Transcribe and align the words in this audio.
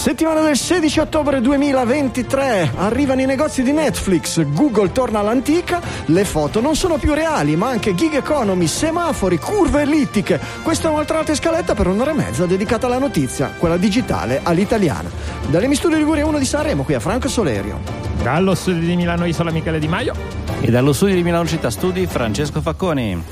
Settimana 0.00 0.40
del 0.40 0.56
16 0.56 0.98
ottobre 1.00 1.42
2023, 1.42 2.72
arrivano 2.76 3.20
i 3.20 3.26
negozi 3.26 3.62
di 3.62 3.70
Netflix, 3.70 4.42
Google 4.46 4.92
torna 4.92 5.18
all'antica, 5.18 5.78
le 6.06 6.24
foto 6.24 6.62
non 6.62 6.74
sono 6.74 6.96
più 6.96 7.12
reali, 7.12 7.54
ma 7.54 7.68
anche 7.68 7.94
gig 7.94 8.14
economy, 8.14 8.66
semafori, 8.66 9.36
curve 9.36 9.82
ellittiche. 9.82 10.40
Questa 10.62 10.88
è 10.88 10.90
un'altra 10.90 11.22
scaletta 11.34 11.74
per 11.74 11.86
un'ora 11.86 12.12
e 12.12 12.14
mezza 12.14 12.46
dedicata 12.46 12.86
alla 12.86 12.96
notizia, 12.96 13.52
quella 13.58 13.76
digitale 13.76 14.40
all'italiana. 14.42 15.10
Dalle 15.48 15.68
mi 15.68 15.74
studio 15.74 15.98
Liguria 15.98 16.24
1 16.24 16.38
di 16.38 16.46
Sanremo, 16.46 16.82
qui 16.82 16.94
a 16.94 17.00
Franco 17.00 17.28
Solerio. 17.28 17.80
Dallo 18.22 18.54
studio 18.54 18.80
di 18.80 18.96
Milano 18.96 19.26
Isola 19.26 19.50
Michele 19.50 19.78
Di 19.78 19.86
Maio. 19.86 20.14
E 20.62 20.70
dallo 20.70 20.94
studio 20.94 21.14
di 21.14 21.22
Milano 21.22 21.46
Città 21.46 21.68
Studi 21.68 22.06
Francesco 22.06 22.62
Facconi. 22.62 23.22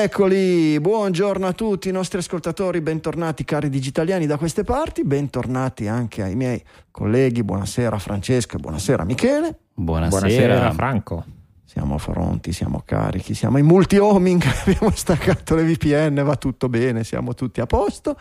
Eccoli, 0.00 0.78
buongiorno 0.78 1.48
a 1.48 1.52
tutti 1.52 1.88
i 1.88 1.92
nostri 1.92 2.18
ascoltatori, 2.18 2.80
bentornati 2.80 3.44
cari 3.44 3.68
digitaliani 3.68 4.26
da 4.26 4.36
queste 4.36 4.62
parti, 4.62 5.02
bentornati 5.02 5.88
anche 5.88 6.22
ai 6.22 6.36
miei 6.36 6.62
colleghi, 6.92 7.42
buonasera 7.42 7.98
Francesco 7.98 8.56
e 8.56 8.60
buonasera 8.60 9.04
Michele. 9.04 9.58
Buonasera. 9.74 10.20
Buonasera 10.20 10.72
Franco. 10.72 11.24
Siamo 11.64 11.96
pronti, 11.96 12.52
siamo 12.52 12.82
carichi, 12.84 13.34
siamo 13.34 13.58
in 13.58 13.66
multi-homing, 13.66 14.40
abbiamo 14.64 14.92
staccato 14.94 15.56
le 15.56 15.64
VPN, 15.64 16.22
va 16.22 16.36
tutto 16.36 16.68
bene, 16.68 17.02
siamo 17.02 17.34
tutti 17.34 17.60
a 17.60 17.66
posto. 17.66 18.16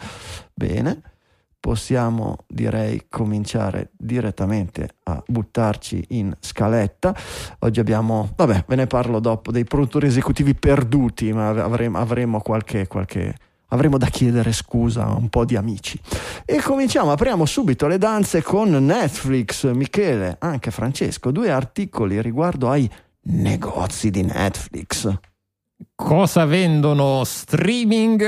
Bene, 0.55 1.01
possiamo 1.67 2.45
direi 2.47 3.07
cominciare 3.09 3.89
direttamente 3.97 4.91
a 5.03 5.21
buttarci 5.27 6.01
in 6.11 6.33
scaletta. 6.39 7.13
Oggi 7.59 7.81
abbiamo, 7.81 8.31
vabbè, 8.37 8.63
ve 8.69 8.75
ne 8.77 8.87
parlo 8.87 9.19
dopo, 9.19 9.51
dei 9.51 9.65
produttori 9.65 10.07
esecutivi 10.07 10.55
perduti, 10.55 11.33
ma 11.33 11.49
avremo, 11.49 11.97
avremo 11.97 12.39
qualche, 12.39 12.87
qualche 12.87 13.35
avremo 13.67 13.97
da 13.97 14.05
chiedere 14.07 14.53
scusa 14.53 15.07
a 15.07 15.17
un 15.17 15.27
po' 15.27 15.43
di 15.43 15.57
amici. 15.57 15.99
E 16.45 16.61
cominciamo, 16.61 17.11
apriamo 17.11 17.43
subito 17.43 17.85
le 17.87 17.97
danze 17.97 18.41
con 18.41 18.69
Netflix, 18.69 19.69
Michele, 19.69 20.37
anche 20.39 20.71
Francesco, 20.71 21.31
due 21.31 21.51
articoli 21.51 22.21
riguardo 22.21 22.69
ai 22.69 22.89
negozi 23.23 24.09
di 24.09 24.23
Netflix. 24.23 25.13
Cosa 25.93 26.45
vendono? 26.45 27.23
Streaming? 27.23 28.21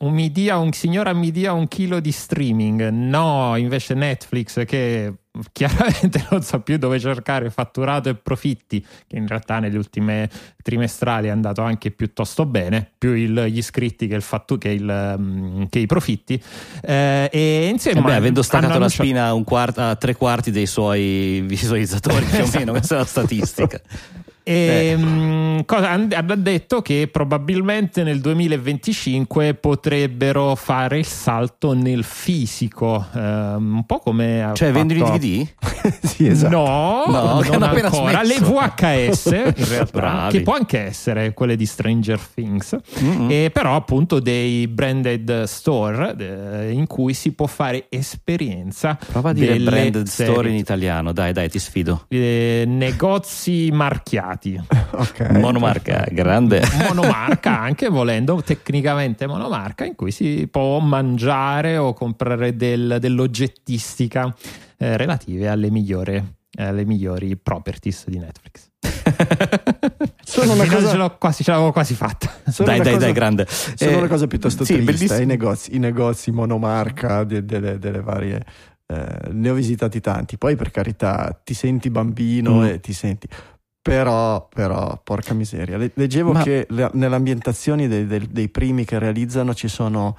Un, 0.00 0.12
mi 0.12 0.30
dia, 0.30 0.58
un 0.58 0.72
signora 0.72 1.14
mi 1.14 1.30
dia 1.30 1.52
un 1.52 1.66
chilo 1.66 1.98
di 1.98 2.12
streaming. 2.12 2.88
No, 2.88 3.56
invece 3.56 3.94
Netflix 3.94 4.64
che 4.66 5.14
chiaramente 5.52 6.24
non 6.30 6.42
sa 6.42 6.60
più 6.60 6.76
dove 6.76 6.98
cercare 6.98 7.48
fatturato 7.48 8.10
e 8.10 8.14
profitti, 8.16 8.84
che 9.06 9.16
in 9.16 9.26
realtà 9.26 9.60
negli 9.60 9.76
ultimi 9.76 10.28
trimestrali 10.62 11.28
è 11.28 11.30
andato 11.30 11.62
anche 11.62 11.90
piuttosto 11.90 12.44
bene, 12.44 12.90
più 12.98 13.14
il, 13.14 13.46
gli 13.46 13.58
iscritti 13.58 14.06
che, 14.06 14.14
il 14.14 14.22
fattu- 14.22 14.58
che, 14.58 14.70
il, 14.70 15.14
um, 15.16 15.68
che 15.68 15.78
i 15.78 15.86
profitti. 15.86 16.42
Eh, 16.82 17.30
e 17.32 17.68
insieme 17.68 18.00
eh 18.00 18.02
beh, 18.02 18.14
avendo 18.14 18.42
staccato 18.42 18.78
la 18.78 18.88
spina 18.90 19.28
a, 19.28 19.42
quart- 19.42 19.78
a 19.78 19.96
tre 19.96 20.14
quarti 20.14 20.50
dei 20.50 20.66
suoi 20.66 21.40
visualizzatori, 21.48 22.26
più 22.26 22.42
o 22.42 22.50
meno, 22.52 22.72
questa 22.72 22.96
è 22.96 22.98
la 22.98 23.04
statistica. 23.06 23.80
E, 24.42 24.94
um, 24.96 25.64
cosa, 25.64 25.90
hanno 25.90 26.36
detto 26.36 26.80
che 26.82 27.08
probabilmente 27.10 28.02
nel 28.02 28.20
2025 28.20 29.54
potrebbero 29.54 30.54
fare 30.54 30.98
il 30.98 31.04
salto 31.04 31.72
nel 31.74 32.04
fisico, 32.04 33.06
um, 33.12 33.74
un 33.76 33.86
po' 33.86 33.98
come. 33.98 34.50
Cioè, 34.54 34.72
vendono 34.72 35.14
i 35.14 35.18
DVD? 35.18 35.46
sì, 36.02 36.26
esatto. 36.26 36.56
No, 36.56 37.04
no 37.06 37.40
non 37.42 37.62
ancora. 37.62 38.22
Le 38.22 38.38
VHS, 38.38 39.26
in 39.56 39.68
realtà, 39.68 40.28
che 40.30 40.42
può 40.42 40.54
anche 40.54 40.78
essere 40.78 41.32
quelle 41.34 41.56
di 41.56 41.66
Stranger 41.66 42.18
Things, 42.18 42.76
mm-hmm. 43.02 43.30
e 43.30 43.50
però 43.52 43.76
appunto 43.76 44.20
dei 44.20 44.66
branded 44.68 45.44
store 45.44 46.14
eh, 46.18 46.70
in 46.70 46.86
cui 46.86 47.14
si 47.14 47.32
può 47.32 47.46
fare 47.46 47.86
esperienza. 47.88 48.98
Prova 49.10 49.30
a 49.30 49.32
dire 49.32 49.58
branded 49.58 50.06
serie. 50.06 50.32
store 50.32 50.48
in 50.48 50.56
italiano, 50.56 51.12
dai, 51.12 51.32
dai, 51.32 51.48
ti 51.50 51.58
sfido. 51.58 52.06
Eh, 52.08 52.64
negozi 52.66 53.70
marchiati 53.70 54.29
marchiati. 54.30 54.60
Okay, 54.90 55.38
monomarca, 55.38 56.04
grande. 56.10 56.62
Monomarca 56.88 57.58
anche 57.60 57.88
volendo, 57.88 58.42
tecnicamente 58.42 59.26
monomarca, 59.26 59.84
in 59.84 59.94
cui 59.94 60.10
si 60.10 60.48
può 60.50 60.78
mangiare 60.80 61.76
o 61.76 61.94
comprare 61.94 62.54
del, 62.56 62.98
dell'oggettistica 63.00 64.34
eh, 64.76 64.96
relative 64.96 65.48
alle 65.48 65.70
migliori, 65.70 66.22
alle 66.56 66.84
migliori 66.84 67.36
properties 67.36 68.08
di 68.08 68.18
Netflix. 68.18 68.68
Sono 70.24 70.52
una 70.52 70.66
cosa... 70.66 70.90
ce, 70.90 70.96
l'ho 70.96 71.16
quasi, 71.16 71.44
ce 71.44 71.52
l'avevo 71.52 71.72
quasi 71.72 71.94
fatta. 71.94 72.28
Sono 72.48 72.68
dai, 72.68 72.80
dai, 72.80 72.92
cosa... 72.94 73.04
dai, 73.04 73.14
grande. 73.14 73.46
Sono 73.48 73.90
eh, 73.90 73.96
una 73.96 74.08
cosa 74.08 74.26
piuttosto 74.26 74.64
sì, 74.64 74.84
triste. 74.84 75.22
I 75.22 75.26
negozi, 75.26 75.74
I 75.76 75.78
negozi 75.78 76.30
monomarca 76.32 77.24
delle, 77.24 77.44
delle, 77.44 77.78
delle 77.78 78.00
varie. 78.00 78.44
Eh, 78.86 79.30
ne 79.30 79.50
ho 79.50 79.54
visitati 79.54 80.00
tanti. 80.00 80.36
Poi, 80.36 80.56
per 80.56 80.72
carità, 80.72 81.40
ti 81.44 81.54
senti 81.54 81.90
bambino 81.90 82.56
mm. 82.56 82.64
e 82.64 82.80
ti 82.80 82.92
senti 82.92 83.28
però, 83.82 84.46
però, 84.52 85.00
porca 85.02 85.32
miseria. 85.32 85.78
Leggevo 85.94 86.32
Ma... 86.32 86.42
che 86.42 86.66
le, 86.68 86.90
nelle 86.92 87.14
ambientazioni 87.14 87.88
dei, 87.88 88.06
dei, 88.06 88.28
dei, 88.30 88.48
primi 88.48 88.84
che 88.84 88.98
realizzano 88.98 89.54
ci 89.54 89.68
sono. 89.68 90.16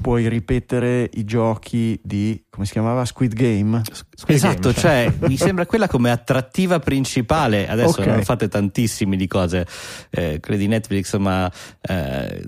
Puoi 0.00 0.28
ripetere 0.28 1.08
i 1.12 1.24
giochi 1.24 2.00
di 2.02 2.46
come 2.50 2.66
si 2.66 2.72
chiamava? 2.72 3.04
Squid 3.04 3.32
Game? 3.32 3.80
Squid 3.92 4.36
esatto, 4.36 4.70
Game, 4.70 4.74
cioè, 4.74 5.12
cioè 5.18 5.28
mi 5.28 5.36
sembra 5.36 5.66
quella 5.66 5.86
come 5.86 6.10
attrattiva 6.10 6.80
principale. 6.80 7.68
Adesso 7.68 8.00
okay. 8.00 8.16
ne 8.16 8.24
fate 8.24 8.48
tantissimi 8.48 9.16
di 9.16 9.28
cose, 9.28 9.64
eh, 10.10 10.40
quelle 10.40 10.58
di 10.58 10.66
Netflix, 10.66 11.16
ma 11.16 11.48
eh, 11.82 12.42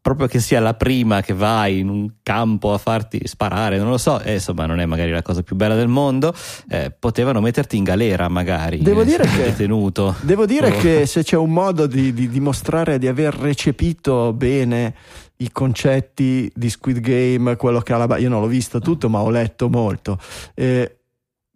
proprio 0.00 0.26
che 0.26 0.40
sia 0.40 0.60
la 0.60 0.74
prima 0.74 1.20
che 1.20 1.34
vai 1.34 1.80
in 1.80 1.88
un 1.88 2.10
campo 2.22 2.72
a 2.72 2.78
farti 2.78 3.20
sparare, 3.24 3.78
non 3.78 3.90
lo 3.90 3.98
so, 3.98 4.20
e 4.20 4.34
insomma 4.34 4.66
non 4.66 4.80
è 4.80 4.86
magari 4.86 5.10
la 5.10 5.22
cosa 5.22 5.42
più 5.42 5.56
bella 5.56 5.74
del 5.74 5.88
mondo, 5.88 6.34
eh, 6.68 6.94
potevano 6.96 7.40
metterti 7.40 7.76
in 7.76 7.84
galera 7.84 8.28
magari, 8.28 8.78
devo 8.78 9.04
dire 9.04 9.26
che, 9.26 9.44
detenuto. 9.44 10.16
Devo 10.22 10.46
dire 10.46 10.68
oh. 10.68 10.78
che 10.78 11.06
se 11.06 11.22
c'è 11.22 11.36
un 11.36 11.50
modo 11.50 11.86
di, 11.86 12.12
di 12.14 12.28
dimostrare 12.28 12.98
di 12.98 13.08
aver 13.08 13.34
recepito 13.34 14.32
bene 14.32 14.94
i 15.40 15.50
concetti 15.52 16.50
di 16.54 16.70
Squid 16.70 17.00
Game, 17.00 17.56
quello 17.56 17.80
che 17.80 17.92
ha 17.92 18.04
la... 18.04 18.18
Io 18.18 18.28
non 18.28 18.40
l'ho 18.40 18.46
visto 18.46 18.78
tutto, 18.78 19.08
ma 19.08 19.20
ho 19.20 19.30
letto 19.30 19.68
molto. 19.68 20.18
Eh, 20.54 20.99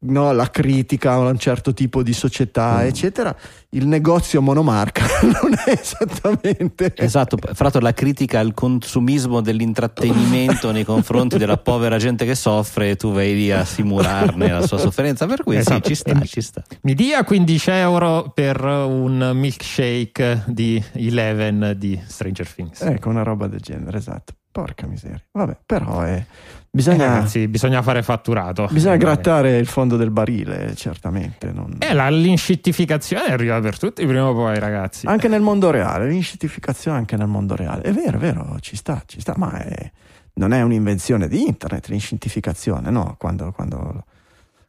no, 0.05 0.33
la 0.33 0.51
critica 0.51 1.13
a 1.13 1.19
un 1.19 1.39
certo 1.39 1.73
tipo 1.73 2.03
di 2.03 2.13
società, 2.13 2.79
mm. 2.79 2.87
eccetera. 2.87 3.37
Il 3.71 3.87
negozio 3.87 4.41
monomarca 4.41 5.05
non 5.23 5.55
è 5.65 5.71
esattamente. 5.71 6.93
Esatto, 6.97 7.37
fra 7.37 7.55
l'altro 7.59 7.81
la 7.81 7.93
critica 7.93 8.39
al 8.39 8.55
consumismo 8.55 9.41
dell'intrattenimento 9.41 10.71
nei 10.71 10.85
confronti 10.85 11.39
della 11.39 11.57
povera 11.59 11.99
gente 11.99 12.25
che 12.25 12.35
soffre 12.35 12.91
e 12.91 12.97
tu 12.97 13.13
vai 13.13 13.35
lì 13.35 13.51
a 13.51 13.65
simularne 13.65 14.51
la 14.51 14.67
sua 14.67 14.79
sofferenza. 14.79 15.27
Per 15.27 15.43
cui 15.43 15.57
esatto. 15.57 15.89
sì, 15.89 15.89
ci 15.89 15.95
sta, 15.95 16.21
ci 16.21 16.41
sta. 16.41 16.63
Mi 16.83 16.95
dia 16.95 17.25
15 17.25 17.71
euro 17.71 18.31
per 18.33 18.63
un 18.65 19.33
milkshake 19.35 20.45
di 20.47 20.83
Eleven 20.93 21.75
di 21.77 22.01
Stranger 22.07 22.49
Things. 22.49 22.81
Ecco, 22.83 23.09
una 23.09 23.23
roba 23.23 23.47
del 23.49 23.61
genere, 23.61 23.99
esatto. 23.99 24.35
Porca 24.55 24.87
miseria. 24.87 25.21
Vabbè, 25.33 25.57
però 25.67 26.03
è. 26.03 26.25
Bisogna, 26.71 27.07
eh, 27.07 27.09
ragazzi, 27.09 27.49
bisogna 27.49 27.83
fare 27.83 28.05
fatturato. 28.05 28.69
Bisogna 28.71 28.95
grattare 28.95 29.59
il 29.59 29.67
fondo 29.67 29.97
del 29.97 30.13
barile, 30.13 30.77
certamente. 30.77 31.51
Non... 31.51 31.79
Eh, 31.81 31.93
la, 31.93 32.09
l'inscittificazione 32.09 33.33
arriva 33.33 33.61
per 33.61 33.77
tutti 33.77 34.07
prima 34.07 34.29
o 34.29 34.33
poi, 34.33 34.57
ragazzi. 34.61 35.09
Anche 35.09 35.27
nel 35.27 35.41
mondo 35.41 35.73
reale, 35.73 36.07
l'inscittificazione 36.07 36.99
anche 36.99 37.17
nel 37.17 37.27
mondo 37.27 37.57
reale. 37.57 37.83
È 37.83 37.91
vero, 37.91 38.17
è 38.17 38.21
vero, 38.21 38.57
ci 38.61 38.77
sta, 38.77 39.03
ci 39.07 39.21
sta, 39.21 39.35
ma 39.37 39.59
è, 39.59 39.91
non 40.35 40.53
è 40.53 40.63
un'invenzione 40.63 41.27
di 41.27 41.45
internet 41.45 41.89
l'inscittificazione, 41.89 42.91
no? 42.91 43.17
Quando, 43.19 43.51
quando, 43.51 44.05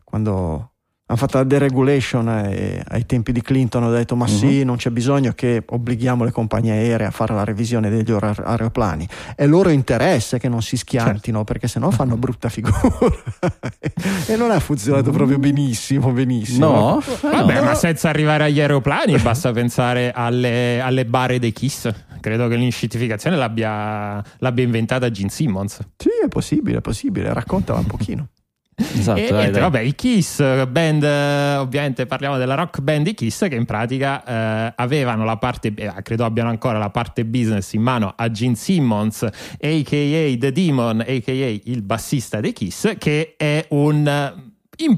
quando 0.04 0.72
hanno 1.08 1.20
fatto 1.20 1.38
la 1.38 1.44
deregulation 1.44 2.28
e 2.50 2.84
ai 2.88 3.06
tempi 3.06 3.32
di 3.32 3.42
Clinton 3.44 3.84
hanno 3.84 3.92
detto 3.92 4.16
ma 4.16 4.26
uh-huh. 4.26 4.38
sì 4.38 4.58
mhm. 4.58 4.66
non 4.66 4.78
c'è 4.78 4.90
bisogno 4.90 5.34
che 5.34 5.62
obblighiamo 5.64 6.24
le 6.24 6.32
compagnie 6.32 6.72
aeree 6.72 7.06
a 7.06 7.12
fare 7.12 7.36
la 7.36 7.44
revisione 7.44 7.92
degli 7.92 8.12
aeroplani 8.12 9.08
è 9.36 9.46
loro 9.46 9.70
interesse 9.70 10.40
che 10.40 10.50
non 10.50 10.64
si 10.64 10.78
schiantino 10.78 11.20
certo. 11.20 11.44
perché 11.44 11.68
sennò 11.68 11.92
fanno 11.92 12.18
brutta 12.18 12.50
figura 12.50 12.82
e 14.26 14.36
non 14.36 14.50
ha 14.50 14.60
funzionato 14.60 15.12
proprio 15.12 15.38
benissimo 15.38 16.10
benissimo 16.10 16.66
no, 16.66 17.04
vabbè 17.22 17.60
no. 17.60 17.64
ma 17.66 17.76
senza 17.76 18.10
arrivare 18.10 18.46
agli 18.46 18.60
aeroplani 18.60 19.16
basta 19.22 19.52
pensare 19.52 20.12
alle, 20.12 20.82
alle 20.82 21.06
bare 21.06 21.38
dei 21.38 21.54
Kiss 21.54 21.88
credo 22.20 22.48
che 22.48 22.56
l'inscittificazione 22.56 23.36
l'abbia, 23.36 24.24
l'abbia 24.40 24.64
inventata 24.64 25.12
Gene 25.12 25.30
Simmons 25.30 25.82
sì 25.98 26.10
è 26.24 26.28
possibile 26.30 26.80
è 26.80 26.82
possibile 26.82 27.32
raccontala 27.32 27.78
un 27.78 27.86
pochino 27.86 28.30
Esatto, 28.76 29.20
e, 29.20 29.30
dai, 29.30 29.52
dai. 29.52 29.62
vabbè, 29.62 29.80
i 29.80 29.96
Kiss, 29.96 30.66
band, 30.68 31.04
ovviamente 31.04 32.06
parliamo 32.06 32.38
della 32.38 32.56
rock 32.56 32.82
band 32.82 33.08
i 33.08 33.14
Kiss 33.14 33.48
che 33.48 33.56
in 33.56 33.66
pratica 33.66 34.24
eh, 34.24 34.74
avevano 34.76 35.24
la 35.24 35.38
parte, 35.38 35.74
eh, 35.74 35.94
credo 36.02 36.26
abbiano 36.26 36.50
ancora 36.50 36.78
la 36.78 36.90
parte 36.90 37.24
business 37.24 37.72
in 37.74 37.82
mano 37.82 38.14
a 38.16 38.30
Gene 38.30 38.56
Simmons, 38.56 39.24
a.k.a. 39.24 40.38
The 40.38 40.52
Demon, 40.52 41.00
a.k.a. 41.00 41.60
il 41.64 41.82
bassista 41.84 42.42
dei 42.42 42.52
Kiss, 42.52 42.98
che 42.98 43.36
è 43.38 43.66
un 43.70 44.54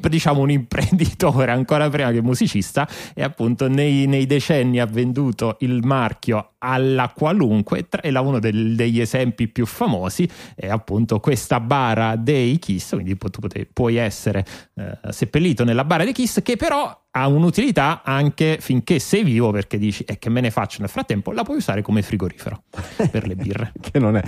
diciamo 0.10 0.42
un 0.42 0.52
imprenditore 0.52 1.52
ancora 1.52 1.90
prima 1.90 2.12
che 2.12 2.22
musicista 2.22 2.88
e 3.14 3.24
appunto 3.24 3.68
nei, 3.68 4.06
nei 4.08 4.26
decenni 4.26 4.80
ha 4.80 4.86
venduto 4.86 5.58
il 5.60 5.86
marchio 5.86 6.54
alla 6.60 7.12
qualunque 7.16 7.88
e 8.02 8.18
uno 8.18 8.40
del, 8.40 8.76
degli 8.76 9.00
esempi 9.00 9.48
più 9.48 9.66
famosi 9.66 10.28
è 10.56 10.68
appunto 10.68 11.20
questa 11.20 11.60
bara 11.60 12.16
dei 12.16 12.58
Kiss 12.60 12.92
quindi 12.92 13.16
tu 13.18 13.42
puoi 13.72 13.96
essere 13.96 14.46
eh, 14.76 15.12
seppellito 15.12 15.64
nella 15.64 15.84
bara 15.84 16.04
dei 16.04 16.14
Kiss 16.14 16.42
che 16.42 16.56
però 16.56 17.06
ha 17.18 17.28
un'utilità 17.28 18.02
anche 18.04 18.58
finché 18.60 19.00
sei 19.00 19.24
vivo 19.24 19.52
perché 19.52 19.80
dici 19.80 20.04
e 20.04 20.20
che 20.20 20.30
me 20.30 20.40
ne 20.40 20.52
faccio 20.52 20.78
nel 20.82 20.90
frattempo? 20.90 21.32
la 21.32 21.44
puoi 21.44 21.58
usare 21.58 21.82
come 21.82 22.02
frigorifero 22.04 22.64
per 23.10 23.28
le 23.28 23.36
birre. 23.36 23.72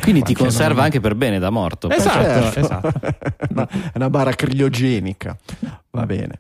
Quindi 0.01 0.23
ti 0.23 0.33
conserva 0.33 0.83
anche 0.83 0.99
per 0.99 1.15
bene 1.15 1.37
da 1.37 1.51
morto. 1.51 1.89
Esatto, 1.89 2.51
certo. 2.51 2.59
esatto. 2.59 2.91
è 3.69 3.91
una 3.95 4.09
bara 4.09 4.31
criogenica 4.33 5.37
Va 5.99 6.05
bene. 6.05 6.39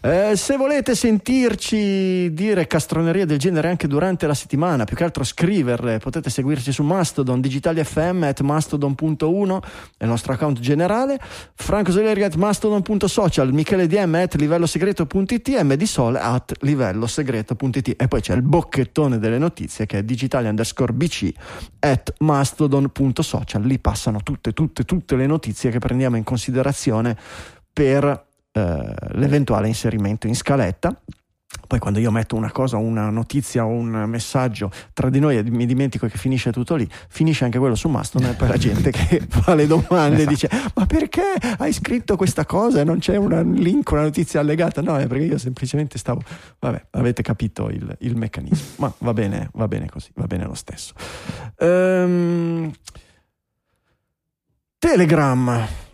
Eh, 0.00 0.36
se 0.36 0.56
volete 0.56 0.94
sentirci 0.94 2.32
dire 2.32 2.68
castronerie 2.68 3.26
del 3.26 3.36
genere 3.36 3.68
anche 3.68 3.88
durante 3.88 4.28
la 4.28 4.34
settimana, 4.34 4.84
più 4.84 4.94
che 4.94 5.02
altro 5.02 5.24
scriverle, 5.24 5.98
potete 5.98 6.30
seguirci 6.30 6.70
su 6.70 6.84
Mastodon, 6.84 7.40
Digitali 7.40 7.82
FM 7.82 8.22
at 8.22 8.42
mastodon.1 8.42 9.62
è 9.96 10.04
il 10.04 10.08
nostro 10.08 10.34
account 10.34 10.60
generale, 10.60 11.18
Franco 11.54 11.90
Soleri 11.90 12.22
at 12.22 12.36
mastodon.social, 12.36 13.52
Michele 13.52 13.88
DM 13.88 14.14
at 14.14 14.36
livellosegreto.it 14.36 15.60
Medisol 15.62 16.14
at 16.14 16.52
livellosegreto.it 16.60 17.94
e 18.00 18.06
poi 18.06 18.20
c'è 18.20 18.34
il 18.34 18.42
bocchettone 18.42 19.18
delle 19.18 19.38
notizie 19.38 19.86
che 19.86 19.98
è 19.98 20.02
digitali 20.04 20.46
underscore 20.46 20.92
bc 20.92 21.32
at 21.80 22.14
mastodon.social, 22.18 23.62
lì 23.62 23.80
passano 23.80 24.20
tutte, 24.22 24.52
tutte, 24.52 24.84
tutte 24.84 25.16
le 25.16 25.26
notizie 25.26 25.72
che 25.72 25.80
prendiamo 25.80 26.16
in 26.16 26.22
considerazione 26.22 27.16
per 27.72 28.26
eh, 28.56 28.94
l'eventuale 29.12 29.68
inserimento 29.68 30.26
in 30.26 30.34
scaletta. 30.34 30.98
Poi 31.66 31.78
quando 31.78 31.98
io 31.98 32.10
metto 32.10 32.36
una 32.36 32.50
cosa, 32.50 32.76
una 32.78 33.10
notizia 33.10 33.66
o 33.66 33.68
un 33.68 34.04
messaggio 34.06 34.70
tra 34.94 35.10
di 35.10 35.18
noi 35.18 35.36
e 35.36 35.42
mi 35.42 35.66
dimentico 35.66 36.06
che 36.06 36.16
finisce 36.16 36.52
tutto 36.52 36.74
lì, 36.74 36.88
finisce 37.08 37.44
anche 37.44 37.58
quello 37.58 37.74
su 37.74 37.88
Mastodon 37.88 38.30
e 38.30 38.32
poi 38.34 38.48
la 38.48 38.56
gente 38.56 38.90
che 38.90 39.20
fa 39.28 39.54
le 39.54 39.66
domande 39.66 40.22
esatto. 40.22 40.30
dice 40.30 40.48
ma 40.74 40.86
perché 40.86 41.34
hai 41.58 41.72
scritto 41.72 42.16
questa 42.16 42.46
cosa 42.46 42.80
e 42.80 42.84
non 42.84 42.98
c'è 42.98 43.16
un 43.16 43.52
link, 43.54 43.90
una 43.90 44.02
notizia 44.02 44.40
allegata? 44.40 44.80
No, 44.80 44.96
è 44.96 45.06
perché 45.06 45.24
io 45.24 45.38
semplicemente 45.38 45.98
stavo... 45.98 46.22
Vabbè, 46.58 46.86
avete 46.92 47.22
capito 47.22 47.68
il, 47.68 47.94
il 48.00 48.16
meccanismo, 48.16 48.68
ma 48.76 48.92
va 48.98 49.12
bene, 49.12 49.50
va 49.52 49.68
bene 49.68 49.86
così, 49.86 50.10
va 50.14 50.26
bene 50.26 50.44
lo 50.44 50.54
stesso. 50.54 50.94
Um, 51.58 52.72
Telegram 54.78 55.84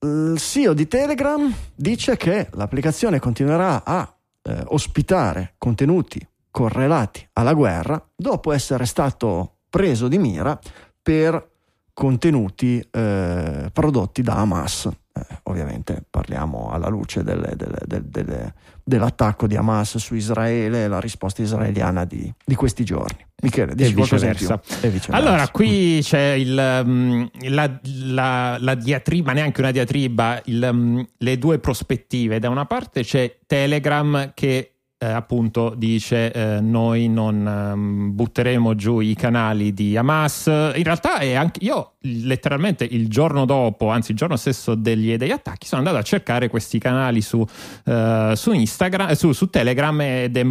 il 0.00 0.38
CEO 0.38 0.74
di 0.74 0.86
Telegram 0.86 1.52
dice 1.74 2.16
che 2.16 2.48
l'applicazione 2.52 3.18
continuerà 3.18 3.84
a 3.84 4.14
eh, 4.42 4.62
ospitare 4.66 5.54
contenuti 5.58 6.24
correlati 6.50 7.28
alla 7.32 7.52
guerra 7.52 8.02
dopo 8.14 8.52
essere 8.52 8.86
stato 8.86 9.56
preso 9.68 10.06
di 10.08 10.18
mira 10.18 10.58
per 11.02 11.50
contenuti 11.92 12.80
eh, 12.90 13.70
prodotti 13.72 14.22
da 14.22 14.36
Hamas. 14.36 14.88
Eh, 15.18 15.38
ovviamente 15.44 16.02
parliamo 16.08 16.70
alla 16.70 16.88
luce 16.88 17.22
delle, 17.22 17.54
delle, 17.56 18.02
delle, 18.04 18.54
dell'attacco 18.84 19.46
di 19.46 19.56
Hamas 19.56 19.96
su 19.96 20.14
Israele 20.14 20.84
e 20.84 20.88
la 20.88 21.00
risposta 21.00 21.42
israeliana 21.42 22.04
di, 22.04 22.32
di 22.44 22.54
questi 22.54 22.84
giorni. 22.84 23.26
Michele, 23.40 23.74
dici 23.74 23.94
viceversa. 23.94 24.60
E 24.80 24.90
viceversa. 24.90 25.12
Allora, 25.12 25.48
qui 25.48 26.00
c'è 26.02 26.32
il, 26.32 26.82
um, 26.84 27.28
la, 27.48 27.80
la, 28.04 28.56
la, 28.60 28.74
diatriba, 28.74 29.32
neanche 29.32 29.60
una 29.60 29.70
diatriba, 29.70 30.40
il, 30.46 30.68
um, 30.70 31.06
le 31.18 31.38
due 31.38 31.58
prospettive. 31.58 32.38
Da 32.38 32.48
una 32.48 32.66
parte 32.66 33.02
c'è 33.02 33.38
Telegram 33.46 34.32
che 34.34 34.77
eh, 34.98 35.06
appunto 35.06 35.74
dice 35.76 36.32
eh, 36.32 36.60
noi 36.60 37.08
non 37.08 37.46
um, 37.46 38.14
butteremo 38.14 38.74
giù 38.74 38.98
i 39.00 39.14
canali 39.14 39.72
di 39.72 39.96
Hamas. 39.96 40.46
In 40.46 40.82
realtà 40.82 41.18
è 41.18 41.34
anche 41.34 41.64
io 41.64 41.94
letteralmente 42.00 42.84
il 42.84 43.08
giorno 43.08 43.44
dopo, 43.44 43.88
anzi 43.88 44.10
il 44.10 44.16
giorno 44.16 44.36
stesso 44.36 44.74
degli, 44.74 45.16
degli 45.16 45.30
attacchi, 45.30 45.66
sono 45.66 45.82
andato 45.82 45.98
a 45.98 46.02
cercare 46.02 46.48
questi 46.48 46.78
canali 46.78 47.20
su, 47.20 47.38
uh, 47.38 48.34
su 48.34 48.52
Instagram, 48.52 49.12
su, 49.12 49.32
su 49.32 49.48
Telegram 49.48 50.00
ed 50.00 50.36
è 50.36 50.44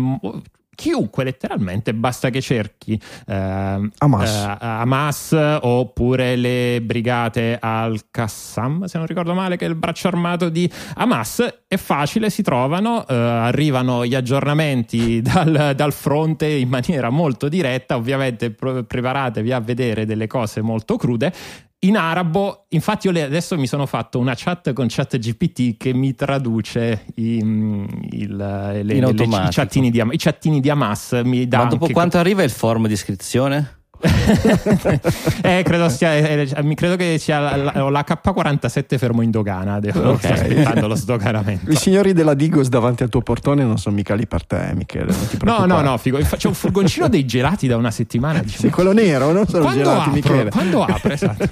chiunque 0.77 1.23
letteralmente, 1.23 1.95
basta 1.95 2.29
che 2.29 2.39
cerchi 2.39 3.01
eh, 3.25 3.89
Hamas. 3.97 4.31
Eh, 4.31 4.57
Hamas. 4.59 5.31
oppure 5.61 6.35
le 6.35 6.79
brigate 6.83 7.57
al-Qassam, 7.59 8.85
se 8.85 8.99
non 8.99 9.07
ricordo 9.07 9.33
male, 9.33 9.57
che 9.57 9.65
è 9.65 9.69
il 9.69 9.73
braccio 9.73 10.07
armato 10.07 10.49
di 10.49 10.71
Hamas, 10.93 11.63
è 11.67 11.77
facile, 11.77 12.29
si 12.29 12.43
trovano, 12.43 13.07
eh, 13.07 13.15
arrivano 13.15 14.05
gli 14.05 14.13
aggiornamenti 14.13 15.19
dal, 15.23 15.73
dal, 15.75 15.93
fronte 15.93 16.45
in 16.45 16.69
maniera 16.69 17.09
molto 17.09 17.49
diretta, 17.49 17.95
ovviamente 17.95 18.51
preparatevi 18.51 19.51
a 19.51 19.59
vedere 19.59 20.05
delle 20.05 20.27
cose 20.27 20.61
molto 20.61 20.95
crude, 20.95 21.33
in 21.79 21.95
arabo, 21.95 22.65
infatti 22.69 23.07
io 23.07 23.23
adesso 23.23 23.55
mi 23.57 23.67
sono 23.67 23.85
fatto 23.85 24.17
una 24.17 24.33
chat 24.35 24.73
con 24.73 24.87
ChatGPT 24.89 25.77
che 25.77 25.93
mi 25.93 26.15
traduce 26.15 27.05
i, 27.15 27.39
mm, 27.43 27.85
il, 28.11 28.35
le, 28.35 28.83
le, 28.83 28.99
le, 28.99 29.23
i, 29.23 29.47
chattini 29.51 29.91
di, 29.91 30.03
i 30.09 30.17
chattini 30.17 30.59
di 30.59 30.69
Hamas. 30.69 31.21
Mi 31.23 31.47
dà 31.47 31.59
Ma 31.59 31.65
dopo 31.65 31.87
quanto 31.89 32.17
arriva 32.17 32.41
il 32.41 32.49
form 32.49 32.87
di 32.87 32.93
iscrizione? 32.93 33.76
eh, 35.41 35.63
credo, 35.63 35.89
sia, 35.89 36.15
eh, 36.15 36.47
credo, 36.75 36.95
che 36.95 37.17
sia 37.17 37.55
l'H47 37.55 38.97
fermo 38.97 39.21
in 39.21 39.31
dogana. 39.31 39.79
Devo, 39.79 40.11
okay. 40.11 40.31
aspettando 40.31 40.87
lo 40.87 40.95
sdoganamento. 40.95 41.69
I 41.71 41.75
signori 41.75 42.13
della 42.13 42.33
Digos 42.33 42.69
davanti 42.69 43.03
al 43.03 43.09
tuo 43.09 43.21
portone 43.21 43.63
non 43.63 43.77
sono 43.77 43.95
mica 43.95 44.13
lì 44.15 44.27
per 44.27 44.45
te, 44.45 44.71
Michele. 44.75 45.13
no, 45.43 45.65
no, 45.65 45.81
no, 45.81 45.97
figo. 45.97 46.19
C'è 46.19 46.47
un 46.47 46.53
furgoncino 46.53 47.07
dei 47.07 47.25
gelati 47.25 47.67
da 47.67 47.77
una 47.77 47.91
settimana. 47.91 48.39
Diciamo. 48.39 48.61
Sì, 48.61 48.69
quello 48.69 48.93
nero, 48.93 49.31
non 49.31 49.47
sono 49.47 49.63
quando 49.63 49.83
gelati, 49.83 49.99
apro, 49.99 50.13
Michele. 50.13 50.49
Quando 50.49 50.83
apre, 50.83 51.13
esatto. 51.13 51.45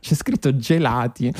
C'è 0.00 0.14
scritto 0.14 0.56
gelati. 0.56 1.32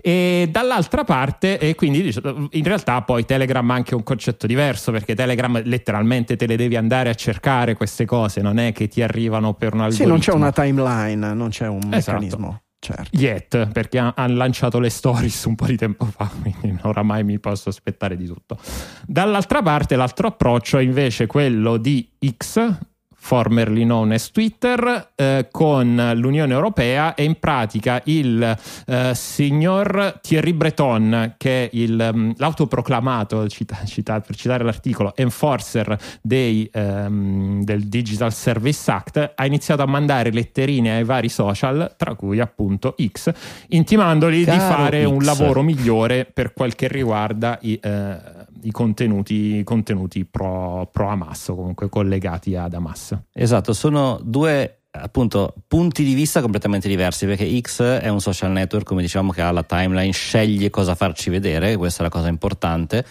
E 0.00 0.48
dall'altra 0.50 1.04
parte, 1.04 1.58
e 1.58 1.74
quindi 1.74 2.12
in 2.50 2.64
realtà 2.64 3.02
poi 3.02 3.24
Telegram 3.24 3.68
ha 3.70 3.74
anche 3.74 3.94
un 3.94 4.02
concetto 4.02 4.46
diverso 4.46 4.90
perché 4.90 5.14
Telegram 5.14 5.62
letteralmente 5.64 6.36
te 6.36 6.46
le 6.46 6.56
devi 6.56 6.76
andare 6.76 7.08
a 7.08 7.14
cercare 7.14 7.74
queste 7.74 8.04
cose, 8.04 8.40
non 8.40 8.58
è 8.58 8.72
che 8.72 8.88
ti 8.88 9.02
arrivano 9.02 9.54
per 9.54 9.74
una 9.74 9.90
sì, 9.92 10.04
non 10.04 10.18
c'è 10.18 10.32
una 10.32 10.52
timeline, 10.52 11.32
non 11.34 11.48
c'è 11.50 11.66
un 11.66 11.92
esatto. 11.92 12.18
meccanismo. 12.18 12.62
Certo. 12.78 13.16
Yet, 13.16 13.68
perché 13.68 13.98
hanno 13.98 14.34
lanciato 14.34 14.80
le 14.80 14.90
stories 14.90 15.44
un 15.44 15.54
po' 15.54 15.66
di 15.66 15.76
tempo 15.76 16.04
fa, 16.04 16.28
quindi 16.58 16.80
oramai 16.82 17.22
mi 17.22 17.38
posso 17.38 17.68
aspettare 17.68 18.16
di 18.16 18.26
tutto. 18.26 18.58
Dall'altra 19.06 19.62
parte, 19.62 19.94
l'altro 19.94 20.26
approccio 20.26 20.78
è 20.78 20.82
invece 20.82 21.26
quello 21.26 21.76
di 21.76 22.10
X, 22.36 22.76
formerly 23.24 23.84
known 23.84 24.10
as 24.10 24.32
Twitter, 24.32 25.12
eh, 25.14 25.46
con 25.52 26.12
l'Unione 26.16 26.52
Europea 26.52 27.14
e 27.14 27.22
in 27.22 27.38
pratica 27.38 28.02
il 28.06 28.58
eh, 28.86 29.14
signor 29.14 30.18
Thierry 30.20 30.52
Breton, 30.52 31.34
che 31.36 31.64
è 31.64 31.70
il, 31.72 32.10
um, 32.12 32.34
l'autoproclamato, 32.36 33.48
cita, 33.48 33.84
cita, 33.84 34.20
per 34.20 34.34
citare 34.34 34.64
l'articolo, 34.64 35.14
enforcer 35.14 35.96
dei, 36.20 36.68
um, 36.74 37.62
del 37.62 37.84
Digital 37.84 38.32
Service 38.32 38.90
Act, 38.90 39.32
ha 39.36 39.46
iniziato 39.46 39.82
a 39.82 39.86
mandare 39.86 40.32
letterine 40.32 40.96
ai 40.96 41.04
vari 41.04 41.28
social, 41.28 41.94
tra 41.96 42.16
cui 42.16 42.40
appunto 42.40 42.96
X, 43.00 43.32
intimandoli 43.68 44.42
Caro 44.42 44.56
di 44.56 44.64
fare 44.64 45.04
X. 45.04 45.06
un 45.06 45.22
lavoro 45.22 45.62
migliore 45.62 46.24
per 46.24 46.52
quel 46.52 46.74
che 46.74 46.88
riguarda 46.88 47.56
i... 47.62 47.78
Eh, 47.80 48.41
i 48.62 48.70
contenuti, 48.70 49.62
contenuti 49.64 50.24
pro, 50.24 50.88
pro 50.92 51.08
Hamas 51.08 51.48
o 51.48 51.54
comunque 51.54 51.88
collegati 51.88 52.54
ad 52.56 52.74
Hamas. 52.74 53.16
Esatto, 53.32 53.72
sono 53.72 54.18
due 54.22 54.82
appunto 54.94 55.54
punti 55.66 56.04
di 56.04 56.12
vista 56.12 56.42
completamente 56.42 56.86
diversi 56.86 57.24
perché 57.24 57.60
X 57.60 57.82
è 57.82 58.08
un 58.08 58.20
social 58.20 58.50
network 58.50 58.84
come 58.86 59.00
diciamo 59.00 59.32
che 59.32 59.40
ha 59.40 59.50
la 59.50 59.62
timeline 59.62 60.12
sceglie 60.12 60.68
cosa 60.68 60.94
farci 60.94 61.30
vedere 61.30 61.76
questa 61.76 62.00
è 62.00 62.02
la 62.02 62.10
cosa 62.10 62.28
importante 62.28 63.04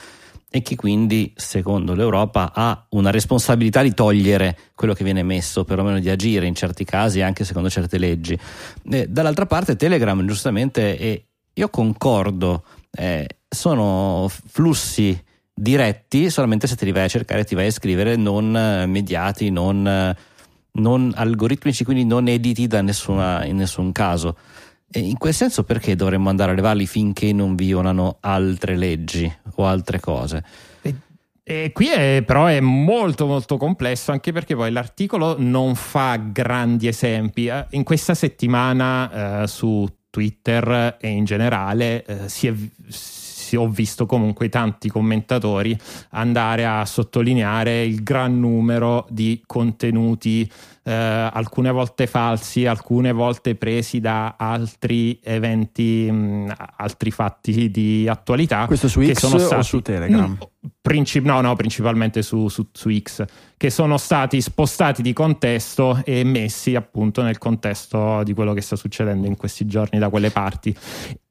e 0.53 0.61
che 0.61 0.75
quindi 0.75 1.33
secondo 1.35 1.95
l'Europa 1.95 2.51
ha 2.53 2.85
una 2.89 3.09
responsabilità 3.09 3.81
di 3.81 3.95
togliere 3.95 4.57
quello 4.75 4.93
che 4.93 5.03
viene 5.03 5.23
messo 5.23 5.63
perlomeno 5.63 5.99
di 5.99 6.09
agire 6.09 6.45
in 6.45 6.53
certi 6.53 6.85
casi 6.85 7.21
anche 7.21 7.45
secondo 7.45 7.67
certe 7.67 7.97
leggi 7.97 8.37
e 8.91 9.07
dall'altra 9.07 9.47
parte 9.47 9.75
Telegram 9.75 10.23
giustamente 10.27 10.99
e 10.99 11.25
io 11.51 11.69
concordo 11.69 12.63
eh, 12.91 13.27
sono 13.49 14.29
flussi 14.29 15.19
diretti 15.61 16.31
solamente 16.31 16.65
se 16.65 16.75
te 16.75 16.85
li 16.85 16.91
vai 16.91 17.03
a 17.03 17.07
cercare, 17.07 17.43
ti 17.43 17.53
vai 17.53 17.67
a 17.67 17.71
scrivere, 17.71 18.15
non 18.15 18.55
eh, 18.55 18.87
mediati, 18.87 19.51
non, 19.51 19.87
eh, 19.87 20.15
non 20.73 21.11
algoritmici, 21.15 21.83
quindi 21.83 22.03
non 22.03 22.27
editi 22.27 22.67
nessuna, 22.81 23.45
in 23.45 23.57
nessun 23.57 23.91
caso. 23.91 24.37
E 24.89 24.99
in 24.99 25.17
quel 25.17 25.33
senso 25.33 25.63
perché 25.63 25.95
dovremmo 25.95 26.29
andare 26.29 26.51
a 26.51 26.55
levarli 26.55 26.85
finché 26.87 27.31
non 27.31 27.55
violano 27.55 28.17
altre 28.21 28.75
leggi 28.75 29.31
o 29.55 29.65
altre 29.65 29.99
cose? 29.99 30.43
E 31.43 31.71
qui 31.73 31.89
è, 31.89 32.23
però 32.25 32.45
è 32.45 32.59
molto 32.59 33.25
molto 33.25 33.57
complesso 33.57 34.11
anche 34.11 34.31
perché 34.31 34.55
poi 34.55 34.71
l'articolo 34.71 35.35
non 35.37 35.75
fa 35.75 36.15
grandi 36.17 36.87
esempi. 36.87 37.47
Eh, 37.47 37.67
in 37.71 37.83
questa 37.83 38.15
settimana 38.15 39.43
eh, 39.43 39.47
su 39.47 39.87
Twitter 40.09 40.97
e 40.99 41.09
in 41.09 41.23
generale 41.23 42.03
eh, 42.05 42.29
si 42.29 42.47
è 42.47 42.53
ho 43.55 43.67
visto 43.67 44.05
comunque 44.05 44.49
tanti 44.49 44.89
commentatori 44.89 45.77
andare 46.11 46.65
a 46.65 46.85
sottolineare 46.85 47.83
il 47.83 48.03
gran 48.03 48.39
numero 48.39 49.05
di 49.09 49.41
contenuti 49.45 50.49
eh, 50.83 50.91
alcune 50.91 51.71
volte 51.71 52.07
falsi, 52.07 52.65
alcune 52.65 53.11
volte 53.11 53.55
presi 53.55 53.99
da 53.99 54.35
altri 54.37 55.19
eventi, 55.23 56.09
mh, 56.11 56.53
altri 56.77 57.11
fatti 57.11 57.69
di 57.69 58.07
attualità. 58.07 58.65
Questo 58.65 58.87
su 58.87 59.01
X 59.01 59.17
sono 59.17 59.37
stati, 59.37 59.55
o 59.55 59.63
su 59.63 59.81
Telegram? 59.81 60.29
Mh, 60.29 60.37
Princip- 60.79 61.25
no, 61.25 61.41
no, 61.41 61.55
principalmente 61.55 62.21
su, 62.21 62.47
su, 62.47 62.67
su, 62.71 62.91
X, 62.91 63.25
che 63.55 63.69
sono 63.69 63.97
stati 63.97 64.41
spostati 64.41 65.01
di 65.01 65.13
contesto 65.13 66.01
e 66.03 66.23
messi 66.23 66.75
appunto 66.75 67.23
nel 67.23 67.37
contesto 67.37 68.21
di 68.23 68.33
quello 68.33 68.53
che 68.53 68.61
sta 68.61 68.75
succedendo 68.75 69.25
in 69.27 69.37
questi 69.37 69.65
giorni 69.65 69.97
da 69.97 70.09
quelle 70.09 70.29
parti. 70.29 70.75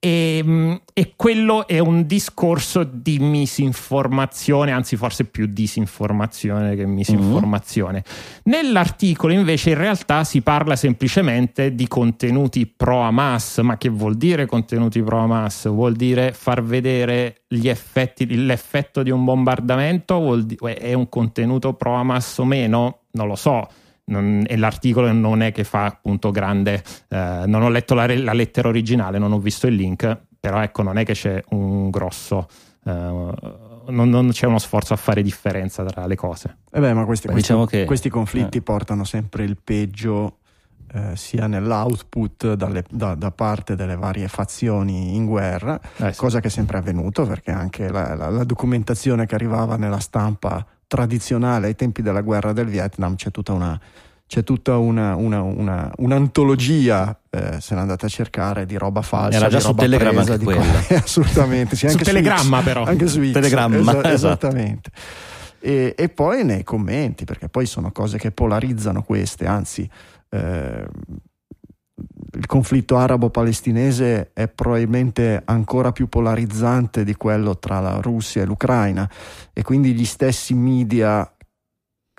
E, 0.00 0.40
mm, 0.42 0.74
e 0.92 1.12
quello 1.14 1.66
è 1.66 1.78
un 1.78 2.06
discorso 2.06 2.84
di 2.84 3.18
misinformazione, 3.18 4.72
anzi 4.72 4.96
forse 4.96 5.24
più 5.24 5.46
disinformazione 5.46 6.74
che 6.74 6.86
misinformazione. 6.86 8.02
Mm-hmm. 8.04 8.62
Nell'articolo 8.62 9.32
invece 9.32 9.49
in 9.52 9.74
realtà 9.74 10.24
si 10.24 10.42
parla 10.42 10.76
semplicemente 10.76 11.74
di 11.74 11.86
contenuti 11.88 12.66
pro 12.66 13.00
Hamas, 13.00 13.58
ma 13.58 13.76
che 13.76 13.88
vuol 13.88 14.16
dire 14.16 14.46
contenuti 14.46 15.02
pro 15.02 15.18
Hamas? 15.18 15.68
Vuol 15.68 15.94
dire 15.94 16.32
far 16.32 16.62
vedere 16.62 17.42
gli 17.48 17.68
effetti, 17.68 18.26
l'effetto 18.44 19.02
di 19.02 19.10
un 19.10 19.24
bombardamento 19.24 20.38
è 20.62 20.92
un 20.92 21.08
contenuto 21.08 21.74
pro 21.74 21.94
Hamas 21.94 22.38
o 22.38 22.44
meno? 22.44 23.00
Non 23.12 23.26
lo 23.26 23.36
so. 23.36 23.68
Non, 24.04 24.44
e 24.46 24.56
l'articolo 24.56 25.12
non 25.12 25.40
è 25.40 25.52
che 25.52 25.64
fa 25.64 25.84
appunto 25.84 26.30
grande. 26.30 26.82
Eh, 27.08 27.44
non 27.46 27.62
ho 27.62 27.68
letto 27.68 27.94
la, 27.94 28.06
la, 28.06 28.32
lettera 28.32 28.68
originale, 28.68 29.18
non 29.18 29.32
ho 29.32 29.38
visto 29.38 29.68
il 29.68 29.74
link, 29.74 30.18
però 30.40 30.60
ecco, 30.60 30.82
non 30.82 30.98
è 30.98 31.04
che 31.04 31.12
c'è 31.12 31.42
un 31.50 31.90
grosso. 31.90 32.48
Eh, 32.84 33.32
non, 33.90 34.08
non, 34.08 34.30
c'è 34.30 34.46
uno 34.46 34.58
sforzo 34.58 34.94
a 34.94 34.96
fare 34.96 35.22
differenza 35.22 35.84
tra 35.84 36.06
le 36.06 36.16
cose. 36.16 36.56
Eh 36.70 36.80
beh, 36.80 36.94
ma 36.94 37.04
questi, 37.04 37.26
Beh, 37.26 37.32
questi, 37.32 37.52
diciamo 37.52 37.66
che, 37.66 37.84
questi 37.84 38.08
conflitti 38.08 38.58
eh. 38.58 38.62
portano 38.62 39.04
sempre 39.04 39.44
il 39.44 39.56
peggio 39.62 40.38
eh, 40.92 41.16
sia 41.16 41.46
nell'output 41.46 42.54
dalle, 42.54 42.84
da, 42.90 43.14
da, 43.14 43.30
parte 43.30 43.76
delle 43.76 43.96
varie 43.96 44.26
fazioni 44.28 45.14
in 45.14 45.24
guerra, 45.26 45.80
eh 45.98 46.12
sì. 46.12 46.18
cosa 46.18 46.40
che 46.40 46.48
è 46.48 46.50
sempre 46.50 46.78
avvenuto 46.78 47.26
perché 47.26 47.52
anche 47.52 47.88
la, 47.88 48.14
la, 48.14 48.28
la, 48.28 48.44
documentazione 48.44 49.26
che 49.26 49.34
arrivava 49.36 49.76
nella 49.76 50.00
stampa 50.00 50.66
tradizionale 50.88 51.68
ai 51.68 51.76
tempi 51.76 52.02
della 52.02 52.22
guerra 52.22 52.52
del 52.52 52.66
Vietnam 52.66 53.14
c'è 53.14 53.30
tutta 53.30 53.52
una, 53.52 53.80
c'è 54.30 54.44
tutta 54.44 54.76
una, 54.76 55.16
una, 55.16 55.42
una, 55.42 55.92
un'antologia, 55.96 57.18
eh, 57.30 57.60
se 57.60 57.74
l'andate 57.74 58.06
a 58.06 58.08
cercare, 58.08 58.64
di 58.64 58.78
roba 58.78 59.02
falsa. 59.02 59.36
Era 59.36 59.48
già 59.48 59.58
su 59.58 59.74
Telegram 59.74 60.14
presa, 60.14 60.34
anche 60.34 60.44
quella. 60.44 60.84
assolutamente, 61.02 61.74
sì, 61.74 61.86
anche 61.86 61.98
su 61.98 62.04
Telegramma 62.04 62.60
X, 62.60 62.62
però. 62.62 62.84
Anche 62.84 63.08
su 63.08 63.20
X, 63.24 63.32
Telegramma, 63.32 63.80
esatto. 63.80 64.06
esattamente. 64.06 64.90
E, 65.58 65.96
e, 65.98 66.08
poi 66.10 66.44
nei 66.44 66.62
commenti, 66.62 67.24
perché 67.24 67.48
poi 67.48 67.66
sono 67.66 67.90
cose 67.90 68.18
che 68.18 68.30
polarizzano 68.30 69.02
queste, 69.02 69.46
anzi 69.46 69.90
eh, 70.28 70.86
il 72.36 72.46
conflitto 72.46 72.96
arabo-palestinese 72.98 74.30
è 74.32 74.46
probabilmente 74.46 75.42
ancora 75.44 75.90
più 75.90 76.08
polarizzante 76.08 77.02
di 77.02 77.16
quello 77.16 77.58
tra 77.58 77.80
la 77.80 77.98
Russia 78.00 78.42
e 78.42 78.44
l'Ucraina 78.44 79.10
e 79.52 79.62
quindi 79.62 79.92
gli 79.92 80.04
stessi 80.04 80.54
media 80.54 81.28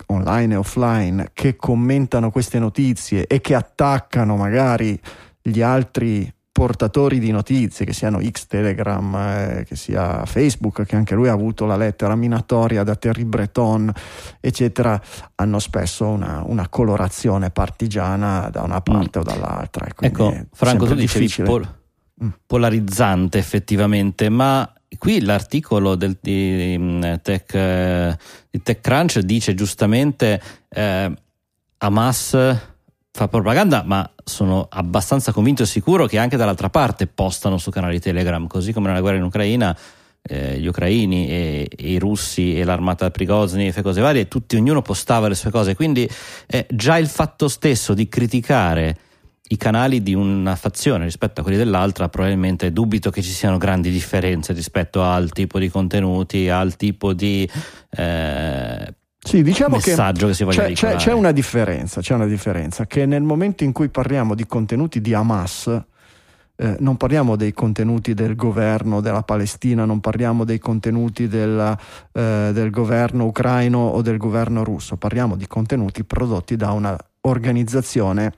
online 0.06 0.54
e 0.54 0.56
offline 0.56 1.30
che 1.32 1.56
commentano 1.56 2.30
queste 2.30 2.58
notizie 2.58 3.26
e 3.26 3.40
che 3.40 3.54
attaccano 3.54 4.36
magari 4.36 4.98
gli 5.40 5.60
altri 5.60 6.32
portatori 6.52 7.18
di 7.18 7.30
notizie, 7.30 7.86
che 7.86 7.94
siano 7.94 8.20
X, 8.22 8.46
Telegram, 8.46 9.14
eh, 9.16 9.64
che 9.66 9.74
sia 9.74 10.24
Facebook, 10.26 10.84
che 10.84 10.94
anche 10.96 11.14
lui 11.14 11.28
ha 11.28 11.32
avuto 11.32 11.64
la 11.64 11.76
lettera 11.76 12.14
minatoria 12.14 12.84
da 12.84 12.94
Terry 12.94 13.24
Breton, 13.24 13.90
eccetera, 14.38 15.00
hanno 15.36 15.58
spesso 15.58 16.06
una, 16.06 16.42
una 16.46 16.68
colorazione 16.68 17.50
partigiana 17.50 18.50
da 18.50 18.62
una 18.62 18.82
parte 18.82 19.18
mm. 19.18 19.22
o 19.22 19.24
dall'altra. 19.24 19.86
Ecco, 19.98 20.36
Franco, 20.52 20.86
tu 20.86 20.94
dicevi 20.94 21.42
pol- 21.42 21.74
mm. 22.22 22.28
polarizzante 22.46 23.38
effettivamente, 23.38 24.28
ma 24.28 24.70
qui 24.98 25.20
l'articolo 25.20 25.94
del, 25.94 26.18
di, 26.20 26.76
mm, 26.78 27.14
Tech, 27.22 28.16
di 28.50 28.62
TechCrunch 28.62 29.18
dice 29.20 29.54
giustamente 29.54 30.40
eh, 30.68 31.12
Hamas 31.78 32.36
fa 33.14 33.28
propaganda, 33.28 33.82
ma 33.84 34.10
sono 34.24 34.66
abbastanza 34.70 35.32
convinto 35.32 35.62
e 35.62 35.66
sicuro 35.66 36.06
che 36.06 36.18
anche 36.18 36.36
dall'altra 36.36 36.70
parte 36.70 37.06
postano 37.06 37.58
su 37.58 37.70
canali 37.70 38.00
Telegram, 38.00 38.46
così 38.46 38.72
come 38.72 38.88
nella 38.88 39.00
guerra 39.00 39.18
in 39.18 39.24
Ucraina. 39.24 39.76
Eh, 40.24 40.60
gli 40.60 40.68
ucraini 40.68 41.28
e, 41.28 41.68
e, 41.76 41.90
i 41.90 41.98
russi 41.98 42.56
e 42.56 42.62
l'armata 42.62 43.10
Prigozhin 43.10 43.72
e 43.74 43.82
cose 43.82 44.00
varie, 44.00 44.28
tutti, 44.28 44.54
ognuno 44.54 44.80
postava 44.80 45.26
le 45.26 45.34
sue 45.34 45.50
cose. 45.50 45.74
Quindi 45.74 46.08
eh, 46.46 46.64
già 46.70 46.96
il 46.96 47.08
fatto 47.08 47.48
stesso 47.48 47.92
di 47.92 48.08
criticare 48.08 48.96
i 49.48 49.56
canali 49.56 50.02
di 50.02 50.14
una 50.14 50.56
fazione 50.56 51.04
rispetto 51.04 51.40
a 51.40 51.42
quelli 51.42 51.58
dell'altra, 51.58 52.08
probabilmente 52.08 52.72
dubito 52.72 53.10
che 53.10 53.22
ci 53.22 53.30
siano 53.30 53.58
grandi 53.58 53.90
differenze 53.90 54.52
rispetto 54.52 55.02
al 55.02 55.30
tipo 55.30 55.58
di 55.58 55.68
contenuti, 55.68 56.48
al 56.48 56.76
tipo 56.76 57.12
di 57.12 57.48
eh, 57.90 58.94
sì, 59.24 59.42
diciamo 59.42 59.76
messaggio 59.76 60.26
che, 60.26 60.32
che 60.32 60.34
si 60.34 60.44
voglia 60.44 60.64
c'è, 60.64 60.72
c'è, 60.72 60.96
c'è, 60.96 61.12
una 61.12 61.30
differenza, 61.30 62.00
c'è 62.00 62.14
una 62.14 62.26
differenza, 62.26 62.86
che 62.86 63.06
nel 63.06 63.22
momento 63.22 63.62
in 63.62 63.72
cui 63.72 63.88
parliamo 63.88 64.34
di 64.34 64.46
contenuti 64.46 65.00
di 65.00 65.14
Hamas, 65.14 65.68
eh, 66.56 66.76
non 66.80 66.96
parliamo 66.96 67.36
dei 67.36 67.52
contenuti 67.52 68.14
del 68.14 68.34
governo 68.34 69.00
della 69.00 69.22
Palestina, 69.22 69.84
non 69.84 70.00
parliamo 70.00 70.44
dei 70.44 70.58
contenuti 70.58 71.28
della, 71.28 71.78
eh, 72.12 72.50
del 72.52 72.70
governo 72.70 73.26
ucraino 73.26 73.78
o 73.78 74.02
del 74.02 74.16
governo 74.16 74.64
russo, 74.64 74.96
parliamo 74.96 75.36
di 75.36 75.46
contenuti 75.46 76.02
prodotti 76.04 76.56
da 76.56 76.72
un'organizzazione 76.72 78.32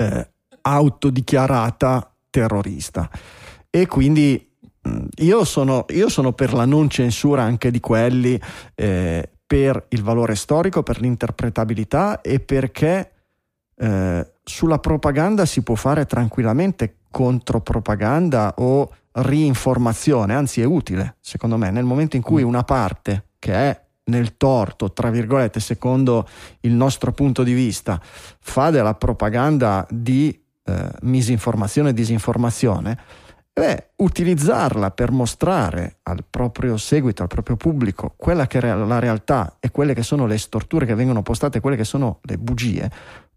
eh, 0.00 0.30
autodichiarata 0.62 2.14
terrorista. 2.30 3.10
E 3.68 3.86
quindi 3.86 4.52
mm, 4.88 5.06
io 5.18 5.44
sono, 5.44 5.84
io 5.90 6.08
sono, 6.08 6.32
per 6.32 6.54
la 6.54 6.64
non 6.64 6.88
censura 6.88 7.42
anche 7.42 7.70
di 7.70 7.80
quelli 7.80 8.40
eh, 8.74 9.30
per 9.46 9.86
il 9.90 10.02
valore 10.02 10.34
storico, 10.36 10.82
per 10.82 11.00
l'interpretabilità 11.00 12.20
e 12.20 12.40
perché 12.40 13.12
eh, 13.76 14.32
sulla 14.42 14.78
propaganda 14.78 15.44
si 15.44 15.62
può 15.62 15.74
fare 15.74 16.06
tranquillamente 16.06 16.96
contropropaganda 17.10 18.54
o 18.58 18.94
rinformazione, 19.12 20.34
anzi 20.34 20.60
è 20.60 20.64
utile, 20.64 21.16
secondo 21.20 21.56
me, 21.56 21.70
nel 21.70 21.84
momento 21.84 22.16
in 22.16 22.22
cui 22.22 22.44
mm. 22.44 22.46
una 22.46 22.62
parte 22.62 23.30
che 23.38 23.52
è 23.52 23.88
nel 24.10 24.36
torto, 24.36 24.92
tra 24.92 25.08
virgolette, 25.08 25.60
secondo 25.60 26.28
il 26.60 26.72
nostro 26.72 27.12
punto 27.12 27.42
di 27.42 27.54
vista, 27.54 27.98
fa 28.02 28.68
della 28.68 28.94
propaganda 28.94 29.86
di 29.88 30.38
eh, 30.64 30.90
misinformazione 31.02 31.88
e 31.88 31.94
disinformazione, 31.94 32.98
beh, 33.52 33.90
utilizzarla 33.96 34.90
per 34.90 35.10
mostrare 35.10 35.98
al 36.02 36.24
proprio 36.28 36.76
seguito, 36.76 37.22
al 37.22 37.28
proprio 37.28 37.56
pubblico, 37.56 38.12
quella 38.16 38.46
che 38.46 38.58
è 38.58 38.74
la 38.74 38.98
realtà 38.98 39.56
e 39.58 39.70
quelle 39.70 39.94
che 39.94 40.02
sono 40.02 40.26
le 40.26 40.38
storture 40.38 40.86
che 40.86 40.94
vengono 40.94 41.22
postate, 41.22 41.60
quelle 41.60 41.76
che 41.76 41.84
sono 41.84 42.18
le 42.22 42.36
bugie, 42.36 42.90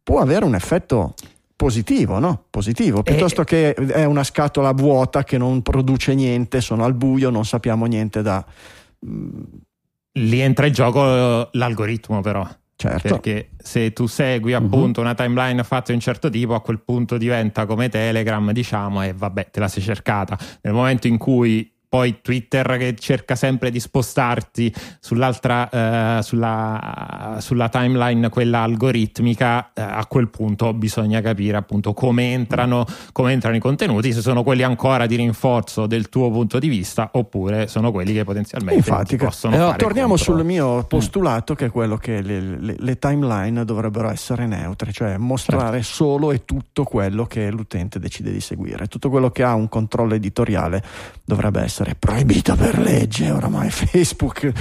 può 0.03 0.19
avere 0.19 0.45
un 0.45 0.55
effetto 0.55 1.13
positivo, 1.55 2.19
no? 2.19 2.45
Positivo, 2.49 3.03
piuttosto 3.03 3.41
e... 3.41 3.45
che 3.45 3.73
è 3.73 4.03
una 4.03 4.23
scatola 4.23 4.71
vuota 4.73 5.23
che 5.23 5.37
non 5.37 5.61
produce 5.61 6.13
niente, 6.13 6.61
sono 6.61 6.83
al 6.83 6.93
buio, 6.93 7.29
non 7.29 7.45
sappiamo 7.45 7.85
niente 7.85 8.21
da... 8.21 8.45
Lì 10.13 10.39
entra 10.39 10.67
in 10.67 10.73
gioco 10.73 11.49
l'algoritmo 11.51 12.21
però. 12.21 12.47
Certo. 12.75 13.07
Perché 13.07 13.51
se 13.57 13.93
tu 13.93 14.07
segui 14.07 14.53
mhm. 14.53 14.65
appunto 14.65 14.99
uh-huh. 14.99 15.05
una 15.05 15.15
timeline 15.15 15.63
fatta 15.63 15.85
di 15.87 15.93
un 15.93 15.99
certo 15.99 16.29
tipo, 16.29 16.53
a 16.53 16.61
quel 16.61 16.81
punto 16.81 17.17
diventa 17.17 17.65
come 17.65 17.87
Telegram, 17.89 18.51
diciamo, 18.51 19.03
e 19.03 19.13
vabbè, 19.13 19.49
te 19.51 19.59
la 19.59 19.67
sei 19.67 19.81
cercata. 19.81 20.37
Nel 20.61 20.73
momento 20.73 21.07
in 21.07 21.17
cui 21.17 21.71
poi 21.93 22.21
Twitter 22.23 22.77
che 22.79 22.95
cerca 22.95 23.35
sempre 23.35 23.69
di 23.69 23.79
spostarti 23.79 24.73
sull'altra, 24.99 25.69
eh, 25.69 26.23
sulla, 26.23 27.37
sulla, 27.39 27.69
timeline, 27.69 28.29
quella 28.29 28.61
algoritmica, 28.61 29.69
eh, 29.75 29.81
a 29.83 30.03
quel 30.07 30.27
punto 30.29 30.73
bisogna 30.73 31.21
capire 31.21 31.55
appunto 31.55 31.93
come 31.93 32.33
entrano, 32.33 32.83
come 33.11 33.33
entrano 33.33 33.57
i 33.57 33.59
contenuti, 33.59 34.11
se 34.11 34.21
sono 34.21 34.41
quelli 34.41 34.63
ancora 34.63 35.05
di 35.05 35.17
rinforzo 35.17 35.85
del 35.85 36.09
tuo 36.09 36.31
punto 36.31 36.57
di 36.57 36.67
vista 36.67 37.11
oppure 37.13 37.67
sono 37.67 37.91
quelli 37.91 38.11
che 38.11 38.23
potenzialmente 38.23 38.79
Infatti, 38.79 39.15
possono 39.15 39.53
eh, 39.53 39.59
fare 39.59 39.77
torniamo 39.77 40.15
contro. 40.15 40.33
sul 40.33 40.43
mio 40.43 40.85
postulato 40.85 41.53
che 41.53 41.65
è 41.65 41.69
quello 41.69 41.97
che 41.97 42.23
le, 42.23 42.39
le, 42.57 42.75
le 42.75 42.97
timeline 42.97 43.63
dovrebbero 43.65 44.09
essere 44.09 44.47
neutre, 44.47 44.91
cioè 44.91 45.17
mostrare 45.17 45.83
certo. 45.83 45.93
solo 45.93 46.31
e 46.31 46.43
tutto 46.43 46.85
quello 46.85 47.27
che 47.27 47.51
l'utente 47.51 47.99
decide 47.99 48.31
di 48.31 48.41
seguire, 48.41 48.87
tutto 48.87 49.11
quello 49.11 49.29
che 49.29 49.43
ha 49.43 49.53
un 49.53 49.69
controllo 49.69 50.15
editoriale 50.15 50.81
dovrebbe 51.25 51.61
essere 51.61 51.95
proibito 51.97 52.55
per 52.55 52.77
legge, 52.79 53.31
oramai 53.31 53.69
Facebook, 53.69 54.51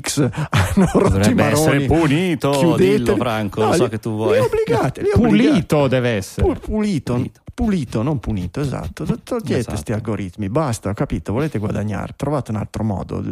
X 0.00 0.18
hanno 0.20 0.88
rotto 0.92 1.08
dovrebbe 1.08 1.42
maroni. 1.42 1.60
essere 1.60 1.80
punito, 1.86 2.50
Chiudete. 2.50 2.96
dillo 2.96 3.16
Franco, 3.16 3.60
No, 3.60 3.66
lo 3.68 3.72
so 3.74 3.84
li- 3.84 3.90
che 3.90 3.98
tu 3.98 4.10
vuoi. 4.14 4.34
Li 4.34 4.38
obbligate, 4.44 5.02
li 5.02 5.08
Pulito 5.12 5.76
obbligate. 5.76 5.88
deve 5.88 6.08
essere. 6.10 6.46
Pu- 6.46 6.60
pulito, 6.60 7.14
Pulito. 7.14 7.40
pulito, 7.54 8.02
non 8.02 8.18
punito, 8.20 8.60
esatto. 8.60 9.04
Togliete 9.04 9.52
Esatto. 9.54 9.70
questi 9.70 9.92
algoritmi, 9.92 10.48
basta, 10.48 10.90
ho 10.90 10.94
capito, 10.94 11.32
volete 11.32 11.58
guadagnare, 11.58 12.14
trovate 12.16 12.50
un 12.52 12.56
altro 12.58 12.84
modo. 12.84 13.22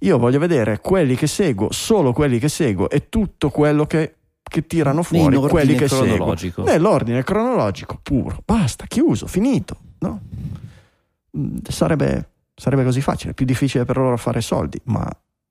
Io 0.00 0.18
voglio 0.18 0.38
vedere 0.38 0.80
quelli 0.80 1.14
che 1.14 1.26
seguo, 1.26 1.70
solo 1.72 2.12
quelli 2.12 2.38
che 2.38 2.48
seguo 2.48 2.88
e 2.88 3.08
tutto 3.10 3.50
quello 3.50 3.86
che, 3.86 4.14
che 4.42 4.66
tirano 4.66 5.02
fuori 5.02 5.36
quelli 5.36 5.74
che 5.74 5.86
cronologico. 5.86 6.62
seguo. 6.62 6.64
Nell'ordine 6.64 7.22
cronologico 7.22 7.98
puro, 8.02 8.42
basta, 8.44 8.86
chiuso, 8.86 9.26
finito. 9.26 9.76
No? 10.00 10.20
Sarebbe, 11.68 12.30
sarebbe 12.54 12.84
così 12.84 13.00
facile, 13.00 13.34
più 13.34 13.44
difficile 13.46 13.84
per 13.84 13.96
loro 13.96 14.16
fare 14.16 14.40
soldi, 14.40 14.80
ma 14.84 15.08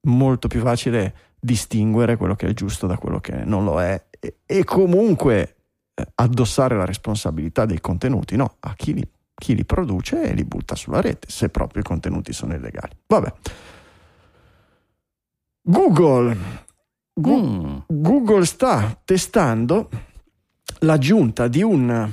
molto 0.07 0.47
più 0.47 0.61
facile 0.61 1.15
distinguere 1.39 2.17
quello 2.17 2.35
che 2.35 2.47
è 2.47 2.53
giusto 2.53 2.87
da 2.87 2.97
quello 2.97 3.19
che 3.19 3.43
non 3.45 3.63
lo 3.63 3.81
è 3.81 4.05
e, 4.19 4.37
e 4.45 4.63
comunque 4.63 5.55
eh, 5.93 6.07
addossare 6.15 6.75
la 6.75 6.85
responsabilità 6.85 7.65
dei 7.65 7.79
contenuti 7.79 8.35
no, 8.35 8.55
a 8.59 8.73
chi 8.75 8.93
li, 8.93 9.07
chi 9.35 9.53
li 9.55 9.65
produce 9.65 10.23
e 10.23 10.33
li 10.33 10.43
butta 10.43 10.75
sulla 10.75 11.01
rete, 11.01 11.27
se 11.29 11.49
proprio 11.49 11.81
i 11.81 11.85
contenuti 11.85 12.33
sono 12.33 12.55
illegali. 12.55 12.95
Vabbè. 13.05 13.33
Google. 15.61 16.37
Gu- 17.13 17.35
Mm. 17.37 17.77
Google 17.87 18.45
sta 18.45 18.99
testando 19.03 19.89
l'aggiunta 20.79 21.47
di 21.47 21.63
un 21.63 22.11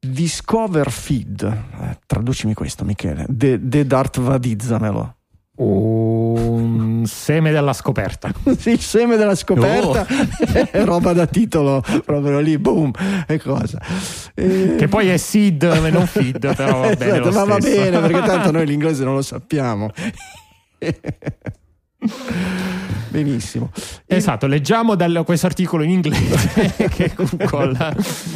Discover 0.00 0.90
Feed. 0.90 1.42
Eh, 1.42 1.98
traducimi 2.06 2.54
questo, 2.54 2.84
Michele. 2.84 3.26
De, 3.28 3.68
de 3.68 3.86
Dart 3.86 4.18
Vadizzamelo. 4.18 5.14
Un 5.56 7.02
seme 7.04 7.50
della 7.50 7.74
scoperta. 7.74 8.32
Sì, 8.56 8.70
il 8.70 8.80
seme 8.80 9.16
della 9.16 9.34
scoperta 9.34 10.06
è 10.70 10.84
roba 10.84 11.12
da 11.12 11.26
titolo 11.26 11.82
proprio 12.04 12.40
lì, 12.40 12.56
boom, 12.56 12.90
e 13.26 13.38
cosa. 13.38 13.78
E- 14.34 14.76
Che 14.78 14.88
poi 14.88 15.08
è 15.08 15.18
seed 15.18 15.62
e 15.62 15.90
non 15.90 16.06
feed, 16.06 16.54
però 16.54 16.80
va 16.80 16.94
bene. 16.96 17.20
Esatto, 17.20 17.30
ma 17.32 17.44
va 17.44 17.58
bene 17.58 18.00
perché 18.00 18.22
tanto 18.22 18.50
noi 18.52 18.66
l'inglese 18.66 19.04
non 19.04 19.14
lo 19.16 19.22
sappiamo. 19.22 19.90
Benissimo. 23.10 23.70
Esatto, 24.06 24.46
leggiamo 24.46 24.94
dal- 24.94 25.22
questo 25.24 25.46
articolo 25.46 25.82
in 25.82 25.90
inglese 25.90 26.72
che 26.90 27.12
Google 27.14 27.76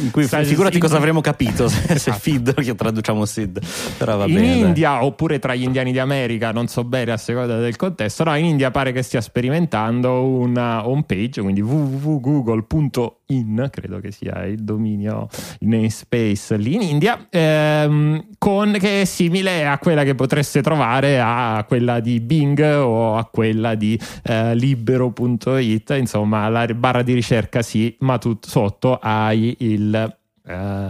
In 0.01 0.11
cui 0.11 0.25
figurati 0.27 0.75
in- 0.75 0.81
cosa 0.81 0.97
avremmo 0.97 1.21
capito 1.21 1.67
se, 1.67 1.81
se 1.87 1.93
Esatto. 1.93 2.17
feed 2.19 2.53
che 2.53 2.75
traduciamo 2.75 3.25
seed. 3.25 3.59
Però 3.97 4.17
va 4.17 4.25
in 4.25 4.33
bene. 4.35 4.47
dai. 4.47 4.59
India 4.59 5.03
oppure 5.03 5.39
tra 5.39 5.55
gli 5.55 5.63
indiani 5.63 5.91
di 5.91 5.99
America, 5.99 6.51
non 6.51 6.67
so 6.67 6.83
bene 6.83 7.11
a 7.11 7.17
seconda 7.17 7.57
del 7.57 7.75
contesto, 7.75 8.23
no, 8.23 8.35
in 8.35 8.45
India 8.45 8.71
pare 8.71 8.91
che 8.91 9.01
stia 9.01 9.21
sperimentando 9.21 10.23
una 10.25 10.87
home 10.87 11.03
page, 11.05 11.41
quindi 11.41 11.61
www.google.in, 11.61 13.67
credo 13.71 13.99
che 13.99 14.11
sia 14.11 14.45
il 14.45 14.63
dominio, 14.63 15.27
namespace 15.61 16.57
lì 16.57 16.75
in 16.75 16.81
India, 16.81 17.27
ehm, 17.29 18.25
con, 18.37 18.75
che 18.79 19.01
è 19.01 19.05
simile 19.05 19.65
a 19.67 19.77
quella 19.77 20.03
che 20.03 20.15
potreste 20.15 20.61
trovare 20.61 21.19
a 21.19 21.63
quella 21.67 21.99
di 21.99 22.19
Bing 22.19 22.59
o 22.59 23.17
a 23.17 23.25
quella 23.25 23.75
di 23.75 23.99
eh, 24.23 24.55
libero.it, 24.65 25.89
insomma 25.97 26.47
la 26.49 26.65
barra 26.67 27.01
di 27.01 27.13
ricerca 27.13 27.61
sì, 27.61 27.95
ma 27.99 28.17
tu 28.17 28.37
sotto 28.41 28.97
hai 29.01 29.55
il... 29.59 30.17
eh, 30.47 30.89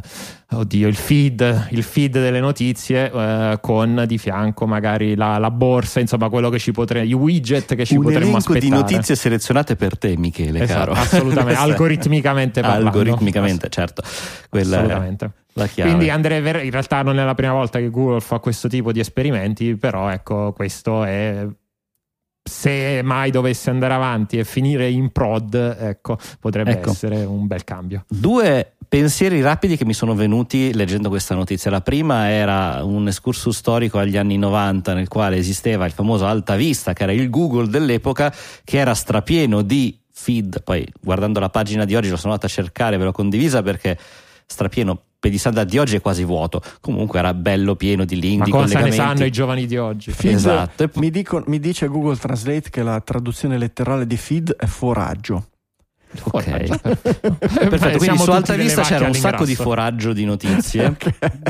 oddio, 0.51 0.87
il 0.87 0.95
feed, 0.95 1.67
il 1.71 1.83
feed 1.83 2.11
delle 2.13 2.39
notizie 2.39 3.11
eh, 3.11 3.57
con 3.61 4.03
di 4.07 4.17
fianco 4.17 4.65
magari 4.67 5.15
la, 5.15 5.37
la 5.37 5.51
borsa, 5.51 5.99
insomma, 5.99 6.29
quello 6.29 6.49
che 6.49 6.59
ci 6.59 6.71
potremmo, 6.71 7.05
i 7.09 7.13
widget 7.13 7.75
che 7.75 7.85
ci 7.85 7.95
Un 7.95 8.03
potremmo 8.03 8.21
elenco 8.23 8.37
aspettare. 8.53 8.65
di 8.65 8.69
notizie 8.69 9.15
selezionate 9.15 9.75
per 9.75 9.97
te, 9.97 10.15
Michele, 10.17 10.61
Esatto, 10.61 10.91
caro. 10.91 10.91
assolutamente, 10.93 11.59
algoritmicamente 11.59 12.61
parlando. 12.61 12.87
Algoritmicamente, 12.99 13.69
certo. 13.69 14.01
Quella 14.49 14.77
Assolutamente. 14.77 15.31
la 15.53 15.67
chiave. 15.67 15.89
Quindi 15.91 16.09
Andrea, 16.09 16.37
in 16.61 16.71
realtà 16.71 17.01
non 17.01 17.19
è 17.19 17.23
la 17.23 17.33
prima 17.35 17.53
volta 17.53 17.79
che 17.79 17.89
Google 17.89 18.19
fa 18.21 18.39
questo 18.39 18.67
tipo 18.67 18.91
di 18.91 18.99
esperimenti, 18.99 19.75
però 19.75 20.09
ecco, 20.09 20.51
questo 20.53 21.03
è 21.03 21.45
se 22.47 23.01
mai 23.03 23.31
dovesse 23.31 23.71
andare 23.71 23.95
avanti 23.95 24.37
e 24.37 24.43
finire 24.43 24.87
in 24.87 25.11
prod, 25.11 25.55
ecco, 25.55 26.17
potrebbe 26.39 26.71
Ecco. 26.73 26.91
essere 26.91 27.25
un 27.25 27.47
bel 27.47 27.63
cambio. 27.63 28.05
Due 28.07 28.73
pensieri 28.87 29.41
rapidi 29.41 29.75
che 29.75 29.83
mi 29.83 29.95
sono 29.95 30.13
venuti 30.13 30.71
leggendo 30.71 31.09
questa 31.09 31.33
notizia. 31.33 31.71
La 31.71 31.81
prima 31.81 32.29
era 32.29 32.83
un 32.83 33.07
excursus 33.07 33.57
storico 33.57 33.97
agli 33.97 34.15
anni 34.15 34.37
90 34.37 34.93
nel 34.93 35.07
quale 35.07 35.37
esisteva 35.37 35.87
il 35.87 35.91
famoso 35.91 36.27
Alta 36.27 36.55
Vista, 36.55 36.93
che 36.93 37.03
era 37.03 37.11
il 37.11 37.31
Google 37.31 37.67
dell'epoca, 37.67 38.31
che 38.63 38.77
era 38.77 38.93
strapieno 38.93 39.63
di 39.63 39.99
feed. 40.11 40.61
Poi 40.61 40.87
guardando 41.01 41.39
la 41.39 41.49
pagina 41.49 41.83
di 41.83 41.95
oggi 41.95 42.09
lo 42.09 42.15
sono 42.15 42.33
andato 42.33 42.45
a 42.45 42.55
cercare, 42.55 42.97
ve 42.97 43.05
l'ho 43.05 43.11
condivisa 43.11 43.63
perché 43.63 43.97
strapieno 44.45 45.01
standard 45.37 45.69
di 45.69 45.77
oggi 45.77 45.95
è 45.95 46.01
quasi 46.01 46.23
vuoto. 46.23 46.61
Comunque 46.81 47.19
era 47.19 47.33
bello 47.33 47.75
pieno 47.75 48.05
di 48.05 48.19
link, 48.19 48.39
Ma 48.39 48.45
di 48.45 48.51
cosa 48.51 48.79
ne 48.79 48.91
sanno 48.91 49.25
i 49.25 49.31
giovani 49.31 49.65
di 49.65 49.77
oggi? 49.77 50.11
Feed, 50.11 50.35
Esatto. 50.35 50.83
E 50.83 50.89
mi, 50.95 51.09
dico- 51.09 51.43
mi 51.47 51.59
dice 51.59 51.87
Google 51.87 52.17
Translate 52.17 52.69
che 52.69 52.83
la 52.83 52.99
traduzione 53.01 53.57
letterale 53.57 54.05
di 54.07 54.17
feed 54.17 54.55
è 54.55 54.65
foraggio. 54.65 55.47
Ok. 56.31 56.43
Perfetto. 57.19 57.97
Quindi 57.97 58.17
su 58.19 58.31
Alta 58.31 58.53
Vista 58.55 58.81
c'era 58.83 59.05
un 59.07 59.13
sacco 59.13 59.43
di 59.43 59.53
foraggio 59.55 60.13
di 60.13 60.23
notizie, 60.23 60.85
Ok. 60.95 61.09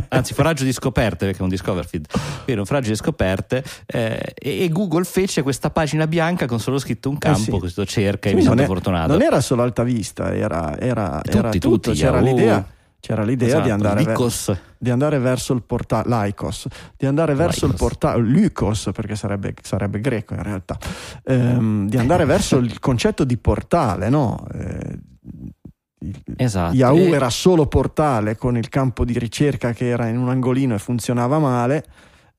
anzi 0.09 0.33
foraggio 0.33 0.63
di 0.63 0.73
scoperte 0.73 1.25
perché 1.25 1.39
è 1.39 1.43
un 1.43 1.49
discover 1.49 1.85
feed, 1.85 2.07
quindi 2.43 2.61
un 2.61 2.65
foraggio 2.65 2.89
di 2.89 2.95
scoperte 2.95 3.63
eh, 3.85 4.19
e, 4.33 4.63
e 4.63 4.69
Google 4.69 5.03
fece 5.03 5.43
questa 5.43 5.69
pagina 5.69 6.07
bianca 6.07 6.47
con 6.47 6.59
solo 6.59 6.79
scritto 6.79 7.09
un 7.09 7.19
campo, 7.19 7.37
Eh 7.39 7.43
sì. 7.43 7.51
questo 7.59 7.85
cerca 7.85 8.27
e 8.27 8.31
Sì, 8.31 8.37
mi 8.37 8.43
non, 8.43 8.55
sento 8.57 8.63
è- 8.63 8.73
fortunato. 8.73 9.11
non 9.11 9.21
era 9.21 9.39
solo 9.41 9.61
Alta 9.61 9.83
Vista, 9.83 10.33
era, 10.33 10.75
era, 10.79 11.19
Tutti, 11.23 11.37
era 11.37 11.49
tutto. 11.51 11.69
tutti, 11.69 11.91
c'era, 11.91 12.17
Yahoo. 12.19 12.35
l'idea, 12.35 12.67
c'era 13.05 13.21
l'idea 13.23 13.47
Esatto, 13.49 13.63
di, 13.65 13.69
andare 13.69 14.03
ver- 14.03 14.59
di 14.79 14.89
andare 14.89 15.19
verso 15.19 15.53
il 15.53 15.61
portale 15.61 16.09
Lycos, 16.09 16.65
di 16.97 17.05
andare 17.05 17.35
verso 17.35 17.65
il 17.65 17.71
Lycos. 17.73 17.87
portale 17.87 18.21
Lycos, 18.23 18.89
perché 18.93 19.15
sarebbe, 19.15 19.53
sarebbe 19.61 19.99
greco 20.01 20.33
in 20.33 20.41
realtà, 20.41 20.75
ehm, 21.23 21.87
di 21.87 21.97
andare 21.97 22.25
verso 22.25 22.57
il 22.57 22.79
concetto 22.79 23.23
di 23.23 23.37
portale, 23.37 24.09
no? 24.09 24.43
Eh, 24.51 24.99
il- 25.99 26.23
Esatto. 26.35 26.73
Yahoo 26.73 27.13
era 27.13 27.29
solo 27.29 27.67
portale 27.67 28.35
con 28.37 28.57
il 28.57 28.69
campo 28.69 29.05
di 29.05 29.19
ricerca 29.19 29.71
che 29.71 29.87
era 29.87 30.07
in 30.07 30.17
un 30.17 30.29
angolino 30.29 30.73
e 30.73 30.79
funzionava 30.79 31.37
male. 31.37 31.85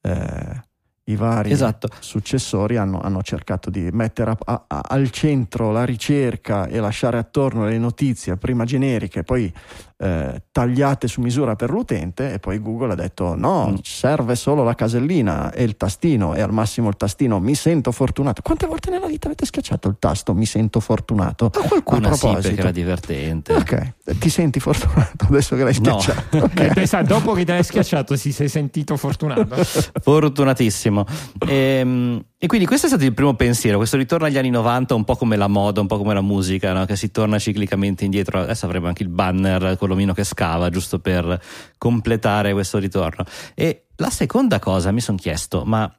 eh, 0.02 0.64
I 1.08 1.14
vari 1.14 1.52
Esatto. 1.52 1.88
successori 2.00 2.76
hanno, 2.76 3.00
hanno 3.00 3.22
cercato 3.22 3.70
di 3.70 3.88
mettere 3.92 4.32
a- 4.32 4.38
a- 4.44 4.64
a- 4.66 4.80
al 4.88 5.10
centro 5.10 5.70
la 5.70 5.84
ricerca 5.84 6.66
e 6.66 6.80
lasciare 6.80 7.16
attorno 7.16 7.64
le 7.66 7.78
notizie 7.78 8.36
prima 8.36 8.64
generiche, 8.64 9.22
poi 9.22 9.52
eh, 9.98 10.42
tagliate 10.52 11.08
su 11.08 11.20
misura 11.22 11.56
per 11.56 11.70
l'utente 11.70 12.32
e 12.34 12.38
poi 12.38 12.58
Google 12.58 12.92
ha 12.92 12.94
detto 12.94 13.34
no, 13.34 13.68
Mm. 13.70 13.76
serve 13.82 14.34
solo 14.36 14.62
la 14.62 14.74
casellina 14.74 15.50
e 15.52 15.62
il 15.62 15.76
tastino 15.76 16.34
e 16.34 16.40
al 16.42 16.52
massimo 16.52 16.88
il 16.88 16.96
tastino 16.96 17.40
mi 17.40 17.54
sento 17.54 17.92
fortunato. 17.92 18.42
Quante 18.42 18.66
volte 18.66 18.90
nella 18.90 19.06
vita 19.06 19.26
avete 19.28 19.46
schiacciato 19.46 19.88
il 19.88 19.96
tasto 19.98 20.34
mi 20.34 20.44
sento 20.44 20.80
fortunato? 20.80 21.50
Ma 21.54 21.68
qualcuno 21.68 22.08
a 22.08 22.14
sì 22.14 22.26
perché 22.32 22.60
era 22.60 22.70
divertente. 22.70 23.54
Ok, 23.54 23.92
ti 24.18 24.28
senti 24.28 24.60
fortunato 24.60 25.26
adesso 25.28 25.56
che 25.56 25.64
l'hai 25.64 25.76
No. 25.80 25.98
schiacciato. 25.98 26.36
Ok. 26.44 26.60
Eh, 26.60 26.70
pensa, 26.74 27.02
dopo 27.02 27.32
che 27.32 27.44
l'hai 27.46 27.64
schiacciato, 27.64 28.16
si 28.16 28.32
sei 28.32 28.48
sentito 28.48 28.96
fortunato. 28.98 29.56
Fortunatissimo. 30.02 31.04
Ehm, 31.48 32.22
E, 32.46 32.48
quindi 32.48 32.66
questo 32.68 32.86
è 32.86 32.88
stato 32.88 33.04
il 33.04 33.12
primo 33.12 33.34
pensiero, 33.34 33.76
questo 33.76 33.96
ritorno 33.96 34.24
agli 34.24 34.38
anni 34.38 34.50
90, 34.50 34.94
un 34.94 35.02
po' 35.02 35.16
come 35.16 35.34
la 35.34 35.48
moda, 35.48 35.80
un 35.80 35.88
po' 35.88 35.98
come 35.98 36.14
la 36.14 36.20
musica, 36.20 36.72
no? 36.72 36.84
che 36.84 36.94
si 36.94 37.10
torna 37.10 37.40
ciclicamente 37.40 38.04
indietro. 38.04 38.38
Adesso 38.38 38.66
avremo 38.66 38.86
anche 38.86 39.02
il 39.02 39.08
banner 39.08 39.76
con 39.76 39.88
l'omino 39.88 40.14
che 40.14 40.22
scava, 40.22 40.70
giusto 40.70 41.00
per 41.00 41.42
completare 41.76 42.52
questo 42.52 42.78
ritorno. 42.78 43.24
E 43.52 43.86
la 43.96 44.10
seconda 44.10 44.60
cosa 44.60 44.92
mi 44.92 45.00
sono 45.00 45.18
chiesto, 45.18 45.64
ma 45.64 45.92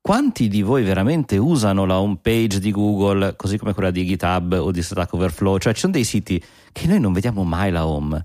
quanti 0.00 0.48
di 0.48 0.62
voi 0.62 0.82
veramente 0.82 1.36
usano 1.36 1.84
la 1.84 2.00
home 2.00 2.18
page 2.20 2.58
di 2.58 2.72
Google, 2.72 3.36
così 3.36 3.56
come 3.56 3.72
quella 3.72 3.92
di 3.92 4.04
GitHub 4.04 4.58
o 4.60 4.72
di 4.72 4.82
Stack 4.82 5.12
Overflow? 5.12 5.58
Cioè 5.58 5.72
ci 5.72 5.80
sono 5.82 5.92
dei 5.92 6.02
siti 6.02 6.42
che 6.72 6.88
noi 6.88 6.98
non 6.98 7.12
vediamo 7.12 7.44
mai 7.44 7.70
la 7.70 7.86
home. 7.86 8.24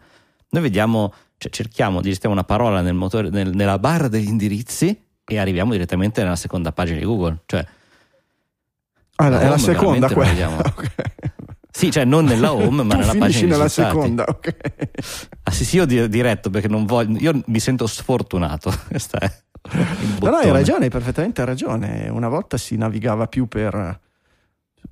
Noi 0.50 0.64
vediamo, 0.64 1.14
cioè 1.38 1.52
cerchiamo, 1.52 2.02
digitiamo 2.02 2.34
una 2.34 2.44
parola 2.44 2.82
nel 2.82 2.96
motore, 2.96 3.30
nel- 3.30 3.54
nella 3.54 3.78
barra 3.78 4.08
degli 4.08 4.30
indirizzi 4.30 5.10
e 5.36 5.40
arriviamo 5.40 5.72
direttamente 5.72 6.22
nella 6.24 6.36
seconda 6.36 6.72
pagina 6.72 7.00
di 7.00 7.06
Google. 7.06 7.40
Cioè, 7.46 7.66
Ah, 9.16 9.30
la 9.30 9.40
è 9.40 9.48
la 9.48 9.58
seconda 9.58 10.10
quella. 10.10 10.74
Sì, 11.74 11.90
cioè 11.90 12.04
non 12.04 12.26
nella 12.26 12.52
home, 12.54 12.84
ma 12.84 12.96
nella 12.96 13.16
pagina 13.16 13.46
di 13.46 13.52
nella 13.52 13.64
risultati. 13.64 13.96
seconda, 13.96 14.26
ok. 14.28 14.56
Ah 15.44 15.52
sì, 15.52 15.64
sì, 15.64 15.78
io 15.78 15.86
di- 15.86 16.10
diretto 16.10 16.50
perché 16.50 16.68
non 16.68 16.86
voglio. 16.86 17.18
Io 17.20 17.42
mi 17.46 17.60
sento 17.62 17.88
sfortunato. 17.88 18.70
È 18.90 18.98
No, 20.20 20.30
no, 20.32 20.36
hai 20.38 20.52
ragione, 20.52 20.86
hai 20.86 20.90
perfettamente 20.90 21.46
ragione. 21.46 22.10
Una 22.10 22.28
volta 22.28 22.58
si 22.58 22.76
navigava 22.76 23.28
più 23.28 23.48
per, 23.48 24.00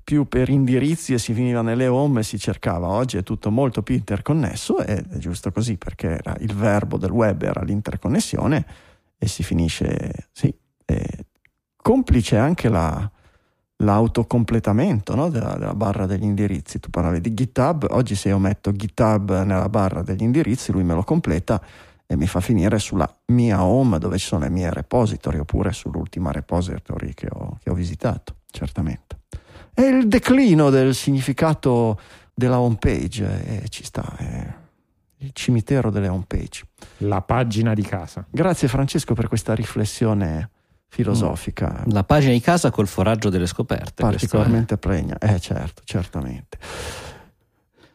più 0.02 0.26
per 0.26 0.48
indirizzi 0.48 1.12
e 1.12 1.18
si 1.18 1.34
finiva 1.34 1.60
nelle 1.60 1.86
home 1.86 2.20
e 2.20 2.22
si 2.22 2.38
cercava. 2.38 2.88
Oggi 2.88 3.18
è 3.18 3.22
tutto 3.22 3.50
molto 3.50 3.82
più 3.82 3.94
interconnesso 3.94 4.78
ed 4.78 5.06
è 5.12 5.18
giusto 5.18 5.52
così 5.52 5.76
perché 5.76 6.18
era- 6.18 6.34
il 6.40 6.54
verbo 6.54 6.96
del 6.96 7.10
web 7.10 7.42
era 7.42 7.62
l'interconnessione 7.62 8.64
e 9.22 9.28
si 9.28 9.42
finisce, 9.42 10.28
sì, 10.32 10.52
e 10.86 11.26
complice 11.76 12.38
anche 12.38 12.70
la- 12.70 13.10
l'autocompletamento 13.82 15.14
no, 15.14 15.28
della, 15.28 15.56
della 15.56 15.74
barra 15.74 16.06
degli 16.06 16.24
indirizzi. 16.24 16.80
Tu 16.80 16.88
parlavi 16.88 17.20
di 17.20 17.34
GitHub, 17.34 17.86
oggi 17.90 18.14
se 18.14 18.28
io 18.28 18.38
metto 18.38 18.72
GitHub 18.72 19.42
nella 19.42 19.68
barra 19.68 20.02
degli 20.02 20.22
indirizzi, 20.22 20.72
lui 20.72 20.84
me 20.84 20.94
lo 20.94 21.02
completa 21.02 21.62
e 22.06 22.16
mi 22.16 22.26
fa 22.26 22.40
finire 22.40 22.78
sulla 22.78 23.08
mia 23.26 23.62
home 23.62 23.98
dove 23.98 24.18
ci 24.18 24.26
sono 24.26 24.44
le 24.44 24.50
mie 24.50 24.72
repository 24.72 25.38
oppure 25.38 25.72
sull'ultima 25.72 26.32
repository 26.32 27.14
che 27.14 27.28
ho, 27.30 27.58
che 27.62 27.70
ho 27.70 27.74
visitato, 27.74 28.36
certamente. 28.50 29.18
È 29.72 29.82
il 29.82 30.08
declino 30.08 30.70
del 30.70 30.94
significato 30.94 32.00
della 32.34 32.58
home 32.58 32.76
page, 32.76 33.62
e 33.62 33.68
ci 33.68 33.84
sta, 33.84 34.16
è 34.16 34.54
il 35.18 35.30
cimitero 35.32 35.90
delle 35.90 36.08
home 36.08 36.24
page. 36.26 36.64
La 36.98 37.22
pagina 37.22 37.74
di 37.74 37.82
casa. 37.82 38.24
Grazie 38.30 38.68
Francesco 38.68 39.14
per 39.14 39.28
questa 39.28 39.54
riflessione 39.54 40.50
filosofica 40.88 41.82
La 41.86 42.02
pagina 42.04 42.32
di 42.32 42.40
casa 42.40 42.70
col 42.70 42.88
foraggio 42.88 43.30
delle 43.30 43.46
scoperte. 43.46 44.02
particolarmente 44.02 44.76
pregna. 44.76 45.16
Eh 45.18 45.38
certo, 45.38 45.82
certamente. 45.84 46.58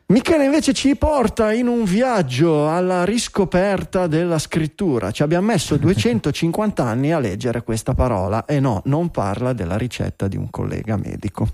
Michele 0.08 0.46
invece 0.46 0.72
ci 0.74 0.96
porta 0.96 1.52
in 1.52 1.68
un 1.68 1.84
viaggio 1.84 2.70
alla 2.70 3.04
riscoperta 3.04 4.06
della 4.06 4.38
scrittura. 4.38 5.10
Ci 5.12 5.24
abbiamo 5.24 5.48
messo 5.48 5.78
250 5.78 6.84
anni 6.84 7.12
a 7.12 7.20
leggere 7.20 7.64
questa 7.64 7.96
parola 7.96 8.46
e 8.46 8.60
no, 8.60 8.82
non 8.86 9.10
parla 9.10 9.54
della 9.54 9.78
ricetta 9.78 10.28
di 10.28 10.38
un 10.38 10.50
collega 10.52 10.96
medico. 10.96 11.48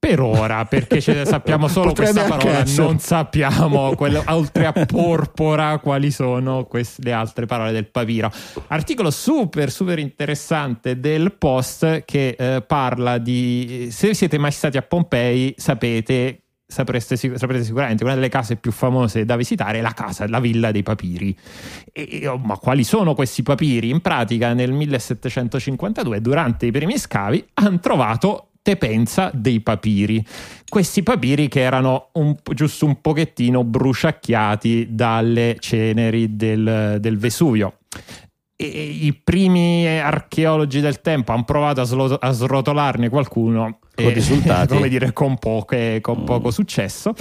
Per 0.00 0.18
ora, 0.18 0.64
perché 0.64 1.02
sappiamo 1.26 1.68
solo 1.68 1.92
questa 1.92 2.24
parola, 2.24 2.60
essere. 2.60 2.86
non 2.86 2.98
sappiamo, 3.00 3.94
quello- 3.96 4.24
oltre 4.28 4.64
a 4.64 4.72
porpora, 4.72 5.78
quali 5.78 6.10
sono 6.10 6.64
queste, 6.64 7.02
le 7.02 7.12
altre 7.12 7.44
parole 7.44 7.70
del 7.70 7.84
papiro. 7.86 8.32
Articolo 8.68 9.10
super, 9.10 9.70
super 9.70 9.98
interessante 9.98 10.98
del 11.00 11.34
post 11.34 12.04
che 12.06 12.34
eh, 12.38 12.62
parla 12.62 13.18
di... 13.18 13.88
Se 13.90 14.14
siete 14.14 14.38
mai 14.38 14.52
stati 14.52 14.78
a 14.78 14.82
Pompei, 14.82 15.54
sapete... 15.58 16.44
Sapreste, 16.70 17.16
saprete 17.16 17.64
sicuramente 17.64 18.02
una 18.04 18.14
delle 18.14 18.28
case 18.28 18.54
più 18.56 18.70
famose 18.70 19.24
da 19.24 19.34
visitare 19.36 19.78
è 19.78 19.80
la 19.82 19.92
casa, 19.92 20.26
la 20.28 20.38
villa 20.40 20.70
dei 20.70 20.84
papiri. 20.84 21.36
E- 21.92 22.26
oh, 22.26 22.38
ma 22.38 22.56
quali 22.56 22.84
sono 22.84 23.12
questi 23.14 23.42
papiri? 23.42 23.90
In 23.90 24.00
pratica, 24.00 24.54
nel 24.54 24.72
1752, 24.72 26.20
durante 26.22 26.66
i 26.66 26.70
primi 26.70 26.96
scavi, 26.96 27.44
hanno 27.54 27.80
trovato 27.80 28.49
te 28.62 28.76
pensa 28.76 29.30
dei 29.32 29.60
papiri. 29.60 30.24
Questi 30.68 31.02
papiri 31.02 31.48
che 31.48 31.60
erano 31.60 32.08
un 32.12 32.36
giusto 32.54 32.86
un 32.86 33.00
pochettino 33.00 33.64
bruciacchiati 33.64 34.88
dalle 34.90 35.56
ceneri 35.58 36.36
del, 36.36 36.98
del 37.00 37.18
Vesuvio. 37.18 37.78
E 38.56 38.66
i 38.66 39.14
primi 39.14 39.86
archeologi 39.86 40.80
del 40.80 41.00
tempo 41.00 41.32
hanno 41.32 41.44
provato 41.44 41.80
a, 41.80 41.84
slo- 41.84 42.18
a 42.20 42.30
srotolarne 42.30 43.08
qualcuno. 43.08 43.78
Con 44.02 44.12
risultati. 44.14 44.74
come 44.74 44.88
dire, 44.88 45.12
con, 45.12 45.38
poche- 45.38 46.00
con 46.00 46.18
Mm. 46.20 46.24
poco 46.24 46.50
successo. 46.50 47.12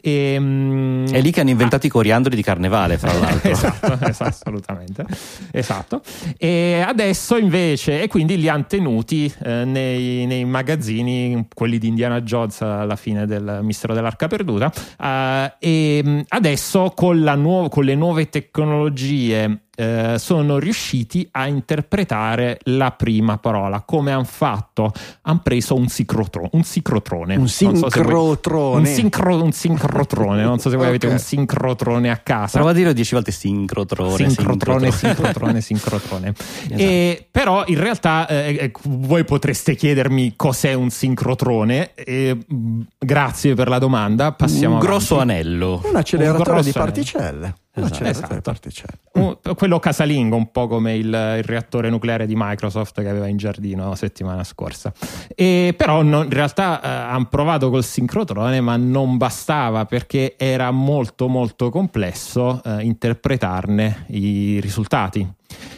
E, 0.00 0.36
mm, 0.38 1.06
È 1.08 1.20
lì 1.20 1.30
che 1.30 1.40
hanno 1.40 1.50
inventato 1.50 1.86
i 1.86 1.90
coriandoli 1.90 2.34
di 2.36 2.42
carnevale, 2.42 2.98
fra 2.98 3.12
l'altro. 3.18 3.50
esatto, 3.50 3.92
esatto, 4.06 4.24
assolutamente. 4.30 5.04
Esatto. 5.52 6.00
E 6.38 6.82
adesso 6.86 7.36
invece, 7.36 8.02
e 8.02 8.08
quindi 8.08 8.38
li 8.38 8.48
hanno 8.48 8.66
tenuti 8.66 9.32
eh, 9.44 9.64
nei, 9.64 10.26
nei 10.26 10.44
magazzini, 10.44 11.46
quelli 11.54 11.78
di 11.78 11.88
Indiana 11.88 12.20
Jones 12.22 12.60
alla 12.62 12.96
fine 12.96 13.26
del 13.26 13.60
Mistero 13.62 13.94
dell'Arca 13.94 14.26
Perduta. 14.28 14.72
eh, 15.00 15.52
e 15.58 16.02
mh, 16.04 16.20
adesso 16.28 16.92
con, 16.94 17.22
la 17.22 17.34
nuo- 17.34 17.68
con 17.68 17.84
le 17.84 17.94
nuove 17.94 18.28
tecnologie 18.28 19.60
eh, 19.78 20.14
sono 20.18 20.58
riusciti 20.58 21.28
a 21.32 21.46
interpretare 21.46 22.58
la 22.64 22.92
prima 22.92 23.36
parola. 23.38 23.82
Come 23.82 24.10
hanno 24.12 24.24
fatto? 24.24 24.90
Hanno 25.22 25.40
preso 25.42 25.74
un, 25.74 25.88
sicrotro- 26.26 26.48
un 26.52 26.62
sicrotrone. 26.64 27.36
Un 27.36 27.48
sincrotrone. 27.48 28.78
un, 28.78 28.86
sincro- 28.86 29.42
un 29.42 29.52
sincrotrone. 29.52 30.42
Non 30.42 30.58
so 30.58 30.70
se 30.70 30.76
voi 30.76 30.86
avete 30.86 31.06
Ok. 31.06 31.12
un 31.12 31.18
sincrotrone 31.18 32.10
a 32.10 32.16
casa. 32.18 32.56
Prova 32.58 32.70
a 32.70 32.74
dire 32.74 32.92
dieci 32.92 33.14
volte 33.14 33.30
sincrotrone. 33.32 34.28
Sincrotrone, 34.28 34.90
sincrotrone. 34.90 35.60
sincrotrone, 35.60 36.34
sincrotrone. 36.34 36.34
E, 36.70 37.26
però 37.30 37.64
in 37.66 37.78
realtà 37.80 38.26
eh, 38.26 38.56
eh, 38.60 38.72
voi 38.84 39.24
potreste 39.24 39.74
chiedermi 39.74 40.34
cos'è 40.36 40.72
un 40.74 40.90
sincrotrone. 40.90 41.94
e, 41.94 42.36
mh, 42.46 42.80
grazie 42.98 43.54
per 43.54 43.68
la 43.68 43.78
domanda. 43.78 44.32
Passiamo 44.32 44.74
Un 44.74 44.80
grosso 44.80 45.14
avanti. 45.14 45.32
anello. 45.34 45.80
Un 45.84 45.96
acceleratore 45.96 46.44
grosso 46.44 46.62
di 46.62 46.70
anello. 46.76 46.84
particelle. 46.92 47.44
Un 47.46 47.65
Esatto. 47.78 48.04
acceleratore 48.04 48.58
di 48.62 48.68
Esatto. 48.68 48.98
Un- 49.12 49.54
quello 49.54 49.78
casalingo, 49.78 50.36
un 50.36 50.50
po' 50.50 50.66
come 50.66 50.94
il, 50.96 51.06
il 51.06 51.42
reattore 51.44 51.90
nucleare 51.90 52.26
di 52.26 52.34
Microsoft 52.36 53.00
che 53.02 53.08
aveva 53.08 53.26
in 53.26 53.36
giardino 53.36 53.94
settimana 53.94 54.44
scorsa. 54.44 54.92
E 55.34 55.74
però 55.76 56.02
non- 56.02 56.24
in 56.24 56.30
realtà 56.30 56.80
eh, 56.80 56.88
hanno 56.88 57.26
provato 57.26 57.70
col 57.70 57.84
sincrotrone, 57.84 58.60
ma 58.60 58.76
non 58.76 59.16
bastava 59.16 59.84
perché 59.84 60.34
era 60.38 60.70
molto 60.70 61.28
molto 61.28 61.70
complesso 61.70 62.62
eh, 62.64 62.82
interpretarne 62.82 64.04
i 64.08 64.58
risultati. 64.60 65.26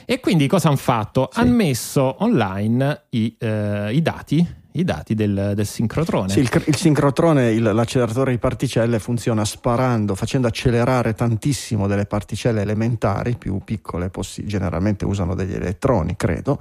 E 0.05 0.21
quindi 0.21 0.47
cosa 0.47 0.69
hanno 0.69 0.77
fatto? 0.77 1.29
Sì. 1.33 1.41
Hanno 1.41 1.55
messo 1.55 2.17
online 2.23 3.03
i, 3.11 3.37
eh, 3.39 3.93
i 3.93 4.01
dati, 4.03 4.47
i 4.73 4.85
dati 4.85 5.15
del, 5.15 5.53
del 5.55 5.67
sincrotrone. 5.67 6.29
Sì, 6.29 6.41
il, 6.41 6.63
il 6.67 6.77
sincrotrone, 6.77 7.51
il- 7.51 7.63
l'acceleratore 7.63 8.33
di 8.33 8.39
particelle, 8.39 8.99
funziona 8.99 9.45
sparando, 9.45 10.15
facendo 10.15 10.47
accelerare 10.47 11.15
tantissimo 11.15 11.87
delle 11.87 12.07
particelle 12.07 12.63
elementari 12.63 13.37
più 13.37 13.59
piccole, 13.65 14.11
possi- 14.11 14.45
generalmente 14.47 15.05
usano 15.05 15.35
degli 15.35 15.55
elettroni, 15.55 16.17
credo, 16.17 16.61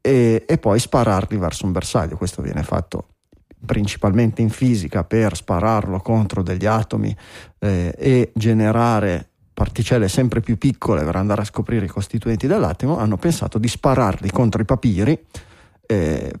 e, 0.00 0.44
e 0.46 0.58
poi 0.58 0.78
spararli 0.78 1.36
verso 1.36 1.66
un 1.66 1.72
bersaglio. 1.72 2.16
Questo 2.16 2.40
viene 2.40 2.62
fatto 2.62 3.08
principalmente 3.64 4.42
in 4.42 4.50
fisica 4.50 5.04
per 5.04 5.34
spararlo 5.36 5.98
contro 6.00 6.42
degli 6.42 6.66
atomi 6.66 7.16
eh, 7.58 7.94
e 7.96 8.30
generare 8.34 9.30
particelle 9.54 10.08
sempre 10.08 10.40
più 10.40 10.58
piccole 10.58 11.04
per 11.04 11.16
andare 11.16 11.40
a 11.42 11.44
scoprire 11.44 11.86
i 11.86 11.88
costituenti 11.88 12.46
dell'atomo, 12.46 12.98
hanno 12.98 13.16
pensato 13.16 13.58
di 13.58 13.68
spararli 13.68 14.30
contro 14.30 14.60
i 14.60 14.64
papiri 14.64 15.18
eh, 15.86 16.32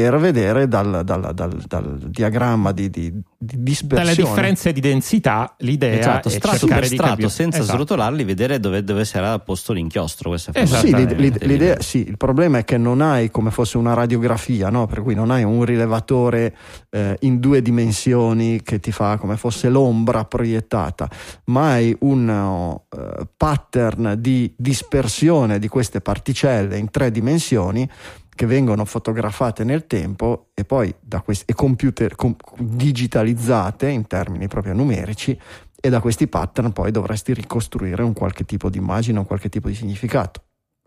per 0.00 0.18
vedere 0.18 0.68
dal, 0.68 1.02
dal- 1.04 1.32
dal- 1.34 1.62
dal 1.66 1.98
diagramma 2.08 2.72
di, 2.72 2.88
di- 2.90 3.12
di 3.38 3.62
dispersione. 3.62 4.14
Dalle 4.14 4.28
differenze 4.28 4.72
di 4.72 4.80
densità, 4.80 5.54
l'idea 5.58 5.98
Esatto, 5.98 6.28
è 6.28 6.30
strato 6.32 6.58
cercare 6.58 6.86
strato, 6.86 7.08
capire. 7.10 7.28
senza 7.28 7.58
Esatto. 7.58 7.76
srotolarli, 7.76 8.24
vedere 8.24 8.58
dove, 8.60 8.82
dove 8.84 9.04
si 9.04 9.16
era 9.16 9.38
posto 9.38 9.72
l'inchiostro. 9.72 10.34
Esatto. 10.34 10.58
Sì, 10.64 10.86
l'ide- 10.86 10.96
Esattamente. 11.02 11.14
l'ide- 11.16 11.46
l'idea- 11.46 11.80
sì, 11.80 12.06
il 12.06 12.16
problema 12.16 12.58
è 12.58 12.64
che 12.64 12.78
non 12.78 13.00
hai 13.00 13.30
come 13.30 13.50
fosse 13.50 13.76
una 13.78 13.94
radiografia, 13.94 14.70
no? 14.70 14.86
per 14.86 15.02
cui 15.02 15.14
non 15.14 15.30
hai 15.30 15.42
un 15.44 15.64
rilevatore 15.64 16.54
eh, 16.90 17.16
in 17.20 17.38
due 17.40 17.60
dimensioni 17.62 18.62
che 18.62 18.80
ti 18.80 18.92
fa 18.92 19.16
come 19.18 19.36
fosse 19.36 19.68
l'ombra 19.68 20.24
proiettata, 20.24 21.08
ma 21.46 21.72
hai 21.72 21.94
un 22.00 22.28
eh, 22.28 23.26
pattern 23.36 24.16
di 24.18 24.52
dispersione 24.56 25.58
di 25.58 25.68
queste 25.68 26.00
particelle 26.00 26.78
in 26.78 26.90
tre 26.90 27.10
dimensioni 27.10 27.88
che 28.34 28.46
vengono 28.46 28.84
fotografate 28.84 29.64
nel 29.64 29.86
tempo 29.86 30.48
e 30.54 30.64
poi 30.64 30.94
da 31.00 31.20
questi, 31.20 31.44
e 31.46 31.54
computer, 31.54 32.14
com- 32.16 32.36
digitalizzate 32.58 33.88
in 33.88 34.06
termini 34.06 34.48
proprio 34.48 34.74
numerici 34.74 35.38
e 35.84 35.88
da 35.90 36.00
questi 36.00 36.28
pattern 36.28 36.72
poi 36.72 36.90
dovresti 36.90 37.34
ricostruire 37.34 38.02
un 38.02 38.12
qualche 38.12 38.44
tipo 38.44 38.70
di 38.70 38.78
immagine, 38.78 39.18
un 39.18 39.26
qualche 39.26 39.48
tipo 39.48 39.68
di 39.68 39.74
significato. 39.74 40.42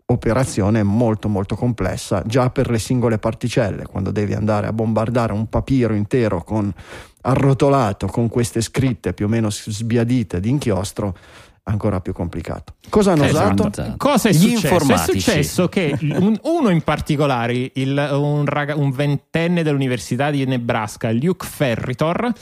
Operazione 0.08 0.82
molto 0.84 1.28
molto 1.28 1.56
complessa 1.56 2.22
già 2.24 2.48
per 2.50 2.70
le 2.70 2.78
singole 2.78 3.18
particelle, 3.18 3.86
quando 3.86 4.10
devi 4.10 4.34
andare 4.34 4.68
a 4.68 4.72
bombardare 4.72 5.32
un 5.32 5.48
papiro 5.48 5.94
intero 5.94 6.42
con 6.44 6.72
arrotolato 7.22 8.06
con 8.06 8.28
queste 8.28 8.60
scritte 8.60 9.12
più 9.12 9.26
o 9.26 9.28
meno 9.28 9.50
sbiadite 9.50 10.38
di 10.40 10.48
inchiostro, 10.48 11.16
ancora 11.68 12.00
più 12.00 12.12
complicato. 12.12 12.74
Cosa 12.88 13.12
hanno 13.12 13.24
Esatto. 13.24 13.66
usato? 13.66 13.94
Cosa 13.96 14.28
è 14.28 14.32
Gli 14.32 14.56
successo? 14.56 14.92
È 14.92 14.96
successo 14.96 15.68
che 15.68 15.96
un- 16.00 16.38
uno 16.42 16.70
in 16.70 16.82
particolare, 16.82 17.70
il- 17.74 18.08
un, 18.12 18.44
raga- 18.46 18.76
un 18.76 18.90
ventenne 18.90 19.62
dell'Università 19.62 20.30
di 20.30 20.44
Nebraska, 20.44 21.10
Luke 21.12 21.46
Ferritor, 21.46 22.32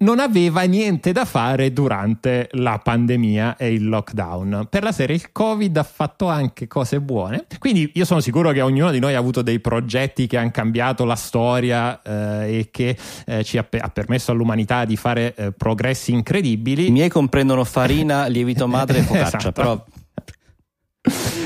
non 0.00 0.18
aveva 0.18 0.62
niente 0.62 1.12
da 1.12 1.24
fare 1.24 1.72
durante 1.72 2.48
la 2.52 2.78
pandemia 2.78 3.56
e 3.56 3.72
il 3.72 3.88
lockdown. 3.88 4.66
Per 4.70 4.82
la 4.82 4.92
serie 4.92 5.16
il 5.16 5.32
Covid 5.32 5.76
ha 5.76 5.82
fatto 5.82 6.28
anche 6.28 6.66
cose 6.66 7.00
buone, 7.00 7.46
quindi 7.58 7.90
io 7.94 8.04
sono 8.04 8.20
sicuro 8.20 8.50
che 8.52 8.60
ognuno 8.60 8.90
di 8.90 8.98
noi 8.98 9.14
ha 9.14 9.18
avuto 9.18 9.42
dei 9.42 9.60
progetti 9.60 10.26
che 10.26 10.36
hanno 10.36 10.50
cambiato 10.50 11.04
la 11.04 11.16
storia 11.16 12.00
eh, 12.02 12.58
e 12.58 12.68
che 12.70 12.96
eh, 13.26 13.44
ci 13.44 13.58
ha, 13.58 13.66
ha, 13.68 13.88
permesso 13.88 14.32
all'umanità 14.32 14.84
di 14.84 14.96
fare 14.96 15.34
eh, 15.34 15.52
progressi 15.52 16.12
incredibili. 16.12 16.86
I 16.86 16.90
miei 16.90 17.08
comprendono 17.08 17.64
farina, 17.64 18.26
lievito 18.28 18.66
madre 18.66 18.98
e 18.98 19.02
focaccia, 19.02 19.36
esatto. 19.36 19.52
però 19.52 19.84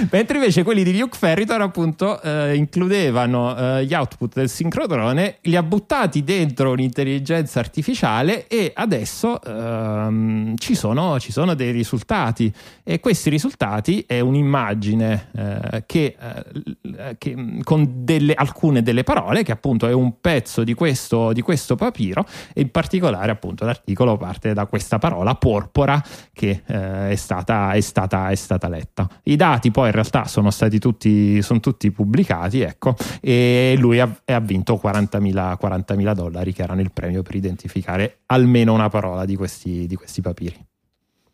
Mentre 0.11 0.37
invece 0.37 0.62
quelli 0.62 0.83
di 0.83 0.99
Luke 0.99 1.17
Ferritor 1.17 1.61
appunto 1.61 2.21
eh, 2.21 2.55
includevano 2.55 3.57
eh, 3.57 3.85
gli 3.85 3.95
output 3.95 4.35
del 4.35 4.49
sincrotrone, 4.49 5.38
li 5.43 5.57
ha 5.57 5.62
buttati 5.62 6.23
dentro 6.25 6.71
un'intelligenza 6.73 7.59
artificiale 7.59 8.47
e 8.47 8.73
adesso 8.75 9.40
ehm, 9.43 10.57
ci, 10.57 10.75
sono, 10.75 11.19
ci, 11.19 11.33
sono, 11.33 11.55
dei 11.55 11.71
risultati 11.71 12.53
e 12.83 13.01
questi 13.01 13.31
risultati 13.31 14.05
è 14.07 14.21
un'immagine 14.21 15.29
eh, 15.37 15.85
che, 15.87 16.17
eh, 16.19 17.17
che, 17.19 17.59
con 17.62 18.05
delle, 18.05 18.35
alcune 18.35 18.83
delle 18.83 19.05
parole 19.05 19.43
che 19.43 19.53
appunto 19.53 19.87
è 19.87 19.93
un 19.93 20.21
pezzo 20.21 20.64
di 20.64 20.75
questo, 20.75 21.33
di 21.33 21.40
questo 21.40 21.77
papiro 21.77 22.27
e 22.53 22.62
in 22.62 22.71
particolare 22.71 23.31
appunto 23.31 23.64
l'articolo 23.64 24.17
parte 24.17 24.53
da 24.53 24.67
questa 24.67 24.99
parola 24.99 25.35
porpora 25.35 26.03
che 26.33 26.62
eh, 26.67 27.11
è 27.11 27.17
stata, 27.17 27.73
è, 27.73 27.81
stata, 27.81 28.29
è 28.29 28.35
stata 28.35 28.69
letta. 28.69 29.09
I 29.25 29.37
dati 29.37 29.71
poi 29.71 29.90
realtà 29.94 30.26
sono 30.26 30.50
stati 30.50 30.78
tutti, 30.78 31.40
sono 31.42 31.61
tutti 31.61 31.90
pubblicati, 31.90 32.61
ecco, 32.61 32.96
e 33.20 33.74
lui 33.78 34.00
ha, 34.00 34.20
ha 34.24 34.40
vinto 34.40 34.80
40.000, 34.83 35.57
40.000, 35.61 36.14
dollari 36.14 36.52
che 36.52 36.62
erano 36.62 36.80
il 36.80 36.92
premio 36.92 37.22
per 37.22 37.35
identificare 37.35 38.18
almeno 38.26 38.72
una 38.72 38.88
parola 38.88 39.24
di 39.24 39.37
questi, 39.37 39.87
di 39.87 39.94
questi 39.96 40.20
papiri. 40.20 40.66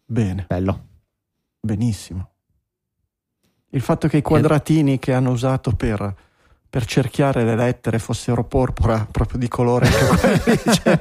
Bene. 0.04 0.44
Bello. 0.48 0.86
Benissimo. 1.60 2.28
Il 3.70 3.80
fatto 3.80 4.08
che 4.08 4.16
i 4.16 4.22
quadratini 4.22 4.98
che 4.98 5.12
hanno 5.12 5.30
usato 5.30 5.72
per 5.72 6.14
per 6.70 6.84
cerchiare 6.84 7.42
le 7.42 7.56
lettere 7.56 7.98
fossero 7.98 8.44
porpora 8.44 9.04
proprio 9.10 9.40
di 9.40 9.48
colore 9.48 9.88
cioè, 10.70 11.00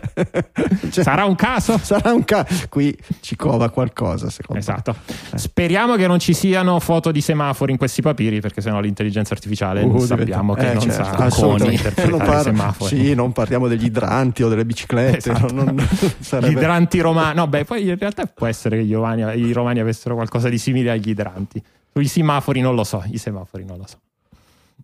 cioè, 0.89 1.03
sarà 1.03 1.25
un 1.25 1.35
caso? 1.35 1.77
sarà 1.77 2.11
un 2.11 2.25
caso 2.25 2.65
qui 2.69 2.97
ci 3.19 3.35
cova 3.35 3.69
qualcosa 3.69 4.31
secondo 4.31 4.59
esatto. 4.59 4.95
Me. 5.31 5.37
speriamo 5.37 5.95
che 5.95 6.07
non 6.07 6.17
ci 6.17 6.33
siano 6.33 6.79
foto 6.79 7.11
di 7.11 7.21
semafori 7.21 7.71
in 7.71 7.77
questi 7.77 8.01
papiri 8.01 8.41
perché 8.41 8.61
sennò 8.61 8.79
l'intelligenza 8.79 9.35
artificiale 9.35 9.83
uh, 9.83 9.99
sappiamo 9.99 10.55
diventa... 10.55 10.55
che 10.55 10.69
eh, 10.69 10.73
non 10.73 10.95
certo, 10.95 11.29
sa 11.29 11.45
come 11.45 11.71
interpretare 11.71 12.09
non 12.09 12.17
par- 12.17 12.41
semafori. 12.41 12.95
sì 12.97 13.13
non 13.13 13.31
parliamo 13.31 13.67
degli 13.67 13.85
idranti 13.85 14.41
o 14.41 14.49
delle 14.49 14.65
biciclette 14.65 15.17
esatto. 15.17 15.53
non, 15.53 15.65
non 15.75 15.87
sarebbe... 16.17 16.51
gli 16.51 16.57
idranti 16.57 16.99
romani 16.99 17.35
no 17.35 17.45
beh 17.45 17.65
poi 17.65 17.87
in 17.87 17.95
realtà 17.95 18.25
può 18.25 18.47
essere 18.47 18.77
che 18.77 18.83
i 18.83 18.93
romani, 18.93 19.39
i 19.39 19.51
romani 19.51 19.79
avessero 19.79 20.15
qualcosa 20.15 20.49
di 20.49 20.57
simile 20.57 20.89
agli 20.89 21.09
idranti. 21.09 21.61
Sui 21.91 22.07
semafori 22.07 22.59
non 22.59 22.73
lo 22.73 22.83
so 22.83 23.03
i 23.11 23.17
semafori 23.19 23.65
non 23.65 23.77
lo 23.77 23.85
so 23.85 23.97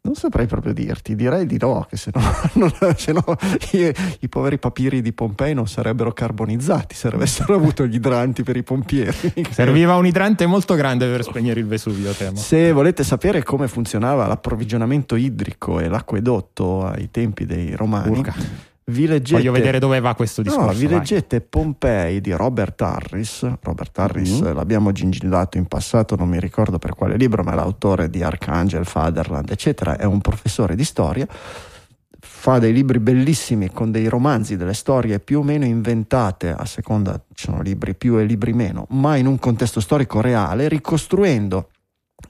non 0.05 0.13
saprei 0.13 0.45
proprio 0.45 0.71
dirti, 0.71 1.15
direi 1.15 1.47
di 1.47 1.57
no, 1.59 1.85
che 1.89 1.97
se 1.97 2.11
no, 2.13 2.21
non, 2.53 2.71
se 2.95 3.11
no 3.11 3.23
i, 3.71 3.91
i, 4.19 4.29
poveri 4.29 4.59
papiri 4.59 5.01
di 5.01 5.11
Pompei 5.11 5.55
non 5.55 5.67
sarebbero 5.67 6.13
carbonizzati 6.13 6.93
se 6.95 7.07
avessero 7.07 7.55
avuto 7.55 7.85
gli 7.87 7.95
idranti 7.95 8.43
per 8.43 8.55
i 8.55 8.63
pompieri. 8.63 9.33
Serviva 9.49 9.95
un 9.95 10.05
idrante 10.05 10.45
molto 10.45 10.75
grande 10.75 11.07
per 11.07 11.23
spegnere 11.23 11.59
il 11.59 11.65
Vesuvio, 11.65 12.11
temo. 12.11 12.37
Se 12.37 12.71
volete 12.71 13.03
sapere 13.03 13.43
come 13.43 13.67
funzionava 13.67 14.27
l'approvvigionamento 14.27 15.15
idrico 15.15 15.79
e 15.79 15.87
l'acquedotto 15.87 16.85
ai 16.85 17.09
tempi 17.09 17.45
dei 17.45 17.75
romani, 17.75 18.09
Urca 18.09 18.73
vi 18.87 19.07
leggete, 19.07 19.39
Voglio 19.39 19.51
vedere 19.51 19.79
dove 19.79 19.99
va 19.99 20.13
questo 20.13 20.43
discorso. 20.43 20.71
No, 20.71 20.77
vi 20.77 20.87
leggete 20.87 21.41
Pompei 21.41 22.21
di 22.21 22.31
Robert 22.33 22.79
Harris. 22.81 23.49
Robert 23.61 23.97
Harris 23.97 24.41
mm-hmm. 24.41 24.53
l'abbiamo 24.53 24.91
gingillato 24.91 25.57
in 25.57 25.65
passato, 25.65 26.15
non 26.15 26.29
mi 26.29 26.39
ricordo 26.39 26.77
per 26.77 26.93
quale 26.93 27.17
libro, 27.17 27.41
ma 27.43 27.53
è 27.53 27.55
l'autore 27.55 28.09
di 28.11 28.21
Archangel, 28.21 28.85
Fatherland, 28.85 29.49
eccetera. 29.49 29.97
È 29.97 30.03
un 30.03 30.21
professore 30.21 30.75
di 30.75 30.83
storia. 30.83 31.27
Fa 31.27 32.59
dei 32.59 32.73
libri 32.73 32.99
bellissimi 32.99 33.71
con 33.71 33.91
dei 33.91 34.07
romanzi, 34.07 34.55
delle 34.55 34.73
storie 34.73 35.19
più 35.19 35.39
o 35.39 35.43
meno 35.43 35.65
inventate, 35.65 36.51
a 36.51 36.65
seconda 36.65 37.19
ci 37.33 37.45
sono 37.45 37.61
libri 37.61 37.95
più 37.95 38.19
e 38.19 38.23
libri 38.23 38.53
meno, 38.53 38.85
ma 38.91 39.15
in 39.15 39.25
un 39.25 39.39
contesto 39.39 39.79
storico 39.79 40.21
reale, 40.21 40.67
ricostruendo 40.67 41.69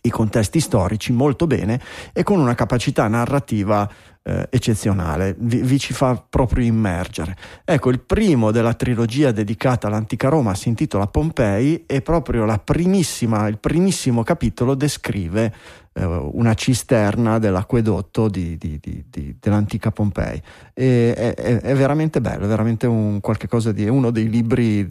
i 0.01 0.09
contesti 0.09 0.59
storici 0.59 1.11
molto 1.11 1.47
bene 1.47 1.79
e 2.13 2.23
con 2.23 2.39
una 2.39 2.55
capacità 2.55 3.07
narrativa 3.07 3.89
eh, 4.27 4.47
eccezionale, 4.49 5.35
vi, 5.37 5.61
vi, 5.61 5.77
ci 5.77 5.93
fa 5.93 6.23
proprio 6.27 6.65
immergere. 6.65 7.35
Ecco, 7.63 7.91
il 7.91 7.99
primo 7.99 8.51
della 8.51 8.73
trilogia 8.73 9.31
dedicata 9.31 9.87
all'antica 9.87 10.29
Roma 10.29 10.55
si 10.55 10.69
intitola 10.69 11.05
Pompei 11.05 11.85
e 11.85 12.01
proprio 12.01 12.43
il 13.47 13.59
primissimo 13.59 14.23
capitolo 14.23 14.73
descrive 14.73 15.53
eh, 15.93 16.03
una 16.03 16.55
cisterna 16.55 17.37
dell'acquedotto 17.37 18.27
di, 18.27 18.57
di, 18.57 18.79
di, 18.81 19.37
dell'antica 19.39 19.91
Pompei. 19.91 20.41
E, 20.73 21.13
è, 21.13 21.33
è, 21.61 21.75
veramente 21.75 22.19
bello, 22.19 22.45
è 22.45 22.47
veramente 22.47 22.87
un, 22.87 23.19
uno 23.89 24.09
dei 24.09 24.27
libri 24.27 24.87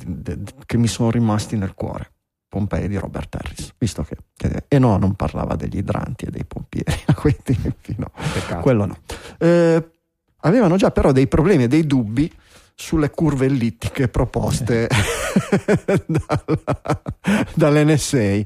che 0.65 0.77
mi 0.77 0.87
sono 0.87 1.11
rimasti 1.11 1.57
nel 1.57 1.75
cuore. 1.75 2.14
Pompei 2.55 2.87
di 2.87 2.97
Robert 2.97 3.35
Harris, 3.35 3.75
visto 3.79 4.05
che, 4.05 4.17
e 4.69 4.79
no, 4.79 4.97
non 4.97 5.15
parlava 5.15 5.57
degli 5.57 5.79
idranti 5.79 6.27
e 6.27 6.31
dei 6.31 6.45
pompieri 6.45 7.01
a 7.07 7.15
quei 7.15 7.37
tempi, 7.43 7.97
no, 7.99 8.13
quello 8.61 8.85
no. 8.85 8.97
Eh, 9.39 9.91
avevano 10.37 10.77
già 10.77 10.93
però 10.93 11.11
dei 11.11 11.27
problemi 11.27 11.65
e 11.65 11.69
dei 11.69 11.85
dubbi 11.85 12.33
sulle 12.77 13.11
curve 13.11 13.47
ellittiche 13.47 14.07
proposte 14.07 14.87
dalla, 16.07 16.45
dall'NSA. 17.57 18.43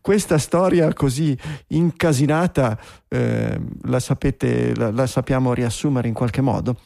Questa 0.00 0.38
storia 0.38 0.90
così 0.94 1.36
incasinata 1.66 2.78
eh, 3.08 3.60
la, 3.82 4.00
sapete, 4.00 4.74
la, 4.74 4.90
la, 4.90 5.06
sappiamo 5.06 5.52
riassumere 5.52 6.08
in 6.08 6.14
qualche 6.14 6.40
modo? 6.40 6.76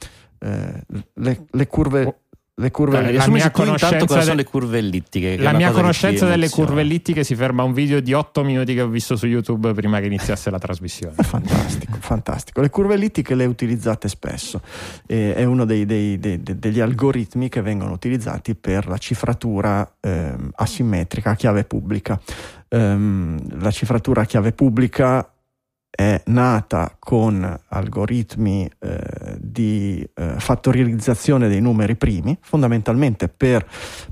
Eh, 0.40 0.82
le, 1.14 1.46
le 1.48 1.66
curve... 1.68 2.22
Le 2.58 2.70
curve 2.70 3.00
Beh, 3.00 3.12
la 3.12 3.28
mia 3.28 3.50
conoscenza 3.50 4.20
sono 4.20 4.34
le 4.34 4.44
curve 4.44 4.78
ellittiche 4.78 5.36
la 5.38 5.52
mia 5.52 5.70
conoscenza 5.70 6.26
delle 6.26 6.48
curve 6.48 6.80
ellittiche 6.80 7.22
si 7.22 7.34
ferma 7.34 7.62
a 7.62 7.64
un 7.64 7.72
video 7.72 8.00
di 8.00 8.12
8 8.12 8.42
minuti 8.42 8.74
che 8.74 8.80
ho 8.82 8.88
visto 8.88 9.16
su 9.16 9.26
YouTube 9.26 9.72
prima 9.74 10.00
che 10.00 10.06
iniziasse 10.06 10.50
la 10.50 10.58
trasmissione. 10.58 11.14
Fantastico 11.22 11.98
fantastico. 12.08 12.62
Le 12.62 12.70
curve 12.70 12.94
ellittiche 12.94 13.34
le 13.34 13.44
utilizzate 13.44 14.08
spesso. 14.08 14.62
Eh, 15.06 15.34
è 15.34 15.44
uno 15.44 15.66
dei, 15.66 15.84
dei, 15.84 16.18
dei, 16.18 16.40
degli 16.42 16.80
algoritmi 16.80 17.50
che 17.50 17.60
vengono 17.60 17.92
utilizzati 17.92 18.54
per 18.54 18.88
la 18.88 18.96
cifratura 18.96 19.88
eh, 20.00 20.34
asimmetrica 20.54 21.30
a 21.30 21.34
chiave 21.34 21.64
pubblica. 21.64 22.18
Um, 22.70 23.38
la 23.60 23.70
cifratura 23.70 24.22
a 24.22 24.24
chiave 24.24 24.52
pubblica 24.52 25.26
è 25.90 26.22
nata 26.26 26.94
con 26.98 27.60
algoritmi 27.68 28.70
eh, 28.78 29.36
di 29.38 30.08
eh, 30.14 30.34
fattorializzazione 30.38 31.48
dei 31.48 31.60
numeri 31.60 31.96
primi, 31.96 32.36
fondamentalmente 32.40 33.28
per, 33.28 33.66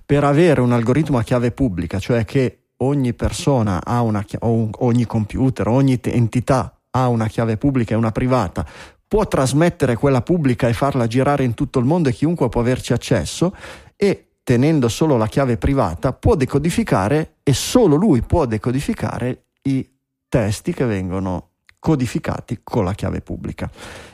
per, 0.04 0.24
avere 0.24 0.60
un 0.60 0.72
algoritmo 0.72 1.18
a 1.18 1.22
chiave 1.22 1.52
pubblica, 1.52 1.98
cioè 1.98 2.24
che 2.24 2.70
ogni 2.78 3.14
persona 3.14 3.84
ha 3.84 4.00
una 4.02 4.24
chiave, 4.24 4.70
ogni 4.78 5.06
computer, 5.06 5.68
ogni 5.68 6.00
entità 6.02 6.80
ha 6.90 7.08
una 7.08 7.28
chiave 7.28 7.56
pubblica 7.56 7.94
e 7.94 7.96
una 7.96 8.12
privata, 8.12 8.66
può 9.06 9.26
trasmettere 9.28 9.96
quella 9.96 10.22
pubblica 10.22 10.66
e 10.68 10.72
farla 10.72 11.06
girare 11.06 11.44
in 11.44 11.54
tutto 11.54 11.78
il 11.78 11.84
mondo 11.84 12.08
e 12.08 12.12
chiunque 12.12 12.48
può 12.48 12.60
averci 12.60 12.92
accesso 12.92 13.54
e 13.94 14.38
tenendo 14.42 14.88
solo 14.88 15.16
la 15.16 15.26
chiave 15.26 15.56
privata 15.56 16.12
può 16.12 16.34
decodificare 16.34 17.36
e 17.42 17.52
solo 17.52 17.96
lui 17.96 18.22
può 18.22 18.46
decodificare 18.46 19.46
i 19.62 19.88
testi 20.28 20.72
che 20.72 20.84
vengono 20.84 21.50
codificati 21.86 22.62
con 22.64 22.84
la 22.84 22.94
chiave 22.94 23.20
pubblica. 23.20 23.70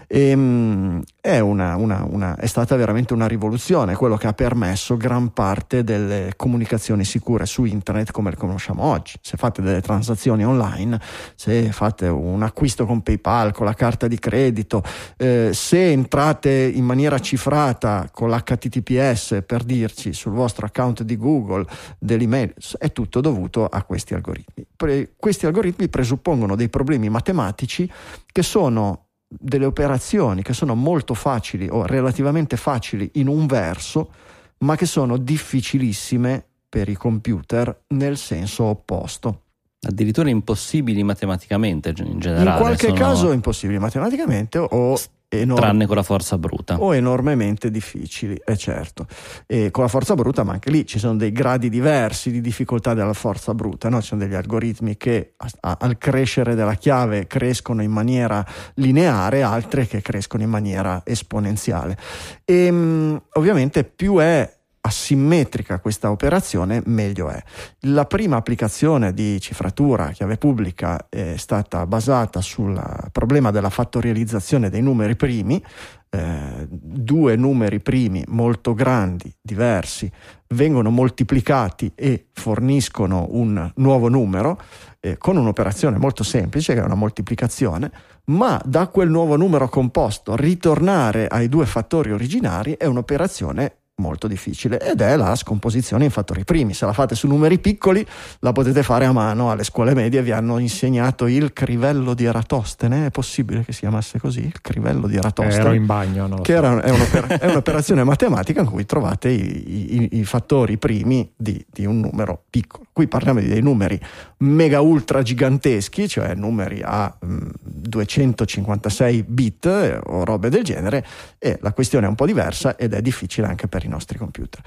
E, 0.06 0.28
ehm, 0.28 1.02
è, 1.24 1.38
una, 1.38 1.76
una, 1.76 2.04
una, 2.04 2.34
è, 2.34 2.46
stata 2.46 2.74
veramente 2.74 3.12
una 3.12 3.28
rivoluzione, 3.28 3.94
quello 3.94 4.16
che 4.16 4.26
ha 4.26 4.32
permesso 4.32 4.96
gran 4.96 5.32
parte 5.32 5.84
delle 5.84 6.32
comunicazioni 6.34 7.04
sicure 7.04 7.46
su 7.46 7.64
internet 7.64 8.10
come 8.10 8.30
le 8.30 8.36
conosciamo 8.36 8.82
oggi. 8.82 9.14
Se 9.22 9.36
fate 9.36 9.62
delle 9.62 9.80
transazioni 9.80 10.44
online, 10.44 11.00
se 11.36 11.70
fate 11.70 12.08
un 12.08 12.42
acquisto 12.42 12.86
con 12.86 13.02
PayPal, 13.02 13.52
con 13.52 13.66
la 13.66 13.74
carta 13.74 14.08
di 14.08 14.18
credito, 14.18 14.82
eh, 15.16 15.50
se 15.52 15.92
entrate 15.92 16.50
in 16.50 16.84
maniera 16.84 17.20
cifrata 17.20 18.08
con 18.12 18.28
l'HTTPS 18.28 19.44
per 19.46 19.62
dirci 19.62 20.12
sul 20.12 20.32
vostro 20.32 20.66
account 20.66 21.04
di 21.04 21.16
Google 21.16 21.64
dell'email, 22.00 22.52
è 22.78 22.90
tutto 22.90 23.20
dovuto 23.20 23.66
a 23.66 23.84
questi 23.84 24.14
algoritmi. 24.14 24.66
Pre- 24.74 25.12
questi 25.16 25.46
algoritmi 25.46 25.88
presuppongono 25.88 26.56
dei 26.56 26.68
problemi 26.68 27.08
matematici 27.08 27.88
che 28.26 28.42
sono 28.42 29.10
delle 29.38 29.64
operazioni 29.64 30.42
che 30.42 30.52
sono 30.52 30.74
molto 30.74 31.14
facili 31.14 31.68
o 31.70 31.86
relativamente 31.86 32.56
facili 32.56 33.10
in 33.14 33.28
un 33.28 33.46
verso, 33.46 34.10
ma 34.58 34.76
che 34.76 34.86
sono 34.86 35.16
difficilissime 35.16 36.44
per 36.68 36.88
i 36.88 36.94
computer 36.94 37.84
nel 37.88 38.16
senso 38.16 38.64
opposto. 38.64 39.42
Addirittura 39.84 40.30
impossibili 40.30 41.02
matematicamente 41.02 41.92
in 41.96 42.20
generale. 42.20 42.50
In 42.50 42.56
qualche 42.56 42.86
sono... 42.86 42.98
caso 42.98 43.32
impossibili 43.32 43.78
matematicamente 43.78 44.58
o 44.58 44.96
Enor- 45.34 45.60
tranne 45.60 45.86
con 45.86 45.96
la 45.96 46.02
forza 46.02 46.36
bruta 46.36 46.78
o 46.78 46.94
enormemente 46.94 47.70
difficili, 47.70 48.38
è 48.44 48.54
certo. 48.54 49.06
E 49.46 49.70
con 49.70 49.82
la 49.82 49.88
forza 49.88 50.14
bruta, 50.14 50.44
ma 50.44 50.52
anche 50.52 50.70
lì 50.70 50.86
ci 50.86 50.98
sono 50.98 51.16
dei 51.16 51.32
gradi 51.32 51.70
diversi 51.70 52.30
di 52.30 52.42
difficoltà 52.42 52.92
della 52.92 53.14
forza 53.14 53.54
bruta, 53.54 53.88
no? 53.88 54.02
ci 54.02 54.08
sono 54.08 54.20
degli 54.22 54.34
algoritmi 54.34 54.98
che 54.98 55.32
a, 55.38 55.48
a, 55.60 55.76
al 55.80 55.96
crescere 55.96 56.54
della 56.54 56.74
chiave 56.74 57.26
crescono 57.26 57.82
in 57.82 57.90
maniera 57.90 58.44
lineare, 58.74 59.42
altri 59.42 59.86
che 59.86 60.02
crescono 60.02 60.42
in 60.42 60.50
maniera 60.50 61.00
esponenziale. 61.04 61.96
E 62.44 62.70
mh, 62.70 63.22
ovviamente 63.32 63.84
più 63.84 64.18
è 64.18 64.60
asimmetrica 64.84 65.78
questa 65.78 66.10
operazione, 66.10 66.82
meglio 66.86 67.28
è. 67.28 67.40
La 67.80 68.04
prima 68.04 68.36
applicazione 68.36 69.14
di 69.14 69.40
cifratura 69.40 70.10
chiave 70.10 70.36
pubblica 70.36 71.06
è 71.08 71.36
stata 71.36 71.86
basata 71.86 72.40
sul 72.40 72.80
problema 73.12 73.50
della 73.50 73.70
fattorializzazione 73.70 74.70
dei 74.70 74.82
numeri 74.82 75.14
primi, 75.14 75.62
eh, 76.10 76.66
due 76.68 77.36
numeri 77.36 77.80
primi 77.80 78.24
molto 78.26 78.74
grandi, 78.74 79.32
diversi, 79.40 80.10
vengono 80.48 80.90
moltiplicati 80.90 81.92
e 81.94 82.26
forniscono 82.32 83.28
un 83.30 83.70
nuovo 83.76 84.08
numero 84.08 84.60
eh, 85.00 85.16
con 85.16 85.36
un'operazione 85.36 85.96
molto 85.96 86.24
semplice 86.24 86.74
che 86.74 86.80
è 86.80 86.84
una 86.84 86.94
moltiplicazione, 86.94 87.90
ma 88.26 88.60
da 88.64 88.88
quel 88.88 89.08
nuovo 89.08 89.36
numero 89.36 89.68
composto 89.68 90.34
ritornare 90.34 91.28
ai 91.28 91.48
due 91.48 91.66
fattori 91.66 92.10
originari 92.10 92.76
è 92.76 92.86
un'operazione 92.86 93.76
molto 93.96 94.26
difficile 94.26 94.80
ed 94.80 95.00
è 95.00 95.16
la 95.16 95.34
scomposizione 95.34 96.04
in 96.04 96.10
fattori 96.10 96.44
primi. 96.44 96.72
Se 96.72 96.86
la 96.86 96.92
fate 96.92 97.14
su 97.14 97.26
numeri 97.26 97.58
piccoli 97.58 98.04
la 98.40 98.52
potete 98.52 98.82
fare 98.82 99.04
a 99.04 99.12
mano, 99.12 99.50
alle 99.50 99.64
scuole 99.64 99.94
medie 99.94 100.22
vi 100.22 100.30
hanno 100.30 100.58
insegnato 100.58 101.26
il 101.26 101.52
crivello 101.52 102.14
di 102.14 102.24
Eratostene, 102.24 103.06
è 103.06 103.10
possibile 103.10 103.64
che 103.64 103.72
si 103.72 103.80
chiamasse 103.80 104.18
così, 104.18 104.40
il 104.40 104.60
crivello 104.60 105.06
di 105.06 105.16
Eratostene. 105.16 105.62
Ero 105.62 105.72
in 105.72 105.86
bagno, 105.86 106.26
no? 106.26 106.40
Che 106.40 106.52
era, 106.52 106.80
è, 106.80 106.90
un'oper- 106.90 107.38
è, 107.38 107.46
un'operazione 107.46 108.02
matematica 108.02 108.60
in 108.60 108.66
cui 108.66 108.86
trovate 108.86 109.28
i, 109.28 110.02
i, 110.02 110.18
i 110.18 110.24
fattori 110.24 110.78
primi 110.78 111.30
di, 111.36 111.64
di, 111.70 111.84
un 111.84 112.00
numero 112.00 112.44
piccolo. 112.48 112.86
Qui 112.92 113.06
parliamo 113.06 113.40
di 113.40 113.48
dei 113.48 113.62
numeri 113.62 114.00
mega 114.38 114.80
ultra 114.80 115.22
giganteschi, 115.22 116.08
cioè 116.08 116.34
numeri 116.34 116.80
a 116.82 117.14
mh, 117.20 117.32
mm, 117.32 117.48
256 117.62 119.24
bit 119.28 119.66
eh, 119.66 120.00
o 120.02 120.24
robe 120.24 120.48
del 120.48 120.64
genere 120.64 121.04
e 121.38 121.58
la 121.60 121.72
questione 121.72 122.06
è 122.06 122.08
un 122.08 122.14
po' 122.14 122.26
diversa 122.26 122.76
ed 122.76 122.94
è 122.94 123.02
difficile 123.02 123.46
anche 123.46 123.68
per 123.68 123.81
i 123.86 123.90
nostri 123.90 124.18
computer. 124.18 124.62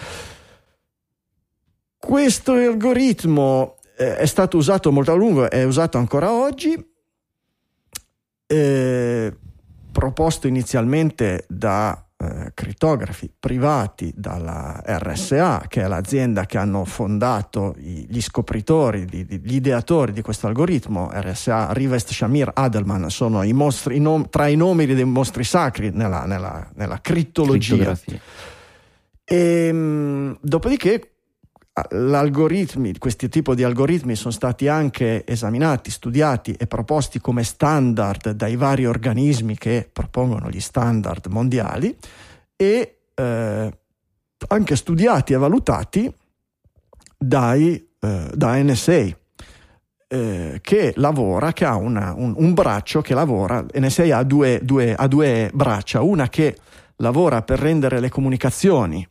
Questo 1.98 2.54
algoritmo 2.54 3.78
eh, 3.98 4.18
è 4.18 4.26
stato 4.26 4.58
usato 4.58 4.92
molto 4.92 5.12
a 5.12 5.16
lungo, 5.16 5.50
è 5.50 5.64
usato 5.64 5.98
ancora 5.98 6.32
oggi, 6.32 6.94
eh, 8.48 9.36
proposto 9.92 10.48
inizialmente 10.48 11.46
da 11.48 12.06
eh, 12.18 12.52
crittografi 12.54 13.30
privati 13.38 14.14
dalla 14.16 14.82
RSA, 14.86 15.66
che 15.68 15.82
è 15.82 15.88
l'azienda 15.88 16.46
che 16.46 16.58
hanno 16.58 16.86
fondato 16.86 17.76
gli 17.78 18.22
scopritori, 18.22 19.06
gli 19.10 19.56
ideatori 19.56 20.14
di 20.14 20.22
questo 20.22 20.48
algoritmo. 20.48 21.10
RSA, 21.12 21.74
Rivest, 21.74 22.12
Shamir, 22.12 22.52
Adelman 22.54 23.10
sono 23.10 23.44
i 23.44 23.52
mostri, 23.52 23.98
i 23.98 24.00
nom- 24.00 24.30
tra 24.30 24.48
i 24.48 24.56
nomi 24.56 24.86
dei 24.86 25.04
mostri 25.04 25.44
sacri 25.44 25.92
nella, 25.92 26.26
nella, 26.26 26.70
nella 26.76 27.02
crittologia. 27.02 27.98
E, 29.26 29.68
ehm, 29.68 30.38
dopodiché 30.40 31.16
questi 33.00 33.28
tipi 33.28 33.54
di 33.54 33.64
algoritmi 33.64 34.16
sono 34.16 34.32
stati 34.32 34.70
anche 34.70 35.26
esaminati, 35.26 35.92
studiati 35.92 36.54
e 36.54 36.68
proposti 36.68 37.20
come 37.20 37.44
standard 37.44 38.32
dai 38.32 38.56
vari 38.56 38.86
organismi 38.86 39.58
che 39.58 39.90
propongono 39.92 40.50
gli 40.50 40.62
standard 40.62 41.26
mondiali 41.26 41.94
e 42.56 43.00
eh, 43.14 43.78
anche 44.48 44.76
studiati 44.76 45.34
e 45.34 45.38
valutati 45.38 46.14
dai, 47.18 47.90
eh, 48.00 48.32
da 48.34 48.62
NSA. 48.62 49.18
Eh, 50.08 50.60
che 50.62 50.94
lavora, 50.98 51.52
che 51.52 51.66
ha 51.66 51.76
una, 51.76 52.14
un, 52.16 52.36
un, 52.38 52.54
braccio 52.54 53.02
che 53.02 53.16
lavora, 53.16 53.66
NSA 53.74 54.18
ha 54.18 54.24
due, 54.24 54.60
due, 54.62 54.94
ha 54.94 55.08
due 55.08 55.50
braccia, 55.52 56.04
una 56.04 56.30
che 56.30 56.56
lavora 56.98 57.42
per 57.42 57.58
rendere 57.58 58.00
le 58.00 58.10
comunicazioni 58.10 59.06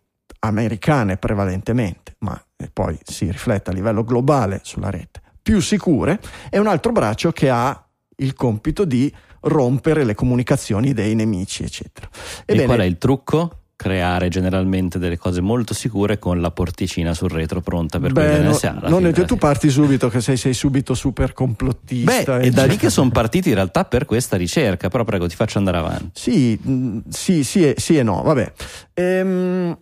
americane 0.44 1.16
prevalentemente, 1.16 2.16
ma 2.18 2.40
poi 2.72 2.98
si 3.02 3.30
riflette 3.30 3.70
a 3.70 3.72
livello 3.72 4.04
globale 4.04 4.60
sulla 4.62 4.90
rete, 4.90 5.20
più 5.42 5.60
sicure, 5.60 6.20
e 6.50 6.58
un 6.58 6.66
altro 6.66 6.92
braccio 6.92 7.32
che 7.32 7.50
ha 7.50 7.86
il 8.16 8.34
compito 8.34 8.84
di 8.84 9.12
rompere 9.40 10.04
le 10.04 10.14
comunicazioni 10.14 10.92
dei 10.92 11.14
nemici, 11.14 11.62
eccetera. 11.62 12.08
Ebbene, 12.44 12.62
e 12.62 12.66
qual 12.66 12.80
è 12.80 12.84
il 12.84 12.98
trucco? 12.98 13.58
creare 13.76 14.28
generalmente 14.28 14.98
delle 14.98 15.18
cose 15.18 15.40
molto 15.40 15.74
sicure 15.74 16.18
con 16.18 16.40
la 16.40 16.50
porticina 16.50 17.12
sul 17.12 17.30
retro 17.30 17.60
pronta 17.60 17.98
per 17.98 18.12
beh, 18.12 18.38
no, 18.38 18.58
non 18.88 19.06
è 19.06 19.12
che 19.12 19.24
tu 19.24 19.36
parti 19.36 19.68
subito 19.68 20.08
che 20.08 20.20
sei, 20.20 20.36
sei 20.36 20.54
subito 20.54 20.94
super 20.94 21.32
complottista 21.32 22.38
beh, 22.38 22.44
è 22.44 22.50
da 22.50 22.64
lì 22.66 22.76
che 22.76 22.88
sono 22.88 23.10
partiti 23.10 23.48
in 23.48 23.56
realtà 23.56 23.84
per 23.84 24.04
questa 24.04 24.36
ricerca. 24.36 24.88
Però 24.88 25.04
prego 25.04 25.26
ti 25.26 25.34
faccio 25.34 25.58
andare 25.58 25.78
avanti. 25.78 26.10
Sì 26.14 26.58
mm, 26.66 26.98
sì 27.08 27.44
sì 27.44 27.68
e, 27.68 27.74
sì 27.76 27.98
e 27.98 28.02
no. 28.02 28.22
Vabbè. 28.22 28.52
Ehm, 28.94 29.76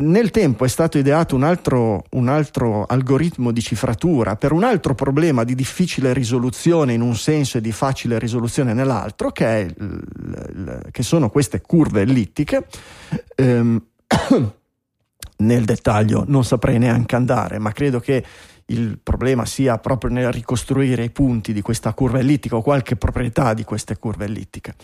nel 0.00 0.30
tempo 0.30 0.64
è 0.64 0.68
stato 0.68 0.96
ideato 0.96 1.34
un 1.34 1.42
altro, 1.42 2.04
un 2.10 2.28
altro, 2.28 2.84
algoritmo 2.84 3.50
di 3.50 3.60
cifratura 3.60 4.36
per 4.36 4.52
un 4.52 4.62
altro 4.62 4.94
problema 4.94 5.42
di 5.42 5.56
difficile 5.56 6.12
risoluzione 6.12 6.92
in 6.92 7.00
un 7.00 7.16
senso 7.16 7.58
e 7.58 7.60
di 7.60 7.72
facile 7.72 8.18
risoluzione 8.18 8.74
nell'altro, 8.74 9.32
che, 9.32 9.74
il, 9.76 10.04
il, 10.54 10.82
che 10.92 11.02
sono 11.02 11.30
queste 11.30 11.60
curve 11.60 12.02
ellittiche. 12.02 12.66
Ehm, 13.34 13.84
nel 15.40 15.64
dettaglio 15.64 16.24
non 16.28 16.44
saprei 16.44 16.78
neanche 16.78 17.16
andare, 17.16 17.58
ma 17.58 17.72
credo 17.72 17.98
che 17.98 18.24
il 18.66 19.00
problema 19.02 19.46
sia 19.46 19.78
proprio 19.78 20.12
nel 20.12 20.30
ricostruire 20.30 21.02
i 21.02 21.10
punti 21.10 21.52
di 21.52 21.60
questa 21.60 21.92
curva 21.92 22.20
ellittica 22.20 22.54
o 22.54 22.62
qualche 22.62 22.94
proprietà 22.94 23.52
di 23.52 23.64
queste 23.64 23.98
curve 23.98 24.26
ellittiche. 24.26 24.74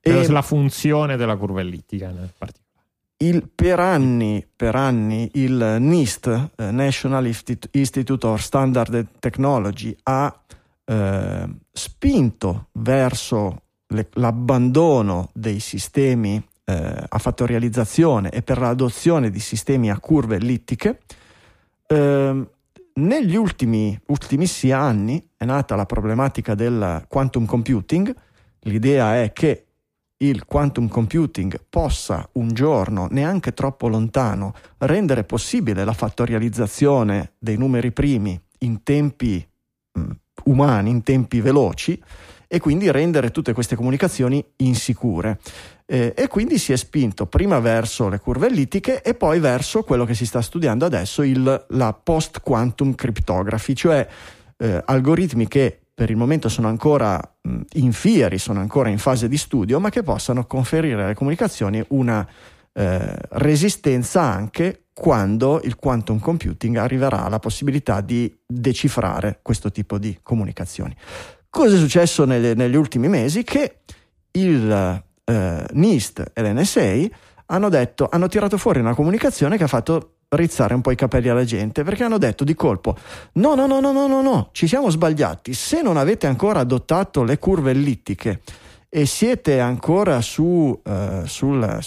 E 0.00 0.26
la 0.28 0.42
funzione 0.42 1.16
della 1.16 1.36
curva 1.36 1.60
ellittica 1.60 2.06
nel 2.06 2.32
particolare 2.36 2.66
il, 3.18 3.48
per, 3.52 3.80
anni, 3.80 4.46
per, 4.54 4.74
anni, 4.74 5.30
il 5.34 5.76
NIST, 5.80 6.50
eh, 6.56 6.70
National 6.70 7.26
Institute 7.70 8.26
of 8.26 8.40
Standard 8.40 8.94
and 8.94 9.08
Technology, 9.18 9.96
ha 10.04 10.42
eh, 10.84 11.48
spinto 11.72 12.68
verso 12.72 13.62
le, 13.88 14.08
l'abbandono 14.12 15.30
dei 15.32 15.58
sistemi 15.60 16.42
eh, 16.64 17.04
a 17.08 17.18
fattorializzazione 17.18 18.30
e 18.30 18.42
per 18.42 18.58
l'adozione 18.58 19.30
di 19.30 19.40
sistemi 19.40 19.90
a 19.90 19.98
curve 19.98 20.36
ellittiche. 20.36 21.00
Ehm, 21.88 22.48
negli 22.94 23.36
ultimi, 23.36 23.98
ultimissimi 24.06 24.72
anni 24.72 25.30
è 25.36 25.44
nata 25.44 25.76
la 25.76 25.86
problematica 25.86 26.54
del 26.54 27.04
quantum 27.08 27.46
computing. 27.46 28.14
L'idea 28.60 29.22
è 29.22 29.32
che 29.32 29.67
il 30.18 30.44
quantum 30.44 30.88
computing 30.88 31.60
possa 31.68 32.28
un 32.32 32.48
giorno, 32.48 33.06
neanche 33.10 33.52
troppo 33.52 33.88
lontano, 33.88 34.54
rendere 34.78 35.24
possibile 35.24 35.84
la 35.84 35.92
fattorializzazione 35.92 37.32
dei 37.38 37.56
numeri 37.56 37.92
primi 37.92 38.40
in 38.60 38.82
tempi 38.82 39.46
mh, 39.92 40.00
mm, 40.00 40.10
umani, 40.44 40.90
in 40.90 41.02
tempi 41.02 41.40
veloci, 41.40 42.02
e 42.50 42.60
quindi 42.60 42.90
rendere 42.90 43.30
tutte 43.30 43.52
queste 43.52 43.76
comunicazioni 43.76 44.44
insicure. 44.56 45.38
Eh, 45.84 46.14
e 46.16 46.26
quindi 46.28 46.58
si 46.58 46.72
è 46.72 46.76
spinto 46.76 47.26
prima 47.26 47.60
verso 47.60 48.08
le 48.08 48.18
curve 48.18 48.46
ellittiche 48.46 49.02
e 49.02 49.14
poi 49.14 49.38
verso 49.38 49.84
quello 49.84 50.04
che 50.04 50.14
si 50.14 50.26
sta 50.26 50.40
studiando 50.40 50.84
adesso, 50.84 51.22
il, 51.22 51.66
la 51.68 51.92
post-quantum 51.92 52.94
cryptography, 52.94 53.74
cioè 53.74 54.06
eh, 54.56 54.82
algoritmi 54.84 55.46
che 55.46 55.80
per 55.98 56.10
il 56.10 56.16
momento 56.16 56.48
sono 56.48 56.68
ancora 56.68 57.20
in 57.72 57.92
fieri, 57.92 58.38
sono 58.38 58.60
ancora 58.60 58.88
in 58.88 58.98
fase 58.98 59.26
di 59.26 59.36
studio, 59.36 59.80
ma 59.80 59.90
che 59.90 60.04
possano 60.04 60.46
conferire 60.46 61.02
alle 61.02 61.14
comunicazioni 61.14 61.84
una 61.88 62.24
eh, 62.72 63.16
resistenza 63.30 64.22
anche 64.22 64.84
quando 64.92 65.60
il 65.64 65.74
quantum 65.74 66.20
computing 66.20 66.76
arriverà 66.76 67.24
alla 67.24 67.40
possibilità 67.40 68.00
di 68.00 68.32
decifrare 68.46 69.40
questo 69.42 69.72
tipo 69.72 69.98
di 69.98 70.16
comunicazioni. 70.22 70.94
Cosa 71.50 71.74
è 71.74 71.78
successo 71.80 72.24
nelle, 72.24 72.54
negli 72.54 72.76
ultimi 72.76 73.08
mesi? 73.08 73.42
Che 73.42 73.80
il 74.30 75.02
eh, 75.24 75.66
NIST 75.68 76.30
e 76.32 76.42
l'NSA 76.42 77.08
hanno, 77.46 77.68
detto, 77.68 78.08
hanno 78.08 78.28
tirato 78.28 78.56
fuori 78.56 78.78
una 78.78 78.94
comunicazione 78.94 79.56
che 79.56 79.64
ha 79.64 79.68
fatto 79.68 80.17
rizzare 80.30 80.74
un 80.74 80.82
po' 80.82 80.90
i 80.90 80.96
capelli 80.96 81.28
alla 81.28 81.44
gente 81.44 81.82
perché 81.84 82.04
hanno 82.04 82.18
detto 82.18 82.44
di 82.44 82.54
colpo 82.54 82.96
no 83.34 83.54
no 83.54 83.66
no 83.66 83.80
no 83.80 83.92
no 83.92 84.06
no 84.06 84.20
no 84.20 84.50
ci 84.52 84.66
siamo 84.66 84.90
sbagliati 84.90 85.54
se 85.54 85.80
non 85.80 85.96
avete 85.96 86.26
ancora 86.26 86.60
adottato 86.60 87.22
le 87.22 87.38
curve 87.38 87.70
ellittiche 87.70 88.42
e 88.90 89.06
siete 89.06 89.58
ancora 89.58 90.20
su 90.20 90.42
uh, 90.84 91.24
sulla 91.24 91.80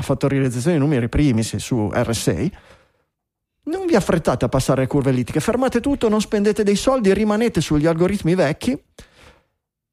fattorializzazione 0.00 0.76
dei 0.76 0.84
numeri 0.84 1.08
primi 1.08 1.44
su 1.44 1.90
R6 1.92 2.50
non 3.64 3.86
vi 3.86 3.94
affrettate 3.94 4.44
a 4.44 4.48
passare 4.48 4.80
le 4.80 4.86
curve 4.88 5.10
ellittiche 5.10 5.38
fermate 5.38 5.80
tutto 5.80 6.08
non 6.08 6.20
spendete 6.20 6.64
dei 6.64 6.76
soldi 6.76 7.14
rimanete 7.14 7.60
sugli 7.60 7.86
algoritmi 7.86 8.34
vecchi 8.34 8.76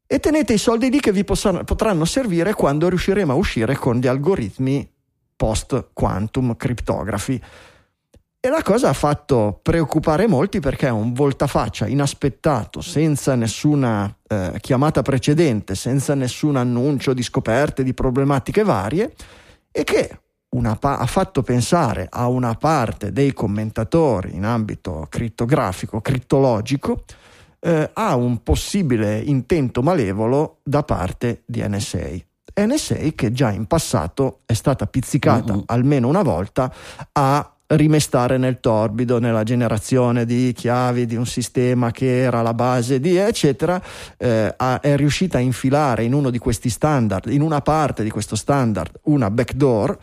e 0.08 0.20
tenete 0.20 0.54
i 0.54 0.58
soldi 0.60 0.90
lì 0.90 1.00
che 1.00 1.12
vi 1.12 1.24
possano, 1.24 1.64
potranno 1.64 2.06
servire 2.06 2.54
quando 2.54 2.88
riusciremo 2.88 3.32
a 3.32 3.36
uscire 3.36 3.76
con 3.76 3.98
gli 3.98 4.06
algoritmi 4.06 4.88
post 5.36 5.90
quantum 5.94 6.56
cryptography. 6.56 7.42
E 8.46 8.50
la 8.50 8.62
cosa 8.62 8.90
ha 8.90 8.94
fatto 8.94 9.58
preoccupare 9.62 10.28
molti 10.28 10.60
perché 10.60 10.88
è 10.88 10.92
un 10.92 11.14
voltafaccia 11.14 11.88
inaspettato, 11.88 12.82
senza 12.82 13.36
nessuna 13.36 14.14
eh, 14.28 14.58
chiamata 14.60 15.02
precedente, 15.02 15.76
senza 15.76 16.14
nessun 16.14 16.58
annuncio 16.58 17.14
di 17.14 17.24
scoperte, 17.24 17.84
di 17.84 17.94
problematiche 17.94 18.64
varie, 18.64 19.14
e 19.72 19.86
che 19.86 20.20
pa- 20.78 20.98
ha 20.98 21.06
fatto 21.06 21.42
pensare 21.42 22.10
a 22.12 22.28
una 22.28 22.54
parte 22.56 23.14
dei 23.14 23.32
commentatori 23.32 24.36
in 24.36 24.44
ambito 24.44 25.08
crittografico, 25.10 26.02
crittologico, 26.02 27.06
eh, 27.62 27.92
a 27.94 28.16
un 28.18 28.44
possibile 28.44 29.20
intento 29.20 29.82
malevolo 29.82 30.58
da 30.64 30.84
parte 30.84 31.44
di 31.46 31.64
NSA. 31.66 32.10
NSA 32.56 33.10
che 33.16 33.32
già 33.32 33.52
in 33.52 33.68
passato 33.68 34.42
è 34.46 34.54
stata 34.54 34.86
pizzicata 34.86 35.54
uh-huh. 35.54 35.64
almeno 35.68 36.10
una 36.10 36.24
volta 36.24 36.72
a 37.14 37.53
rimestare 37.68 38.38
nel 38.38 38.60
torbido 38.60 39.20
nella 39.20 39.44
generazione 39.44 40.26
di 40.26 40.54
chiavi 40.54 41.06
di 41.06 41.16
un 41.16 41.26
sistema 41.26 41.92
che 41.92 42.20
era 42.20 42.42
la 42.42 42.54
base 42.54 43.00
di 43.00 43.16
eccetera 43.16 43.82
eh, 44.18 44.56
è 44.56 44.96
riuscita 44.96 45.38
a 45.38 45.42
infilare 45.42 46.04
in 46.04 46.14
uno 46.14 46.30
di 46.30 46.38
questi 46.38 46.70
standard 46.70 47.32
in 47.32 47.42
una 47.42 47.62
parte 47.62 48.04
di 48.04 48.10
questo 48.10 48.36
standard 48.36 49.00
una 49.04 49.32
backdoor 49.32 49.98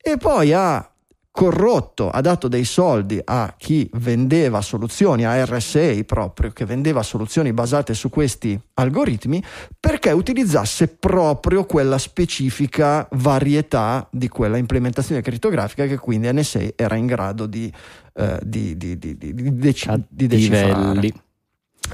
e 0.00 0.16
poi 0.16 0.52
ha 0.52 0.93
corrotto, 1.36 2.10
ha 2.10 2.20
dato 2.20 2.46
dei 2.46 2.62
soldi 2.62 3.20
a 3.24 3.56
chi 3.58 3.90
vendeva 3.94 4.60
soluzioni, 4.60 5.26
a 5.26 5.44
RSA 5.44 6.04
proprio, 6.06 6.52
che 6.52 6.64
vendeva 6.64 7.02
soluzioni 7.02 7.52
basate 7.52 7.92
su 7.92 8.08
questi 8.08 8.56
algoritmi, 8.74 9.42
perché 9.80 10.12
utilizzasse 10.12 10.86
proprio 10.86 11.64
quella 11.64 11.98
specifica 11.98 13.08
varietà 13.14 14.06
di 14.12 14.28
quella 14.28 14.58
implementazione 14.58 15.22
crittografica 15.22 15.86
che 15.86 15.98
quindi 15.98 16.32
NSA 16.32 16.68
era 16.76 16.94
in 16.94 17.06
grado 17.06 17.46
di, 17.46 17.70
eh, 18.14 18.38
di, 18.40 18.76
di, 18.76 18.96
di, 18.96 19.16
di, 19.18 19.56
dec- 19.56 20.02
di 20.08 20.28
decifrare. 20.28 21.12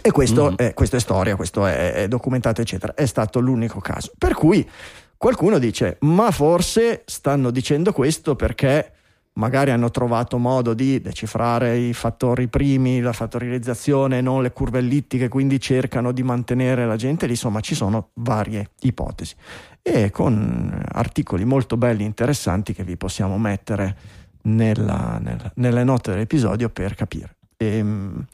E 0.03 0.11
questo, 0.11 0.51
mm. 0.51 0.55
è, 0.57 0.75
questo, 0.75 0.97
è, 0.97 1.01
storia, 1.01 1.35
questo 1.37 1.65
è, 1.65 1.93
è 1.95 2.09
documentato, 2.09 2.61
eccetera. 2.61 2.93
È 2.93 3.07
stato 3.07 3.41
l'unico 3.41 3.81
caso. 3.81 4.13
Per 4.19 4.35
cui 4.35 4.69
qualcuno 5.17 5.59
dice: 5.59 5.97
Ma 6.01 6.31
forse 6.31 7.05
stanno 7.07 7.51
dicendo 7.51 7.95
questo 7.95 8.37
perché 8.37 8.97
magari 9.35 9.71
hanno 9.71 9.91
trovato 9.91 10.39
modo 10.39 10.75
di 10.75 11.01
decifrare 11.01 11.77
i 11.77 11.93
fattori 11.93 12.49
primi, 12.49 13.01
la 13.01 13.13
fattorializzazione, 13.13 14.21
non 14.21 14.43
le 14.43 14.53
curve 14.53 14.79
ellittiche, 14.79 15.29
quindi 15.29 15.61
cercano 15.61 16.13
di 16.13 16.23
mantenere 16.23 16.87
la 16.87 16.97
gente 16.97 17.27
lì, 17.27 17.33
insomma 17.33 17.61
ci 17.61 17.75
sono 17.75 18.11
varie 18.15 18.71
ipotesi. 18.81 19.35
E 19.83 20.11
con 20.11 20.85
articoli 20.93 21.45
molto 21.45 21.77
belli 21.77 22.03
e 22.03 22.07
interessanti 22.07 22.75
che 22.75 22.85
vi 22.85 22.97
possiamo 22.97 23.39
mettere 23.39 23.97
nella, 24.43 25.19
nella, 25.23 25.51
nelle 25.55 25.85
note 25.85 26.11
dell'episodio 26.11 26.69
per 26.69 26.95
capire. 26.95 27.37
E, 27.57 27.77
ehm, 27.77 28.27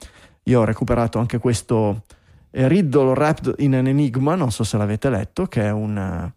io 0.45 0.61
ho 0.61 0.65
recuperato 0.65 1.19
anche 1.19 1.39
questo 1.39 2.05
Riddle 2.51 3.11
Wrapped 3.11 3.55
in 3.59 3.75
an 3.75 3.87
Enigma, 3.87 4.35
non 4.35 4.51
so 4.51 4.65
se 4.65 4.77
l'avete 4.77 5.11
letto, 5.11 5.47
che 5.47 5.63
è 5.63 5.71
un... 5.71 6.33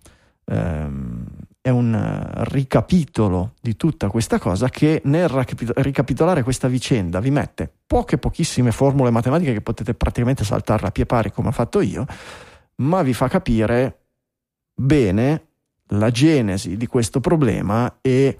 Um, 0.46 1.26
è 1.62 1.70
un 1.70 1.94
eh, 1.94 2.44
ricapitolo 2.46 3.54
di 3.62 3.76
tutta 3.76 4.10
questa 4.10 4.40
cosa 4.40 4.70
che 4.70 5.02
nel 5.06 5.28
ricapitolare 5.30 6.44
questa 6.44 6.68
vicenda 6.68 7.20
vi 7.20 7.32
mette 7.32 7.72
poche 7.86 8.18
pochissime 8.18 8.72
formule 8.72 9.10
matematiche 9.10 9.54
che 9.54 9.62
potete 9.62 9.94
praticamente 9.94 10.44
saltarla 10.44 10.88
a 10.88 10.92
pie 10.92 11.06
pari 11.06 11.32
come 11.32 11.50
ho 11.50 11.52
fatto 11.52 11.82
io, 11.82 12.06
ma 12.76 13.02
vi 13.02 13.14
fa 13.14 13.28
capire 13.28 13.98
bene 14.74 15.44
la 15.94 16.12
genesi 16.12 16.78
di 16.78 16.88
questo 16.88 17.20
problema 17.20 17.98
e, 18.02 18.38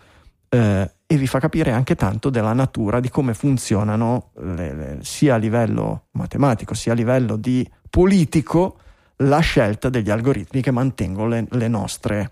eh, 0.48 0.92
e 1.06 1.18
vi 1.18 1.28
fa 1.28 1.40
capire 1.40 1.72
anche 1.72 1.96
tanto 1.96 2.30
della 2.30 2.54
natura 2.54 3.00
di 3.00 3.10
come 3.10 3.34
funzionano 3.34 4.32
le, 4.36 4.74
le, 4.74 4.98
sia 5.02 5.36
a 5.36 5.38
livello 5.38 6.06
matematico 6.12 6.74
sia 6.74 6.92
a 6.92 6.96
livello 6.96 7.36
di 7.36 7.68
politico 7.90 8.78
la 9.24 9.40
scelta 9.40 9.90
degli 9.90 10.10
algoritmi 10.10 10.62
che 10.62 10.72
mantengono 10.72 11.28
le, 11.28 11.46
le 11.50 11.68
nostre 11.68 12.32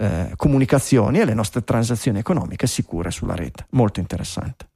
eh, 0.00 0.32
comunicazioni 0.36 1.18
e 1.18 1.24
le 1.24 1.34
nostre 1.34 1.64
transazioni 1.64 2.20
economiche 2.20 2.68
sicure 2.68 3.10
sulla 3.10 3.34
rete. 3.34 3.66
Molto 3.70 3.98
interessante. 3.98 4.68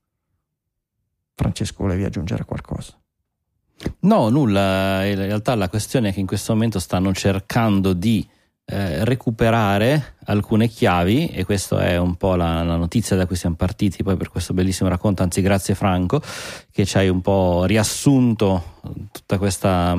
Francesco, 1.35 1.85
volevi 1.85 2.05
aggiungere 2.05 2.45
qualcosa? 2.45 2.99
No, 4.01 4.29
nulla. 4.29 5.05
In 5.07 5.17
realtà 5.17 5.55
la 5.55 5.69
questione 5.69 6.09
è 6.09 6.13
che 6.13 6.21
in 6.21 6.27
questo 6.27 6.53
momento 6.53 6.79
stanno 6.79 7.13
cercando 7.13 7.93
di 7.93 8.29
eh, 8.65 9.05
recuperare 9.05 10.15
alcune 10.25 10.69
chiavi 10.69 11.29
e 11.29 11.45
questa 11.45 11.85
è 11.85 11.97
un 11.97 12.17
po' 12.17 12.37
la, 12.37 12.63
la, 12.63 12.77
notizia 12.77 13.17
da 13.17 13.27
cui 13.27 13.37
siamo 13.37 13.57
partiti 13.57 14.03
poi 14.03 14.17
per 14.17 14.29
questo 14.29 14.55
bellissimo 14.55 14.89
racconto, 14.89 15.23
anzi 15.23 15.41
grazie 15.41 15.75
Franco 15.75 16.23
che 16.71 16.85
ci 16.85 16.97
hai 16.97 17.09
un 17.09 17.21
po' 17.21 17.65
riassunto 17.65 18.79
tutta 19.11 19.39
questa 19.39 19.99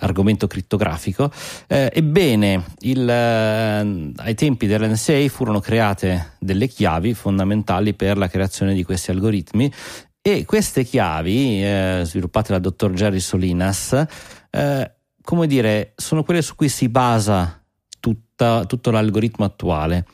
argomento 0.00 0.46
crittografico. 0.46 1.30
Eh, 1.66 1.90
ebbene, 1.92 2.64
il, 2.80 3.08
eh, 3.08 4.12
ai 4.16 4.34
tempi 4.34 4.66
dell'NSA 4.66 5.28
furono 5.28 5.60
create 5.60 6.34
delle 6.38 6.66
chiavi 6.66 7.14
fondamentali 7.14 7.94
per 7.94 8.16
la 8.16 8.28
creazione 8.28 8.74
di 8.74 8.84
questi 8.84 9.10
algoritmi 9.10 9.72
e 10.20 10.44
queste 10.44 10.84
chiavi, 10.84 11.64
eh, 11.64 12.02
sviluppate 12.04 12.52
dal 12.52 12.60
dottor 12.60 12.92
Jerry 12.92 13.20
Solinas, 13.20 14.04
eh, 14.50 14.92
come 15.22 15.46
dire, 15.46 15.92
sono 15.96 16.22
quelle 16.22 16.42
su 16.42 16.54
cui 16.54 16.68
si 16.68 16.88
basa 16.88 17.62
tutta, 18.00 18.64
tutto 18.64 18.90
l'algoritmo 18.90 19.44
attuale 19.44 20.06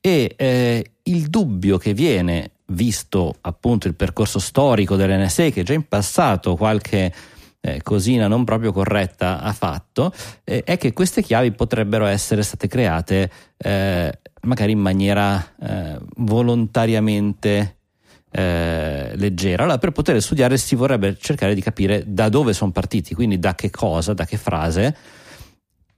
e 0.00 0.34
eh, 0.36 0.92
il 1.04 1.28
dubbio 1.28 1.78
che 1.78 1.94
viene 1.94 2.52
visto 2.66 3.34
appunto 3.40 3.88
il 3.88 3.94
percorso 3.94 4.38
storico 4.38 4.96
dell'NSA 4.96 5.50
che 5.50 5.62
già 5.62 5.72
in 5.72 5.86
passato 5.88 6.56
qualche 6.56 7.12
eh, 7.60 7.82
cosina 7.82 8.26
non 8.26 8.44
proprio 8.44 8.72
corretta 8.72 9.40
ha 9.40 9.52
fatto, 9.52 10.12
eh, 10.44 10.62
è 10.64 10.76
che 10.78 10.92
queste 10.92 11.22
chiavi 11.22 11.52
potrebbero 11.52 12.06
essere 12.06 12.42
state 12.42 12.66
create 12.66 13.30
eh, 13.56 14.18
magari 14.42 14.72
in 14.72 14.78
maniera 14.78 15.54
eh, 15.60 15.98
volontariamente 16.16 17.76
eh, 18.30 19.12
leggera. 19.16 19.64
Allora, 19.64 19.78
per 19.78 19.90
poter 19.90 20.20
studiare 20.22 20.56
si 20.56 20.74
vorrebbe 20.74 21.16
cercare 21.20 21.54
di 21.54 21.60
capire 21.60 22.04
da 22.06 22.28
dove 22.28 22.52
sono 22.52 22.70
partiti, 22.70 23.14
quindi 23.14 23.38
da 23.38 23.54
che 23.54 23.70
cosa, 23.70 24.14
da 24.14 24.24
che 24.24 24.36
frase. 24.36 24.96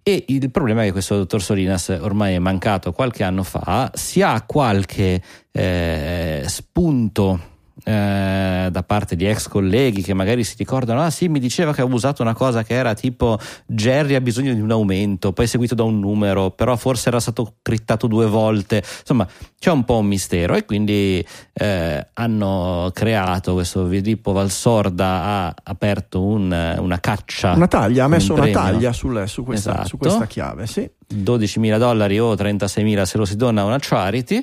E 0.04 0.24
il 0.28 0.50
problema 0.50 0.82
è 0.82 0.86
che 0.86 0.92
questo 0.92 1.16
dottor 1.16 1.40
Solinas 1.40 1.96
ormai 2.00 2.34
è 2.34 2.38
mancato 2.40 2.90
qualche 2.90 3.22
anno 3.22 3.44
fa, 3.44 3.88
si 3.94 4.20
ha 4.20 4.42
qualche 4.42 5.22
eh, 5.52 6.42
spunto 6.46 7.50
eh, 7.84 8.68
da 8.70 8.82
parte 8.82 9.16
di 9.16 9.26
ex 9.26 9.48
colleghi 9.48 10.02
che 10.02 10.14
magari 10.14 10.44
si 10.44 10.54
ricordano: 10.56 11.02
ah 11.02 11.10
sì, 11.10 11.28
mi 11.28 11.38
diceva 11.38 11.72
che 11.72 11.80
avevo 11.80 11.96
usato 11.96 12.22
una 12.22 12.34
cosa 12.34 12.62
che 12.62 12.74
era 12.74 12.94
tipo 12.94 13.38
Jerry 13.66 14.14
ha 14.14 14.20
bisogno 14.20 14.54
di 14.54 14.60
un 14.60 14.70
aumento, 14.70 15.32
poi 15.32 15.46
seguito 15.46 15.74
da 15.74 15.82
un 15.82 15.98
numero, 15.98 16.50
però 16.50 16.76
forse 16.76 17.08
era 17.08 17.20
stato 17.20 17.54
crittato 17.62 18.06
due 18.06 18.26
volte. 18.26 18.82
Insomma, 19.00 19.26
c'è 19.58 19.70
un 19.70 19.84
po' 19.84 19.98
un 19.98 20.06
mistero 20.06 20.54
e 20.54 20.64
quindi 20.64 21.24
eh, 21.52 22.06
hanno 22.14 22.90
creato 22.92 23.54
questo 23.54 23.86
Filippo 23.86 24.32
Valsorda 24.32 25.22
ha 25.22 25.54
aperto 25.62 26.22
un, 26.22 26.76
una 26.78 27.00
caccia. 27.00 27.52
Una 27.52 27.68
taglia, 27.68 28.04
ha 28.04 28.08
messo 28.08 28.34
una 28.34 28.48
taglia 28.48 28.92
sul, 28.92 29.24
su, 29.26 29.44
questa, 29.44 29.72
esatto. 29.72 29.88
su 29.88 29.96
questa 29.98 30.26
chiave, 30.26 30.66
sì. 30.66 30.88
12.000 31.14 31.78
dollari 31.78 32.18
o 32.18 32.34
36.000 32.34 33.02
se 33.02 33.18
lo 33.18 33.24
si 33.24 33.36
dona 33.36 33.62
a 33.62 33.64
una 33.64 33.78
charity, 33.80 34.36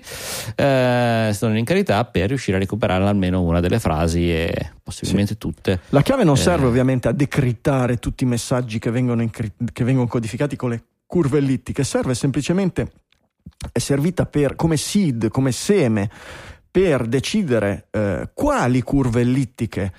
eh, 0.55 1.30
si 1.32 1.39
donano 1.39 1.59
in 1.59 1.65
carità 1.65 2.03
per 2.05 2.28
riuscire 2.28 2.57
a 2.57 2.59
recuperare 2.59 3.05
almeno 3.05 3.41
una 3.41 3.59
delle 3.59 3.80
frasi 3.80 4.32
e 4.32 4.72
possibilmente 4.84 5.34
sì. 5.34 5.38
tutte. 5.38 5.80
La 5.89 6.01
chiave 6.01 6.24
non 6.24 6.36
eh, 6.36 6.39
serve 6.39 6.67
ovviamente 6.67 7.07
a 7.07 7.11
decrittare 7.11 7.97
tutti 7.97 8.24
i 8.24 8.28
messaggi 8.28 8.80
che 8.80 8.91
vengono, 8.91 9.22
incri- 9.22 9.53
che 9.72 9.84
vengono 9.84 10.07
codificati 10.07 10.55
con 10.55 10.70
le 10.70 10.84
curve 11.05 11.39
ellittiche, 11.39 11.84
serve 11.84 12.13
semplicemente, 12.13 12.91
è 13.72 13.80
servita 13.80 14.26
per, 14.26 14.55
come 14.55 14.78
seed, 14.78 15.30
come 15.30 15.51
seme, 15.51 16.09
per 16.70 17.07
decidere 17.07 17.88
eh, 17.91 18.30
quali 18.34 18.82
curve 18.82 19.22
ellittiche 19.22 19.91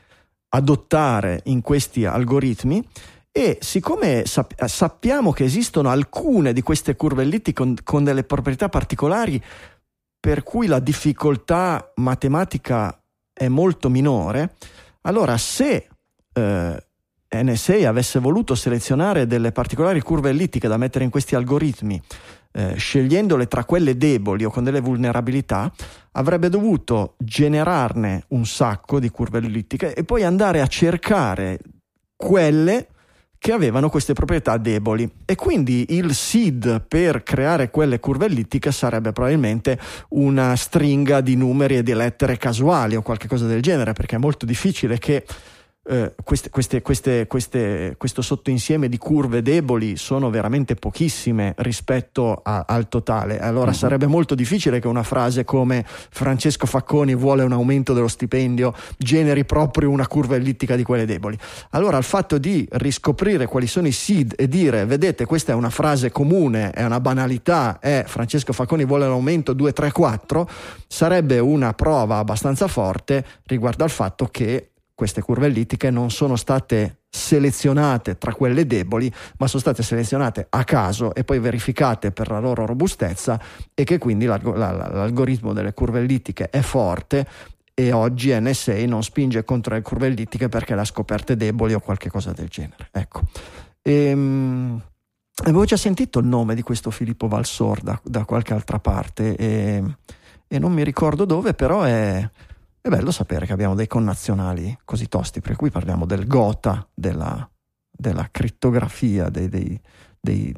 adottare 0.51 1.41
in 1.45 1.61
questi 1.61 2.05
algoritmi 2.05 2.87
e 3.33 3.59
siccome 3.61 4.25
sap- 4.27 4.65
sappiamo 4.65 5.33
che 5.33 5.45
esistono 5.45 5.89
alcune 5.89 6.53
di 6.53 6.63
queste 6.63 6.97
curve 6.97 7.23
ellittiche 7.23 7.63
con, 7.63 7.77
con 7.83 8.05
delle 8.05 8.25
proprietà 8.25 8.69
particolari 8.69 9.43
per 10.19 10.43
cui 10.43 10.67
la 10.67 10.81
difficoltà 10.81 11.93
matematica 11.97 13.01
è 13.33 13.49
molto 13.49 13.89
minore, 13.89 14.55
allora 15.03 15.39
se 15.39 15.89
eh, 16.33 16.85
NSA 17.33 17.89
avesse 17.89 18.19
voluto 18.19 18.55
selezionare 18.55 19.27
delle 19.27 19.51
particolari 19.51 20.01
curve 20.03 20.29
ellittiche 20.29 20.69
da 20.69 20.77
mettere 20.77 21.05
in 21.05 21.11
questi 21.11 21.37
algoritmi, 21.37 22.03
eh, 22.53 22.75
scegliendole 22.75 23.47
tra 23.47 23.65
quelle 23.65 23.97
deboli 23.97 24.45
o 24.45 24.51
con 24.51 24.65
delle 24.65 24.81
vulnerabilità, 24.81 25.73
avrebbe 26.13 26.51
dovuto 26.51 27.15
generarne 27.19 28.25
un 28.29 28.45
sacco 28.45 29.01
di 29.01 29.09
curve 29.09 29.39
ellittiche 29.39 29.95
e 29.95 30.05
poi 30.05 30.25
andare 30.25 30.61
a 30.61 30.67
cercare 30.67 31.61
quelle 32.15 32.89
che 33.41 33.53
avevano 33.53 33.89
queste 33.89 34.13
proprietà 34.13 34.59
deboli. 34.59 35.11
E 35.25 35.35
quindi 35.35 35.87
il 35.97 36.15
seed 36.15 36.85
per 36.87 37.23
creare 37.23 37.71
quelle 37.71 37.99
curve 37.99 38.27
ellittiche 38.27 38.71
sarebbe 38.71 39.13
probabilmente 39.13 39.79
una 40.11 40.55
stringa 40.57 41.23
di 41.23 41.37
numeri 41.37 41.79
e 41.79 41.83
di 41.83 41.95
lettere 41.95 42.37
casuali 42.37 42.97
o 42.97 43.03
qualcosa 43.03 43.47
del 43.47 43.63
genere 43.63 43.95
perché 43.95 44.17
è 44.17 44.19
molto 44.19 44.45
difficile 44.45 44.99
che 44.99 45.25
eh, 45.91 46.15
queste, 46.23 46.51
queste, 46.51 47.27
queste, 47.27 47.95
questo 47.99 48.23
sottoinsieme 48.23 48.89
di 48.89 48.97
curve 48.97 49.43
deboli 49.43 49.97
sono 49.97 50.31
veramente 50.31 50.77
pochissime 50.77 51.53
rispetto 51.59 52.41
a, 52.45 52.65
al 52.69 52.89
totale. 52.89 53.41
Allora 53.41 53.71
uh-huh. 53.71 53.77
sarebbe 53.77 54.07
molto 54.07 54.37
difficile 54.37 54.79
che 54.79 54.87
una 54.87 55.03
frase 55.03 55.45
come 55.45 55.85
Francesco 55.85 56.67
Facconi 56.67 57.17
vuole 57.17 57.43
un 57.43 57.51
aumento 57.51 57.93
dello 57.93 58.07
stipendio 58.07 58.73
generi 58.99 59.45
proprio 59.45 59.91
una 59.91 60.07
curva 60.07 60.37
ellittica 60.37 60.77
di 60.77 60.85
quelle 60.85 61.07
deboli. 61.07 61.37
Allora 61.71 61.99
il 61.99 62.05
fatto 62.05 62.39
di 62.39 62.65
riscoprire 62.71 63.47
quali 63.47 63.67
sono 63.67 63.89
i 63.89 63.93
seed 63.93 64.35
e 64.37 64.47
dire 64.47 64.85
vedete 64.85 65.25
questa 65.25 65.51
è 65.51 65.55
una 65.57 65.71
frase 65.71 66.13
comune, 66.13 66.71
è 66.71 66.85
una 66.85 67.01
banalità, 67.01 67.81
è 67.81 68.05
Francesco 68.07 68.53
Facconi 68.53 68.85
vuole 68.85 69.07
un 69.07 69.13
aumento 69.13 69.55
2, 69.55 69.73
3, 69.73 69.91
4, 69.91 70.49
sarebbe 70.87 71.41
una 71.41 71.73
prova 71.73 72.19
abbastanza 72.19 72.69
forte 72.69 73.25
riguardo 73.47 73.83
al 73.83 73.91
fatto 73.91 74.27
che 74.27 74.70
queste 75.01 75.23
curve 75.23 75.47
ellittiche 75.47 75.89
non 75.89 76.11
sono 76.11 76.37
state 76.37 77.05
selezionate 77.09 78.19
tra 78.19 78.35
quelle 78.35 78.67
deboli, 78.67 79.11
ma 79.39 79.47
sono 79.47 79.63
state 79.63 79.83
selezionate 79.83 80.47
a 80.51 80.63
caso 80.65 81.15
e 81.15 81.25
poi 81.25 81.39
verificate 81.39 82.13
per 82.13 82.31
la 82.31 82.39
loro 82.39 82.67
robustezza 82.67 83.41
e 83.73 83.85
che 83.85 83.97
quindi 83.97 84.27
l'algoritmo 84.27 85.55
delle 85.55 85.73
curve 85.73 86.01
ellittiche 86.01 86.51
è 86.51 86.61
forte 86.61 87.27
e 87.73 87.93
oggi 87.93 88.39
NSA 88.39 88.85
non 88.85 89.03
spinge 89.03 89.43
contro 89.43 89.73
le 89.73 89.81
curve 89.81 90.09
ellittiche 90.09 90.51
perché 90.51 90.75
le 90.75 90.83
ha 90.83 90.85
scoperte 90.85 91.35
deboli 91.35 91.73
o 91.73 91.81
qualche 91.81 92.11
cosa 92.11 92.33
del 92.33 92.49
genere. 92.49 92.89
Ecco. 92.93 93.23
Ehm, 93.81 94.79
avevo 95.45 95.65
già 95.65 95.79
sentito 95.79 96.19
il 96.19 96.27
nome 96.27 96.55
di 96.55 96.61
questo 96.61 96.91
Filippo 96.91 97.27
Valsor 97.27 97.81
da, 97.81 97.99
da 98.05 98.27
qualche 98.27 98.53
altra 98.53 98.79
parte 98.79 99.35
e, 99.35 99.83
e 100.47 100.59
non 100.59 100.75
mi 100.75 100.85
ricordo 100.85 101.25
dove, 101.25 101.55
però 101.55 101.85
è 101.85 102.29
è 102.81 102.89
bello 102.89 103.11
sapere 103.11 103.47
che 103.47 103.53
abbiamo 103.53 103.75
dei 103.75 103.87
connazionali 103.87 104.77
così 104.85 105.09
tosti, 105.09 105.41
perché 105.41 105.57
qui 105.57 105.71
parliamo 105.71 106.07
del 106.07 106.27
gota, 106.27 106.87
della, 106.95 107.49
della 107.91 108.29
crittografia, 108.31 109.29
dei, 109.29 109.49
dei, 109.49 109.81
dei 110.19 110.55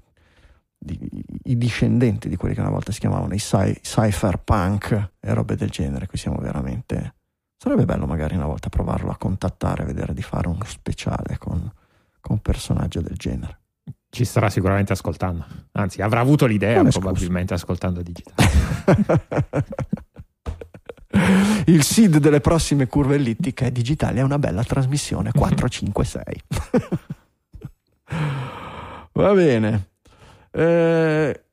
di, 0.83 0.99
i 1.45 1.57
discendenti 1.57 2.29
di 2.29 2.37
quelli 2.37 2.55
che 2.55 2.61
una 2.61 2.71
volta 2.71 2.91
si 2.93 2.99
chiamavano 3.01 3.35
i 3.35 3.39
cy- 3.39 3.81
cypherpunk 3.81 5.11
e 5.21 5.35
robe 5.35 5.57
del 5.57 5.71
genere. 5.71 6.07
Qui 6.07 6.19
siamo 6.19 6.39
veramente. 6.39 7.15
Sarebbe 7.57 7.85
bello 7.85 8.07
magari 8.07 8.35
una 8.35 8.47
volta 8.47 8.69
provarlo 8.69 9.11
a 9.11 9.17
contattare, 9.17 9.85
vedere 9.85 10.15
di 10.15 10.23
fare 10.23 10.49
uno 10.49 10.65
speciale 10.65 11.39
con, 11.39 11.61
con 12.21 12.37
un 12.37 12.39
personaggio 12.41 13.01
del 13.01 13.17
genere. 13.17 13.61
Ci 14.11 14.25
starà 14.25 14.51
sicuramente 14.51 14.93
ascoltando, 14.93 15.47
anzi, 15.73 16.03
avrà 16.03 16.21
avuto 16.21 16.45
l'idea 16.47 16.85
probabilmente 16.85 17.55
ascoltando 17.55 18.03
digitale. 18.03 18.51
il 21.67 21.83
seed 21.83 22.17
delle 22.19 22.41
prossime 22.41 22.87
curve 22.87 23.17
ellittiche 23.17 23.71
digitali 23.71 24.19
è 24.19 24.23
una 24.23 24.39
bella 24.39 24.65
trasmissione 24.65 25.31
456 25.33 26.43
va 29.13 29.33
bene. 29.35 29.89
Eh, 30.51 31.45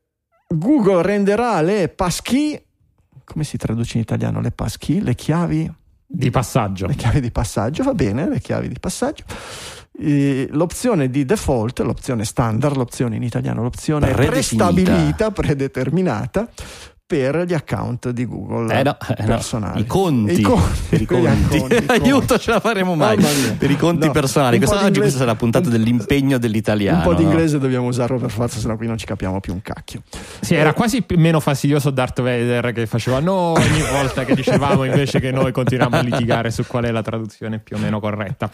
Google 0.47 1.01
renderà 1.01 1.61
le 1.61 1.89
passkey 1.89 2.61
come 3.29 3.43
si 3.43 3.57
traduce 3.57 3.97
in 3.97 4.03
italiano 4.03 4.41
le 4.41 4.51
passkey 4.51 5.01
le 5.01 5.13
chiavi? 5.13 5.71
Di 6.11 6.31
passaggio. 6.31 6.87
Le 6.87 6.95
chiavi 6.95 7.21
di 7.21 7.29
passaggio 7.29 7.83
va 7.83 7.93
bene 7.93 8.27
le 8.27 8.39
chiavi 8.39 8.67
di 8.67 8.79
passaggio. 8.79 9.23
L'opzione 10.01 11.09
di 11.09 11.25
default, 11.25 11.79
l'opzione 11.81 12.25
standard, 12.25 12.75
l'opzione 12.75 13.17
in 13.17 13.23
italiano, 13.23 13.61
l'opzione 13.61 14.11
prestabilita, 14.11 15.29
predeterminata, 15.29 16.49
per 17.09 17.43
gli 17.47 17.55
account 17.55 18.11
di 18.11 18.27
Google 18.27 18.71
eh 18.71 18.83
no, 18.83 18.95
eh 19.17 19.23
personali. 19.23 19.79
No. 19.79 19.79
I 19.79 19.85
conti. 19.87 20.39
I 20.39 20.41
conti. 20.43 20.79
Per 20.89 21.01
i 21.01 21.05
conti. 21.05 21.57
conti 21.57 21.75
Aiuto, 21.89 22.37
ce 22.37 22.51
la 22.51 22.59
faremo 22.59 22.93
mai. 22.93 23.17
Per 23.57 23.71
i 23.71 23.75
conti 23.75 24.05
no, 24.05 24.11
personali. 24.11 24.59
Questa 24.59 24.85
oggi 24.85 24.99
questa 24.99 25.23
è 25.23 25.25
la 25.25 25.33
puntata 25.33 25.69
dell'impegno 25.69 26.37
dell'italiano. 26.37 26.97
Un 26.97 27.03
po' 27.03 27.15
di 27.15 27.23
inglese 27.23 27.57
dobbiamo 27.57 27.87
usarlo 27.87 28.19
per 28.19 28.29
forza, 28.29 28.59
sennò 28.59 28.75
qui 28.75 28.85
non 28.85 28.99
ci 28.99 29.07
capiamo 29.07 29.39
più 29.39 29.53
un 29.53 29.63
cacchio. 29.63 30.03
Sì, 30.39 30.53
era 30.53 30.73
quasi 30.73 31.03
meno 31.15 31.39
fastidioso 31.39 31.89
Darth 31.89 32.21
Vader 32.21 32.73
che 32.73 32.85
faceva 32.85 33.19
no 33.19 33.53
ogni 33.53 33.81
volta 33.91 34.23
che 34.23 34.35
dicevamo 34.35 34.83
invece 34.83 35.19
che 35.19 35.31
noi 35.31 35.51
continuiamo 35.51 35.95
a 35.95 36.01
litigare 36.01 36.51
su 36.51 36.63
qual 36.67 36.83
è 36.83 36.91
la 36.91 37.01
traduzione 37.01 37.57
più 37.57 37.75
o 37.75 37.79
meno 37.79 37.99
corretta. 37.99 38.51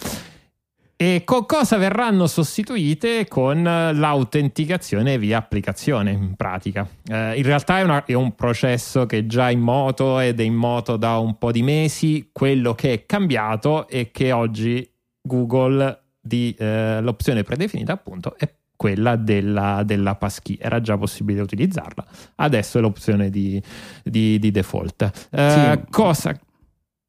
E 0.98 1.24
con 1.26 1.46
cosa 1.46 1.76
verranno 1.76 2.26
sostituite? 2.26 3.28
Con 3.28 3.64
l'autenticazione 3.64 5.18
via 5.18 5.40
applicazione 5.40 6.12
in 6.12 6.36
pratica. 6.36 6.88
Eh, 7.06 7.38
in 7.38 7.44
realtà 7.44 7.80
è, 7.80 7.82
una, 7.82 8.06
è, 8.06 8.14
un 8.14 8.34
processo 8.34 9.06
che 9.06 9.18
è 9.18 9.26
già 9.26 9.50
in 9.50 9.60
moto 9.60 10.22
ed 10.22 10.40
è 10.40 10.44
in 10.44 10.54
moto 10.54 10.96
da 10.96 11.18
un 11.18 11.38
po' 11.38 11.52
di 11.52 11.64
mesi. 11.64 12.30
Quello 12.32 12.76
che 12.76 12.94
è 12.94 13.06
cambiato 13.06 13.90
è 13.90 14.10
che 14.12 14.32
oggi 14.32 14.90
Google 15.22 16.04
di, 16.22 16.56
eh, 16.58 17.02
l'opzione 17.02 17.44
predefinita 17.44 17.92
appunto 17.92 18.38
è 18.38 18.50
quella 18.76 19.16
della, 19.16 19.84
della 19.84 20.16
passkey 20.16 20.58
era 20.60 20.82
già 20.82 20.98
possibile 20.98 21.42
utilizzarla 21.42 22.06
adesso 22.36 22.78
è 22.78 22.82
l'opzione 22.82 23.30
di, 23.30 23.62
di, 24.04 24.38
di 24.38 24.52
default 24.52 25.30
eh, 25.32 25.50
sì. 25.50 25.92
cosa 25.92 26.38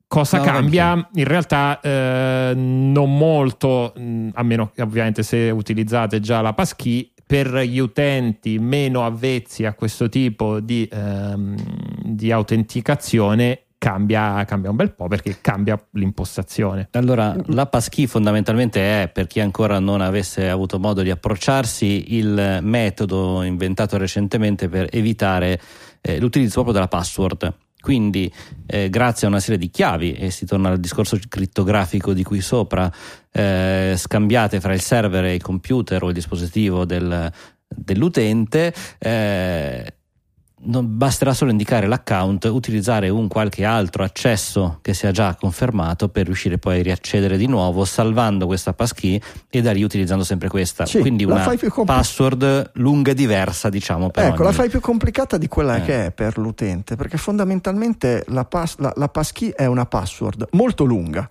Cosa 0.09 0.39
no, 0.39 0.45
cambia? 0.45 1.09
In 1.15 1.25
realtà 1.25 1.81
eh, 1.81 2.53
non 2.55 3.17
molto, 3.17 3.93
a 4.33 4.43
meno 4.43 4.71
che 4.75 4.83
ovviamente 4.83 5.23
se 5.23 5.51
utilizzate 5.51 6.21
già 6.21 6.41
la 6.41 6.53
passkey, 6.53 7.13
per 7.27 7.57
gli 7.59 7.79
utenti 7.79 8.59
meno 8.61 9.05
avvezzi 9.05 9.65
a 9.65 9.75
questo 9.75 10.09
tipo 10.09 10.61
di, 10.61 10.89
ehm, 10.91 11.57
di 12.05 12.31
autenticazione 12.31 13.63
Cambia, 13.79 14.43
cambia, 14.47 14.71
un 14.71 14.77
bel 14.77 14.95
po' 14.95 15.07
perché 15.07 15.37
cambia 15.43 15.79
l'impostazione. 15.93 16.89
Allora, 16.93 17.37
la 17.49 17.67
passkey 17.67 18.07
fondamentalmente 18.07 19.03
è, 19.03 19.09
per 19.09 19.27
chi 19.27 19.39
ancora 19.39 19.79
non 19.79 20.01
avesse 20.01 20.49
avuto 20.49 20.79
modo 20.79 21.03
di 21.03 21.11
approcciarsi, 21.11 22.17
il 22.17 22.61
metodo 22.63 23.43
inventato 23.43 23.99
recentemente 23.99 24.69
per 24.71 24.89
evitare 24.91 25.61
eh, 26.01 26.19
l'utilizzo 26.19 26.55
proprio 26.55 26.73
della 26.73 26.89
password. 26.89 27.55
Quindi, 27.81 28.33
eh, 28.67 28.91
grazie 28.91 29.27
a 29.27 29.31
una 29.31 29.41
serie 29.41 29.59
di 29.59 29.71
chiavi, 29.71 30.15
e 30.15 30.31
si 30.31 30.45
torna 30.45 30.71
al 30.71 30.81
discorso 30.81 31.19
crittografico 31.29 32.13
di 32.13 32.25
qui 32.25 32.41
sopra, 32.41 32.91
eh, 33.31 33.95
scambiate 33.97 34.61
fra 34.61 34.75
il 34.75 34.81
server 34.81 35.25
e 35.25 35.35
il 35.35 35.43
computer 35.43 36.03
o 36.03 36.09
il 36.09 36.15
dispositivo 36.15 36.85
del, 36.85 37.31
dell'utente, 37.69 38.75
eh, 38.99 39.96
basterà 40.67 41.33
solo 41.33 41.51
indicare 41.51 41.87
l'account, 41.87 42.45
utilizzare 42.45 43.09
un 43.09 43.29
qualche 43.29 43.65
altro 43.65 44.03
accesso 44.03 44.79
che 44.83 44.95
sia 44.95 45.13
già 45.13 45.35
confermato 45.35 46.09
per 46.09 46.27
riuscire 46.27 46.59
poi 46.59 46.81
a 46.81 46.83
riaccedere 46.83 47.37
di 47.37 47.47
nuovo, 47.47 47.85
salvando 47.85 48.47
questa 48.47 48.73
passkey 48.73 49.21
e 49.49 49.63
da 49.63 49.73
lì 49.73 49.83
utilizzando 49.83 50.25
sempre 50.25 50.49
questa. 50.49 50.87
Sì, 50.87 50.99
Quindi 50.99 51.25
una 51.25 51.45
compl- 51.45 51.85
password 51.85 52.71
lunga 52.75 53.13
e 53.13 53.15
diversa, 53.15 53.69
diciamo. 53.69 54.11
ecco, 54.13 54.21
ogni... 54.21 54.45
la 54.45 54.53
fai 54.53 54.69
più 54.69 54.81
complicata 54.81 55.39
di 55.39 55.49
quella 55.49 55.77
eh. 55.77 55.83
che 55.83 56.07
è 56.07 56.11
per 56.11 56.39
l'utente, 56.39 56.97
perché 56.97 57.17
fondamentalmente 57.17 58.25
la, 58.29 58.45
pass- 58.45 58.79
la, 58.79 58.93
la 58.97 59.09
passkey 59.09 59.53
è 59.55 59.67
una 59.67 59.87
password 59.87 60.49
molto 60.53 60.85
lunga, 60.85 61.27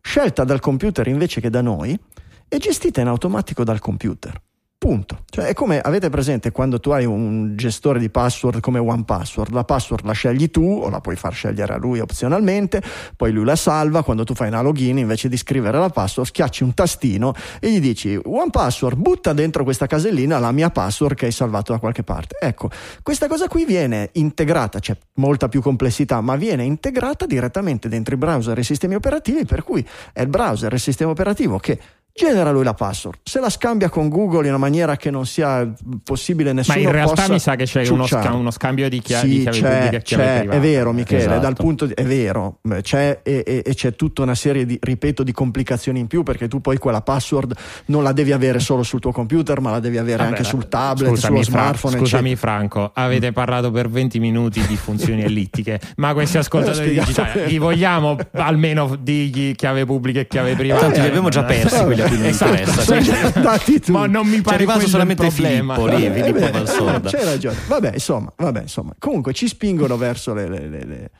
scelta 0.00 0.44
dal 0.44 0.60
computer 0.60 1.06
invece 1.08 1.40
che 1.40 1.50
da 1.50 1.62
noi 1.62 1.98
e 2.46 2.58
gestita 2.58 3.00
in 3.00 3.08
automatico 3.08 3.64
dal 3.64 3.78
computer. 3.78 4.40
Punto. 4.84 5.20
Cioè, 5.30 5.46
è 5.46 5.54
come 5.54 5.80
avete 5.80 6.10
presente 6.10 6.52
quando 6.52 6.78
tu 6.78 6.90
hai 6.90 7.06
un 7.06 7.56
gestore 7.56 7.98
di 7.98 8.10
password 8.10 8.60
come 8.60 8.78
OnePassword, 8.78 9.50
la 9.50 9.64
password 9.64 10.04
la 10.04 10.12
scegli 10.12 10.50
tu 10.50 10.62
o 10.62 10.90
la 10.90 11.00
puoi 11.00 11.16
far 11.16 11.32
scegliere 11.32 11.72
a 11.72 11.78
lui 11.78 12.00
opzionalmente, 12.00 12.82
poi 13.16 13.32
lui 13.32 13.46
la 13.46 13.56
salva, 13.56 14.02
quando 14.02 14.24
tu 14.24 14.34
fai 14.34 14.48
una 14.48 14.60
login 14.60 14.98
invece 14.98 15.30
di 15.30 15.38
scrivere 15.38 15.78
la 15.78 15.88
password 15.88 16.28
schiacci 16.28 16.64
un 16.64 16.74
tastino 16.74 17.32
e 17.60 17.70
gli 17.70 17.80
dici 17.80 18.20
OnePassword 18.22 18.98
butta 18.98 19.32
dentro 19.32 19.64
questa 19.64 19.86
casellina 19.86 20.38
la 20.38 20.52
mia 20.52 20.68
password 20.68 21.14
che 21.14 21.24
hai 21.24 21.32
salvato 21.32 21.72
da 21.72 21.78
qualche 21.78 22.02
parte. 22.02 22.36
Ecco, 22.38 22.68
questa 23.02 23.26
cosa 23.26 23.48
qui 23.48 23.64
viene 23.64 24.10
integrata, 24.12 24.80
c'è 24.80 24.94
molta 25.14 25.48
più 25.48 25.62
complessità, 25.62 26.20
ma 26.20 26.36
viene 26.36 26.62
integrata 26.62 27.24
direttamente 27.24 27.88
dentro 27.88 28.16
i 28.16 28.18
browser 28.18 28.58
e 28.58 28.60
i 28.60 28.64
sistemi 28.64 28.96
operativi, 28.96 29.46
per 29.46 29.62
cui 29.64 29.82
è 30.12 30.20
il 30.20 30.28
browser 30.28 30.70
e 30.70 30.74
il 30.74 30.82
sistema 30.82 31.10
operativo 31.10 31.58
che 31.58 31.80
genera 32.16 32.52
lui 32.52 32.62
la 32.62 32.74
password. 32.74 33.18
Se 33.24 33.40
la 33.40 33.50
scambia 33.50 33.88
con 33.88 34.08
Google 34.08 34.42
in 34.42 34.50
una 34.50 34.58
maniera 34.58 34.96
che 34.96 35.10
non 35.10 35.26
sia 35.26 35.68
possibile 36.04 36.52
nessuno 36.52 36.76
Ma 36.76 36.82
in 36.84 36.92
realtà 36.92 37.28
mi 37.28 37.40
sa 37.40 37.56
che 37.56 37.64
c'è 37.64 37.84
uno, 37.88 38.06
sca- 38.06 38.32
uno, 38.32 38.52
scambio 38.52 38.88
di, 38.88 39.00
chia- 39.00 39.18
sì, 39.18 39.28
di 39.28 39.40
chiavi 39.40 39.60
c'è, 39.60 39.78
pubbliche 39.78 40.02
c'è, 40.02 40.46
È 40.46 40.60
vero, 40.60 40.92
Michele, 40.92 41.22
esatto. 41.22 41.40
dal 41.40 41.54
punto 41.54 41.86
di, 41.86 41.92
è 41.92 42.04
vero, 42.04 42.60
c'è 42.82 43.18
e, 43.24 43.42
e, 43.44 43.62
e, 43.66 43.74
c'è 43.74 43.96
tutta 43.96 44.22
una 44.22 44.36
serie 44.36 44.64
di, 44.64 44.78
ripeto, 44.80 45.24
di 45.24 45.32
complicazioni 45.32 45.98
in 45.98 46.06
più 46.06 46.22
perché 46.22 46.46
tu 46.46 46.60
poi 46.60 46.78
quella 46.78 47.02
password 47.02 47.52
non 47.86 48.04
la 48.04 48.12
devi 48.12 48.30
avere 48.30 48.60
solo 48.60 48.84
sul 48.84 49.00
tuo 49.00 49.10
computer, 49.10 49.60
ma 49.60 49.72
la 49.72 49.80
devi 49.80 49.98
avere 49.98 50.18
Vabbè, 50.18 50.28
anche 50.28 50.44
sul 50.44 50.68
tablet, 50.68 51.10
scusami, 51.10 51.42
sullo 51.42 51.42
smartphone. 51.42 51.96
Fra- 51.96 52.04
scusami 52.04 52.30
eccetera. 52.30 52.52
Franco, 52.52 52.90
avete 52.94 53.32
parlato 53.32 53.72
per 53.72 53.90
20 53.90 54.20
minuti 54.20 54.64
di 54.64 54.76
funzioni 54.76 55.22
ellittiche, 55.24 55.80
ma 55.96 56.12
questi 56.12 56.38
ascoltatori 56.38 56.90
digitali 56.90 57.46
li 57.48 57.58
vogliamo 57.58 58.16
almeno 58.34 58.96
di 59.00 59.52
chiave 59.56 59.84
pubblica 59.84 60.20
e 60.20 60.28
chiave 60.28 60.54
privata? 60.54 60.82
Tanto 60.82 61.00
li 61.00 61.06
abbiamo 61.08 61.28
già 61.28 61.42
persi 61.42 61.82
quegli 61.82 62.02
non 62.08 62.24
Esatto. 62.24 62.50
interessa. 62.54 63.58
Tutti. 63.58 63.90
Ma 63.92 64.06
non 64.06 64.26
mi 64.26 64.36
C'è 64.36 64.42
pare 64.42 64.56
rimasto 64.58 64.80
quello 64.80 64.92
solamente. 64.92 65.30
Filippo 65.30 65.86
lì, 65.86 66.04
Eh, 66.06 66.12
Filippo 66.12 66.50
Valsorda. 66.50 67.10
C'hai 67.10 67.24
ragione. 67.24 67.56
Vabbè, 67.66 67.90
insomma, 67.94 68.32
vabbè, 68.36 68.60
insomma. 68.62 68.94
Comunque 68.98 69.32
ci 69.32 69.48
spingono 69.48 69.96
verso 69.96 70.34
le, 70.34 70.48
le, 70.48 70.68
le, 70.68 70.84
le, 70.84 71.10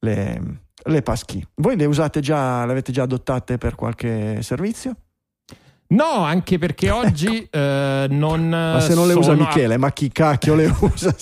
le, 0.00 0.42
le 0.84 1.02
passkey. 1.02 1.44
Voi 1.56 1.76
le 1.76 1.84
usate 1.86 2.20
già, 2.20 2.64
le 2.64 2.72
avete 2.72 2.92
già 2.92 3.02
adottate 3.02 3.58
per 3.58 3.74
qualche 3.74 4.38
servizio? 4.42 4.94
No, 5.92 6.22
anche 6.22 6.56
perché 6.56 6.88
oggi 6.90 7.48
eh, 7.50 8.06
non. 8.08 8.48
Ma 8.48 8.78
se 8.80 8.94
non 8.94 9.08
le 9.08 9.14
usa 9.14 9.34
Michele, 9.34 9.76
ma 9.76 9.90
chi 9.92 10.08
cacchio 10.12 10.54
le 10.54 10.72
usa? 10.78 11.12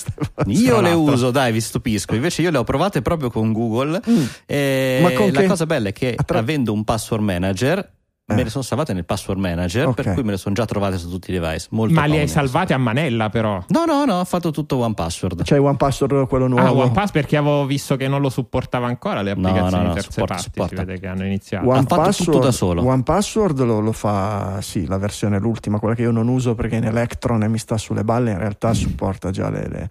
Io 0.47 0.81
le 0.83 0.93
uso, 0.93 1.31
dai, 1.31 1.53
vi 1.53 1.61
stupisco. 1.63 2.15
Invece 2.15 2.43
io 2.43 2.51
le 2.51 2.59
ho 2.59 2.65
provate 2.65 3.01
proprio 3.01 3.31
con 3.31 3.53
Google. 3.53 3.99
Mm. 4.07 4.23
E 4.45 4.99
Ma 5.03 5.13
con 5.13 5.31
la 5.33 5.41
che- 5.41 5.47
cosa 5.47 5.65
bella 5.65 5.89
è 5.89 5.93
che 5.93 6.15
Attra- 6.15 6.41
avendo 6.41 6.75
un 6.75 6.85
password 6.85 7.23
manager, 7.23 7.93
Eh. 8.31 8.35
me 8.35 8.43
le 8.45 8.51
sono 8.51 8.63
salvate 8.63 8.93
nel 8.93 9.07
password 9.07 9.41
manager, 9.41 9.87
Ok. 9.87 9.95
per 10.03 10.13
cui 10.13 10.23
me 10.23 10.33
le 10.33 10.37
sono 10.37 10.55
già 10.55 10.67
trovate 10.67 10.99
su 10.99 11.09
tutti 11.09 11.31
i 11.31 11.39
device. 11.39 11.69
Molto 11.71 11.95
Ma 11.95 12.05
li 12.05 12.19
hai 12.19 12.29
salvate 12.29 12.75
a 12.75 12.77
manella, 12.79 13.31
però. 13.31 13.65
No, 13.69 13.87
no, 13.87 14.05
no, 14.05 14.21
ho 14.21 14.25
fatto 14.27 14.51
tutto 14.51 14.77
one 14.77 14.93
password. 14.93 15.41
C'hai 15.45 15.59
One 15.59 15.77
Password, 15.77 16.27
quello 16.27 16.45
Ah, 16.45 16.49
nuovo? 16.49 16.83
OnePass 16.83 17.11
perché 17.11 17.39
avevo 17.39 17.65
visto 17.65 17.97
che 17.97 18.07
non 18.07 18.21
lo 18.21 18.29
supportava 18.29 18.87
ancora 18.87 19.23
le 19.23 19.33
No, 19.35 19.49
applicazioni 19.49 19.83
no, 19.83 19.89
no, 19.89 19.95
terze 19.95 20.11
supporta, 20.11 20.35
parti. 20.35 20.51
supporta. 20.53 20.77
Si 20.77 20.85
vede 20.85 21.01
che 21.01 21.07
hanno 21.07 21.25
iniziato. 21.25 21.67
One 21.69 21.79
Ha 21.79 21.83
fatto 21.85 21.95
Password, 22.03 22.31
tutto 22.33 22.45
da 22.45 22.53
solo. 22.53 22.85
One 22.87 23.03
Password 23.03 23.63
lo, 23.65 23.81
lo 23.81 23.93
fa, 23.93 24.59
sì, 24.61 24.87
la 24.87 24.99
versione 24.99 25.39
l'ultima, 25.39 25.79
quella 25.79 25.95
che 25.95 26.03
io 26.03 26.11
non 26.11 26.29
uso 26.29 26.55
perché 26.55 26.77
in 26.77 26.85
Electron 26.85 27.43
e 27.45 27.49
mi 27.49 27.59
sta 27.59 27.79
sulle 27.79 28.05
balle, 28.05 28.33
in 28.33 28.39
realtà 28.39 28.75
supporta 28.75 29.31
già 29.31 29.49
le, 29.49 29.69
le, 29.71 29.91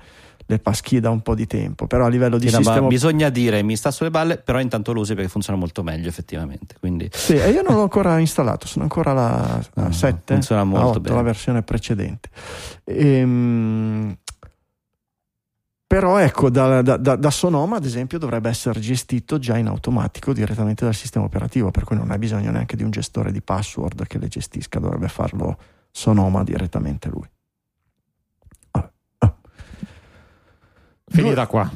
le 0.50 0.60
passkey 0.60 1.00
da 1.00 1.10
un 1.10 1.22
po' 1.22 1.36
di 1.36 1.46
tempo, 1.46 1.88
però 1.88 2.06
a 2.06 2.10
livello 2.10 2.38
di 2.38 2.48
Sì, 2.48 2.54
no, 2.54 2.60
ma 2.60 2.66
sistema... 2.66 2.88
bisogna 2.88 3.30
dire 3.30 3.62
mi 3.64 3.76
sta 3.76 3.92
sulle 3.92 4.10
balle, 4.10 4.38
però 4.38 4.60
intanto 4.62 4.94
lo 4.94 5.02
usi 5.02 5.14
perché 5.14 5.30
funziona 5.30 5.60
molto 5.60 5.84
meglio 5.84 6.08
effettivamente. 6.08 6.76
Quindi 6.80 7.10
Sì, 7.12 7.36
e 7.36 7.50
io 7.52 7.62
non 7.62 7.76
l'ho 7.76 7.82
ancora 7.82 8.18
installato, 8.20 8.66
sono 8.66 8.84
ancora 8.84 9.12
alla, 9.12 9.62
alla 9.76 9.88
No, 9.88 9.92
7, 9.92 10.34
funziona 10.34 10.64
molto 10.64 10.88
8, 10.90 11.00
bene. 11.02 11.16
la 11.16 11.22
versione 11.22 11.64
precedente. 11.64 12.30
Ehm, 12.86 14.18
però 15.86 16.18
ecco, 16.18 16.50
da, 16.50 16.82
da- 16.82 16.98
da- 16.98 17.16
da 17.16 17.30
Sonoma 17.32 17.78
ad 17.78 17.86
esempio 17.86 18.18
dovrebbe 18.18 18.50
essere 18.50 18.80
gestito 18.80 19.40
già 19.40 19.58
in 19.58 19.68
automatico 19.68 20.34
direttamente 20.34 20.84
dal 20.84 20.94
sistema 20.96 21.26
operativo, 21.26 21.72
per 21.72 21.84
cui 21.86 21.96
non 21.96 22.12
hai 22.12 22.18
bisogno 22.18 22.52
neanche 22.52 22.76
di 22.76 22.84
un 22.84 22.90
gestore 22.92 23.32
di 23.32 23.42
password 23.42 24.06
che 24.08 24.18
le 24.18 24.28
gestisca, 24.28 24.80
dovrebbe 24.80 25.08
farlo 25.08 25.58
Sonoma 25.92 26.44
direttamente 26.44 27.10
lui. 27.10 27.28
Finita 31.10 31.48
qua. 31.48 31.70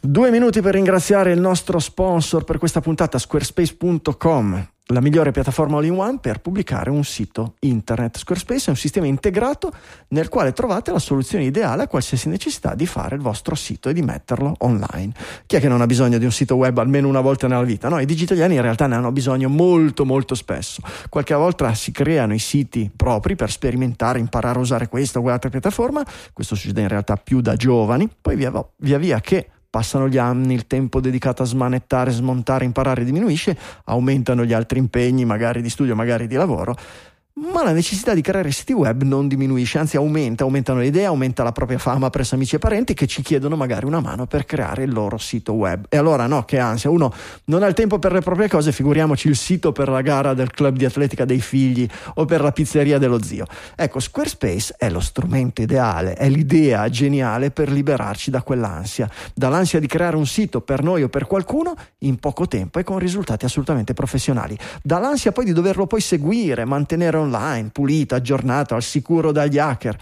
Due 0.00 0.30
minuti 0.30 0.60
per 0.60 0.74
ringraziare 0.74 1.32
il 1.32 1.40
nostro 1.40 1.78
sponsor 1.78 2.44
per 2.44 2.58
questa 2.58 2.80
puntata, 2.80 3.18
squarespace.com, 3.18 4.68
la 4.88 5.00
migliore 5.00 5.30
piattaforma 5.30 5.78
all-in-one 5.78 6.18
per 6.18 6.40
pubblicare 6.40 6.90
un 6.90 7.04
sito 7.04 7.54
internet. 7.60 8.18
Squarespace 8.18 8.66
è 8.66 8.70
un 8.70 8.76
sistema 8.76 9.06
integrato 9.06 9.72
nel 10.08 10.28
quale 10.28 10.52
trovate 10.52 10.92
la 10.92 10.98
soluzione 10.98 11.44
ideale 11.44 11.84
a 11.84 11.88
qualsiasi 11.88 12.28
necessità 12.28 12.74
di 12.74 12.84
fare 12.84 13.14
il 13.14 13.22
vostro 13.22 13.54
sito 13.54 13.88
e 13.88 13.94
di 13.94 14.02
metterlo 14.02 14.54
online. 14.58 15.12
Chi 15.46 15.56
è 15.56 15.60
che 15.60 15.68
non 15.68 15.80
ha 15.80 15.86
bisogno 15.86 16.18
di 16.18 16.26
un 16.26 16.32
sito 16.32 16.56
web 16.56 16.76
almeno 16.76 17.08
una 17.08 17.22
volta 17.22 17.48
nella 17.48 17.62
vita? 17.62 17.88
No, 17.88 17.98
i 17.98 18.04
digitaliani 18.04 18.56
in 18.56 18.60
realtà 18.60 18.86
ne 18.86 18.96
hanno 18.96 19.10
bisogno 19.10 19.48
molto 19.48 20.04
molto 20.04 20.34
spesso. 20.34 20.82
Qualche 21.08 21.34
volta 21.34 21.72
si 21.72 21.90
creano 21.90 22.34
i 22.34 22.38
siti 22.38 22.90
propri 22.94 23.36
per 23.36 23.50
sperimentare, 23.50 24.18
imparare 24.18 24.58
a 24.58 24.60
usare 24.60 24.88
questa 24.88 25.18
o 25.18 25.22
quell'altra 25.22 25.48
piattaforma. 25.48 26.04
Questo 26.34 26.54
succede 26.54 26.82
in 26.82 26.88
realtà 26.88 27.16
più 27.16 27.40
da 27.40 27.56
giovani, 27.56 28.06
poi 28.20 28.36
via 28.36 28.52
via, 28.76 28.98
via 28.98 29.20
che 29.20 29.48
passano 29.74 30.08
gli 30.08 30.18
anni, 30.18 30.54
il 30.54 30.68
tempo 30.68 31.00
dedicato 31.00 31.42
a 31.42 31.46
smanettare, 31.46 32.12
smontare, 32.12 32.64
imparare 32.64 33.02
diminuisce, 33.02 33.58
aumentano 33.86 34.44
gli 34.44 34.52
altri 34.52 34.78
impegni, 34.78 35.24
magari 35.24 35.62
di 35.62 35.68
studio, 35.68 35.96
magari 35.96 36.28
di 36.28 36.36
lavoro, 36.36 36.76
ma 37.36 37.64
la 37.64 37.72
necessità 37.72 38.14
di 38.14 38.20
creare 38.20 38.52
siti 38.52 38.72
web 38.72 39.02
non 39.02 39.26
diminuisce, 39.26 39.78
anzi 39.78 39.96
aumenta, 39.96 40.44
aumentano 40.44 40.78
le 40.78 40.86
idee, 40.86 41.06
aumenta 41.06 41.42
la 41.42 41.50
propria 41.50 41.78
fama 41.78 42.08
presso 42.08 42.36
amici 42.36 42.54
e 42.54 42.58
parenti 42.60 42.94
che 42.94 43.08
ci 43.08 43.22
chiedono 43.22 43.56
magari 43.56 43.86
una 43.86 43.98
mano 43.98 44.26
per 44.26 44.44
creare 44.44 44.84
il 44.84 44.92
loro 44.92 45.18
sito 45.18 45.52
web. 45.52 45.86
E 45.88 45.96
allora 45.96 46.28
no, 46.28 46.44
che 46.44 46.60
ansia, 46.60 46.90
uno 46.90 47.12
non 47.46 47.64
ha 47.64 47.66
il 47.66 47.74
tempo 47.74 47.98
per 47.98 48.12
le 48.12 48.20
proprie 48.20 48.48
cose, 48.48 48.70
figuriamoci 48.70 49.26
il 49.26 49.34
sito 49.34 49.72
per 49.72 49.88
la 49.88 50.00
gara 50.00 50.32
del 50.32 50.52
club 50.52 50.76
di 50.76 50.84
atletica 50.84 51.24
dei 51.24 51.40
figli 51.40 51.88
o 52.14 52.24
per 52.24 52.40
la 52.40 52.52
pizzeria 52.52 52.98
dello 52.98 53.20
zio. 53.20 53.46
Ecco, 53.74 53.98
Squarespace 53.98 54.76
è 54.78 54.88
lo 54.88 55.00
strumento 55.00 55.60
ideale, 55.60 56.14
è 56.14 56.28
l'idea 56.28 56.88
geniale 56.88 57.50
per 57.50 57.68
liberarci 57.68 58.30
da 58.30 58.42
quell'ansia, 58.42 59.10
dall'ansia 59.34 59.80
di 59.80 59.88
creare 59.88 60.14
un 60.14 60.26
sito 60.26 60.60
per 60.60 60.84
noi 60.84 61.02
o 61.02 61.08
per 61.08 61.26
qualcuno 61.26 61.74
in 61.98 62.16
poco 62.18 62.46
tempo 62.46 62.78
e 62.78 62.84
con 62.84 63.00
risultati 63.00 63.44
assolutamente 63.44 63.92
professionali, 63.92 64.56
dall'ansia 64.84 65.32
poi 65.32 65.44
di 65.44 65.52
doverlo 65.52 65.88
poi 65.88 66.00
seguire, 66.00 66.64
mantenere 66.64 67.23
online, 67.24 67.70
pulito, 67.70 68.14
aggiornato, 68.14 68.74
al 68.74 68.82
sicuro 68.82 69.32
dagli 69.32 69.58
hacker. 69.58 69.98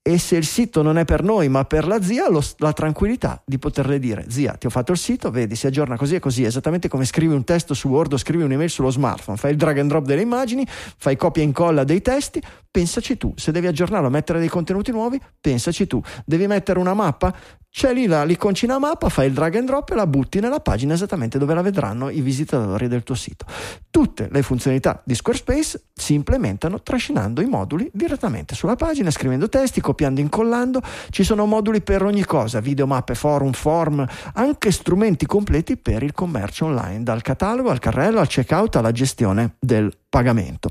E 0.00 0.16
se 0.16 0.36
il 0.36 0.46
sito 0.46 0.80
non 0.80 0.96
è 0.96 1.04
per 1.04 1.22
noi 1.22 1.50
ma 1.50 1.66
per 1.66 1.86
la 1.86 2.00
zia, 2.00 2.30
lo- 2.30 2.42
la 2.58 2.72
tranquillità 2.72 3.42
di 3.44 3.58
poterle 3.58 3.98
dire: 3.98 4.24
Zia, 4.28 4.52
ti 4.52 4.64
ho 4.66 4.70
fatto 4.70 4.92
il 4.92 4.96
sito, 4.96 5.30
vedi, 5.30 5.54
si 5.54 5.66
aggiorna 5.66 5.98
così 5.98 6.14
e 6.14 6.18
così, 6.18 6.44
esattamente 6.44 6.88
come 6.88 7.04
scrivi 7.04 7.34
un 7.34 7.44
testo 7.44 7.74
su 7.74 7.88
Word 7.88 8.14
o 8.14 8.16
scrivi 8.16 8.42
un'email 8.42 8.70
sullo 8.70 8.88
smartphone, 8.88 9.36
fai 9.36 9.50
il 9.50 9.58
drag 9.58 9.78
and 9.78 9.90
drop 9.90 10.06
delle 10.06 10.22
immagini, 10.22 10.66
fai 10.96 11.16
copia 11.16 11.42
e 11.42 11.46
incolla 11.46 11.84
dei 11.84 12.00
testi, 12.00 12.40
pensaci 12.70 13.16
tu. 13.16 13.32
Se 13.36 13.52
devi 13.52 13.66
aggiornarlo, 13.66 14.10
mettere 14.10 14.38
dei 14.38 14.48
contenuti 14.48 14.90
nuovi, 14.90 15.20
pensaci 15.40 15.86
tu. 15.86 16.00
Devi 16.24 16.46
mettere 16.46 16.78
una 16.78 16.94
mappa? 16.94 17.34
C'è 17.70 17.92
lì 17.92 18.06
la, 18.06 18.24
l'iconcina 18.24 18.78
mappa, 18.78 19.10
fai 19.10 19.26
il 19.26 19.34
drag 19.34 19.56
and 19.56 19.66
drop 19.66 19.90
e 19.90 19.94
la 19.94 20.06
butti 20.06 20.40
nella 20.40 20.58
pagina 20.58 20.94
esattamente 20.94 21.38
dove 21.38 21.54
la 21.54 21.60
vedranno 21.60 22.08
i 22.08 22.22
visitatori 22.22 22.88
del 22.88 23.02
tuo 23.02 23.14
sito. 23.14 23.44
Tutte 23.90 24.28
le 24.32 24.42
funzionalità 24.42 25.02
di 25.04 25.14
Squarespace 25.14 25.88
si 25.92 26.14
implementano 26.14 26.82
trascinando 26.82 27.42
i 27.42 27.46
moduli 27.46 27.88
direttamente 27.92 28.54
sulla 28.54 28.74
pagina, 28.74 29.10
scrivendo 29.10 29.48
testi, 29.48 29.80
copiando 29.80 30.20
e 30.20 30.22
incollando. 30.22 30.80
Ci 31.10 31.22
sono 31.22 31.44
moduli 31.44 31.82
per 31.82 32.02
ogni 32.02 32.24
cosa, 32.24 32.58
video, 32.60 32.86
mappe, 32.86 33.14
forum, 33.14 33.52
form, 33.52 34.04
anche 34.34 34.72
strumenti 34.72 35.26
completi 35.26 35.76
per 35.76 36.02
il 36.02 36.12
commercio 36.12 36.64
online, 36.64 37.02
dal 37.02 37.22
catalogo 37.22 37.70
al 37.70 37.78
carrello, 37.78 38.18
al 38.18 38.28
checkout, 38.28 38.76
alla 38.76 38.92
gestione 38.92 39.56
del 39.60 39.92
pagamento. 40.08 40.70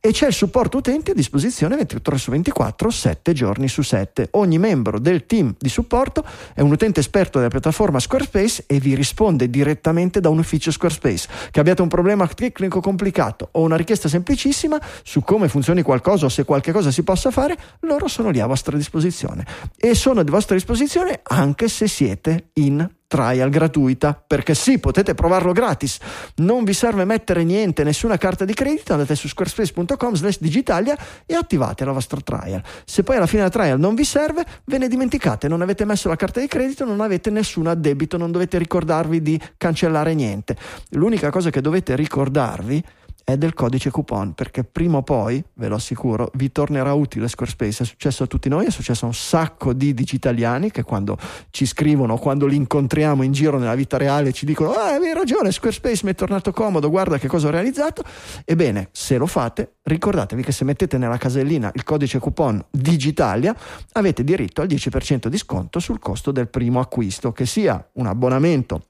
E 0.00 0.12
c'è 0.12 0.26
il 0.26 0.32
supporto 0.32 0.78
utenti 0.78 1.10
a 1.10 1.14
disposizione 1.14 1.76
24 1.76 2.12
ore 2.12 2.20
su 2.20 2.30
24, 2.30 2.90
7 2.90 3.32
giorni 3.32 3.68
su 3.68 3.82
7. 3.82 4.28
Ogni 4.32 4.58
membro 4.58 4.98
del 4.98 5.26
team 5.26 5.54
di 5.58 5.68
supporto 5.68 6.24
è 6.54 6.60
un 6.60 6.70
utente 6.70 7.00
esperto 7.00 7.38
della 7.38 7.50
piattaforma 7.50 8.00
Squarespace 8.00 8.64
e 8.66 8.78
vi 8.80 8.94
risponde 8.94 9.50
direttamente 9.50 10.20
da 10.20 10.28
un 10.28 10.38
ufficio 10.38 10.70
Squarespace. 10.70 11.28
Che 11.50 11.60
abbiate 11.60 11.82
un 11.82 11.88
problema 11.88 12.26
tecnico 12.26 12.80
complicato 12.80 13.48
o 13.52 13.62
una 13.62 13.76
richiesta 13.76 14.08
semplicissima 14.08 14.80
su 15.02 15.22
come 15.22 15.48
funzioni 15.48 15.82
qualcosa 15.82 16.26
o 16.26 16.28
se 16.28 16.44
qualche 16.44 16.72
cosa 16.72 16.90
si 16.90 17.02
possa 17.02 17.30
fare, 17.30 17.56
loro 17.80 18.08
sono 18.08 18.30
lì 18.30 18.40
a 18.40 18.46
vostra 18.46 18.76
disposizione. 18.76 19.44
E 19.76 19.94
sono 19.94 20.20
a 20.20 20.24
vostra 20.24 20.54
disposizione 20.54 21.20
anche 21.22 21.68
se 21.68 21.88
siete 21.88 22.50
in 22.54 22.88
trial 23.08 23.48
gratuita 23.48 24.22
perché 24.24 24.54
sì 24.54 24.78
potete 24.78 25.14
provarlo 25.14 25.52
gratis. 25.52 25.98
Non 26.36 26.62
vi 26.62 26.74
serve 26.74 27.04
mettere 27.04 27.42
niente 27.42 27.82
nessuna 27.82 28.16
carta 28.18 28.44
di 28.44 28.54
credito 28.54 28.92
andate 28.92 29.16
su 29.16 29.26
squarespace.com 29.26 30.14
slash 30.14 30.38
digitalia 30.38 30.96
e 31.26 31.34
attivate 31.34 31.84
la 31.84 31.92
vostra 31.92 32.20
trial. 32.20 32.62
Se 32.84 33.02
poi 33.02 33.16
alla 33.16 33.26
fine 33.26 33.42
della 33.42 33.52
trial 33.52 33.80
non 33.80 33.94
vi 33.94 34.04
serve 34.04 34.44
ve 34.64 34.78
ne 34.78 34.88
dimenticate 34.88 35.48
non 35.48 35.62
avete 35.62 35.84
messo 35.84 36.08
la 36.08 36.16
carta 36.16 36.38
di 36.38 36.46
credito 36.46 36.84
non 36.84 37.00
avete 37.00 37.30
nessun 37.30 37.66
addebito 37.66 38.16
non 38.16 38.30
dovete 38.30 38.58
ricordarvi 38.58 39.22
di 39.22 39.40
cancellare 39.56 40.14
niente. 40.14 40.56
L'unica 40.90 41.30
cosa 41.30 41.50
che 41.50 41.62
dovete 41.62 41.96
ricordarvi 41.96 42.84
è 43.28 43.36
del 43.36 43.52
codice 43.52 43.90
coupon 43.90 44.32
perché 44.32 44.64
prima 44.64 44.96
o 44.96 45.02
poi, 45.02 45.44
ve 45.56 45.68
lo 45.68 45.74
assicuro, 45.74 46.30
vi 46.36 46.50
tornerà 46.50 46.94
utile 46.94 47.28
Squarespace. 47.28 47.82
È 47.82 47.86
successo 47.86 48.22
a 48.22 48.26
tutti 48.26 48.48
noi, 48.48 48.64
è 48.64 48.70
successo 48.70 49.04
a 49.04 49.08
un 49.08 49.14
sacco 49.14 49.74
di 49.74 49.92
digitaliani 49.92 50.70
che 50.70 50.82
quando 50.82 51.18
ci 51.50 51.66
scrivono, 51.66 52.16
quando 52.16 52.46
li 52.46 52.56
incontriamo 52.56 53.22
in 53.22 53.32
giro 53.32 53.58
nella 53.58 53.74
vita 53.74 53.98
reale 53.98 54.32
ci 54.32 54.46
dicono 54.46 54.70
ah, 54.70 54.94
avevi 54.94 55.12
ragione, 55.12 55.52
Squarespace 55.52 56.06
mi 56.06 56.12
è 56.12 56.14
tornato 56.14 56.52
comodo, 56.52 56.88
guarda 56.88 57.18
che 57.18 57.28
cosa 57.28 57.48
ho 57.48 57.50
realizzato. 57.50 58.02
Ebbene, 58.46 58.88
se 58.92 59.18
lo 59.18 59.26
fate, 59.26 59.74
ricordatevi 59.82 60.42
che 60.42 60.52
se 60.52 60.64
mettete 60.64 60.96
nella 60.96 61.18
casellina 61.18 61.70
il 61.74 61.84
codice 61.84 62.18
coupon 62.18 62.64
Digitalia 62.70 63.54
avete 63.92 64.24
diritto 64.24 64.62
al 64.62 64.68
10% 64.68 65.26
di 65.26 65.36
sconto 65.36 65.80
sul 65.80 65.98
costo 65.98 66.32
del 66.32 66.48
primo 66.48 66.80
acquisto, 66.80 67.32
che 67.32 67.44
sia 67.44 67.86
un 67.92 68.06
abbonamento 68.06 68.84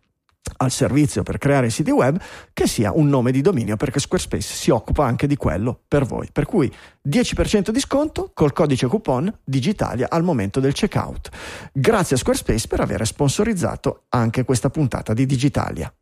al 0.57 0.71
servizio 0.71 1.23
per 1.23 1.39
creare 1.39 1.71
siti 1.71 1.91
web 1.91 2.21
che 2.53 2.67
sia 2.67 2.93
un 2.95 3.09
nome 3.09 3.31
di 3.31 3.41
dominio 3.41 3.77
perché 3.77 4.01
Squarespace 4.01 4.55
si 4.55 4.71
occupa 4.71 5.05
anche 5.05 5.27
di 5.27 5.37
quello 5.37 5.81
per 5.87 6.05
voi. 6.05 6.29
Per 6.33 6.47
cui 6.47 6.73
10% 7.09 7.71
di 7.71 7.81
sconto 7.81 8.31
col 8.35 8.53
codice 8.53 8.87
coupon 8.87 9.33
Digitalia 9.45 10.09
al 10.11 10.23
momento 10.23 10.61
del 10.61 10.73
checkout. 10.73 11.29
Grazie 11.73 12.17
a 12.17 12.19
Squarespace 12.19 12.67
per 12.67 12.81
aver 12.81 13.07
sponsorizzato 13.07 14.05
anche 14.09 14.45
questa 14.45 14.71
puntata 14.71 15.13
di 15.13 15.27
Digitalia 15.27 15.93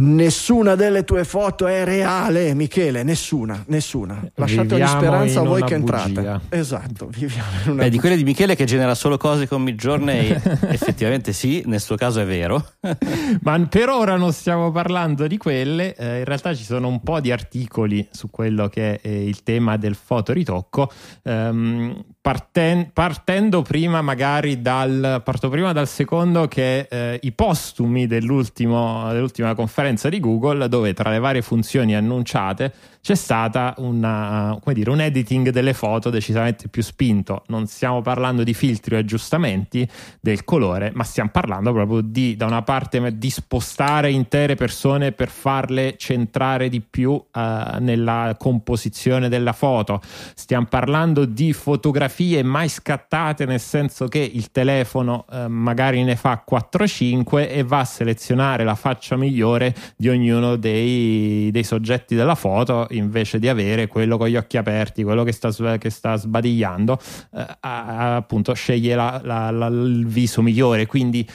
Nessuna 0.00 0.76
delle 0.76 1.02
tue 1.02 1.24
foto 1.24 1.66
è 1.66 1.82
reale, 1.84 2.54
Michele, 2.54 3.02
nessuna, 3.02 3.64
nessuna. 3.66 4.22
Lasciate 4.36 4.68
Viviamo 4.76 5.00
speranza 5.00 5.40
a 5.40 5.42
voi 5.42 5.64
che 5.64 5.74
entrate. 5.74 6.10
bugia. 6.12 6.40
Esatto, 6.50 7.08
viviamo 7.10 7.48
in 7.64 7.70
una 7.72 7.82
Beh, 7.82 7.90
di 7.90 7.98
quelle 7.98 8.16
di 8.16 8.22
Michele 8.22 8.54
che 8.54 8.64
genera 8.64 8.94
solo 8.94 9.16
cose 9.16 9.48
con 9.48 9.60
Midjourney, 9.62 10.28
effettivamente 10.70 11.32
sì, 11.32 11.64
nel 11.66 11.80
suo 11.80 11.96
caso 11.96 12.20
è 12.20 12.26
vero. 12.26 12.64
Ma 13.42 13.58
per 13.66 13.88
ora 13.88 14.16
non 14.16 14.32
stiamo 14.32 14.70
parlando 14.70 15.26
di 15.26 15.36
quelle, 15.36 15.96
eh, 15.96 16.18
in 16.18 16.24
realtà 16.24 16.54
ci 16.54 16.62
sono 16.62 16.86
un 16.86 17.02
po' 17.02 17.18
di 17.18 17.32
articoli 17.32 18.06
su 18.12 18.30
quello 18.30 18.68
che 18.68 19.00
è 19.00 19.08
eh, 19.08 19.26
il 19.26 19.42
tema 19.42 19.76
del 19.76 19.96
fotoritocco. 19.96 20.92
Ehm, 21.24 22.04
parten- 22.20 22.90
partendo 22.92 23.62
prima 23.62 24.00
magari 24.02 24.60
dal 24.60 25.22
parto 25.24 25.48
prima 25.48 25.72
dal 25.72 25.88
secondo 25.88 26.46
che 26.46 26.86
eh, 26.90 27.18
i 27.22 27.32
postumi 27.32 28.06
dell'ultimo- 28.06 29.10
dell'ultima 29.12 29.54
conferenza 29.54 29.86
di 30.08 30.20
Google 30.20 30.68
dove 30.68 30.92
tra 30.94 31.10
le 31.10 31.18
varie 31.18 31.42
funzioni 31.42 31.94
annunciate 31.96 32.72
c'è 33.08 33.14
stata 33.14 33.72
una, 33.78 34.60
dire, 34.66 34.90
un 34.90 35.00
editing 35.00 35.48
delle 35.48 35.72
foto 35.72 36.10
decisamente 36.10 36.68
più 36.68 36.82
spinto. 36.82 37.42
Non 37.46 37.66
stiamo 37.66 38.02
parlando 38.02 38.44
di 38.44 38.52
filtri 38.52 38.96
o 38.96 38.98
aggiustamenti 38.98 39.88
del 40.20 40.44
colore 40.44 40.90
ma 40.92 41.04
stiamo 41.04 41.30
parlando 41.32 41.72
proprio 41.72 42.02
di 42.02 42.36
da 42.36 42.44
una 42.44 42.60
parte 42.60 43.16
di 43.16 43.30
spostare 43.30 44.10
intere 44.10 44.56
persone 44.56 45.12
per 45.12 45.30
farle 45.30 45.96
centrare 45.96 46.68
di 46.68 46.82
più 46.82 47.18
eh, 47.34 47.78
nella 47.78 48.36
composizione 48.38 49.30
della 49.30 49.54
foto. 49.54 50.02
Stiamo 50.34 50.66
parlando 50.66 51.24
di 51.24 51.54
fotografie 51.54 52.42
mai 52.42 52.68
scattate 52.68 53.46
nel 53.46 53.60
senso 53.60 54.06
che 54.08 54.18
il 54.18 54.50
telefono 54.50 55.24
eh, 55.32 55.48
magari 55.48 56.04
ne 56.04 56.14
fa 56.14 56.44
4-5 56.46 57.48
e 57.48 57.62
va 57.62 57.78
a 57.78 57.84
selezionare 57.86 58.64
la 58.64 58.74
faccia 58.74 59.16
migliore 59.16 59.74
di 59.96 60.10
ognuno 60.10 60.56
dei, 60.56 61.50
dei 61.50 61.64
soggetti 61.64 62.14
della 62.14 62.34
foto 62.34 62.86
invece 62.98 63.38
di 63.38 63.48
avere 63.48 63.86
quello 63.86 64.18
con 64.18 64.28
gli 64.28 64.36
occhi 64.36 64.56
aperti, 64.58 65.02
quello 65.02 65.24
che 65.24 65.32
sta, 65.32 65.50
che 65.78 65.90
sta 65.90 66.16
sbadigliando, 66.16 66.98
eh, 67.34 67.46
appunto 67.60 68.52
sceglie 68.52 68.94
la- 68.94 69.20
la- 69.24 69.50
la- 69.50 69.66
il 69.68 70.06
viso 70.06 70.42
migliore. 70.42 70.86
Quindi 70.86 71.26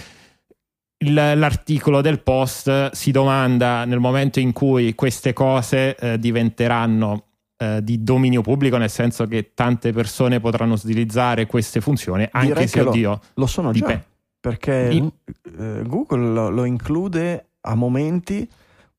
l'articolo 1.05 2.01
del 2.01 2.21
post 2.21 2.91
si 2.91 3.11
domanda 3.11 3.83
nel 3.85 3.99
momento 3.99 4.39
in 4.39 4.53
cui 4.53 4.95
queste 4.95 5.33
cose 5.33 5.95
eh, 5.95 6.17
diventeranno 6.19 7.25
eh, 7.57 7.83
di 7.83 8.03
dominio 8.03 8.41
pubblico, 8.41 8.77
nel 8.77 8.89
senso 8.89 9.27
che 9.27 9.51
tante 9.53 9.91
persone 9.91 10.39
potranno 10.39 10.73
utilizzare 10.75 11.45
queste 11.45 11.81
funzioni, 11.81 12.27
anche 12.31 12.47
Direi 12.47 12.67
se 12.67 12.77
che 12.77 12.83
lo- 12.83 12.89
oddio, 12.89 13.19
Lo 13.35 13.45
sono 13.45 13.67
già, 13.71 13.79
dipende. 13.79 14.05
perché 14.39 14.87
In- 14.91 15.11
eh, 15.59 15.81
Google 15.85 16.31
lo, 16.33 16.49
lo 16.49 16.63
include 16.65 17.47
a 17.61 17.75
momenti 17.75 18.47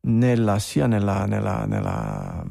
nella- 0.07 0.59
sia 0.59 0.87
nella, 0.87 1.25
nella- 1.27 1.65
nella- 1.67 2.45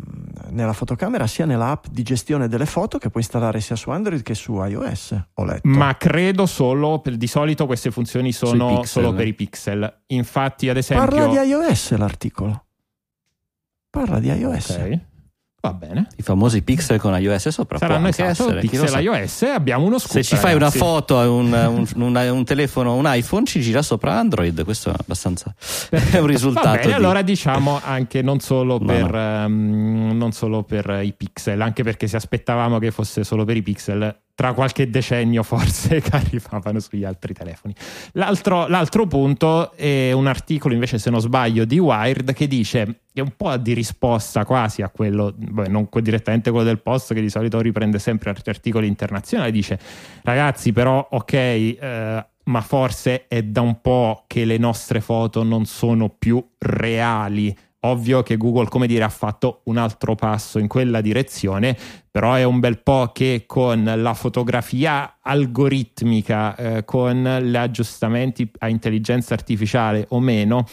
nella 0.50 0.74
fotocamera 0.74 1.26
sia 1.28 1.46
nell'app 1.46 1.86
di 1.90 2.04
gestione 2.04 2.48
delle 2.48 2.66
foto 2.68 2.98
che 2.98 3.10
puoi 3.10 3.24
installare 3.24 3.60
sia 3.62 3.76
su 3.76 3.90
Android 3.90 4.22
che 4.22 4.36
su 4.36 4.54
iOS. 4.64 5.20
Ho 5.36 5.46
letto. 5.46 5.68
Ma 5.68 5.96
credo 5.98 6.46
solo, 6.46 7.00
per- 7.00 7.16
di 7.18 7.28
solito 7.28 7.66
queste 7.66 7.90
funzioni 7.92 8.32
sono 8.32 8.84
solo 8.84 9.14
per 9.14 9.28
i 9.28 9.34
pixel. 9.34 10.02
Infatti, 10.08 10.70
ad 10.70 10.78
esempio... 10.78 11.08
Parla 11.08 11.28
di 11.44 11.50
iOS 11.50 11.96
l'articolo. 11.98 12.66
Parla 13.90 14.20
di 14.20 14.28
iOS. 14.32 14.70
Ok, 14.70 15.00
va 15.66 15.74
bene. 15.74 16.08
I 16.18 16.22
famosi 16.22 16.62
pixel 16.62 17.00
con 17.00 17.18
iOS 17.18 17.48
sopra. 17.48 17.78
Saranno 17.78 18.08
anche 18.08 18.26
esatto 18.26 18.50
essere, 18.50 18.60
pixel 18.60 19.02
iOS 19.02 19.44
abbiamo 19.44 19.86
uno 19.86 19.98
scoop. 19.98 20.12
Se 20.12 20.24
ci 20.24 20.36
fai 20.36 20.54
ragazzi. 20.54 20.78
una 20.78 20.86
foto 20.86 21.20
a 21.20 21.30
un, 21.30 21.54
un- 21.54 21.88
un- 22.04 22.16
un 22.16 22.44
telefono, 22.44 22.96
un 22.96 23.06
iPhone, 23.08 23.46
ci 23.46 23.62
gira 23.62 23.82
sopra 23.82 24.20
Android. 24.20 24.62
Questo 24.66 24.90
è 24.90 24.94
abbastanza 24.98 25.54
è 25.90 26.18
un 26.18 26.26
risultato. 26.28 26.68
Va 26.68 26.74
bene, 26.76 26.88
di- 26.88 26.92
allora 26.94 27.22
diciamo 27.22 27.80
anche 27.82 28.22
non 28.22 28.42
solo, 28.42 28.78
No, 28.84 28.86
per, 28.86 29.12
no. 29.12 29.44
ehm, 29.46 30.12
non 30.18 30.32
solo 30.34 30.64
per 30.64 31.00
i 31.02 31.14
pixel, 31.14 31.62
anche 31.62 31.84
perché 31.84 32.08
se 32.08 32.18
aspettavamo 32.18 32.78
che 32.80 32.92
fosse 32.92 33.24
solo 33.24 33.46
per 33.46 33.56
i 33.56 33.62
pixel, 33.62 34.14
tra 34.36 34.54
qualche 34.54 34.90
decennio 34.90 35.44
forse 35.44 36.02
che 36.02 36.16
arrivavano 36.16 36.80
sugli 36.80 37.04
altri 37.04 37.34
telefoni. 37.34 37.74
L'altro, 38.14 38.68
l'altro 38.68 39.06
punto 39.06 39.74
è 39.74 40.12
un 40.12 40.28
articolo 40.28 40.74
invece, 40.74 40.98
se 40.98 41.10
non 41.10 41.20
sbaglio, 41.20 41.66
di 41.66 41.80
Wired 41.80 42.34
che 42.34 42.48
dice 42.48 43.02
è 43.14 43.20
un 43.20 43.34
po' 43.38 43.56
di 43.58 43.74
risposta 43.74 44.44
quasi 44.44 44.82
a 44.82 44.90
quello, 44.90 45.34
beh, 45.38 45.68
non 45.68 45.88
direttamente 46.02 46.50
quello 46.50 46.66
del 46.66 46.82
post 46.82 47.14
che 47.14 47.22
di 47.22 47.30
solito 47.30 47.62
riprende 47.62 48.00
sempre 48.00 48.32
art- 48.32 48.48
articoli 48.48 48.88
internazionali, 48.88 49.52
dice 49.52 49.80
ragazzi 50.24 50.72
però 50.72 51.08
ok, 51.12 51.34
eh, 51.34 52.26
ma 52.46 52.62
forse 52.62 53.28
è 53.28 53.44
da 53.44 53.62
un 53.62 53.82
po' 53.82 54.24
che 54.28 54.46
le 54.46 54.58
nostre 54.58 55.00
foto 55.00 55.44
non 55.44 55.66
sono 55.66 56.10
più 56.10 56.44
reali. 56.58 57.56
Ovvio 57.86 58.24
che 58.24 58.36
Google, 58.36 58.68
come 58.68 58.88
dire, 58.88 59.04
ha 59.04 59.10
fatto 59.10 59.62
un 59.66 59.78
altro 59.78 60.16
passo 60.16 60.60
in 60.60 60.68
quella 60.68 61.00
direzione, 61.00 61.78
però 62.12 62.34
è 62.34 62.44
un 62.44 62.60
bel 62.60 62.82
po' 62.82 63.12
che 63.14 63.46
con 63.48 63.92
la 63.96 64.14
fotografia 64.14 65.18
algoritmica, 65.22 66.56
eh, 66.56 66.86
con 66.86 67.24
gli 67.42 67.56
aggiustamenti 67.56 68.52
a 68.60 68.68
intelligenza 68.68 69.34
artificiale 69.34 70.06
o 70.10 70.20
meno, 70.20 70.66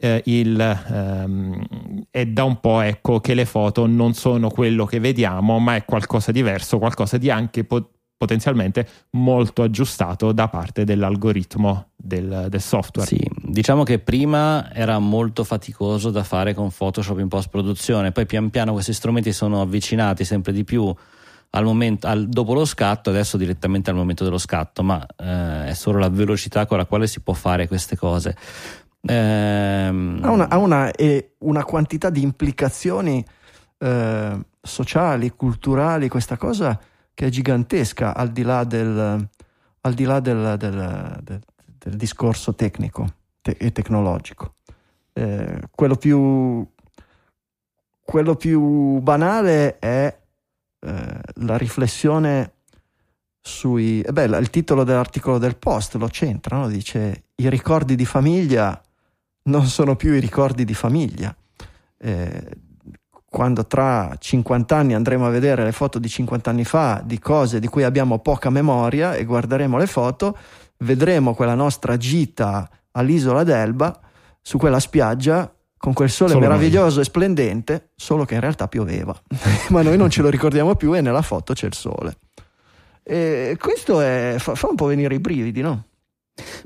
eh, 0.00 0.22
il, 0.26 0.58
ehm, 0.60 1.66
è 2.10 2.26
da 2.26 2.44
un 2.44 2.58
po' 2.58 2.80
ecco 2.80 3.20
che 3.20 3.34
le 3.34 3.44
foto 3.44 3.86
non 3.86 4.14
sono 4.14 4.48
quello 4.48 4.86
che 4.86 4.98
vediamo, 4.98 5.58
ma 5.58 5.76
è 5.76 5.84
qualcosa 5.84 6.32
di 6.32 6.38
diverso, 6.38 6.78
qualcosa 6.78 7.18
di 7.18 7.30
anche 7.30 7.64
po- 7.64 7.90
potenzialmente 8.18 8.86
molto 9.10 9.62
aggiustato 9.62 10.32
da 10.32 10.48
parte 10.48 10.84
dell'algoritmo 10.84 11.90
del, 11.94 12.48
del 12.50 12.60
software. 12.60 13.08
Sì, 13.08 13.20
diciamo 13.40 13.84
che 13.84 14.00
prima 14.00 14.74
era 14.74 14.98
molto 14.98 15.44
faticoso 15.44 16.10
da 16.10 16.24
fare 16.24 16.52
con 16.52 16.70
Photoshop 16.70 17.20
in 17.20 17.28
post 17.28 17.48
produzione, 17.48 18.10
poi 18.10 18.26
pian 18.26 18.50
piano 18.50 18.72
questi 18.72 18.92
strumenti 18.92 19.32
sono 19.32 19.60
avvicinati 19.62 20.24
sempre 20.24 20.52
di 20.52 20.64
più 20.64 20.92
al 21.50 21.64
momento, 21.64 22.08
al- 22.08 22.28
dopo 22.28 22.52
lo 22.54 22.64
scatto, 22.64 23.08
adesso 23.08 23.36
direttamente 23.36 23.88
al 23.88 23.96
momento 23.96 24.24
dello 24.24 24.36
scatto, 24.36 24.82
ma 24.82 25.06
eh, 25.16 25.68
è 25.68 25.74
solo 25.74 25.98
la 25.98 26.10
velocità 26.10 26.66
con 26.66 26.76
la 26.76 26.86
quale 26.86 27.06
si 27.06 27.20
può 27.20 27.34
fare 27.34 27.68
queste 27.68 27.96
cose. 27.96 28.36
Ehm, 29.02 30.18
Ha 30.22 30.30
una, 30.30 30.48
ha 30.48 30.58
una- 30.58 30.90
e 30.90 31.34
una 31.38 31.64
quantità 31.64 32.10
di 32.10 32.20
implicazioni 32.20 33.24
eh, 33.78 34.38
sociali, 34.60 35.30
culturali, 35.30 36.08
questa 36.08 36.36
cosa 36.36 36.78
che 37.18 37.26
è 37.26 37.30
gigantesca 37.30 38.14
al 38.14 38.30
di 38.30 38.42
là 38.42 38.62
del, 38.62 39.28
al 39.80 39.94
di 39.94 40.04
là 40.04 40.20
del, 40.20 40.54
del- 40.56 41.18
del- 41.24 41.42
del 41.76 41.96
discorso 41.96 42.54
tecnico 42.54 43.12
te- 43.42 43.56
e 43.58 43.72
tecnologico. 43.72 44.54
Eh, 45.14 45.62
quello, 45.72 45.96
più, 45.96 46.64
quello 48.00 48.36
più 48.36 49.00
banale 49.00 49.80
è 49.80 50.16
eh, 50.78 51.20
la 51.34 51.56
riflessione 51.56 52.52
sui... 53.40 54.00
eh 54.00 54.12
beh, 54.12 54.26
il 54.38 54.50
titolo 54.50 54.84
dell'articolo 54.84 55.38
del 55.38 55.56
post 55.56 55.96
lo 55.96 56.08
centra, 56.08 56.58
no? 56.58 56.68
dice 56.68 57.24
i 57.34 57.50
ricordi 57.50 57.96
di 57.96 58.06
famiglia 58.06 58.80
non 59.46 59.66
sono 59.66 59.96
più 59.96 60.12
i 60.12 60.20
ricordi 60.20 60.64
di 60.64 60.74
famiglia. 60.74 61.34
Eh, 61.96 62.58
quando 63.30 63.66
tra 63.66 64.14
50 64.18 64.74
anni 64.76 64.94
andremo 64.94 65.26
a 65.26 65.30
vedere 65.30 65.62
le 65.64 65.72
foto 65.72 65.98
di 65.98 66.08
50 66.08 66.50
anni 66.50 66.64
fa 66.64 67.02
di 67.04 67.18
cose 67.18 67.60
di 67.60 67.66
cui 67.68 67.82
abbiamo 67.84 68.18
poca 68.20 68.48
memoria 68.50 69.14
e 69.14 69.24
guarderemo 69.24 69.76
le 69.76 69.86
foto, 69.86 70.36
vedremo 70.78 71.34
quella 71.34 71.54
nostra 71.54 71.96
gita 71.96 72.68
all'isola 72.92 73.44
d'Elba 73.44 74.00
su 74.40 74.56
quella 74.56 74.80
spiaggia 74.80 75.52
con 75.76 75.92
quel 75.92 76.10
sole 76.10 76.30
Solo 76.32 76.40
noi. 76.44 76.48
meraviglioso 76.50 77.00
e 77.00 77.04
splendente, 77.04 77.90
solo 77.94 78.24
che 78.24 78.34
in 78.34 78.40
realtà 78.40 78.66
pioveva. 78.66 79.14
Ma 79.68 79.82
noi 79.82 79.96
non 79.96 80.10
ce 80.10 80.22
lo 80.22 80.30
ricordiamo 80.30 80.74
più 80.74 80.96
e 80.96 81.00
nella 81.00 81.22
foto 81.22 81.52
c'è 81.52 81.66
il 81.66 81.74
sole. 81.74 82.16
E 83.02 83.56
questo 83.60 84.00
è- 84.00 84.36
fa, 84.38 84.54
fa 84.54 84.68
un 84.68 84.74
po' 84.74 84.86
venire 84.86 85.14
i 85.14 85.18
brividi, 85.20 85.60
no? 85.60 85.84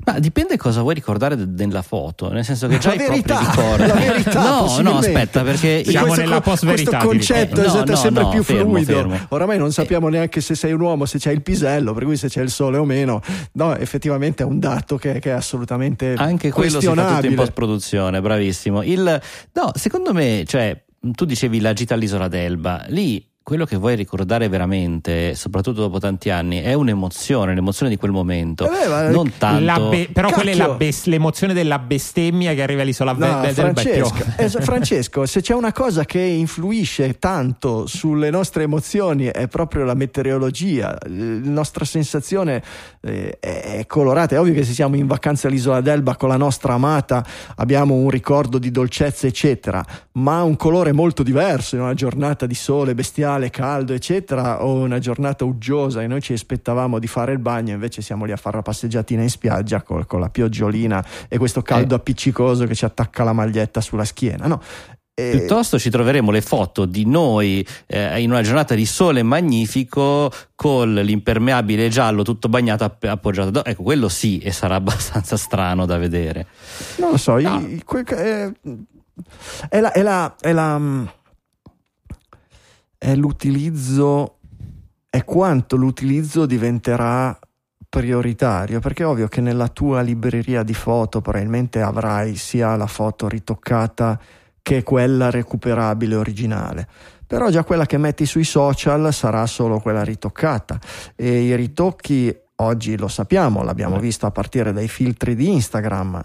Ma 0.05 0.19
dipende 0.19 0.57
cosa 0.57 0.81
vuoi 0.81 0.93
ricordare 0.93 1.35
de- 1.35 1.53
della 1.53 1.81
foto, 1.81 2.29
nel 2.31 2.43
senso 2.43 2.67
che 2.67 2.77
già 2.77 2.89
La 2.89 2.95
i 2.95 2.97
verità, 2.97 3.37
propri 3.39 3.61
ricordi. 3.61 3.87
la 3.87 3.93
verità, 3.93 4.41
no, 4.43 4.79
no, 4.81 4.97
aspetta, 4.97 5.41
perché 5.43 5.83
Siamo 5.85 6.05
questo, 6.07 6.21
nella 6.23 6.35
co- 6.41 6.49
post-verità, 6.51 6.97
questo 6.97 7.07
concetto 7.07 7.61
è 7.61 7.65
No, 7.85 7.95
sempre 7.95 8.23
no, 8.23 8.29
più 8.29 8.43
fermo, 8.43 8.71
fluido. 8.71 8.93
fermo. 8.93 9.19
Oramai 9.29 9.57
non 9.57 9.71
sappiamo 9.71 10.09
neanche 10.09 10.41
se 10.41 10.55
sei 10.55 10.73
un 10.73 10.81
uomo, 10.81 11.05
se 11.05 11.17
c'è 11.17 11.31
il 11.31 11.41
pisello, 11.41 11.93
per 11.93 12.03
cui 12.03 12.17
se 12.17 12.27
c'è 12.27 12.41
il 12.41 12.49
sole 12.49 12.77
o 12.77 12.85
meno. 12.85 13.21
No, 13.53 13.75
effettivamente 13.75 14.43
è 14.43 14.45
un 14.45 14.59
dato 14.59 14.97
che, 14.97 15.19
che 15.19 15.29
è 15.29 15.33
assolutamente 15.33 16.13
anche 16.17 16.51
quello 16.51 16.79
si 16.79 16.87
fa 16.87 17.13
tutto 17.15 17.25
in 17.27 17.35
post 17.35 17.51
produzione, 17.51 18.21
bravissimo. 18.21 18.83
Il, 18.83 19.21
no, 19.53 19.71
secondo 19.75 20.13
me, 20.13 20.43
cioè, 20.45 20.81
tu 20.99 21.25
dicevi 21.25 21.59
la 21.59 21.73
gita 21.73 21.93
all'isola 21.95 22.27
d'Elba, 22.27 22.85
lì 22.87 23.25
quello 23.43 23.65
che 23.65 23.75
vuoi 23.75 23.95
ricordare 23.95 24.47
veramente, 24.47 25.35
soprattutto 25.35 25.81
dopo 25.81 25.99
tanti 25.99 26.29
anni, 26.29 26.61
è 26.61 26.73
un'emozione, 26.73 27.53
l'emozione 27.53 27.91
di 27.91 27.97
quel 27.97 28.11
momento. 28.11 28.65
Eh 28.65 28.87
beh, 28.87 29.09
non 29.09 29.33
tanto. 29.37 29.89
Be- 29.89 30.09
però 30.11 30.29
Cacchio. 30.29 30.43
quella 30.43 30.63
è 30.63 30.67
la 30.67 30.73
bes- 30.75 31.05
l'emozione 31.05 31.53
della 31.53 31.77
bestemmia 31.77 32.53
che 32.53 32.61
arriva 32.63 32.83
all'isola 32.83 33.11
No, 33.11 33.41
del 33.41 33.53
Francesco, 33.53 34.23
eh, 34.37 34.49
Francesco, 34.49 35.25
se 35.25 35.41
c'è 35.41 35.53
una 35.53 35.73
cosa 35.73 36.05
che 36.05 36.21
influisce 36.21 37.19
tanto 37.19 37.85
sulle 37.85 38.29
nostre 38.29 38.63
emozioni 38.63 39.25
è 39.25 39.47
proprio 39.47 39.83
la 39.83 39.93
meteorologia. 39.93 40.97
La 41.05 41.49
nostra 41.49 41.83
sensazione 41.83 42.63
eh, 43.01 43.37
è 43.39 43.83
colorata. 43.87 44.35
È 44.35 44.39
ovvio 44.39 44.53
che 44.53 44.63
se 44.63 44.71
siamo 44.71 44.95
in 44.95 45.05
vacanza 45.07 45.49
all'isola 45.49 45.81
d'Elba 45.81 46.15
con 46.15 46.29
la 46.29 46.37
nostra 46.37 46.73
amata 46.73 47.25
abbiamo 47.55 47.93
un 47.95 48.09
ricordo 48.09 48.57
di 48.57 48.71
dolcezza, 48.71 49.27
eccetera, 49.27 49.83
ma 50.13 50.37
ha 50.37 50.43
un 50.43 50.55
colore 50.55 50.93
molto 50.93 51.23
diverso 51.23 51.75
in 51.75 51.81
una 51.81 51.93
giornata 51.93 52.45
di 52.45 52.55
sole 52.55 52.95
bestiale, 52.95 53.31
caldo, 53.49 53.93
eccetera, 53.93 54.63
o 54.63 54.73
una 54.75 54.99
giornata 54.99 55.43
uggiosa 55.45 56.01
e 56.01 56.07
noi 56.07 56.21
ci 56.21 56.33
aspettavamo 56.33 56.99
di 56.99 57.07
fare 57.07 57.31
il 57.33 57.39
bagno, 57.39 57.73
invece 57.73 58.01
siamo 58.01 58.25
lì 58.25 58.31
a 58.31 58.37
fare 58.37 58.57
la 58.57 58.61
passeggiatina 58.61 59.21
in 59.21 59.29
spiaggia 59.29 59.81
col- 59.81 60.05
con, 60.05 60.19
la 60.19 60.29
pioggiolina 60.29 61.03
e 61.27 61.37
questo 61.37 61.61
caldo 61.61 61.93
Eh. 61.93 61.97
appiccicoso 61.97 62.65
che 62.65 62.75
ci 62.75 62.85
attacca 62.85 63.23
la 63.23 63.33
maglietta 63.33 63.81
sulla 63.81 64.05
schiena. 64.05 64.47
No? 64.47 64.61
E- 65.15 65.29
Piuttosto 65.37 65.77
ci 65.77 65.91
troveremo 65.91 66.31
le 66.31 66.41
foto 66.41 66.85
di 66.85 67.05
noi 67.05 67.63
eh, 67.85 68.19
in 68.19 68.31
una 68.31 68.41
giornata 68.41 68.73
di 68.73 68.85
sole 68.85 69.21
magnifico 69.21 70.31
con 70.55 70.91
l'impermeabile 70.95 71.87
giallo 71.89 72.23
tutto 72.23 72.49
bagnato 72.49 72.83
app- 72.83 73.03
appoggiato. 73.03 73.63
Ecco, 73.63 73.83
quello 73.83 74.09
sì, 74.09 74.39
e 74.39 74.51
sarà 74.51 74.73
abbastanza 74.81 75.37
strano 75.37 75.85
da 75.85 75.97
vedere. 75.97 76.47
Non 76.97 77.11
lo 77.11 77.17
so, 77.17 77.37
No. 77.37 77.59
i- 77.59 77.83
quel 77.85 78.03
che- 78.03 78.15
è, 78.15 78.51
è 79.69 79.79
la, 79.79 79.91
è 79.91 80.01
la- 80.01 80.35
è 80.39 80.51
la- 80.51 81.13
è 83.03 83.15
l'utilizzo, 83.15 84.37
è 85.09 85.25
quanto 85.25 85.75
l'utilizzo 85.75 86.45
diventerà 86.45 87.37
prioritario, 87.89 88.79
perché 88.79 89.03
è 89.03 89.05
ovvio 89.05 89.27
che 89.27 89.41
nella 89.41 89.67
tua 89.67 89.99
libreria 89.99 90.63
di 90.63 90.73
foto 90.73 91.19
probabilmente 91.19 91.81
avrai 91.81 92.37
sia 92.37 92.77
la 92.77 92.87
foto 92.87 93.27
ritoccata 93.27 94.17
che 94.61 94.83
quella 94.83 95.29
recuperabile 95.29 96.15
originale. 96.15 96.87
Però 97.27 97.49
già 97.49 97.65
quella 97.65 97.85
che 97.85 97.97
metti 97.97 98.25
sui 98.25 98.45
social 98.45 99.13
sarà 99.13 99.45
solo 99.47 99.79
quella 99.79 100.03
ritoccata 100.03 100.79
e 101.13 101.41
i 101.41 101.55
ritocchi 101.57 102.33
oggi 102.57 102.97
lo 102.97 103.07
sappiamo, 103.07 103.63
l'abbiamo 103.63 103.97
visto 103.99 104.25
a 104.25 104.31
partire 104.31 104.71
dai 104.71 104.87
filtri 104.87 105.35
di 105.35 105.51
Instagram, 105.51 106.23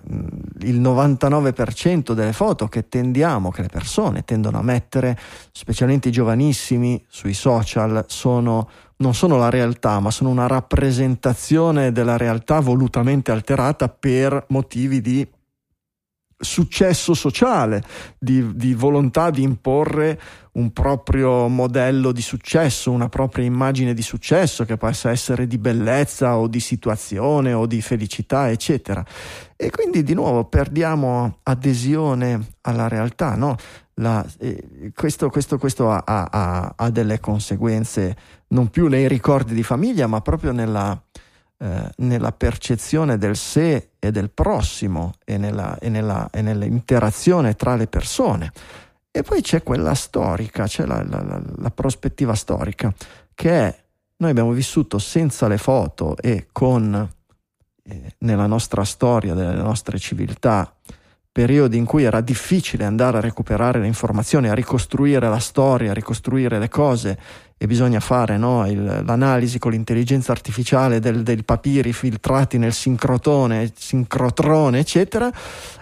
il 0.60 0.80
99% 0.80 2.12
delle 2.12 2.32
foto 2.32 2.68
che 2.68 2.88
tendiamo, 2.88 3.50
che 3.50 3.62
le 3.62 3.68
persone 3.68 4.24
tendono 4.24 4.58
a 4.58 4.62
mettere, 4.62 5.18
specialmente 5.52 6.08
i 6.08 6.12
giovanissimi 6.12 7.02
sui 7.08 7.34
social, 7.34 8.04
sono, 8.08 8.68
non 8.96 9.14
sono 9.14 9.36
la 9.38 9.48
realtà, 9.48 10.00
ma 10.00 10.10
sono 10.10 10.30
una 10.30 10.46
rappresentazione 10.46 11.92
della 11.92 12.16
realtà 12.16 12.60
volutamente 12.60 13.30
alterata 13.30 13.88
per 13.88 14.44
motivi 14.48 15.00
di 15.00 15.26
successo 16.40 17.14
sociale, 17.14 17.82
di, 18.18 18.54
di 18.54 18.74
volontà 18.74 19.30
di 19.30 19.42
imporre 19.42 20.20
un 20.58 20.72
proprio 20.72 21.46
modello 21.46 22.10
di 22.10 22.20
successo, 22.20 22.90
una 22.90 23.08
propria 23.08 23.44
immagine 23.44 23.94
di 23.94 24.02
successo 24.02 24.64
che 24.64 24.76
possa 24.76 25.10
essere 25.10 25.46
di 25.46 25.56
bellezza 25.56 26.36
o 26.36 26.48
di 26.48 26.58
situazione 26.58 27.52
o 27.52 27.66
di 27.66 27.80
felicità, 27.80 28.50
eccetera. 28.50 29.04
E 29.56 29.70
quindi 29.70 30.02
di 30.02 30.14
nuovo 30.14 30.44
perdiamo 30.46 31.38
adesione 31.44 32.54
alla 32.62 32.88
realtà, 32.88 33.36
no? 33.36 33.56
La- 33.94 34.24
eh, 34.40 34.92
questo 34.94 35.28
questo- 35.30 35.58
questo 35.58 35.90
ha, 35.90 36.02
ha- 36.04 36.72
ha- 36.76 36.90
delle 36.90 37.20
conseguenze 37.20 38.16
non 38.48 38.68
più 38.68 38.88
nei 38.88 39.06
ricordi 39.06 39.54
di 39.54 39.62
famiglia, 39.62 40.06
ma 40.08 40.20
proprio 40.20 40.50
nella, 40.52 41.00
eh, 41.58 41.90
nella 41.98 42.32
percezione 42.32 43.16
del 43.16 43.36
sé 43.36 43.90
e 43.98 44.10
del 44.10 44.30
prossimo 44.30 45.14
e, 45.24 45.36
nella, 45.38 45.78
e, 45.78 45.88
nella, 45.88 46.28
e 46.32 46.42
nell'interazione 46.42 47.54
tra 47.54 47.76
le 47.76 47.86
persone. 47.86 48.52
E 49.10 49.22
poi 49.22 49.40
c'è 49.40 49.62
quella 49.62 49.94
storica, 49.94 50.66
c'è 50.66 50.84
la, 50.86 51.02
la- 51.08 51.42
la- 51.56 51.70
prospettiva 51.70 52.34
storica, 52.34 52.92
che 53.34 53.50
è 53.50 53.82
noi 54.20 54.30
abbiamo 54.30 54.50
vissuto 54.52 54.98
senza 54.98 55.46
le 55.48 55.58
foto 55.58 56.16
e 56.16 56.48
con 56.52 57.08
eh, 57.84 58.14
nella 58.18 58.46
nostra 58.46 58.84
storia, 58.84 59.34
delle 59.34 59.54
nostre 59.54 59.98
civiltà, 59.98 60.72
periodi 61.30 61.76
in 61.76 61.84
cui 61.84 62.02
era 62.02 62.20
difficile 62.20 62.84
andare 62.84 63.18
a 63.18 63.20
recuperare 63.20 63.78
le 63.78 63.86
informazioni, 63.86 64.48
a 64.48 64.54
ricostruire 64.54 65.28
la 65.28 65.38
storia, 65.38 65.92
a 65.92 65.94
ricostruire 65.94 66.58
le 66.58 66.68
cose 66.68 67.16
e 67.56 67.66
bisogna 67.68 68.00
fare 68.00 68.36
no, 68.36 68.66
il- 68.68 69.02
l'analisi 69.04 69.58
con 69.60 69.70
l'intelligenza 69.70 70.32
artificiale 70.32 70.98
del- 70.98 71.22
dei 71.22 71.42
papiri 71.44 71.92
filtrati 71.92 72.58
nel 72.58 72.72
sincrotone, 72.72 73.72
sincrotrone, 73.76 74.80
eccetera, 74.80 75.30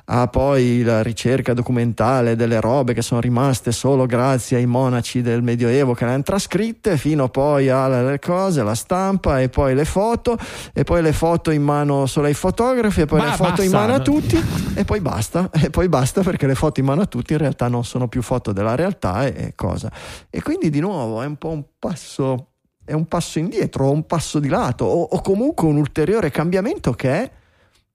a 0.09 0.29
poi 0.29 0.83
la 0.83 1.03
ricerca 1.03 1.53
documentale 1.53 2.37
delle 2.37 2.61
robe 2.61 2.95
che 2.95 3.03
sono 3.03 3.21
rimaste 3.21 3.73
solo 3.73 4.07
grazie 4.07 4.59
ai 4.59 4.67
monaci 4.67 5.21
del 5.21 5.43
Medioevo 5.43 5.95
che 5.95 6.05
le 6.05 6.13
hanno 6.13 6.23
trascritte, 6.23 6.97
fino 6.97 7.29
poi 7.29 7.69
alle 7.69 8.21
cose, 8.21 8.63
la 8.63 8.77
stampa 8.77 9.41
e 9.41 9.49
poi 9.49 9.75
le 9.75 9.85
foto, 9.85 10.39
e 10.73 10.85
poi 10.85 11.03
le 11.03 11.13
foto 11.13 11.51
in 11.51 11.63
mano 11.63 12.07
solo 12.07 12.29
ai 12.29 12.35
fotografi, 12.35 13.01
e 13.01 13.07
poi 13.07 13.19
Ma 13.19 13.31
le 13.31 13.33
foto 13.33 13.63
in 13.63 13.71
basta. 13.71 13.79
mano 13.79 13.95
a 13.95 14.01
tutti, 14.01 14.41
e 14.75 14.85
poi 14.85 15.01
basta, 15.01 15.51
e 15.61 15.71
poi 15.71 15.89
basta 15.89 16.23
perché 16.23 16.47
le 16.47 16.55
foto 16.55 16.79
in 16.79 16.87
mano 16.87 17.03
a 17.03 17.07
tutti 17.07 17.33
in 17.33 17.39
realtà 17.39 17.67
non 17.67 17.85
sono 17.85 18.07
più 18.07 18.23
foto 18.23 18.53
della 18.53 18.77
realtà 18.77 19.27
e, 19.27 19.35
e 19.37 19.53
cosa. 19.57 19.91
E 20.31 20.41
quindi 20.41 20.71
di 20.71 20.79
nuovo 20.79 21.21
è 21.21 21.27
un 21.27 21.37
po' 21.37 21.51
un 21.51 21.65
passo, 21.81 22.51
è 22.85 22.93
un 22.93 23.07
passo 23.07 23.41
indietro, 23.41 23.87
o 23.87 23.91
un 23.91 24.07
passo 24.07 24.39
di 24.39 24.49
lato, 24.49 24.85
o, 24.85 25.03
o 25.03 25.21
comunque 25.21 25.67
un 25.67 25.77
ulteriore 25.77 26.31
cambiamento 26.31 26.93
che 26.93 27.11
è, 27.11 27.31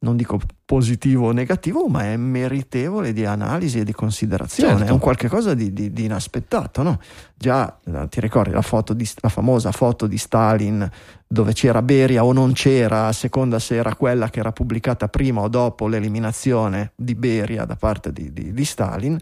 non 0.03 0.15
dico 0.15 0.39
positivo 0.65 1.27
o 1.27 1.31
negativo, 1.31 1.87
ma 1.87 2.05
è 2.05 2.17
meritevole 2.17 3.13
di 3.13 3.23
analisi 3.23 3.79
e 3.79 3.83
di 3.83 3.91
considerazione, 3.93 4.77
Certo. 4.77 4.89
è 4.89 4.91
un 4.91 4.97
qualche 4.99 5.27
cosa 5.27 5.53
di, 5.53 5.71
di- 5.73 5.93
di 5.93 6.05
inaspettato, 6.05 6.81
no? 6.81 6.99
Già 7.35 7.77
eh, 7.85 8.07
ti 8.09 8.19
ricordi 8.19 8.51
la, 8.51 8.63
foto 8.63 8.93
di, 8.93 9.07
la 9.17 9.29
famosa 9.29 9.71
foto 9.71 10.07
di 10.07 10.17
Stalin 10.17 10.89
dove 11.27 11.53
c'era 11.53 11.83
Beria 11.83 12.25
o 12.25 12.33
non 12.33 12.53
c'era, 12.53 13.07
a 13.07 13.11
seconda 13.11 13.59
se 13.59 13.75
era 13.75 13.93
quella 13.95 14.29
che 14.31 14.39
era 14.39 14.51
pubblicata 14.51 15.07
prima 15.07 15.41
o 15.41 15.47
dopo 15.49 15.87
l'eliminazione 15.87 16.93
di 16.95 17.13
Beria 17.13 17.65
da 17.65 17.75
parte 17.75 18.11
di, 18.11 18.33
di- 18.33 18.53
di 18.53 18.65
Stalin, 18.65 19.19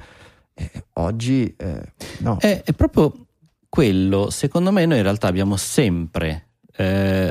eh, 0.54 0.72
oggi 0.94 1.54
eh, 1.58 1.94
no. 2.20 2.38
È, 2.40 2.62
è 2.64 2.72
proprio 2.72 3.14
quello, 3.68 4.30
secondo 4.30 4.72
me 4.72 4.86
noi 4.86 4.98
in 4.98 5.04
realtà 5.04 5.28
abbiamo 5.28 5.58
sempre 5.58 6.46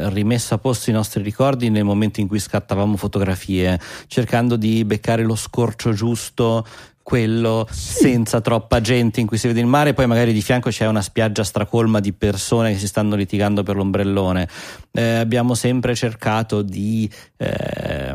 rimesso 0.08 0.54
a 0.54 0.58
posto 0.58 0.90
i 0.90 0.92
nostri 0.92 1.22
ricordi 1.22 1.70
nel 1.70 1.84
momento 1.84 2.20
in 2.20 2.28
cui 2.28 2.38
scattavamo 2.38 2.96
fotografie, 2.96 3.78
cercando 4.06 4.56
di 4.56 4.84
beccare 4.84 5.22
lo 5.22 5.34
scorcio 5.34 5.92
giusto, 5.92 6.66
quello 7.08 7.66
senza 7.70 8.42
troppa 8.42 8.82
gente 8.82 9.18
in 9.18 9.26
cui 9.26 9.38
si 9.38 9.46
vede 9.46 9.60
il 9.60 9.66
mare, 9.66 9.94
poi 9.94 10.06
magari 10.06 10.34
di 10.34 10.42
fianco 10.42 10.68
c'è 10.68 10.86
una 10.86 11.00
spiaggia 11.00 11.42
stracolma 11.42 12.00
di 12.00 12.12
persone 12.12 12.72
che 12.72 12.78
si 12.78 12.86
stanno 12.86 13.16
litigando 13.16 13.62
per 13.62 13.76
l'ombrellone. 13.76 14.46
Eh, 14.92 15.14
abbiamo 15.14 15.54
sempre 15.54 15.94
cercato 15.94 16.60
di 16.60 17.10
È 17.34 18.12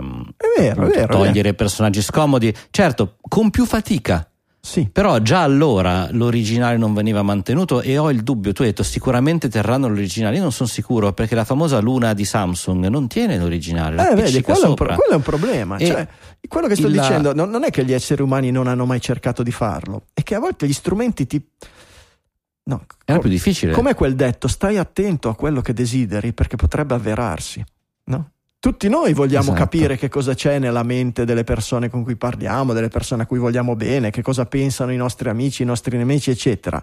vero, 0.59 0.85
vero, 0.87 1.07
togliere 1.07 1.55
personaggi 1.55 2.03
scomodi, 2.03 2.53
certo, 2.69 3.15
con 3.19 3.49
più 3.49 3.65
fatica. 3.65 4.27
Sì. 4.65 4.87
Però 4.89 5.19
già 5.19 5.41
allora 5.41 6.07
l'originale 6.11 6.77
non 6.77 6.93
veniva 6.93 7.21
mantenuto 7.21 7.81
e 7.81 7.97
ho 7.97 8.09
il 8.09 8.23
dubbio, 8.23 8.53
tu 8.53 8.61
hai 8.61 8.69
detto 8.69 8.81
sicuramente 8.81 9.49
terranno 9.49 9.89
l'originale, 9.89 10.37
io 10.37 10.41
non 10.41 10.53
sono 10.53 10.69
sicuro 10.69 11.11
perché 11.11 11.35
la 11.35 11.43
famosa 11.43 11.79
luna 11.79 12.13
di 12.13 12.23
Samsung 12.23 12.87
non 12.87 13.09
tiene 13.09 13.37
l'originale, 13.37 13.97
la 13.97 14.11
Eh, 14.11 14.15
vedi, 14.15 14.41
quello 14.41 14.63
è, 14.63 14.67
un 14.69 14.75
quello 14.75 15.01
è 15.11 15.15
un 15.15 15.21
problema. 15.21 15.77
Cioè, 15.77 16.07
quello 16.47 16.67
che 16.67 16.75
sto 16.77 16.87
il- 16.87 16.93
dicendo 16.93 17.33
non, 17.33 17.49
non 17.49 17.65
è 17.65 17.71
che 17.71 17.83
gli 17.83 17.91
esseri 17.91 18.21
umani 18.21 18.51
non 18.51 18.67
hanno 18.67 18.85
mai 18.85 19.01
cercato 19.01 19.43
di 19.43 19.51
farlo, 19.51 20.05
è 20.13 20.23
che 20.23 20.33
a 20.35 20.39
volte 20.39 20.65
gli 20.65 20.73
strumenti 20.73 21.27
ti. 21.27 21.45
No, 22.65 22.85
Era 23.03 23.19
più 23.19 23.29
difficile. 23.29 23.73
Com'è 23.73 23.93
quel 23.93 24.15
detto? 24.15 24.47
Stai 24.47 24.77
attento 24.77 25.27
a 25.27 25.35
quello 25.35 25.59
che 25.59 25.73
desideri 25.73 26.31
perché 26.31 26.55
potrebbe 26.55 26.93
avverarsi. 26.93 27.61
No? 28.05 28.29
Tutti 28.63 28.87
noi 28.87 29.11
vogliamo 29.11 29.51
Esatto. 29.51 29.59
capire 29.59 29.97
che 29.97 30.07
cosa 30.07 30.35
c'è 30.35 30.57
nella 30.57 30.83
mente 30.83 31.25
delle 31.25 31.43
persone 31.43 31.89
con 31.89 32.01
cui 32.01 32.15
parliamo, 32.15 32.71
delle 32.71 32.87
persone 32.87 33.23
a 33.23 33.25
cui 33.25 33.37
vogliamo 33.37 33.75
bene, 33.75 34.09
che 34.09 34.21
cosa 34.21 34.45
pensano 34.45 34.93
i 34.93 34.95
nostri 34.95 35.27
amici, 35.27 35.63
i 35.63 35.65
nostri 35.65 35.97
nemici, 35.97 36.29
eccetera. 36.29 36.81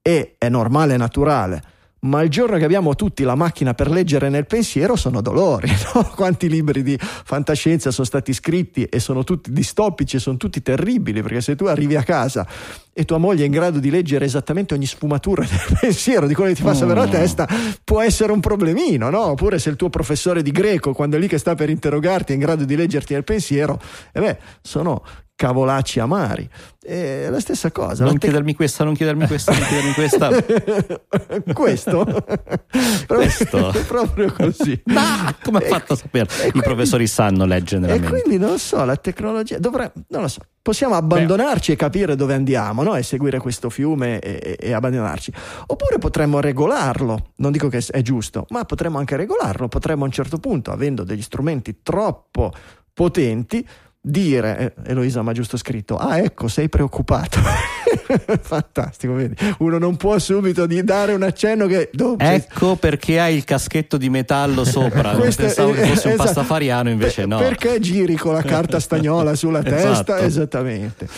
E 0.00 0.36
è 0.38 0.48
normale, 0.48 0.94
è 0.94 0.96
naturale. 0.96 1.62
Ma 2.04 2.20
il 2.22 2.30
giorno 2.30 2.56
che 2.56 2.64
abbiamo 2.64 2.96
tutti 2.96 3.22
la 3.22 3.36
macchina 3.36 3.74
per 3.74 3.88
leggere 3.88 4.28
nel 4.28 4.44
pensiero 4.46 4.96
sono 4.96 5.20
dolori. 5.20 5.70
no? 5.94 6.10
Quanti 6.16 6.48
libri 6.48 6.82
di 6.82 6.98
fantascienza 6.98 7.92
sono 7.92 8.04
stati 8.04 8.32
scritti 8.32 8.84
e 8.84 8.98
sono 8.98 9.22
tutti 9.22 9.52
distopici 9.52 10.16
e 10.16 10.18
sono 10.18 10.36
tutti 10.36 10.60
terribili 10.62 11.22
perché 11.22 11.40
se 11.40 11.54
tu 11.54 11.66
arrivi 11.66 11.94
a 11.94 12.02
casa 12.02 12.44
e 12.92 13.04
tua 13.04 13.18
moglie 13.18 13.44
è 13.44 13.46
in 13.46 13.52
grado 13.52 13.78
di 13.78 13.88
leggere 13.88 14.24
esattamente 14.24 14.74
ogni 14.74 14.86
sfumatura 14.86 15.44
del 15.48 15.78
pensiero 15.80 16.26
di 16.26 16.34
quello 16.34 16.50
che 16.50 16.56
ti 16.56 16.62
passa 16.64 16.86
per 16.86 16.96
la 16.96 17.06
Mm. 17.06 17.10
testa, 17.10 17.48
può 17.84 18.00
essere 18.00 18.32
un 18.32 18.40
problemino, 18.40 19.08
no? 19.08 19.22
Oppure 19.26 19.60
se 19.60 19.70
il 19.70 19.76
tuo 19.76 19.88
professore 19.88 20.42
di 20.42 20.50
greco, 20.50 20.92
quando 20.92 21.16
è 21.16 21.20
lì 21.20 21.28
che 21.28 21.38
sta 21.38 21.54
per 21.54 21.70
interrogarti, 21.70 22.32
è 22.32 22.34
in 22.34 22.40
grado 22.40 22.64
di 22.64 22.74
leggerti 22.74 23.12
nel 23.12 23.22
pensiero, 23.24 23.80
e 24.12 24.20
beh, 24.20 24.38
sono 24.60 25.02
cavolacci 25.46 25.98
amari. 25.98 26.48
È 26.80 27.26
la 27.28 27.40
stessa 27.40 27.72
cosa. 27.72 28.04
Non 28.04 28.12
tec- 28.12 28.24
chiedermi 28.24 28.54
questa, 28.54 28.84
non 28.84 28.94
chiedermi 28.94 29.26
questa, 29.26 29.52
non 29.52 29.62
chiedermi 29.66 29.92
questa. 29.92 30.30
Questo? 31.52 32.04
Questo. 33.06 33.72
È 33.72 33.82
proprio 33.86 34.32
così. 34.32 34.80
Ma 34.86 35.34
come 35.42 35.58
ha 35.58 35.62
fatto 35.62 35.94
a 35.94 35.96
sapere? 35.96 36.28
e 36.42 36.46
I 36.46 36.50
quindi- 36.50 36.60
professori 36.68 37.06
sanno 37.06 37.44
leggere 37.44 37.94
E 37.94 38.00
quindi 38.00 38.38
non 38.38 38.58
so, 38.58 38.84
la 38.84 38.96
tecnologia 38.96 39.58
dovrebbe, 39.58 40.04
non 40.08 40.22
lo 40.22 40.28
so, 40.28 40.40
possiamo 40.60 40.94
abbandonarci 40.94 41.72
e 41.72 41.76
capire 41.76 42.14
dove 42.16 42.34
andiamo, 42.34 42.82
no? 42.84 42.94
E 42.94 43.02
seguire 43.02 43.38
questo 43.38 43.68
fiume 43.68 44.18
e, 44.20 44.38
e- 44.42 44.68
e 44.68 44.72
abbandonarci. 44.72 45.32
Oppure 45.66 45.98
potremmo 45.98 46.40
regolarlo, 46.40 47.32
non 47.36 47.50
dico 47.52 47.68
che 47.68 47.84
è 47.90 48.02
giusto, 48.02 48.46
ma 48.50 48.64
potremmo 48.64 48.98
anche 48.98 49.16
regolarlo, 49.16 49.66
potremmo 49.68 50.02
a 50.04 50.06
un 50.06 50.12
certo 50.12 50.38
punto, 50.38 50.70
avendo 50.70 51.02
degli 51.04 51.22
strumenti 51.22 51.78
troppo 51.82 52.52
potenti, 52.94 53.66
dire, 54.04 54.74
eh, 54.84 54.90
Eloisa 54.90 55.22
mi 55.22 55.28
ha 55.30 55.32
giusto 55.32 55.56
scritto, 55.56 55.96
ah 55.96 56.18
ecco, 56.18 56.48
sei 56.48 56.68
preoccupato. 56.68 57.38
Fantastico, 58.42 59.14
vedi? 59.14 59.36
Uno 59.58 59.78
non 59.78 59.96
può 59.96 60.18
subito 60.18 60.66
di 60.66 60.82
dare 60.82 61.12
un 61.12 61.22
accenno 61.22 61.66
che... 61.66 61.90
cioè, 61.96 62.16
Ecco 62.18 62.74
perché 62.74 63.20
hai 63.20 63.36
il 63.36 63.44
caschetto 63.44 63.96
di 63.96 64.10
metallo 64.10 64.64
sopra. 64.66 65.12
Questo 65.12 65.42
Pensavo 65.42 65.70
che 65.72 65.86
fosse 65.86 66.08
un 66.08 66.14
esatto. 66.14 66.16
pastafariano, 66.16 66.90
invece 66.90 67.26
Per- 67.26 67.28
no. 67.28 67.38
Perché 67.38 67.78
giri 67.78 68.16
con 68.16 68.34
la 68.34 68.42
carta 68.42 68.80
stagnola 68.80 69.36
sulla 69.36 69.62
testa? 69.62 69.90
Esatto. 69.90 70.16
Esattamente. 70.16 71.08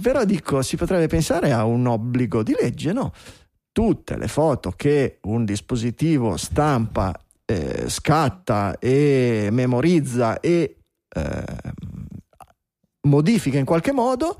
Però 0.00 0.24
dico, 0.24 0.60
si 0.60 0.76
potrebbe 0.76 1.06
pensare 1.06 1.50
a 1.50 1.64
un 1.64 1.86
obbligo 1.86 2.42
di 2.42 2.54
legge, 2.60 2.92
no? 2.92 3.12
Tutte 3.72 4.18
le 4.18 4.28
foto 4.28 4.72
che 4.76 5.18
un 5.22 5.44
dispositivo 5.44 6.36
stampa, 6.36 7.18
eh, 7.46 7.84
scatta 7.88 8.76
e 8.78 9.48
memorizza 9.50 10.38
e 10.40 10.76
eh, 11.16 11.44
modifica 13.04 13.58
in 13.58 13.64
qualche 13.64 13.92
modo, 13.92 14.36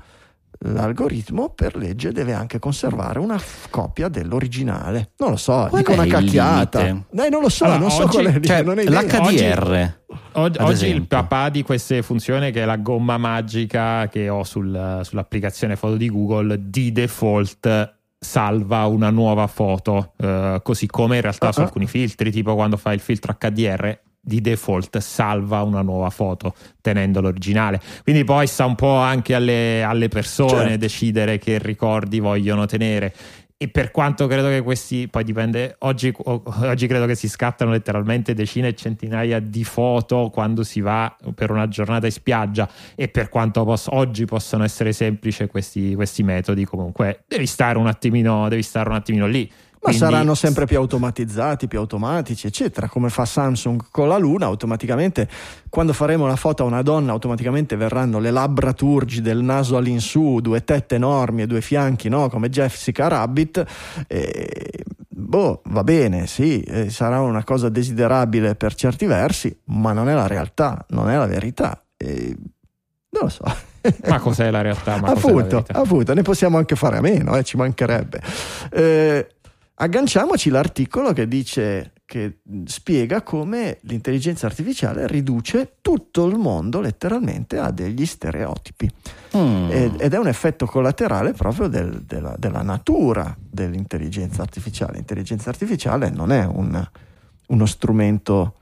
l'algoritmo 0.59 1.49
per 1.49 1.75
legge 1.75 2.11
deve 2.11 2.33
anche 2.33 2.59
conservare 2.59 3.19
una 3.19 3.37
f- 3.37 3.69
copia 3.69 4.07
dell'originale. 4.07 5.11
Non 5.17 5.31
lo 5.31 5.35
so, 5.37 5.67
Qual 5.69 5.81
dico 5.81 5.91
è 5.91 5.95
una 5.95 6.05
cacchiata. 6.07 6.85
Eh, 6.87 7.29
non 7.29 7.41
lo 7.41 7.49
so, 7.49 7.65
Allora, 7.65 7.79
non 7.79 7.91
so 7.91 8.03
oggi- 8.03 8.17
qual 8.21 8.25
è 8.33 8.39
Cioè, 8.39 8.61
non 8.63 8.79
idea. 8.79 9.01
l'HDR. 9.01 9.93
Oggi, 10.33 10.57
oggi 10.61 10.87
il 10.87 11.07
papà 11.07 11.49
di 11.49 11.61
queste 11.63 12.01
funzioni 12.01 12.51
che 12.51 12.61
è 12.61 12.65
la 12.65 12.77
gomma 12.77 13.17
magica 13.17 14.07
che 14.07 14.29
ho 14.29 14.43
sul- 14.43 14.99
sull'applicazione 15.03 15.75
foto 15.75 15.95
di 15.97 16.09
Google 16.09 16.57
di 16.69 16.91
default 16.91 17.93
salva 18.17 18.85
una 18.85 19.09
nuova 19.11 19.45
foto 19.47 20.13
eh, 20.17 20.59
così 20.63 20.87
come 20.87 21.17
in 21.17 21.21
realtà 21.21 21.51
su 21.51 21.59
Ah, 21.59 21.63
ah. 21.63 21.65
alcuni 21.67 21.85
filtri 21.85 22.31
tipo 22.31 22.55
quando 22.55 22.75
fai 22.77 22.95
il 22.95 22.99
filtro 23.01 23.35
HDR 23.37 23.99
di 24.25 24.41
default 24.41 24.97
salva 24.97 25.61
una 25.61 25.81
nuova 25.81 26.09
foto 26.09 26.53
tenendo 26.81 27.21
l'originale 27.21 27.79
quindi 28.03 28.23
poi 28.23 28.47
sta 28.47 28.65
un 28.65 28.75
po' 28.75 28.95
anche 28.95 29.35
alle, 29.35 29.83
alle 29.83 30.07
persone 30.07 30.53
Certo. 30.55 30.77
decidere 30.77 31.37
che 31.37 31.59
ricordi 31.59 32.19
vogliono 32.19 32.65
tenere 32.65 33.13
e 33.57 33.69
per 33.69 33.89
quanto 33.91 34.27
credo 34.27 34.49
che 34.49 34.61
questi, 34.61 35.07
poi 35.07 35.23
dipende, 35.23 35.77
oggi, 35.79 36.13
oggi 36.17 36.87
credo 36.87 37.05
che 37.05 37.15
si 37.15 37.29
scattano 37.29 37.71
letteralmente 37.71 38.33
decine 38.33 38.67
e 38.67 38.75
centinaia 38.75 39.39
di 39.39 39.63
foto 39.63 40.29
quando 40.29 40.63
si 40.63 40.81
va 40.81 41.15
per 41.33 41.51
una 41.51 41.69
giornata 41.69 42.05
in 42.05 42.11
spiaggia 42.11 42.69
e 42.95 43.07
per 43.07 43.29
quanto 43.29 43.63
pos- 43.63 43.87
oggi 43.89 44.25
possano 44.25 44.65
essere 44.65 44.91
semplici 44.91 45.47
questi, 45.47 45.95
questi 45.95 46.21
metodi, 46.21 46.65
comunque 46.65 47.23
devi 47.27 47.45
stare 47.45 47.77
un 47.77 47.87
attimino, 47.87 48.49
devi 48.49 48.61
stare 48.61 48.89
un 48.89 48.95
attimino 48.95 49.25
lì. 49.25 49.49
Ma 49.85 49.91
Quindi- 49.91 50.11
saranno 50.11 50.33
sempre 50.33 50.65
più 50.65 50.79
automatizzati, 50.79 51.67
più 51.67 51.77
automatici, 51.77 52.47
eccetera, 52.47 52.87
come 52.89 53.09
fa 53.09 53.23
Samsung 53.23 53.85
con 53.91 54.07
la 54.07 54.17
Luna, 54.17 54.47
automaticamente 54.47 55.29
quando 55.69 55.93
faremo 55.93 56.25
la 56.25 56.35
foto 56.35 56.63
a 56.63 56.65
una 56.65 56.81
donna, 56.81 57.11
automaticamente 57.11 57.75
verranno 57.75 58.17
le 58.17 58.31
labbra 58.31 58.73
turgide, 58.73 59.29
il 59.29 59.43
naso 59.43 59.77
all'insù, 59.77 60.39
due 60.39 60.63
tette 60.63 60.95
enormi 60.95 61.43
e 61.43 61.47
due 61.47 61.61
fianchi, 61.61 62.09
no? 62.09 62.29
come 62.29 62.49
Jessica 62.49 63.07
Rabbit. 63.07 63.63
E, 64.07 64.71
boh, 65.07 65.61
va 65.65 65.83
bene, 65.83 66.25
sì, 66.25 66.65
sarà 66.87 67.21
una 67.21 67.43
cosa 67.43 67.69
desiderabile 67.69 68.55
per 68.55 68.73
certi 68.73 69.05
versi, 69.05 69.55
ma 69.65 69.93
non 69.93 70.09
è 70.09 70.15
la 70.15 70.25
realtà, 70.25 70.83
non 70.89 71.11
è 71.11 71.15
la 71.15 71.27
verità. 71.27 71.79
E, 71.95 72.35
non 73.11 73.21
lo 73.21 73.29
so. 73.29 73.43
Ma 74.09 74.17
cos'è 74.17 74.49
la 74.49 74.61
realtà? 74.61 74.97
Ma 74.99 75.09
appunto, 75.09 75.63
appunto, 75.71 76.15
ne 76.15 76.23
possiamo 76.23 76.57
anche 76.57 76.75
fare 76.75 76.97
a 76.97 77.01
meno, 77.01 77.35
eh, 77.37 77.43
ci 77.43 77.55
mancherebbe. 77.55 78.19
Eh, 78.71 79.27
agganciamoci 79.75 80.49
l'articolo 80.49 81.13
che 81.13 81.27
dice 81.27 81.91
che 82.05 82.39
spiega 82.65 83.23
come 83.23 83.79
l'intelligenza 83.81 84.45
artificiale 84.45 85.07
riduce 85.07 85.77
tutto 85.81 86.27
il 86.27 86.37
mondo 86.37 86.79
letteralmente 86.79 87.57
a 87.57 87.71
degli 87.71 88.05
stereotipi 88.05 88.89
Mm. 89.35 89.69
ed, 89.69 90.01
ed 90.01 90.13
è 90.13 90.17
un 90.17 90.27
effetto 90.27 90.65
collaterale 90.65 91.33
proprio 91.33 91.67
del- 91.67 92.03
della, 92.03 92.35
della 92.37 92.61
natura 92.61 93.35
dell'intelligenza 93.37 94.41
artificiale. 94.43 94.93
L'intelligenza 94.93 95.49
artificiale 95.49 96.09
non 96.09 96.31
è 96.31 96.45
un- 96.45 96.87
uno 97.47 97.65
strumento 97.65 98.53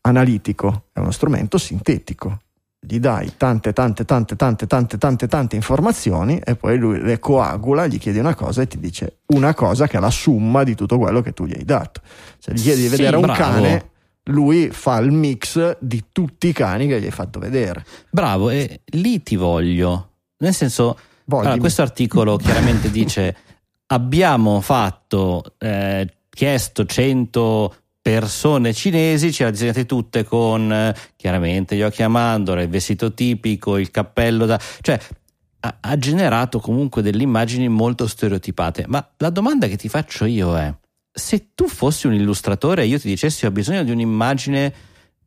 analitico, 0.00 0.86
è 0.92 0.98
uno 0.98 1.12
strumento 1.12 1.56
sintetico. 1.58 2.40
Gli 2.84 2.98
dai 2.98 3.34
tante, 3.36 3.72
tante, 3.72 4.04
tante, 4.04 4.34
tante, 4.34 4.66
tante, 4.66 4.98
tante, 4.98 5.28
tante 5.28 5.54
informazioni 5.54 6.40
e 6.44 6.56
poi 6.56 6.76
lui 6.78 7.00
le 7.00 7.20
coagula, 7.20 7.86
gli 7.86 7.96
chiedi 7.98 8.18
una 8.18 8.34
cosa 8.34 8.62
e 8.62 8.66
ti 8.66 8.80
dice 8.80 9.18
una 9.26 9.54
cosa 9.54 9.86
che 9.86 9.98
è 9.98 10.00
la 10.00 10.10
somma 10.10 10.64
di 10.64 10.74
tutto 10.74 10.98
quello 10.98 11.20
che 11.20 11.32
tu 11.32 11.46
gli 11.46 11.54
hai 11.56 11.64
dato. 11.64 12.00
Se 12.38 12.52
gli 12.52 12.60
chiedi 12.60 12.82
di 12.82 12.88
Sì, 12.88 12.96
vedere 12.96 13.16
un 13.16 13.22
bravo. 13.22 13.38
cane, 13.38 13.90
lui 14.24 14.70
fa 14.72 14.98
il 14.98 15.12
mix 15.12 15.76
di 15.78 16.06
tutti 16.10 16.48
i 16.48 16.52
cani 16.52 16.88
che 16.88 17.00
gli 17.00 17.04
hai 17.04 17.12
fatto 17.12 17.38
vedere. 17.38 17.84
Bravo, 18.10 18.50
e 18.50 18.80
lì 18.86 19.22
ti 19.22 19.36
voglio. 19.36 20.08
Nel 20.38 20.52
senso, 20.52 20.98
allora, 21.28 21.56
questo 21.58 21.82
articolo 21.82 22.36
chiaramente 22.36 22.90
dice 22.90 23.36
abbiamo 23.86 24.60
fatto, 24.60 25.44
eh, 25.58 26.14
chiesto 26.28 26.84
100 26.84 27.74
persone 28.02 28.74
cinesi, 28.74 29.32
ce 29.32 29.44
le 29.44 29.48
ha 29.48 29.52
disegnate 29.52 29.86
tutte 29.86 30.24
con 30.24 30.72
eh, 30.72 30.94
chiaramente 31.14 31.76
gli 31.76 31.82
occhi 31.82 32.02
a 32.02 32.08
mandorla, 32.08 32.62
il 32.62 32.68
vestito 32.68 33.14
tipico, 33.14 33.78
il 33.78 33.92
cappello 33.92 34.44
da... 34.44 34.60
cioè 34.80 34.98
ha, 35.60 35.76
ha 35.80 35.96
generato 35.96 36.58
comunque 36.58 37.00
delle 37.00 37.22
immagini 37.22 37.68
molto 37.68 38.08
stereotipate. 38.08 38.84
Ma 38.88 39.08
la 39.18 39.30
domanda 39.30 39.68
che 39.68 39.76
ti 39.76 39.88
faccio 39.88 40.24
io 40.24 40.58
è, 40.58 40.74
se 41.12 41.50
tu 41.54 41.68
fossi 41.68 42.08
un 42.08 42.14
illustratore 42.14 42.82
e 42.82 42.86
io 42.86 42.98
ti 42.98 43.08
dicessi 43.08 43.46
ho 43.46 43.50
bisogno 43.52 43.84
di 43.84 43.92
un'immagine 43.92 44.74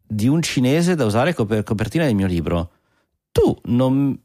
di 0.07 0.28
un 0.28 0.41
cinese 0.41 0.95
da 0.95 1.05
usare 1.05 1.34
come 1.34 1.63
copertina 1.63 2.05
del 2.05 2.15
mio 2.15 2.28
libro, 2.28 2.71
tu 3.32 3.57
non... 3.65 4.19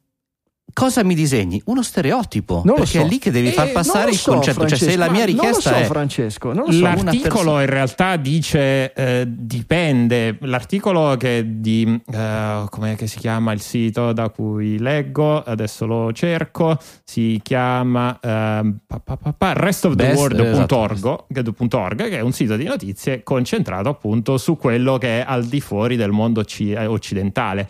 Cosa 0.72 1.04
mi 1.04 1.14
disegni? 1.14 1.60
Uno 1.66 1.82
stereotipo. 1.82 2.62
Non 2.64 2.74
lo 2.76 2.82
perché 2.82 2.98
so. 2.98 3.04
è 3.04 3.08
lì 3.08 3.18
che 3.18 3.30
devi 3.30 3.48
Eh, 3.48 3.52
far 3.52 3.72
passare 3.72 4.10
il 4.10 4.16
so, 4.16 4.32
concetto. 4.32 4.66
Cioè, 4.66 4.78
se 4.78 4.84
Francesco, 4.84 4.98
la 4.98 5.10
mia 5.10 5.24
richiesta 5.24 5.70
non 5.70 5.78
lo 5.78 5.80
so, 5.84 5.84
è. 5.84 5.92
Francesco, 5.92 6.52
non 6.52 6.64
lo 6.66 6.72
so. 6.72 6.80
L'articolo 6.80 7.60
in 7.60 7.66
realtà 7.66 8.16
dice 8.16 8.92
eh, 8.92 9.24
dipende. 9.28 10.38
L'articolo 10.42 11.16
che 11.16 11.44
di 11.46 12.00
eh, 12.12 12.64
come 12.68 12.94
che 12.96 13.06
si 13.06 13.18
chiama 13.18 13.52
il 13.52 13.60
sito 13.60 14.12
da 14.12 14.28
cui 14.30 14.78
leggo, 14.78 15.42
adesso 15.42 15.86
lo 15.86 16.12
cerco, 16.12 16.78
si 17.04 17.40
chiama 17.42 18.18
pa, 18.20 18.62
pa, 18.86 19.16
pa, 19.16 19.34
pa, 19.36 19.52
restoftheworld.org, 19.54 22.08
che 22.08 22.18
è 22.18 22.20
un 22.20 22.32
sito 22.32 22.56
di 22.56 22.64
notizie 22.64 23.22
concentrato 23.22 23.88
appunto 23.88 24.36
su 24.38 24.56
quello 24.56 24.98
che 24.98 25.20
è 25.20 25.24
al 25.26 25.44
di 25.44 25.60
fuori 25.60 25.96
del 25.96 26.10
mondo 26.10 26.40
occi- 26.40 26.72
eh, 26.72 26.86
occidentale. 26.86 27.68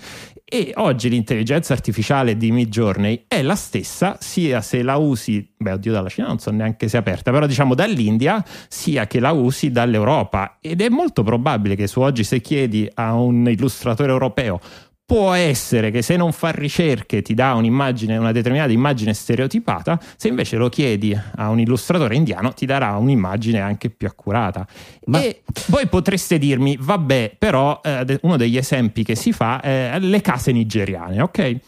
E 0.53 0.73
oggi 0.75 1.09
l'intelligenza 1.09 1.75
artificiale 1.75 2.37
di 2.37 2.51
Midjourney 2.51 3.27
è 3.29 3.41
la 3.41 3.55
stessa, 3.55 4.17
sia 4.19 4.61
se 4.63 4.83
la 4.83 4.97
usi, 4.97 5.49
beh, 5.57 5.75
oddio, 5.75 5.93
dalla 5.93 6.09
Cina 6.09 6.27
non 6.27 6.41
so 6.41 6.51
neanche 6.51 6.89
se 6.89 6.97
è 6.97 7.01
aperta, 7.01 7.31
però 7.31 7.47
diciamo 7.47 7.77
dall'India, 7.77 8.45
sia 8.67 9.07
che 9.07 9.21
la 9.21 9.31
usi 9.31 9.71
dall'Europa. 9.71 10.59
Ed 10.61 10.81
è 10.81 10.89
molto 10.89 11.23
probabile 11.23 11.77
che 11.77 11.87
su 11.87 12.01
oggi, 12.01 12.25
se 12.25 12.41
chiedi 12.41 12.91
a 12.95 13.15
un 13.15 13.49
illustratore 13.49 14.11
europeo, 14.11 14.59
può 15.11 15.33
essere 15.33 15.91
che 15.91 16.03
se 16.03 16.15
non 16.17 16.31
fa 16.31 16.53
ricerche 16.53 17.21
ti 17.21 17.35
dà 17.35 17.55
un'immagine, 17.55 18.17
una 18.17 18.31
determinata 18.31 18.71
immagine 18.71 19.13
stereotipata, 19.13 19.99
se 20.17 20.29
invece 20.29 20.57
lo 20.57 20.69
chiedi 20.69 21.13
a 21.35 21.49
un 21.49 21.59
illustratore 21.59 22.15
indiano 22.15 22.53
ti 22.53 22.65
darà 22.65 22.97
un'immagine 22.97 23.59
anche 23.61 23.91
più 23.91 24.07
accurata. 24.07 24.65
Ma- 25.07 25.21
E 25.21 25.43
voi 25.67 25.89
potreste 25.89 26.39
dirmi, 26.39 26.77
vabbè, 26.79 27.35
però 27.37 27.81
eh, 27.83 28.21
uno 28.23 28.37
degli 28.37 28.57
esempi 28.57 29.03
che 29.03 29.17
si 29.17 29.33
fa 29.33 29.61
è 29.61 29.97
le 29.99 30.21
case 30.21 30.53
nigeriane, 30.53 31.21
ok? 31.21 31.39
Eh, 31.39 31.59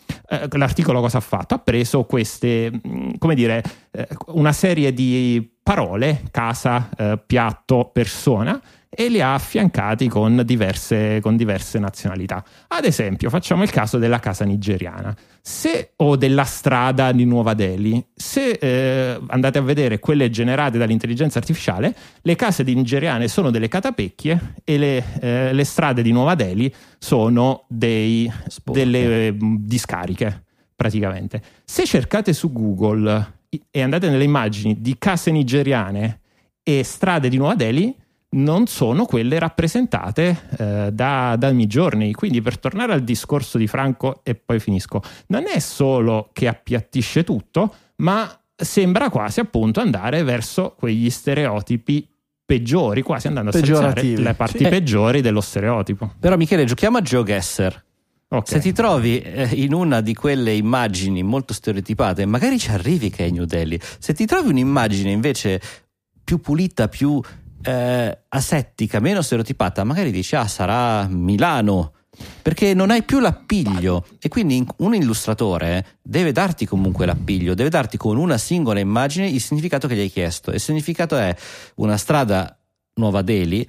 l'articolo 0.53 1.01
cosa 1.01 1.18
ha 1.18 1.20
fatto? 1.20 1.55
Ha 1.55 1.59
preso 1.59 2.05
queste, 2.05 2.70
mh, 2.70 3.18
come 3.18 3.34
dire, 3.34 3.61
eh, 3.90 4.07
una 4.26 4.53
serie 4.53 4.95
di 4.95 5.51
parole, 5.64 6.22
casa, 6.30 6.90
eh, 6.97 7.18
piatto, 7.26 7.90
persona, 7.93 8.61
e 8.95 9.09
li 9.09 9.22
ha 9.22 9.32
affiancati 9.32 10.07
con 10.07 10.43
diverse, 10.45 11.18
con 11.22 11.34
diverse 11.34 11.78
nazionalità. 11.78 12.45
Ad 12.68 12.84
esempio, 12.84 13.30
facciamo 13.30 13.62
il 13.62 13.70
caso 13.70 13.97
della 13.97 14.18
casa 14.18 14.45
nigeriana 14.45 15.16
se, 15.40 15.93
o 15.97 16.16
della 16.16 16.45
strada 16.45 17.11
di 17.11 17.24
Nuova 17.24 17.55
Delhi. 17.55 18.05
Se 18.14 18.51
eh, 18.51 19.18
andate 19.28 19.57
a 19.57 19.62
vedere 19.62 19.99
quelle 19.99 20.28
generate 20.28 20.76
dall'intelligenza 20.76 21.38
artificiale, 21.38 21.95
le 22.20 22.36
case 22.36 22.64
nigeriane 22.64 23.28
sono 23.28 23.51
delle 23.51 23.68
catapecchie 23.68 24.57
e 24.62 24.76
le, 24.76 25.05
eh, 25.20 25.53
le 25.55 25.64
strade 25.64 26.03
di 26.03 26.12
Nuova 26.12 26.34
Delhi 26.34 26.72
sono 26.99 27.64
dei, 27.68 28.30
delle 28.64 29.28
eh, 29.28 29.36
discariche 29.38 30.45
praticamente. 30.76 31.40
Se 31.64 31.86
cercate 31.86 32.34
su 32.34 32.53
Google 32.53 33.40
e 33.70 33.80
andate 33.80 34.11
nelle 34.11 34.24
immagini 34.24 34.82
di 34.82 34.97
case 34.99 35.30
nigeriane 35.30 36.20
e 36.62 36.82
strade 36.84 37.30
di 37.30 37.38
Nuova 37.38 37.55
Delhi, 37.55 37.95
non 38.34 38.66
sono 38.66 39.04
quelle 39.04 39.38
rappresentate 39.38 40.48
eh, 40.58 40.88
da, 40.92 41.36
da 41.36 41.52
Midjourney. 41.52 42.12
Quindi, 42.12 42.40
per 42.40 42.58
tornare 42.58 42.92
al 42.92 43.02
discorso 43.02 43.58
di 43.58 43.66
Franco, 43.66 44.20
e 44.22 44.34
poi 44.34 44.60
finisco, 44.60 45.02
non 45.28 45.44
è 45.46 45.58
solo 45.58 46.30
che 46.32 46.48
appiattisce 46.48 47.24
tutto, 47.24 47.74
ma 47.96 48.30
sembra 48.54 49.10
quasi 49.10 49.40
appunto 49.40 49.80
andare 49.80 50.22
verso 50.22 50.74
quegli 50.78 51.10
stereotipi 51.10 52.08
peggiori, 52.44 53.02
quasi 53.02 53.28
andando 53.28 53.50
a 53.50 53.52
selezionare 53.52 54.02
le 54.02 54.34
parti 54.34 54.58
sì. 54.58 54.68
peggiori 54.68 55.20
dello 55.20 55.40
stereotipo. 55.40 56.12
Però, 56.18 56.36
Michele, 56.36 56.64
giochiamo 56.64 56.98
a 56.98 57.02
GeoGuessr. 57.02 57.82
Okay. 58.28 58.44
Se 58.46 58.60
ti 58.60 58.72
trovi 58.72 59.20
eh, 59.20 59.46
in 59.52 59.74
una 59.74 60.00
di 60.00 60.14
quelle 60.14 60.54
immagini 60.54 61.22
molto 61.22 61.52
stereotipate, 61.52 62.24
magari 62.24 62.58
ci 62.58 62.70
arrivi 62.70 63.10
che 63.10 63.26
è 63.26 63.30
New 63.30 63.44
Delhi. 63.44 63.78
Se 63.98 64.14
ti 64.14 64.24
trovi 64.24 64.48
un'immagine 64.48 65.10
invece 65.10 65.60
più 66.24 66.40
pulita, 66.40 66.88
più 66.88 67.20
eh, 67.62 68.18
asettica, 68.28 69.00
meno 69.00 69.22
stereotipata, 69.22 69.84
magari 69.84 70.10
dici 70.10 70.36
ah 70.36 70.46
sarà 70.46 71.06
Milano, 71.08 71.92
perché 72.42 72.74
non 72.74 72.90
hai 72.90 73.02
più 73.02 73.20
l'appiglio 73.20 74.06
e 74.20 74.28
quindi 74.28 74.64
un 74.78 74.94
illustratore 74.94 75.98
deve 76.02 76.32
darti 76.32 76.66
comunque 76.66 77.06
l'appiglio, 77.06 77.54
deve 77.54 77.70
darti 77.70 77.96
con 77.96 78.16
una 78.16 78.38
singola 78.38 78.80
immagine 78.80 79.28
il 79.28 79.40
significato 79.40 79.88
che 79.88 79.94
gli 79.94 80.00
hai 80.00 80.10
chiesto. 80.10 80.50
E 80.50 80.54
il 80.54 80.60
significato 80.60 81.16
è 81.16 81.34
una 81.76 81.96
strada 81.96 82.56
Nuova 82.95 83.22
Delhi, 83.22 83.66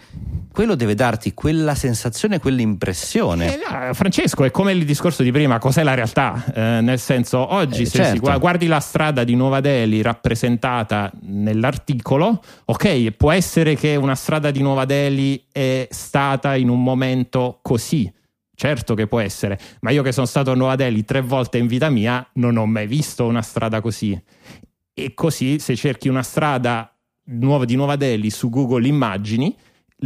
quello 0.51 0.75
deve 0.75 0.95
darti 0.95 1.33
quella 1.33 1.75
sensazione, 1.75 2.39
quell'impressione. 2.39 3.53
Eh, 3.53 3.57
no, 3.57 3.93
Francesco, 3.93 4.43
è 4.43 4.51
come 4.51 4.73
il 4.73 4.83
discorso 4.83 5.23
di 5.23 5.31
prima, 5.31 5.59
cos'è 5.59 5.81
la 5.81 5.93
realtà? 5.93 6.43
Eh, 6.53 6.81
nel 6.81 6.99
senso, 6.99 7.53
oggi 7.53 7.83
eh, 7.83 7.85
se 7.85 7.97
certo. 8.03 8.31
si 8.31 8.37
guardi 8.37 8.67
la 8.67 8.81
strada 8.81 9.23
di 9.23 9.35
Nuova 9.35 9.61
Delhi 9.61 10.01
rappresentata 10.01 11.09
nell'articolo, 11.21 12.43
ok, 12.65 13.11
può 13.11 13.31
essere 13.31 13.75
che 13.75 13.95
una 13.95 14.15
strada 14.15 14.51
di 14.51 14.61
Nuova 14.61 14.83
Delhi 14.83 15.45
è 15.51 15.87
stata 15.89 16.55
in 16.55 16.67
un 16.67 16.83
momento 16.83 17.59
così. 17.61 18.11
Certo 18.55 18.93
che 18.93 19.07
può 19.07 19.19
essere, 19.19 19.57
ma 19.81 19.89
io 19.89 20.03
che 20.03 20.11
sono 20.11 20.27
stato 20.27 20.51
a 20.51 20.55
Nuova 20.55 20.75
Delhi 20.75 21.03
tre 21.05 21.21
volte 21.21 21.57
in 21.57 21.65
vita 21.65 21.89
mia 21.89 22.25
non 22.33 22.57
ho 22.57 22.65
mai 22.65 22.87
visto 22.87 23.25
una 23.25 23.41
strada 23.41 23.81
così. 23.81 24.21
E 24.93 25.13
così 25.15 25.57
se 25.57 25.75
cerchi 25.75 26.07
una 26.07 26.21
strada 26.21 26.92
di 27.23 27.75
Nuova 27.75 27.95
Delhi 27.95 28.29
su 28.29 28.49
Google 28.49 28.87
Immagini, 28.87 29.55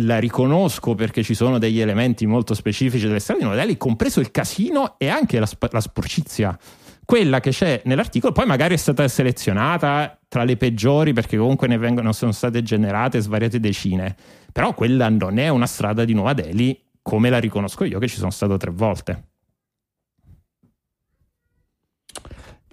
la 0.02 0.20
riconosco 0.20 0.94
perché 0.94 1.24
ci 1.24 1.34
sono 1.34 1.58
degli 1.58 1.80
elementi 1.80 2.26
molto 2.28 2.54
specifici 2.54 3.08
delle 3.08 3.20
strade 3.20 3.40
di 3.40 3.46
Nuova 3.46 3.60
Delhi, 3.60 3.78
compreso 3.78 4.20
il 4.20 4.32
casino 4.32 4.96
e 4.98 5.08
anche 5.08 5.40
la, 5.40 5.50
la 5.72 5.82
sporcizia. 5.82 6.58
Quella 7.04 7.40
che 7.40 7.52
c'è 7.52 7.82
nell'articolo, 7.86 8.34
poi 8.34 8.46
magari 8.46 8.74
è 8.74 8.78
stata 8.78 9.08
selezionata 9.08 10.20
tra 10.28 10.44
le 10.44 10.58
peggiori 10.58 11.14
perché 11.14 11.38
comunque 11.38 11.68
ne 11.68 11.78
vengono, 11.78 12.12
sono 12.12 12.34
state 12.34 12.62
generate 12.62 13.22
svariate 13.22 13.60
decine, 13.60 14.16
però 14.52 14.74
quella 14.74 15.08
non 15.10 15.38
è 15.38 15.48
una 15.48 15.68
strada 15.68 16.04
di 16.04 16.14
Nuova 16.14 16.34
Delhi 16.34 16.80
come 17.02 17.30
la 17.30 17.40
riconosco 17.40 17.86
io 17.86 18.00
che 18.00 18.10
ci 18.10 18.18
sono 18.18 18.32
stato 18.32 18.58
tre 18.58 18.72
volte. 18.72 19.24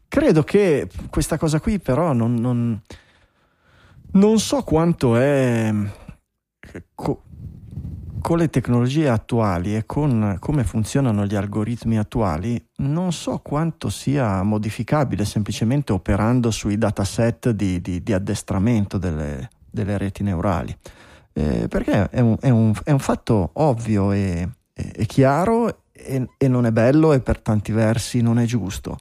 Credo 0.09 0.43
che 0.43 0.89
questa 1.11 1.39
cosa 1.39 1.61
qui 1.61 1.79
però 1.79 2.13
non, 2.13 2.35
non 2.35 2.81
non 4.15 4.39
so 4.39 4.62
quanto 4.62 5.17
è 5.17 5.73
co- 6.95 7.23
con 8.21 8.39
le 8.39 8.49
tecnologie 8.49 9.09
attuali 9.09 9.77
e 9.77 9.85
con 9.85 10.39
come 10.41 10.65
funzionano 10.65 11.27
gli 11.27 11.35
algoritmi 11.35 11.99
attuali, 11.99 12.62
non 12.77 13.12
so 13.12 13.39
quanto 13.41 13.91
sia 13.91 14.43
modificabile 14.43 15.27
semplicemente 15.27 15.93
operando 15.93 16.51
sui 16.51 16.79
dataset 16.79 17.51
di, 17.51 17.83
di, 17.83 18.03
di 18.03 18.12
addestramento 18.15 18.97
delle, 18.97 19.51
delle, 19.71 19.99
reti 19.99 20.23
neurali. 20.23 20.75
Eh, 21.35 21.67
perché 21.69 22.09
è 22.09 22.21
un, 22.21 22.37
è, 22.41 22.49
un, 22.49 22.73
è 22.83 22.93
un, 22.93 22.99
fatto 22.99 23.51
ovvio 23.55 24.12
e, 24.12 24.49
e, 24.73 24.93
e 24.95 25.05
chiaro 25.05 25.83
e, 25.93 26.27
e 26.39 26.49
non 26.49 26.65
è 26.65 26.73
bello 26.73 27.12
e 27.12 27.21
per 27.21 27.41
tanti 27.41 27.73
versi 27.73 28.23
non 28.23 28.39
è 28.39 28.47
giusto. 28.47 28.97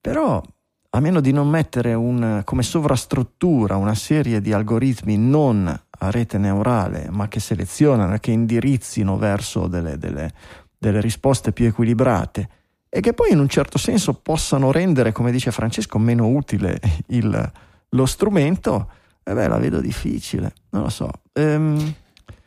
Però 0.00 0.42
a 0.90 1.00
meno 1.00 1.20
di 1.20 1.32
non 1.32 1.48
mettere 1.48 1.94
un, 1.94 2.42
come 2.44 2.62
sovrastruttura 2.62 3.76
una 3.76 3.94
serie 3.94 4.40
di 4.40 4.52
algoritmi 4.52 5.16
non 5.16 5.66
a 5.68 6.10
rete 6.10 6.38
neurale, 6.38 7.08
ma 7.10 7.28
che 7.28 7.40
selezionano 7.40 8.14
e 8.14 8.20
che 8.20 8.30
indirizzino 8.30 9.16
verso 9.16 9.66
delle, 9.66 9.98
delle, 9.98 10.32
delle 10.78 11.00
risposte 11.00 11.52
più 11.52 11.66
equilibrate 11.66 12.48
e 12.88 13.00
che 13.00 13.12
poi 13.12 13.32
in 13.32 13.38
un 13.38 13.48
certo 13.48 13.78
senso 13.78 14.14
possano 14.14 14.72
rendere, 14.72 15.12
come 15.12 15.30
dice 15.30 15.50
Francesco, 15.50 15.98
meno 15.98 16.28
utile 16.28 16.80
il, 17.08 17.52
lo 17.90 18.06
strumento, 18.06 18.90
eh 19.22 19.34
beh, 19.34 19.48
la 19.48 19.58
vedo 19.58 19.80
difficile, 19.80 20.52
non 20.70 20.82
lo 20.82 20.88
so. 20.88 21.10
Ehm... 21.32 21.94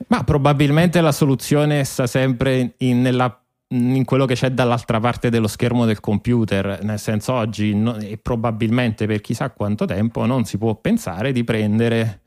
Ma 0.08 0.24
probabilmente 0.24 1.02
la 1.02 1.12
soluzione 1.12 1.84
sta 1.84 2.08
sempre 2.08 2.74
in, 2.78 3.02
nella 3.02 3.40
in 3.72 4.04
quello 4.06 4.26
che 4.26 4.34
c'è 4.34 4.52
dall'altra 4.52 5.00
parte 5.00 5.30
dello 5.30 5.48
schermo 5.48 5.86
del 5.86 6.00
computer, 6.00 6.84
nel 6.84 7.00
senso 7.00 7.34
oggi 7.34 7.76
no, 7.76 7.98
e 7.98 8.18
probabilmente 8.18 9.06
per 9.06 9.22
chissà 9.22 9.52
quanto 9.52 9.86
tempo 9.86 10.26
non 10.26 10.46
si 10.46 10.58
può 10.58 10.76
pensare 10.76 11.32
di 11.32 11.44
prendere 11.44 12.22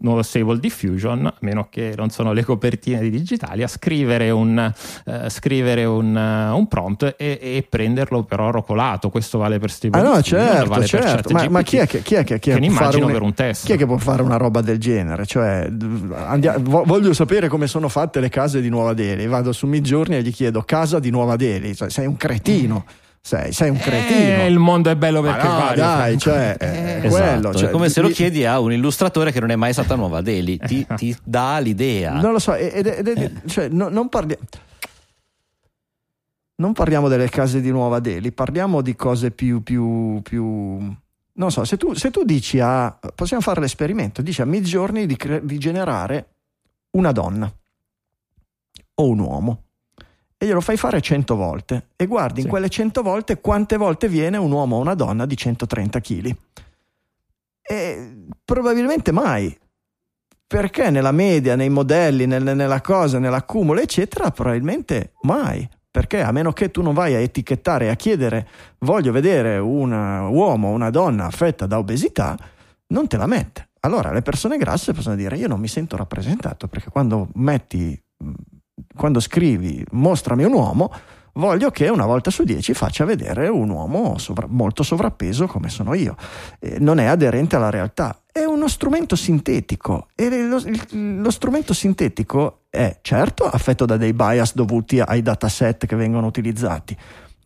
nuovo 0.00 0.22
Stable 0.22 0.58
Diffusion, 0.58 1.26
a 1.26 1.34
meno 1.40 1.68
che 1.70 1.94
non 1.96 2.10
sono 2.10 2.32
le 2.32 2.44
copertine 2.44 3.00
di 3.00 3.10
digitali, 3.10 3.62
a 3.62 3.68
scrivere 3.68 4.30
un, 4.30 4.72
uh, 5.04 5.28
scrivere 5.28 5.84
un, 5.84 6.14
uh, 6.14 6.56
un 6.56 6.66
prompt 6.68 7.14
e, 7.16 7.38
e, 7.40 7.66
prenderlo 7.68 8.24
per 8.24 8.40
oro 8.40 8.62
colato. 8.62 9.10
Questo 9.10 9.38
vale 9.38 9.58
per 9.58 9.70
Stable 9.70 10.00
ah, 10.00 10.02
no, 10.02 10.14
Diffusion, 10.16 10.46
certo, 10.46 10.68
vale 10.68 10.86
certo. 10.86 11.32
Ma, 11.32 11.48
ma, 11.48 11.62
chi 11.62 11.76
è 11.76 11.86
che, 11.86 12.02
chi 12.02 12.14
è 12.14 12.24
che, 12.24 12.38
chi 12.38 12.52
che, 12.52 12.58
che 12.58 13.02
un, 13.02 13.12
per 13.12 13.22
un 13.22 13.34
test? 13.34 13.66
Chi 13.66 13.72
è 13.72 13.76
che 13.76 13.86
può 13.86 13.98
fare 13.98 14.22
una 14.22 14.36
roba 14.36 14.60
del 14.60 14.78
genere? 14.78 15.26
Cioè, 15.26 15.70
andiamo, 16.12 16.84
voglio 16.84 17.12
sapere 17.12 17.48
come 17.48 17.66
sono 17.66 17.88
fatte 17.88 18.20
le 18.20 18.28
case 18.28 18.60
di 18.60 18.68
Nuova 18.68 18.94
Delhi. 18.94 19.26
Vado 19.26 19.52
su 19.52 19.66
Midjourney 19.66 20.18
e 20.18 20.22
gli 20.22 20.32
chiedo 20.32 20.62
casa 20.62 20.98
di 20.98 21.10
Nuova 21.10 21.36
Delhi. 21.36 21.74
Cioè, 21.74 21.90
sei 21.90 22.06
un 22.06 22.16
cretino. 22.16 22.84
Mm 22.86 23.06
sei, 23.20 23.52
sei 23.52 23.70
un 23.70 23.78
cretino. 23.78 24.42
Eh, 24.42 24.46
il 24.46 24.58
mondo 24.58 24.90
è 24.90 24.96
bello 24.96 25.20
perché 25.20 25.46
no, 25.46 25.56
vario. 25.56 25.82
Dai, 25.82 26.18
cioè, 26.18 26.56
eh, 26.58 27.06
esatto. 27.06 27.08
quello, 27.08 27.54
cioè, 27.54 27.68
è 27.68 27.70
come 27.70 27.88
se 27.88 28.00
lo 28.00 28.08
chiedi 28.08 28.44
a 28.44 28.58
un 28.60 28.72
illustratore 28.72 29.32
che 29.32 29.40
non 29.40 29.50
è 29.50 29.56
mai 29.56 29.72
stato 29.72 29.92
a 29.92 29.96
Nuova 29.96 30.20
Delhi, 30.20 30.58
ti, 30.58 30.86
ti 30.96 31.16
dà 31.22 31.58
l'idea. 31.58 32.20
Non 32.20 32.32
lo 32.32 32.38
so, 32.38 32.54
ed, 32.54 32.86
ed, 32.86 33.06
ed, 33.06 33.48
cioè, 33.48 33.68
no, 33.68 33.88
non 33.88 34.08
parliamo. 34.08 34.42
Non 36.56 36.72
parliamo 36.72 37.06
delle 37.06 37.28
case 37.28 37.60
di 37.60 37.70
Nuova 37.70 38.00
Delhi, 38.00 38.32
parliamo 38.32 38.80
di 38.80 38.96
cose 38.96 39.30
più, 39.30 39.62
più, 39.62 40.20
più 40.22 40.96
non 41.38 41.52
so, 41.52 41.64
se 41.64 41.76
tu, 41.76 41.94
se 41.94 42.10
tu, 42.10 42.24
dici 42.24 42.58
a, 42.58 42.98
possiamo 43.14 43.42
fare 43.42 43.60
l'esperimento, 43.60 44.22
dici 44.22 44.42
a 44.42 44.44
Midjourney 44.44 45.06
di, 45.06 45.16
cre- 45.16 45.44
di 45.44 45.56
generare 45.58 46.26
una 46.90 47.12
donna 47.12 47.52
o 48.94 49.08
un 49.08 49.18
uomo 49.20 49.62
e 50.38 50.46
glielo 50.46 50.60
fai 50.60 50.76
fare 50.76 51.00
100 51.00 51.34
volte 51.34 51.88
e 51.96 52.06
guardi 52.06 52.38
sì. 52.40 52.46
in 52.46 52.48
quelle 52.48 52.68
100 52.68 53.02
volte 53.02 53.40
quante 53.40 53.76
volte 53.76 54.08
viene 54.08 54.36
un 54.36 54.52
uomo 54.52 54.76
o 54.76 54.80
una 54.80 54.94
donna 54.94 55.26
di 55.26 55.36
130 55.36 56.00
kg. 56.00 56.36
E 57.60 58.14
probabilmente 58.44 59.10
mai. 59.12 59.54
Perché 60.46 60.88
nella 60.88 61.12
media, 61.12 61.56
nei 61.56 61.68
modelli, 61.68 62.24
nel, 62.24 62.42
nella 62.42 62.80
cosa, 62.80 63.18
nell'accumulo, 63.18 63.80
eccetera, 63.80 64.30
probabilmente 64.30 65.12
mai. 65.22 65.68
Perché 65.90 66.22
a 66.22 66.30
meno 66.30 66.52
che 66.52 66.70
tu 66.70 66.80
non 66.82 66.94
vai 66.94 67.14
a 67.14 67.18
etichettare 67.18 67.86
e 67.86 67.88
a 67.88 67.96
chiedere 67.96 68.48
voglio 68.78 69.10
vedere 69.10 69.58
un 69.58 69.90
uomo 69.90 70.68
o 70.68 70.72
una 70.72 70.90
donna 70.90 71.26
affetta 71.26 71.66
da 71.66 71.78
obesità, 71.78 72.38
non 72.88 73.08
te 73.08 73.16
la 73.16 73.26
mette. 73.26 73.70
Allora 73.80 74.12
le 74.12 74.22
persone 74.22 74.56
grasse 74.56 74.92
possono 74.92 75.16
dire 75.16 75.36
io 75.36 75.48
non 75.48 75.60
mi 75.60 75.68
sento 75.68 75.96
rappresentato 75.96 76.68
perché 76.68 76.90
quando 76.90 77.28
metti 77.34 78.00
quando 78.98 79.20
scrivi 79.20 79.82
mostrami 79.92 80.42
un 80.42 80.52
uomo, 80.52 80.92
voglio 81.34 81.70
che 81.70 81.88
una 81.88 82.04
volta 82.04 82.30
su 82.30 82.42
dieci 82.42 82.74
faccia 82.74 83.04
vedere 83.04 83.48
un 83.48 83.70
uomo 83.70 84.18
sovra- 84.18 84.48
molto 84.48 84.82
sovrappeso 84.82 85.46
come 85.46 85.68
sono 85.68 85.94
io. 85.94 86.16
Eh, 86.58 86.78
non 86.80 86.98
è 86.98 87.04
aderente 87.04 87.56
alla 87.56 87.70
realtà, 87.70 88.22
è 88.30 88.44
uno 88.44 88.68
strumento 88.68 89.16
sintetico 89.16 90.08
e 90.14 90.28
lo, 90.42 90.60
lo, 90.90 91.30
strumento 91.30 91.72
sintetico 91.72 92.64
è 92.68 92.98
certo 93.00 93.44
affetto 93.44 93.86
da 93.86 93.96
dei 93.96 94.12
bias 94.12 94.54
dovuti 94.54 95.00
ai 95.00 95.22
dataset 95.22 95.86
che 95.86 95.96
vengono 95.96 96.26
utilizzati, 96.26 96.96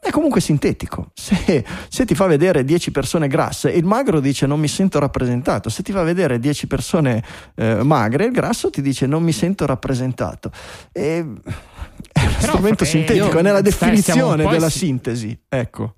è 0.04 0.10
comunque 0.10 0.40
sintetico. 0.40 1.12
Se, 1.14 1.64
se, 1.88 2.04
ti 2.04 2.16
fa 2.16 2.26
vedere 2.26 2.64
10 2.64 2.90
persone 2.90 3.28
grasse, 3.28 3.70
il 3.70 3.84
magro 3.84 4.18
dice 4.18 4.46
non 4.46 4.58
mi 4.58 4.66
sento 4.66 4.98
rappresentato. 4.98 5.70
Se 5.70 5.84
ti 5.84 5.92
fa 5.92 6.02
vedere 6.02 6.40
10 6.40 6.66
persone 6.66 7.22
eh, 7.54 7.84
magre, 7.84 8.24
il 8.24 8.32
grasso 8.32 8.68
ti 8.68 8.82
dice 8.82 9.06
non 9.06 9.22
mi 9.22 9.30
sento 9.30 9.64
rappresentato. 9.64 10.50
E, 10.90 11.18
è 11.18 11.20
un 11.20 12.34
Però, 12.40 12.52
strumento 12.52 12.84
sintetico, 12.84 13.38
è 13.38 13.42
nella 13.42 13.60
definizione 13.60 14.44
della 14.44 14.66
es- 14.66 14.76
sintesi. 14.76 15.38
Ecco. 15.48 15.94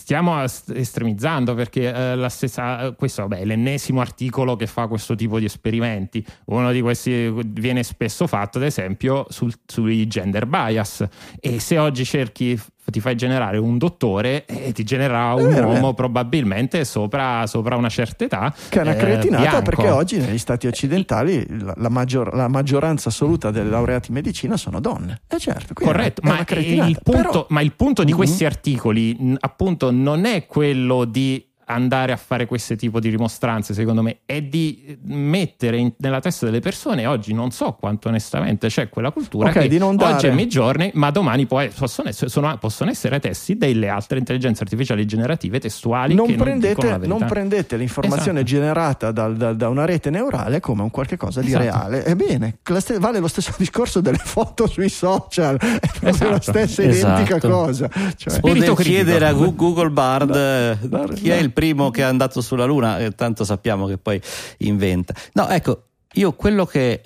Stiamo 0.00 0.42
estremizzando 0.74 1.54
perché 1.54 1.92
eh, 1.94 2.16
la 2.16 2.30
stessa, 2.30 2.92
questo 2.96 3.22
vabbè, 3.22 3.42
è 3.42 3.44
l'ennesimo 3.44 4.00
articolo 4.00 4.56
che 4.56 4.66
fa 4.66 4.86
questo 4.86 5.14
tipo 5.14 5.38
di 5.38 5.44
esperimenti. 5.44 6.24
Uno 6.46 6.72
di 6.72 6.80
questi 6.80 7.30
viene 7.46 7.82
spesso 7.82 8.26
fatto, 8.26 8.56
ad 8.58 8.64
esempio, 8.64 9.26
sul, 9.28 9.52
sui 9.66 10.06
gender 10.06 10.46
bias. 10.46 11.06
E 11.38 11.60
se 11.60 11.78
oggi 11.78 12.04
cerchi 12.04 12.58
ti 12.90 12.98
fai 12.98 13.14
generare 13.14 13.56
un 13.56 13.78
dottore 13.78 14.46
e 14.46 14.72
ti 14.72 14.82
genererà 14.82 15.34
un 15.34 15.48
vero, 15.48 15.66
uomo 15.66 15.74
vero. 15.80 15.92
probabilmente 15.94 16.84
sopra, 16.84 17.46
sopra 17.46 17.76
una 17.76 17.88
certa 17.90 18.24
età. 18.24 18.52
Che 18.68 18.78
è 18.78 18.82
una 18.82 18.94
eh, 18.94 18.96
cretinata 18.96 19.42
bianco. 19.42 19.62
perché 19.62 19.90
oggi 19.90 20.16
negli 20.16 20.38
stati 20.38 20.66
occidentali 20.66 21.46
la, 21.60 21.72
la 21.76 21.88
maggior- 21.88 22.34
la 22.34 22.48
maggioranza 22.48 23.10
assoluta 23.10 23.52
dei 23.52 23.68
laureati 23.68 24.08
in 24.08 24.14
medicina 24.14 24.56
sono 24.56 24.80
donne. 24.80 25.20
E 25.28 25.38
certo, 25.38 25.72
Corretto, 25.74 26.22
ma 26.24 26.40
il, 26.48 26.98
punto, 27.00 27.28
Però- 27.30 27.46
ma 27.50 27.60
il 27.60 27.72
punto 27.74 28.02
di 28.02 28.10
Mhm. 28.10 28.16
questi 28.16 28.44
articoli, 28.44 29.36
appunto, 29.38 29.89
non 29.90 30.24
è 30.24 30.46
quello 30.46 31.04
di 31.04 31.49
andare 31.72 32.12
a 32.12 32.16
fare 32.16 32.46
questo 32.46 32.76
tipo 32.76 33.00
di 33.00 33.08
rimostranze, 33.08 33.74
secondo 33.74 34.02
me, 34.02 34.18
è 34.26 34.42
di 34.42 34.96
mettere 35.04 35.76
in- 35.78 35.92
nella 35.98 36.20
testa 36.20 36.46
delle 36.46 36.60
persone. 36.60 37.06
Oggi 37.06 37.32
non 37.32 37.50
so 37.50 37.72
quanto 37.78 38.08
onestamente 38.08 38.68
c'è 38.68 38.88
quella 38.88 39.10
cultura 39.10 39.48
Ok, 39.48 39.60
che 39.60 39.68
di 39.68 39.78
non 39.78 39.90
oggi 39.94 40.04
dare- 40.26 40.28
è 40.30 40.32
Midjourney, 40.34 40.90
ma 40.94 41.10
domani 41.10 41.46
poi 41.46 41.68
possono 41.68 42.08
essere, 42.08 42.30
sono- 42.30 42.56
possono 42.58 42.90
essere 42.90 43.18
testi 43.20 43.56
delle 43.56 43.88
altre 43.88 44.18
intelligenze 44.18 44.62
artificiali 44.62 45.06
generative 45.06 45.58
testuali 45.60 46.14
non 46.14 46.26
non 46.28 46.36
prendete, 46.36 46.86
la 46.86 46.98
verità. 46.98 47.18
non 47.18 47.28
prendete 47.28 47.76
l'informazione 47.76 48.40
Esatto. 48.40 48.54
generata 48.54 49.10
dal- 49.12 49.36
da, 49.36 49.52
da 49.52 49.68
una 49.68 49.84
rete 49.84 50.10
neurale 50.10 50.60
come 50.60 50.82
un 50.82 50.90
qualche 50.90 51.16
cosa 51.16 51.40
di 51.40 51.48
Esatto. 51.48 51.62
reale. 51.64 52.04
Ebbene, 52.04 52.58
vale 52.98 53.18
lo 53.18 53.28
stesso 53.28 53.52
discorso 53.58 54.00
delle 54.00 54.18
foto 54.18 54.66
sui 54.66 54.88
social, 54.88 55.56
è 55.58 55.78
proprio 56.00 56.30
la 56.30 56.36
Esatto. 56.36 56.40
stessa 56.40 56.82
identica 56.82 57.36
Esatto. 57.36 57.48
cosa. 57.48 57.88
Cioè, 58.16 58.38
O 58.40 58.52
del 58.52 58.74
chiedere 58.76 59.26
a 59.26 59.32
Google 59.32 59.90
Bard 59.90 60.34
eh, 60.34 60.76
Bard, 60.86 61.14
chi 61.14 61.28
è 61.30 61.36
no. 61.36 61.40
il 61.42 61.52
primo 61.60 61.90
che 61.90 62.00
è 62.00 62.04
andato 62.04 62.40
sulla 62.40 62.64
Luna, 62.64 62.98
e 62.98 63.10
tanto 63.12 63.44
sappiamo 63.44 63.86
che 63.86 63.98
poi 63.98 64.18
inventa. 64.58 65.12
No, 65.34 65.46
ecco, 65.48 65.88
io 66.14 66.32
quello 66.32 66.64
che 66.64 67.02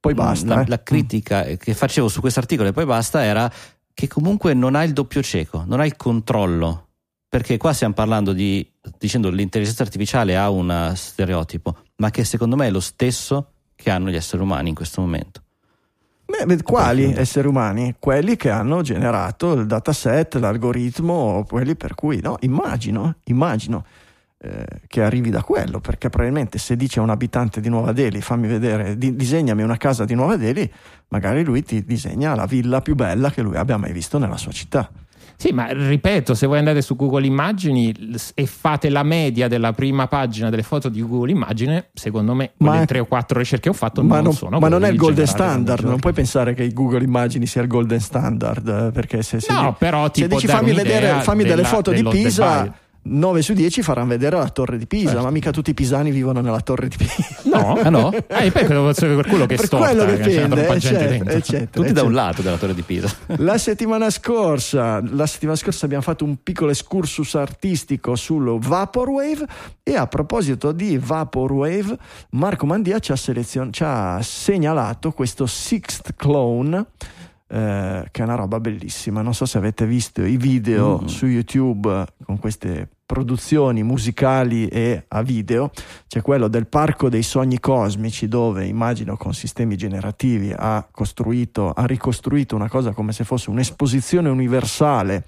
Poi 0.00 0.14
basta, 0.14 0.54
La, 0.54 0.62
eh. 0.62 0.68
la 0.68 0.82
critica 0.82 1.42
che 1.42 1.74
facevo 1.74 2.08
su 2.08 2.20
questo 2.20 2.40
articolo 2.40 2.68
e 2.68 2.72
poi 2.72 2.86
basta 2.86 3.22
era 3.22 3.52
che 3.92 4.06
comunque 4.06 4.54
non 4.54 4.76
ha 4.76 4.84
il 4.84 4.92
doppio 4.92 5.22
cieco, 5.22 5.64
non 5.66 5.80
ha 5.80 5.84
il 5.84 5.96
controllo. 5.96 6.86
Perché 7.28 7.58
qua 7.58 7.74
stiamo 7.74 7.92
parlando 7.92 8.32
di 8.32 8.66
dicendo 8.96 9.28
l'intelligenza 9.28 9.82
artificiale 9.82 10.38
ha 10.38 10.48
un 10.48 10.92
stereotipo, 10.94 11.76
ma 11.96 12.10
che 12.10 12.24
secondo 12.24 12.56
me 12.56 12.68
è 12.68 12.70
lo 12.70 12.80
stesso 12.80 13.52
che 13.74 13.90
hanno 13.90 14.08
gli 14.08 14.16
esseri 14.16 14.40
umani 14.42 14.70
in 14.70 14.74
questo 14.74 15.02
momento. 15.02 15.42
Beh, 16.30 16.62
quali 16.62 17.14
esseri 17.16 17.48
umani? 17.48 17.94
Quelli 17.98 18.36
che 18.36 18.50
hanno 18.50 18.82
generato 18.82 19.54
il 19.54 19.66
dataset, 19.66 20.34
l'algoritmo, 20.34 21.42
quelli 21.48 21.74
per 21.74 21.94
cui, 21.94 22.20
no, 22.20 22.36
immagino, 22.40 23.14
immagino 23.24 23.86
eh, 24.36 24.66
che 24.86 25.02
arrivi 25.02 25.30
da 25.30 25.42
quello, 25.42 25.80
perché 25.80 26.10
probabilmente 26.10 26.58
se 26.58 26.76
dice 26.76 27.00
a 27.00 27.02
un 27.02 27.08
abitante 27.08 27.62
di 27.62 27.70
Nuova 27.70 27.92
Delhi, 27.92 28.20
fammi 28.20 28.46
vedere, 28.46 28.98
di- 28.98 29.16
disegnami 29.16 29.62
una 29.62 29.78
casa 29.78 30.04
di 30.04 30.14
Nuova 30.14 30.36
Delhi, 30.36 30.70
magari 31.08 31.42
lui 31.42 31.62
ti 31.62 31.82
disegna 31.82 32.34
la 32.34 32.44
villa 32.44 32.82
più 32.82 32.94
bella 32.94 33.30
che 33.30 33.40
lui 33.40 33.56
abbia 33.56 33.78
mai 33.78 33.92
visto 33.92 34.18
nella 34.18 34.36
sua 34.36 34.52
città. 34.52 34.90
Sì, 35.40 35.52
ma 35.52 35.68
ripeto, 35.70 36.34
se 36.34 36.48
voi 36.48 36.58
andate 36.58 36.82
su 36.82 36.96
Google 36.96 37.24
Immagini 37.24 37.94
e 38.34 38.46
fate 38.46 38.88
la 38.88 39.04
media 39.04 39.46
della 39.46 39.72
prima 39.72 40.08
pagina 40.08 40.50
delle 40.50 40.64
foto 40.64 40.88
di 40.88 41.00
Google 41.00 41.30
Immagine, 41.30 41.90
secondo 41.94 42.34
me 42.34 42.50
Ma- 42.56 42.70
quelle 42.70 42.86
tre 42.86 42.98
o 42.98 43.04
quattro 43.04 43.38
ricerche 43.38 43.62
che 43.62 43.68
ho 43.68 43.72
fatto 43.72 44.02
non, 44.02 44.20
non, 44.24 44.32
sono 44.32 44.58
ma 44.58 44.66
non 44.66 44.84
è 44.84 44.88
il 44.90 44.96
golden 44.96 45.28
standard, 45.28 45.84
non 45.84 46.00
puoi 46.00 46.12
pensare 46.12 46.54
che 46.54 46.72
Google 46.72 47.04
Immagini 47.04 47.46
sia 47.46 47.62
il 47.62 47.68
golden 47.68 48.00
standard, 48.00 48.66
eh, 48.66 48.90
perché 48.90 49.22
se, 49.22 49.38
se 49.38 49.52
No, 49.52 49.68
di- 49.68 49.74
però 49.78 50.10
se 50.12 50.26
dici 50.26 50.48
fammi, 50.48 50.72
vedere, 50.72 51.20
fammi 51.20 51.44
delle 51.44 51.54
della- 51.54 51.68
foto 51.68 51.92
di 51.92 52.02
Pisa. 52.02 52.74
9 53.00 53.40
su 53.42 53.54
10 53.54 53.80
faranno 53.82 54.08
vedere 54.08 54.36
la 54.36 54.48
torre 54.50 54.76
di 54.76 54.86
Pisa, 54.86 55.08
Certo. 55.10 55.22
ma 55.24 55.30
mica 55.30 55.50
tutti 55.50 55.70
i 55.70 55.74
pisani 55.74 56.10
vivono 56.10 56.40
nella 56.42 56.60
torre 56.60 56.88
di 56.88 56.96
Pisa. 56.96 57.14
No? 57.44 57.74
Ah, 57.82 57.88
no? 57.88 58.12
Eh, 58.28 58.50
poi 58.50 58.66
devo 58.66 58.90
essere 58.90 59.14
per 59.14 59.26
quello 59.26 59.46
che 59.46 59.56
storta, 59.56 59.86
quello 59.86 60.04
che 60.04 60.18
c'è 60.18 60.42
dipende, 60.42 61.08
dentro. 61.08 61.32
eh, 61.32 61.42
certo, 61.42 61.80
Tutti 61.80 61.92
da 61.92 62.02
un 62.02 62.12
lato 62.12 62.42
della 62.42 62.56
torre 62.58 62.74
di 62.74 62.82
Pisa. 62.82 63.10
La 63.38 63.56
settimana 63.56 64.10
scorsa, 64.10 65.02
la 65.10 65.26
settimana 65.26 65.56
scorsa 65.56 65.84
abbiamo 65.86 66.02
fatto 66.02 66.24
un 66.24 66.36
piccolo 66.42 66.70
excursus 66.70 67.34
artistico 67.34 68.14
sullo 68.14 68.58
Vaporwave 68.58 69.46
e 69.82 69.96
a 69.96 70.06
proposito 70.06 70.72
di 70.72 70.98
Vaporwave, 70.98 71.96
Marco 72.30 72.66
Mandia 72.66 72.98
ci 72.98 73.12
ha, 73.12 73.16
selezion- 73.16 73.72
ci 73.72 73.82
ha 73.84 74.18
segnalato 74.22 75.12
questo 75.12 75.46
Sixth 75.46 76.14
Clone 76.16 76.84
eh, 77.48 78.04
che 78.10 78.20
è 78.20 78.24
una 78.24 78.34
roba 78.34 78.60
bellissima. 78.60 79.22
Non 79.22 79.34
so 79.34 79.46
se 79.46 79.58
avete 79.58 79.86
visto 79.86 80.22
i 80.22 80.36
video 80.36 81.00
Mm. 81.02 81.06
su 81.06 81.26
YouTube 81.26 82.04
con 82.24 82.38
queste 82.38 82.88
produzioni 83.06 83.82
musicali 83.82 84.68
e 84.68 85.04
a 85.08 85.22
video. 85.22 85.70
C'è 86.06 86.20
quello 86.20 86.46
del 86.48 86.66
Parco 86.66 87.08
dei 87.08 87.22
Sogni 87.22 87.58
Cosmici, 87.58 88.28
dove 88.28 88.66
immagino 88.66 89.16
con 89.16 89.32
sistemi 89.32 89.76
generativi 89.76 90.52
ha 90.54 90.86
costruito, 90.90 91.72
ha 91.72 91.86
ricostruito 91.86 92.54
una 92.54 92.68
cosa 92.68 92.92
come 92.92 93.12
se 93.12 93.24
fosse 93.24 93.48
un'esposizione 93.48 94.28
universale 94.28 95.24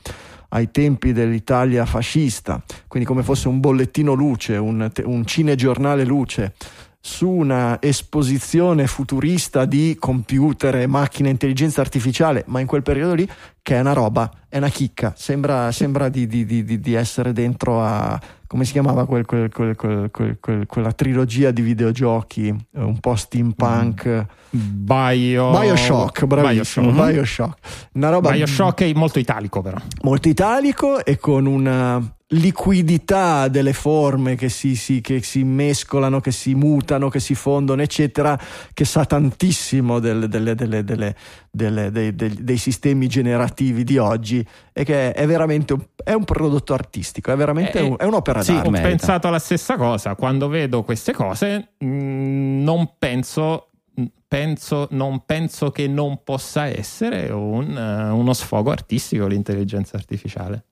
ai 0.53 0.71
tempi 0.71 1.13
dell'Italia 1.13 1.87
fascista, 1.87 2.61
quindi 2.89 3.09
come 3.09 3.23
fosse 3.23 3.47
un 3.49 3.61
bollettino 3.61 4.13
luce, 4.15 4.57
un, 4.57 4.91
un 5.05 5.25
cinegiornale 5.25 6.05
luce 6.05 6.55
su 7.02 7.28
una 7.28 7.78
esposizione 7.81 8.86
futurista 8.86 9.64
di 9.64 9.97
computer 9.98 10.77
e 10.77 10.86
macchine 10.86 11.28
e 11.28 11.32
intelligenza 11.32 11.81
artificiale, 11.81 12.44
ma 12.48 12.60
in 12.60 12.66
quel 12.66 12.82
periodo 12.82 13.14
lì 13.14 13.27
che 13.62 13.77
è 13.77 13.81
una 13.81 13.94
roba, 13.94 14.31
è 14.48 14.59
una 14.59 14.68
chicca, 14.68 15.14
sembra, 15.16 15.72
sembra 15.72 16.09
di, 16.10 16.27
di- 16.27 16.44
di- 16.44 16.78
di- 16.81 16.94
essere 16.94 17.32
dentro 17.32 17.82
a 17.82 18.20
come 18.47 18.64
si 18.64 18.72
chiamava 18.72 19.06
quel- 19.06 19.24
quel- 19.24 19.51
quel- 19.52 19.77
quel- 19.77 20.10
quel- 20.10 20.39
quel- 20.40 20.66
quella 20.66 20.93
trilogia 20.93 21.52
di 21.52 21.62
videogiochi 21.62 22.48
eh, 22.48 22.81
un 22.82 22.98
po' 22.98 23.14
steampunk 23.14 24.27
Bio... 24.51 25.51
Bioshock, 25.52 26.24
bravissimo, 26.24 26.90
Bioshock. 26.90 27.12
Bioshock. 27.12 27.59
Una 27.93 28.10
roba 28.10 28.31
Bioshock 28.32 28.82
è 28.82 28.93
molto 28.94 29.18
italico 29.20 29.62
però. 29.62 29.77
molto 30.02 30.28
italico 30.28 31.05
e 31.05 31.16
con 31.18 31.47
una 31.47 32.02
liquidità 32.32 33.48
delle 33.48 33.73
forme 33.73 34.36
che 34.36 34.48
si, 34.48 34.77
si- 34.77 35.01
che 35.01 35.23
si 35.23 35.43
mescolano, 35.44 36.20
che 36.20 36.31
si 36.31 36.55
mutano, 36.55 37.09
che 37.09 37.19
si 37.20 37.35
fondono, 37.35 37.82
eccetera, 37.82 38.39
che 38.73 38.85
sa 38.85 39.05
tantissimo 39.05 39.98
del- 39.98 40.28
delle- 40.28 40.55
delle- 40.55 40.85
delle- 40.85 41.16
delle- 41.51 41.90
dei, 41.90 42.15
dei- 42.15 42.36
dei 42.44 42.57
sistemi 42.57 43.09
generativi 43.09 43.82
di 43.82 43.98
oggi 43.98 44.47
e 44.73 44.85
che 44.85 45.12
è 45.12 45.27
veramente 45.27 45.73
un, 45.73 45.85
è 46.05 46.12
un 46.12 46.24
prodotto 46.24 46.73
artistico, 46.74 47.32
è 47.32 47.36
veramente 47.36 47.78
Eh, 47.78 47.82
un- 47.82 47.97
è 47.98 48.05
un'opera 48.05 48.43
sì, 48.43 48.52
d'arte. 48.52 48.69
Ho 48.69 48.70
merita. 48.70 48.89
pensato 48.89 49.28
alla 49.28 49.39
stessa 49.39 49.77
cosa. 49.77 50.15
Quando 50.15 50.48
vedo 50.48 50.82
queste 50.85 51.12
cose, 51.12 51.73
mh, 51.78 52.62
non 52.62 52.93
penso, 52.98 53.70
mh, 53.94 54.05
penso, 54.28 54.86
non 54.93 55.24
penso 55.27 55.70
che 55.73 55.89
non 55.89 56.20
possa 56.23 56.66
essere 56.66 57.31
un, 57.32 57.77
eh, 57.77 58.11
uno 58.11 58.32
sfogo 58.35 58.70
artistico 58.70 59.27
l'intelligenza 59.27 59.97
artificiale. 59.97 60.66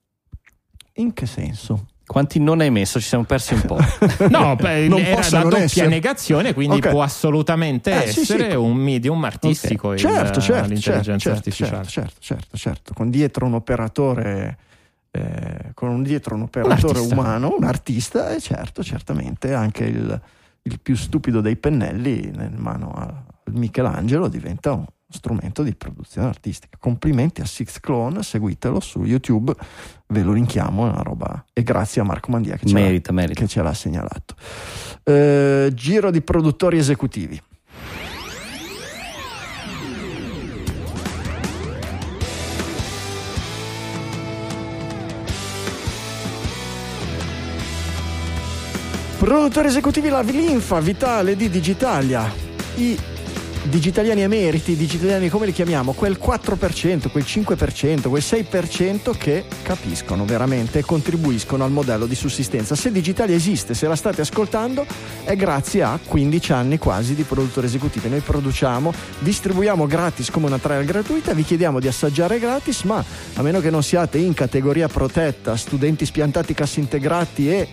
In 0.99 1.13
che 1.13 1.27
senso? 1.27 1.87
Quanti 2.07 2.41
non 2.41 2.61
hai 2.61 2.71
messo? 2.71 2.99
Ci 3.01 3.07
siamo 3.07 3.25
persi 3.25 3.53
un 3.55 3.61
po'. 3.63 3.77
No, 4.31 4.57
beh, 4.57 4.89
Non 4.89 4.99
era 5.01 5.21
la 5.31 5.43
doppia 5.43 5.59
essere. 5.65 5.89
negazione, 5.89 6.55
quindi 6.55 6.77
Ok. 6.77 6.89
può 6.89 7.03
assolutamente 7.03 8.05
Eh, 8.05 8.11
sì, 8.13 8.21
essere 8.21 8.51
sì. 8.53 8.57
un 8.57 8.75
medium 8.77 9.23
artistico 9.25 9.93
il- 9.93 9.99
certo, 9.99 10.41
certo, 10.41 10.69
l'intelligenza 10.69 11.19
certo, 11.19 11.31
artificiale. 11.39 11.85
certo, 11.87 12.11
certo, 12.19 12.21
certo, 12.21 12.57
certo, 12.57 12.95
con 12.95 13.11
dietro 13.11 13.45
un 13.47 13.55
operatore 13.55 14.59
eh, 15.11 15.71
con 15.75 15.89
un 15.91 16.03
dietro 16.03 16.35
un 16.35 16.43
operatore 16.43 16.99
artista. 16.99 17.15
umano, 17.15 17.55
un 17.57 17.65
artista 17.65 18.31
e 18.35 18.41
certo, 18.41 18.83
certamente 18.83 19.55
anche 19.55 19.85
il, 19.85 20.21
il 20.63 20.81
più 20.81 20.97
stupido 20.97 21.41
dei 21.41 21.57
pennelli 21.57 22.25
in 22.27 22.55
mano 22.57 22.93
a 22.95 23.25
Michelangelo 23.53 24.29
diventa 24.29 24.73
un 24.73 24.85
strumento 25.11 25.63
di 25.63 25.75
produzione 25.75 26.29
artistica. 26.29 26.77
Complimenti 26.79 27.41
a 27.41 27.47
Six 27.47 27.81
Clone, 27.81 28.23
seguitelo 28.23 28.79
su 28.81 29.05
YouTube, 29.05 29.55
ve 30.09 30.23
lo 30.23 30.33
linkiamo, 30.33 30.87
è 30.87 30.91
una 30.91 31.03
roba 31.03 31.45
e 31.53 31.63
grazie 31.63 32.01
a 32.01 32.05
Marco 32.05 32.31
Mandia 32.31 32.57
che 32.57 32.67
ce 32.67 32.75
l'ha- 32.75 32.81
merita, 32.81 33.13
merita. 33.13 33.41
che 33.41 33.47
ce 33.49 33.63
l'ha 33.63 33.75
segnalato. 33.75 34.35
Eh, 35.05 35.71
giro 35.75 36.11
di 36.11 36.21
produttori 36.21 36.79
esecutivi. 36.79 37.41
Produttori 49.19 49.67
esecutivi 49.67 50.09
la 50.09 50.21
Linfa 50.21 50.79
Vitale 50.79 51.35
di 51.35 51.51
Digitalia. 51.51 52.33
I 52.77 52.97
digitaliani 53.65 54.23
emeriti, 54.23 54.77
digitaliani 54.77 55.29
come 55.29 55.47
li 55.47 55.53
chiamiamo? 55.53 55.93
Quel 55.93 56.19
4%, 56.23 57.11
quel 57.11 57.25
5%, 57.27 58.09
quel 58.09 58.23
6% 58.25 59.17
che 59.17 59.45
capiscono 59.63 60.25
veramente 60.25 60.79
e 60.79 60.83
contribuiscono 60.83 61.65
al 61.65 61.71
modello 61.71 62.07
di 62.07 62.15
sussistenza. 62.15 62.75
Se 62.75 62.91
Digitalia 62.91 63.35
esiste, 63.35 63.75
se 63.75 63.87
la 63.87 63.97
state 63.97 64.21
ascoltando, 64.21 64.87
è 65.25 65.37
grazie 65.37 65.83
a 65.83 65.99
15 66.03 66.53
anni 66.53 66.79
quasi 66.79 67.15
di 67.15 67.23
produttori 67.23 67.67
esecutivi. 67.67 68.09
Noi 68.09 68.21
produciamo, 68.21 68.93
distribuiamo 69.19 69.87
gratis 69.87 70.31
come 70.31 70.47
una 70.47 70.59
trial 70.59 70.85
gratuita, 70.85 71.35
vi 71.35 71.45
chiediamo 71.45 71.81
di 71.81 71.89
assaggiare 71.89 72.39
gratis, 72.39 72.83
ma 72.83 73.05
a 73.35 73.43
meno 73.43 73.61
che 73.61 73.71
non 73.71 73.83
siate 73.83 74.19
in 74.19 74.35
categoria 74.35 74.89
protetta, 74.89 75.57
studenti 75.57 76.05
spiantati, 76.05 76.55
cassi 76.55 76.81
integrati 76.81 77.51
e 77.51 77.69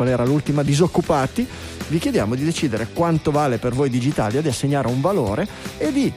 qual 0.00 0.08
era 0.08 0.24
l'ultima, 0.24 0.62
disoccupati, 0.62 1.46
vi 1.90 1.98
chiediamo 1.98 2.36
di 2.36 2.44
decidere 2.44 2.88
quanto 2.92 3.32
vale 3.32 3.58
per 3.58 3.74
voi 3.74 3.90
Digitalia, 3.90 4.40
di 4.40 4.48
assegnare 4.48 4.86
un 4.86 5.00
valore 5.00 5.46
e 5.76 5.92
di 5.92 6.12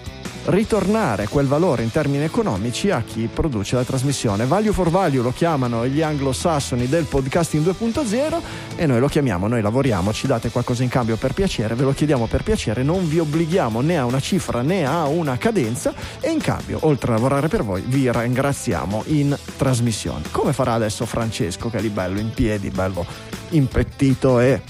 ritornare 0.46 1.28
quel 1.30 1.48
valore 1.48 1.84
in 1.84 1.92
termini 1.92 2.24
economici 2.24 2.92
a 2.92 3.02
chi 3.02 3.28
produce 3.34 3.76
la 3.76 3.84
trasmissione. 3.84 4.46
Value 4.46 4.72
for 4.72 4.90
value 4.90 5.22
lo 5.22 5.32
chiamano 5.32 5.88
gli 5.88 6.02
anglosassoni 6.02 6.88
del 6.88 7.06
podcasting 7.06 7.66
2.0 7.66 8.42
e 8.76 8.86
noi 8.86 9.00
lo 9.00 9.08
chiamiamo, 9.08 9.48
noi 9.48 9.62
lavoriamo, 9.62 10.14
ci 10.14 10.28
date 10.28 10.50
qualcosa 10.50 10.84
in 10.84 10.90
cambio 10.90 11.16
per 11.16 11.34
piacere, 11.34 11.74
ve 11.74 11.84
lo 11.84 11.94
chiediamo 11.94 12.28
per 12.28 12.44
piacere, 12.44 12.84
non 12.84 13.08
vi 13.08 13.20
obblighiamo 13.20 13.82
né 13.82 13.98
a 13.98 14.06
una 14.06 14.20
cifra 14.20 14.62
né 14.62 14.86
a 14.86 15.06
una 15.06 15.38
cadenza 15.38 15.94
e 16.20 16.30
in 16.30 16.40
cambio, 16.40 16.80
oltre 16.82 17.12
a 17.12 17.16
lavorare 17.16 17.48
per 17.48 17.64
voi, 17.64 17.82
vi 17.86 18.12
ringraziamo 18.12 19.06
in 19.08 19.36
trasmissione. 19.58 20.24
Come 20.30 20.54
farà 20.54 20.74
adesso 20.74 21.06
Francesco 21.06 21.70
che 21.70 21.78
è 21.78 21.82
lì 21.82 21.90
bello 21.90 22.20
in 22.20 22.32
piedi, 22.32 22.70
bello 22.70 23.06
impettito 23.50 24.40
e 24.40 24.62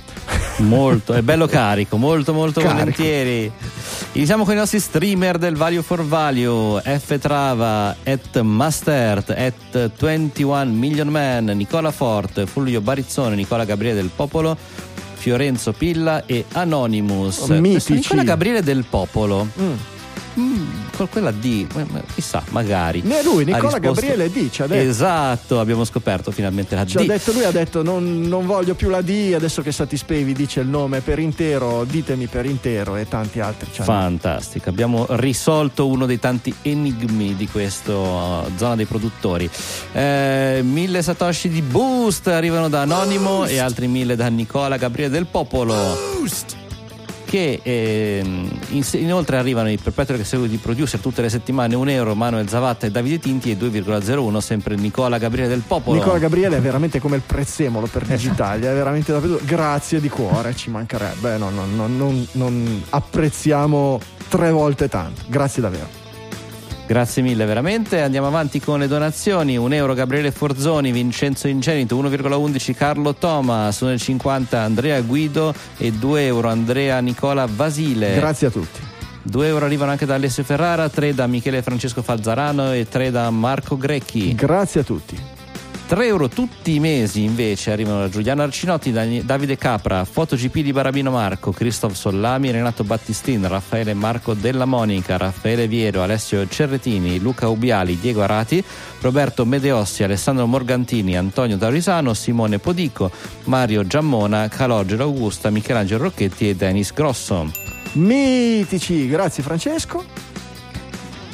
molto, 0.57 1.13
è 1.13 1.21
bello 1.21 1.47
carico, 1.47 1.97
molto 1.97 2.33
molto 2.33 2.61
carico. 2.61 2.79
volentieri. 2.79 3.51
Iniziamo 4.13 4.43
con 4.43 4.53
i 4.53 4.57
nostri 4.57 4.79
streamer 4.79 5.37
del 5.37 5.55
Value 5.55 5.81
for 5.81 6.05
Value, 6.05 6.81
F 6.81 7.17
Trava, 7.19 7.95
at 8.03 8.41
Mastert, 8.41 9.29
at 9.31 9.91
21 9.97 10.65
Million 10.65 11.07
Man, 11.07 11.45
Nicola 11.45 11.91
Fort, 11.91 12.45
Fulvio 12.45 12.81
Barizzone, 12.81 13.35
Nicola 13.35 13.65
Gabriele 13.65 13.95
del 13.95 14.11
Popolo, 14.15 14.55
Fiorenzo 15.13 15.71
Pilla 15.71 16.25
e 16.25 16.45
Anonymous. 16.51 17.47
Mitici. 17.47 17.93
Nicola 17.93 18.23
Gabriele 18.23 18.61
del 18.61 18.85
Popolo. 18.87 19.47
Mm 19.59 19.91
Mm, 20.39 20.65
con 20.95 21.09
quella 21.09 21.31
D, 21.31 21.67
chissà, 22.13 22.43
magari. 22.49 23.01
Ne 23.03 23.19
è 23.19 23.23
lui, 23.23 23.45
Nicola 23.45 23.77
Gabriele 23.77 24.31
D. 24.31 24.49
Ci 24.49 24.63
ha 24.63 24.67
detto. 24.67 24.89
Esatto, 24.89 25.59
abbiamo 25.59 25.83
scoperto 25.83 26.31
finalmente 26.31 26.75
la 26.75 26.85
ci 26.85 26.97
D. 26.97 27.01
Ha 27.01 27.03
detto, 27.03 27.31
lui 27.31 27.43
ha 27.43 27.51
detto 27.51 27.83
non, 27.83 28.21
non, 28.21 28.45
voglio 28.45 28.73
più 28.73 28.89
la 28.89 29.01
D, 29.01 29.33
adesso 29.35 29.61
che 29.61 29.71
Satispay 29.71 30.23
vi 30.23 30.33
dice 30.33 30.61
il 30.61 30.67
nome 30.67 31.01
per 31.01 31.19
intero, 31.19 31.83
ditemi 31.83 32.25
per 32.27 32.45
intero 32.45 32.95
e 32.95 33.07
tanti 33.07 33.39
altri. 33.39 33.69
Fantastico, 33.71 34.69
abbiamo 34.69 35.05
risolto 35.09 35.87
uno 35.87 36.05
dei 36.05 36.19
tanti 36.19 36.53
enigmi 36.63 37.35
di 37.35 37.47
questa 37.47 37.93
uh, 37.93 38.51
zona 38.55 38.75
dei 38.75 38.85
produttori. 38.85 39.49
Eh, 39.91 40.61
mille 40.63 41.01
satoshi 41.03 41.49
di 41.49 41.61
boost 41.61 42.27
arrivano 42.27 42.69
da 42.69 42.81
Anonimo 42.81 43.37
boost. 43.37 43.51
e 43.51 43.59
altri 43.59 43.87
mille 43.87 44.15
da 44.15 44.27
Nicola 44.29 44.77
Gabriele 44.77 45.11
del 45.11 45.27
Popolo. 45.27 45.75
Boost 46.17 46.61
che 47.33 47.61
eh, 47.63 48.23
inoltre 48.91 49.37
arrivano 49.37 49.71
i 49.71 49.79
perpetual 49.79 50.19
di 50.47 50.57
producer 50.57 50.99
tutte 50.99 51.23
le 51.23 51.29
settimane 51.29 51.73
1 51.73 51.89
euro 51.89 52.13
Manuel 52.13 52.47
Zavatta 52.47 52.85
e 52.85 52.91
Davide 52.91 53.17
Tinti 53.17 53.49
e 53.49 53.57
2,01 53.57 54.37
sempre 54.37 54.75
Nicola 54.75 55.17
Gabriele 55.17 55.49
del 55.49 55.63
Popolo. 55.65 55.97
Nicola 55.97 56.19
Gabriele 56.19 56.57
è 56.57 56.61
veramente 56.61 56.99
come 56.99 57.15
il 57.15 57.23
prezzemolo 57.25 57.87
per 57.87 58.05
Digitalia 58.05 58.69
è 58.69 58.73
veramente 58.75 59.11
davvero 59.11 59.39
grazie 59.43 59.99
di 59.99 60.09
cuore 60.09 60.55
ci 60.55 60.69
mancherebbe 60.69 61.37
no, 61.37 61.49
no, 61.49 61.65
no, 61.65 61.87
non, 61.87 62.27
non 62.33 62.83
apprezziamo 62.89 63.99
tre 64.27 64.51
volte 64.51 64.87
tanto 64.87 65.23
grazie 65.25 65.63
davvero 65.63 66.02
Grazie 66.85 67.21
mille 67.21 67.45
veramente. 67.45 68.01
Andiamo 68.01 68.27
avanti 68.27 68.59
con 68.59 68.79
le 68.79 68.87
donazioni. 68.87 69.57
1 69.57 69.73
euro 69.73 69.93
Gabriele 69.93 70.31
Forzoni, 70.31 70.91
Vincenzo 70.91 71.47
Ingenito, 71.47 71.99
1,11 72.01 72.73
Carlo 72.73 73.15
Thomas, 73.15 73.81
1,50 73.81 74.55
Andrea 74.55 75.01
Guido 75.01 75.53
e 75.77 75.91
2 75.91 76.25
euro 76.25 76.49
Andrea 76.49 76.99
Nicola 76.99 77.47
Vasile. 77.49 78.15
Grazie 78.15 78.47
a 78.47 78.51
tutti. 78.51 78.81
2 79.23 79.47
euro 79.47 79.65
arrivano 79.65 79.91
anche 79.91 80.05
da 80.05 80.15
Alessio 80.15 80.43
Ferrara, 80.43 80.89
3 80.89 81.13
da 81.13 81.27
Michele 81.27 81.61
Francesco 81.61 82.01
Falzarano 82.01 82.73
e 82.73 82.87
3 82.89 83.09
da 83.09 83.29
Marco 83.29 83.77
Grecchi. 83.77 84.35
Grazie 84.35 84.81
a 84.81 84.83
tutti. 84.83 85.32
3 85.93 86.07
euro 86.07 86.27
tutti 86.27 86.73
i 86.73 86.79
mesi 86.79 87.21
invece 87.21 87.69
arrivano 87.69 88.09
Giuliano 88.09 88.41
Arcinotti, 88.41 88.91
Davide 88.91 89.57
Capra, 89.59 90.03
FotoGP 90.03 90.61
di 90.61 90.71
Barabino 90.71 91.11
Marco, 91.11 91.51
Christoph 91.51 91.93
Sollami, 91.93 92.49
Renato 92.49 92.83
Battistin, 92.83 93.47
Raffaele 93.47 93.93
Marco 93.93 94.33
Della 94.33 94.65
Monica, 94.65 95.17
Raffaele 95.17 95.67
Viero, 95.67 96.01
Alessio 96.01 96.47
Cerretini, 96.47 97.19
Luca 97.19 97.47
Ubiali, 97.47 97.99
Diego 97.99 98.23
Arati, 98.23 98.63
Roberto 99.01 99.45
Medeossi, 99.45 100.01
Alessandro 100.01 100.47
Morgantini, 100.47 101.15
Antonio 101.15 101.57
Daurisano, 101.57 102.15
Simone 102.15 102.57
Podico, 102.57 103.11
Mario 103.43 103.85
Giammona, 103.85 104.47
Calogero 104.47 105.03
Augusta, 105.03 105.51
Michelangelo 105.51 106.05
Rocchetti 106.05 106.49
e 106.49 106.55
Denis 106.55 106.91
Grosso. 106.91 107.51
Mitici, 107.91 109.07
grazie 109.07 109.43
Francesco. 109.43 110.32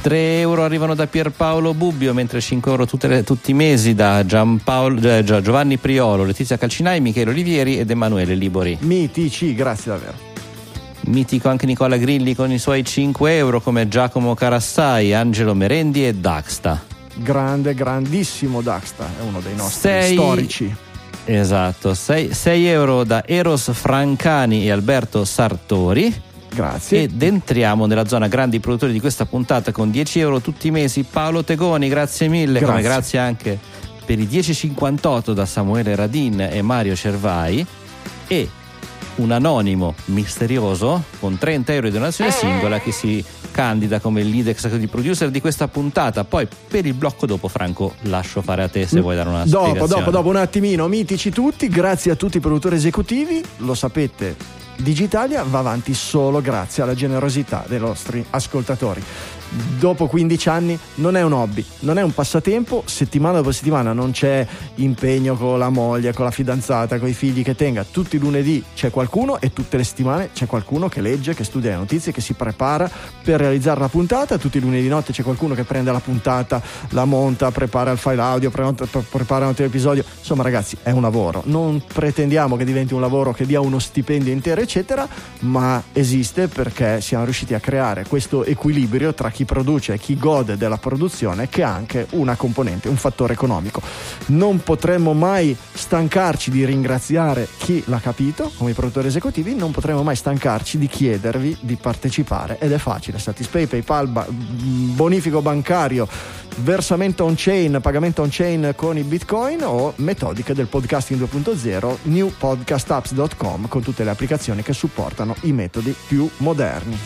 3 0.02 0.40
euro 0.40 0.64
arrivano 0.64 0.96
da 0.96 1.08
Pierpaolo 1.08 1.74
Bubbio, 1.74 2.14
mentre 2.14 2.40
5 2.40 2.72
euro 2.72 2.88
le, 3.02 3.24
tutti 3.24 3.52
i 3.52 3.54
mesi 3.54 3.96
da 3.96 4.22
eh, 4.22 5.24
Giovanni 5.24 5.78
Priolo, 5.78 6.24
Letizia 6.24 6.58
Calcinai, 6.58 7.02
Michele 7.02 7.32
Olivieri 7.32 7.78
ed 7.78 7.90
Emanuele 7.90 8.36
Libori. 8.36 8.78
Mitici, 8.82 9.54
grazie 9.54 9.92
davvero. 9.92 10.28
Mitico 11.02 11.50
anche 11.50 11.66
Nicola 11.66 11.98
Grilli 11.98 12.36
con 12.36 12.52
i 12.52 12.60
suoi 12.60 12.84
5 12.84 13.36
euro 13.36 13.62
come 13.62 13.88
Giacomo 13.88 14.34
Carassai, 14.36 15.14
Angelo 15.14 15.54
Merendi 15.54 16.06
e 16.06 16.14
Daxta. 16.14 16.82
Grande, 17.16 17.74
grandissimo 17.74 18.62
Daxta, 18.62 19.06
è 19.20 19.24
uno 19.24 19.40
dei 19.40 19.56
nostri 19.56 19.90
Sei... 19.90 20.14
storici. 20.14 20.76
Esatto, 21.26 21.94
6, 21.94 22.34
6 22.34 22.68
euro 22.68 23.04
da 23.04 23.24
Eros 23.26 23.72
Francani 23.72 24.66
e 24.66 24.72
Alberto 24.72 25.26
Sartori. 25.26 26.28
Grazie. 26.60 27.04
Ed 27.04 27.24
entriamo 27.24 27.86
nella 27.86 28.06
zona 28.06 28.28
grandi 28.28 28.60
produttori 28.60 28.92
di 28.92 29.00
questa 29.00 29.26
puntata 29.26 29.72
con 29.72 29.90
10 29.92 30.20
euro 30.20 30.42
tutti 30.42 30.68
i 30.68 30.72
mesi. 30.72 31.04
Paolo 31.04 31.46
Tegoni, 31.46 31.88
grazie 31.88 32.28
mille. 32.28 32.60
Grazie, 32.60 32.68
come 32.68 32.82
grazie 32.82 33.20
anche 33.20 33.58
per 34.06 34.20
i 34.20 34.26
10,58 34.26 35.32
da 35.32 35.46
Samuele 35.46 35.96
Radin 35.96 36.42
e 36.42 36.62
Mario 36.62 36.98
Cervai. 36.98 37.66
E 38.28 38.50
un 39.16 39.32
anonimo 39.32 39.96
misterioso 40.06 41.04
con 41.20 41.38
30 41.38 41.74
euro 41.74 41.88
di 41.88 41.94
donazione 41.94 42.32
singola 42.32 42.82
che 42.82 42.92
si 42.92 43.24
candida 43.52 44.02
come 44.02 44.24
lead 44.24 44.48
executive 44.48 44.90
producer 44.90 45.30
di 45.30 45.40
questa 45.40 45.70
puntata. 45.70 46.26
Poi 46.26 46.46
per 46.68 46.86
il 46.86 46.94
blocco 46.94 47.26
dopo, 47.26 47.48
Franco, 47.48 47.94
lascio 48.02 48.42
fare 48.42 48.64
a 48.64 48.68
te 48.68 48.86
se 48.86 49.00
mm. 49.00 49.02
vuoi 49.02 49.16
dare 49.16 49.30
una 49.30 49.46
dopo, 49.46 49.88
Dopo, 49.88 50.12
dopo, 50.12 50.28
un 50.28 50.36
attimino, 50.36 50.90
mitici 50.90 51.30
tutti, 51.30 51.70
grazie 51.70 52.12
a 52.12 52.16
tutti 52.16 52.36
i 52.36 52.42
produttori 52.42 52.76
esecutivi, 52.76 53.42
lo 53.60 53.74
sapete 53.74 54.59
Digitalia 54.82 55.44
va 55.44 55.60
avanti 55.60 55.94
solo 55.94 56.40
grazie 56.42 56.84
alla 56.84 56.94
generosità 56.94 57.66
dei 57.68 57.80
nostri 57.80 58.26
ascoltatori 58.30 59.04
dopo 59.78 60.08
15 60.08 60.50
anni 60.50 60.80
non 60.96 61.16
è 61.16 61.22
un 61.22 61.34
hobby, 61.34 61.66
non 61.80 61.98
è 61.98 62.02
un 62.02 62.14
passatempo, 62.14 62.84
settimana 62.86 63.38
dopo 63.38 63.52
settimana 63.52 63.94
non 63.94 64.12
c'è 64.12 64.46
impegno 64.76 65.36
con 65.36 65.58
la 65.58 65.70
moglie, 65.70 66.14
con 66.14 66.26
la 66.26 66.32
fidanzata, 66.32 67.00
con 67.00 67.08
i 67.08 67.14
figli 67.14 67.44
che 67.44 67.56
tenga, 67.56 67.84
tutti 67.84 68.18
i 68.18 68.20
lunedì 68.20 68.64
c'è 68.76 68.90
qualcuno 68.90 69.40
e 69.40 69.52
tutte 69.54 69.78
le 69.78 69.84
settimane 69.84 70.30
c'è 70.34 70.46
qualcuno 70.46 70.90
che 70.90 71.02
legge, 71.02 71.34
che 71.34 71.44
studia 71.44 71.72
le 71.72 71.78
notizie, 71.78 72.12
che 72.12 72.22
si 72.22 72.34
prepara 72.34 72.90
per 73.24 73.40
realizzare 73.40 73.80
la 73.80 73.88
puntata, 73.88 74.38
tutti 74.38 74.58
i 74.58 74.62
lunedì 74.62 74.88
notte 74.88 75.14
c'è 75.14 75.24
qualcuno 75.24 75.56
che 75.56 75.64
prende 75.64 75.92
la 75.92 76.00
puntata, 76.00 76.62
la 76.90 77.06
monta, 77.06 77.52
prepara 77.52 77.92
il 77.92 77.98
file 77.98 78.22
audio, 78.22 78.50
prepara 78.50 79.44
un 79.44 79.50
altro 79.50 79.66
episodio, 79.66 80.04
insomma 80.20 80.44
ragazzi 80.44 80.78
è 80.84 80.92
un 80.92 81.02
lavoro, 81.02 81.42
non 81.46 81.82
pretendiamo 81.86 82.56
che 82.56 82.66
diventi 82.66 82.94
un 82.94 83.02
lavoro 83.02 83.34
che 83.34 83.46
dia 83.46 83.60
uno 83.60 83.80
stipendio 83.80 84.32
intero 84.32 84.62
eccetera, 84.62 85.08
ma 85.40 85.82
esiste 85.94 86.48
perché 86.48 87.02
siamo 87.02 87.24
riusciti 87.24 87.54
a 87.54 87.60
creare 87.60 88.06
questo 88.08 88.44
equilibrio 88.44 89.14
tra 89.14 89.30
chi 89.30 89.39
chi 89.40 89.46
produce 89.46 89.94
e 89.94 89.98
chi 89.98 90.18
gode 90.18 90.58
della 90.58 90.76
produzione 90.76 91.48
che 91.48 91.64
ha 91.64 91.74
anche 91.74 92.08
una 92.12 92.36
componente, 92.36 92.90
un 92.90 92.98
fattore 92.98 93.32
economico. 93.32 93.82
Non 94.28 94.62
potremmo 94.62 95.14
mai 95.14 95.56
stancarci 95.72 96.52
di 96.52 96.66
ringraziare 96.66 97.48
chi 97.58 97.82
l'ha 97.86 98.00
capito, 98.00 98.52
come 98.58 98.72
i 98.72 98.74
produttori 98.74 99.08
esecutivi, 99.08 99.56
non 99.56 99.72
potremmo 99.72 100.04
mai 100.04 100.18
stancarci 100.18 100.78
di 100.78 100.88
chiedervi 100.88 101.60
di 101.62 101.78
partecipare 101.78 102.60
ed 102.60 102.74
è 102.74 102.78
facile, 102.78 103.18
Satispay, 103.18 103.68
PayPal, 103.68 104.10
bonifico 104.10 105.42
bancario, 105.42 106.06
versamento 106.58 107.24
on 107.24 107.36
chain, 107.38 107.80
pagamento 107.82 108.22
on 108.22 108.28
chain 108.30 108.74
con 108.76 108.98
i 108.98 109.04
bitcoin 109.04 109.64
o 109.64 109.94
metodiche 109.98 110.54
del 110.54 110.68
podcasting 110.68 111.22
2.0 111.22 111.98
newpodcastapps.com 112.02 113.70
con 113.70 113.82
tutte 113.82 114.04
le 114.04 114.10
applicazioni 114.10 114.64
che 114.64 114.74
supportano 114.74 115.34
i 115.44 115.54
metodi 115.54 115.96
più 116.08 116.30
moderni. 116.38 116.98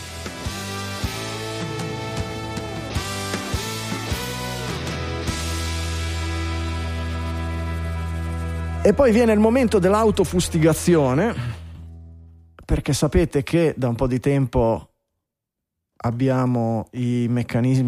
E 8.86 8.92
poi 8.92 9.12
viene 9.12 9.32
il 9.32 9.38
momento 9.38 9.78
dell'autofustigazione, 9.78 11.34
perché 12.66 12.92
sapete 12.92 13.42
che 13.42 13.72
da 13.78 13.88
un 13.88 13.94
po' 13.94 14.06
di 14.06 14.20
tempo 14.20 14.90
abbiamo 16.02 16.90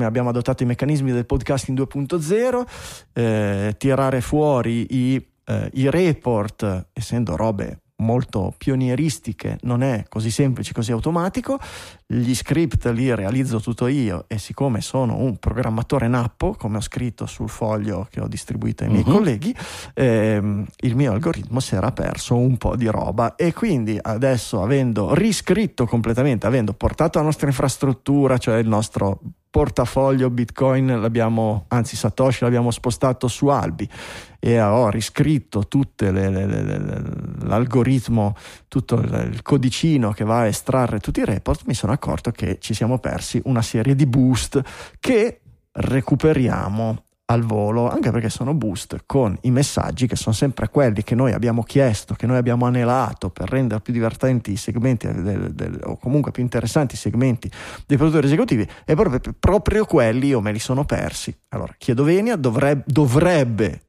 abbiamo 0.07 0.31
adottato 0.31 0.63
i 0.63 0.67
meccanismi 0.67 1.13
del 1.13 1.27
podcasting 1.27 1.79
2.0, 1.79 2.67
eh, 3.13 3.75
tirare 3.77 4.23
fuori 4.23 4.87
i, 4.89 5.29
eh, 5.45 5.71
i 5.75 5.91
report, 5.91 6.87
essendo 6.95 7.37
robe 7.37 7.83
molto 7.99 8.55
pionieristiche, 8.57 9.59
non 9.63 9.83
è 9.83 10.05
così 10.09 10.31
semplice, 10.31 10.73
così 10.73 10.93
automatico. 10.93 11.59
Gli 12.07 12.35
script 12.35 12.87
li 12.87 13.15
realizzo 13.15 13.61
tutto 13.61 13.87
io 13.87 14.25
e 14.29 14.39
siccome 14.39 14.81
sono 14.81 15.17
un 15.17 15.37
programmatore 15.39 16.09
nappo, 16.09 16.55
come 16.55 16.77
ho 16.77 16.81
scritto 16.81 17.27
sul 17.27 17.49
foglio 17.49 18.07
che 18.11 18.21
ho 18.21 18.29
distribuito 18.29 18.85
ai 18.85 18.91
miei 18.91 19.03
uh-huh. 19.07 19.13
colleghi, 19.13 19.55
ehm, 19.95 20.67
il 20.81 20.95
mio 20.95 21.13
algoritmo 21.13 21.61
si 21.61 21.75
era 21.75 21.93
perso 21.93 22.37
un 22.37 22.57
po' 22.57 22.77
di 22.77 22.87
roba 22.87 23.35
e 23.35 23.53
quindi 23.53 23.99
adesso 24.01 24.63
avendo 24.63 25.15
riscritto 25.15 25.87
completamente, 25.87 26.47
avendo 26.47 26.75
portato 26.75 27.19
la 27.19 27.25
nostra 27.25 27.47
infrastruttura, 27.47 28.39
cioè 28.39 28.59
il 28.59 28.69
nostro 28.69 29.21
portafoglio 29.57 30.29
Bitcoin 30.29 31.01
l'abbiamo, 31.01 31.65
anzi 31.69 31.97
Satoshi 31.97 32.45
l'abbiamo 32.45 32.71
spostato 32.71 33.27
su 33.27 33.47
Albi. 33.47 33.89
E 34.39 34.61
ho 34.61 34.91
riscritto 34.91 35.67
tutto 35.67 36.11
l'algoritmo, 37.41 38.37
tutto 38.69 38.97
il 38.97 39.41
codicino 39.41 40.11
che 40.13 40.25
va 40.25 40.41
a 40.41 40.47
estrarre 40.47 40.99
tutti 40.99 41.21
i 41.21 41.25
report, 41.25 41.63
mi 41.65 41.73
sono 41.73 41.93
accorto 41.93 42.33
che 42.33 42.59
ci 42.61 42.75
siamo 42.75 42.99
persi 42.99 43.41
una 43.45 43.63
serie 43.63 43.95
di 43.95 44.05
boost 44.05 44.61
che 45.01 45.41
recuperiamo 45.73 47.06
al 47.27 47.43
volo, 47.43 47.89
anche 47.89 48.11
perché 48.13 48.31
sono 48.31 48.55
boost 48.55 49.03
con 49.05 49.37
i 49.43 49.51
messaggi 49.51 50.07
che 50.07 50.15
sono 50.15 50.35
sempre 50.35 50.69
quelli 50.69 51.03
che 51.03 51.17
noi 51.17 51.33
abbiamo 51.33 51.63
chiesto, 51.63 52.15
che 52.15 52.27
noi 52.27 52.37
abbiamo 52.37 52.67
anelato 52.67 53.31
per 53.31 53.49
rendere 53.49 53.81
più 53.81 53.93
divertenti 53.93 54.53
i 54.53 54.57
segmenti 54.57 55.11
del, 55.11 55.53
del, 55.53 55.81
o 55.85 55.97
comunque 55.97 56.31
più 56.31 56.43
interessanti 56.43 56.95
i 56.95 56.99
segmenti 56.99 57.51
dei 57.85 57.97
produttori 57.97 58.27
esecutivi 58.27 58.67
e 58.85 58.95
proprio, 58.95 59.35
proprio 59.39 59.85
quelli 59.87 60.29
io 60.29 60.41
me 60.41 60.53
li 60.53 60.61
sono 60.61 60.85
persi. 60.85 61.37
Allora, 61.49 61.75
chiedo 61.79 62.05
venia, 62.05 62.37
dovrebbe, 62.37 62.85
dovrebbe 62.87 63.81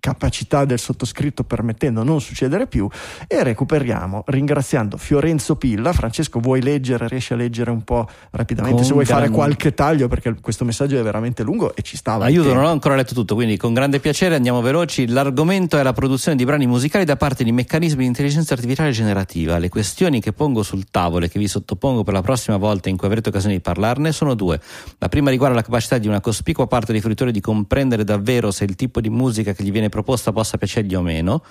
capacità 0.00 0.64
del 0.64 0.78
sottoscritto 0.78 1.44
permettendo 1.44 2.02
non 2.02 2.20
succedere 2.20 2.66
più 2.66 2.88
e 3.26 3.42
recuperiamo 3.42 4.24
ringraziando 4.26 4.96
Fiorenzo 4.96 5.56
Pilla. 5.56 5.92
Francesco 5.92 6.40
vuoi 6.40 6.62
leggere? 6.62 7.08
Riesci 7.08 7.32
a 7.34 7.36
leggere 7.36 7.70
un 7.70 7.82
po' 7.82 8.08
rapidamente 8.30 8.76
con 8.76 8.86
se 8.86 8.92
vuoi 8.92 9.04
gran... 9.04 9.18
fare 9.18 9.30
qualche 9.30 9.74
taglio 9.74 10.08
perché 10.08 10.34
questo 10.40 10.64
messaggio 10.64 10.98
è 10.98 11.02
veramente 11.02 11.42
lungo 11.42 11.74
e 11.74 11.82
ci 11.82 11.96
stava 11.96 12.28
aiuto 12.40 12.54
non 12.54 12.64
ho 12.64 12.70
ancora 12.70 12.94
letto 12.94 13.14
tutto 13.14 13.34
quindi 13.34 13.56
con 13.56 13.74
grande 13.74 14.00
piacere 14.00 14.34
andiamo 14.34 14.60
veloci 14.60 15.08
l'argomento 15.08 15.78
è 15.78 15.82
la 15.82 15.92
produzione 15.92 16.36
di 16.36 16.44
brani 16.44 16.66
musicali 16.66 17.04
da 17.04 17.16
parte 17.16 17.44
di 17.44 17.52
meccanismi 17.52 18.00
di 18.00 18.06
intelligenza 18.06 18.54
artificiale 18.54 18.90
generativa 18.90 19.58
le 19.58 19.68
questioni 19.68 20.20
che 20.20 20.32
pongo 20.32 20.62
sul 20.62 20.86
tavolo 20.90 21.24
e 21.24 21.28
che 21.28 21.38
vi 21.38 21.48
sottopongo 21.48 22.04
per 22.04 22.14
la 22.14 22.22
prossima 22.22 22.56
volta 22.56 22.88
in 22.88 22.96
cui 22.96 23.06
avrete 23.06 23.28
occasione 23.28 23.54
di 23.54 23.60
parlarne 23.60 24.12
sono 24.12 24.34
due 24.34 24.60
la 24.98 25.08
prima 25.08 25.30
riguarda 25.30 25.56
la 25.56 25.62
capacità 25.62 25.98
di 25.98 26.08
una 26.08 26.20
cospicua 26.20 26.66
parte 26.66 26.92
dei 26.92 27.00
fruitori 27.00 27.32
di 27.32 27.40
comprendere 27.40 28.04
davvero 28.04 28.50
se 28.50 28.64
il 28.64 28.74
tipo 28.74 29.00
di 29.00 29.10
musica 29.10 29.52
che 29.52 29.62
gli 29.62 29.72
viene 29.72 29.88
proposta 29.88 30.32
possa 30.32 30.56
piacergli 30.56 30.94
o 30.94 31.02
meno. 31.02 31.42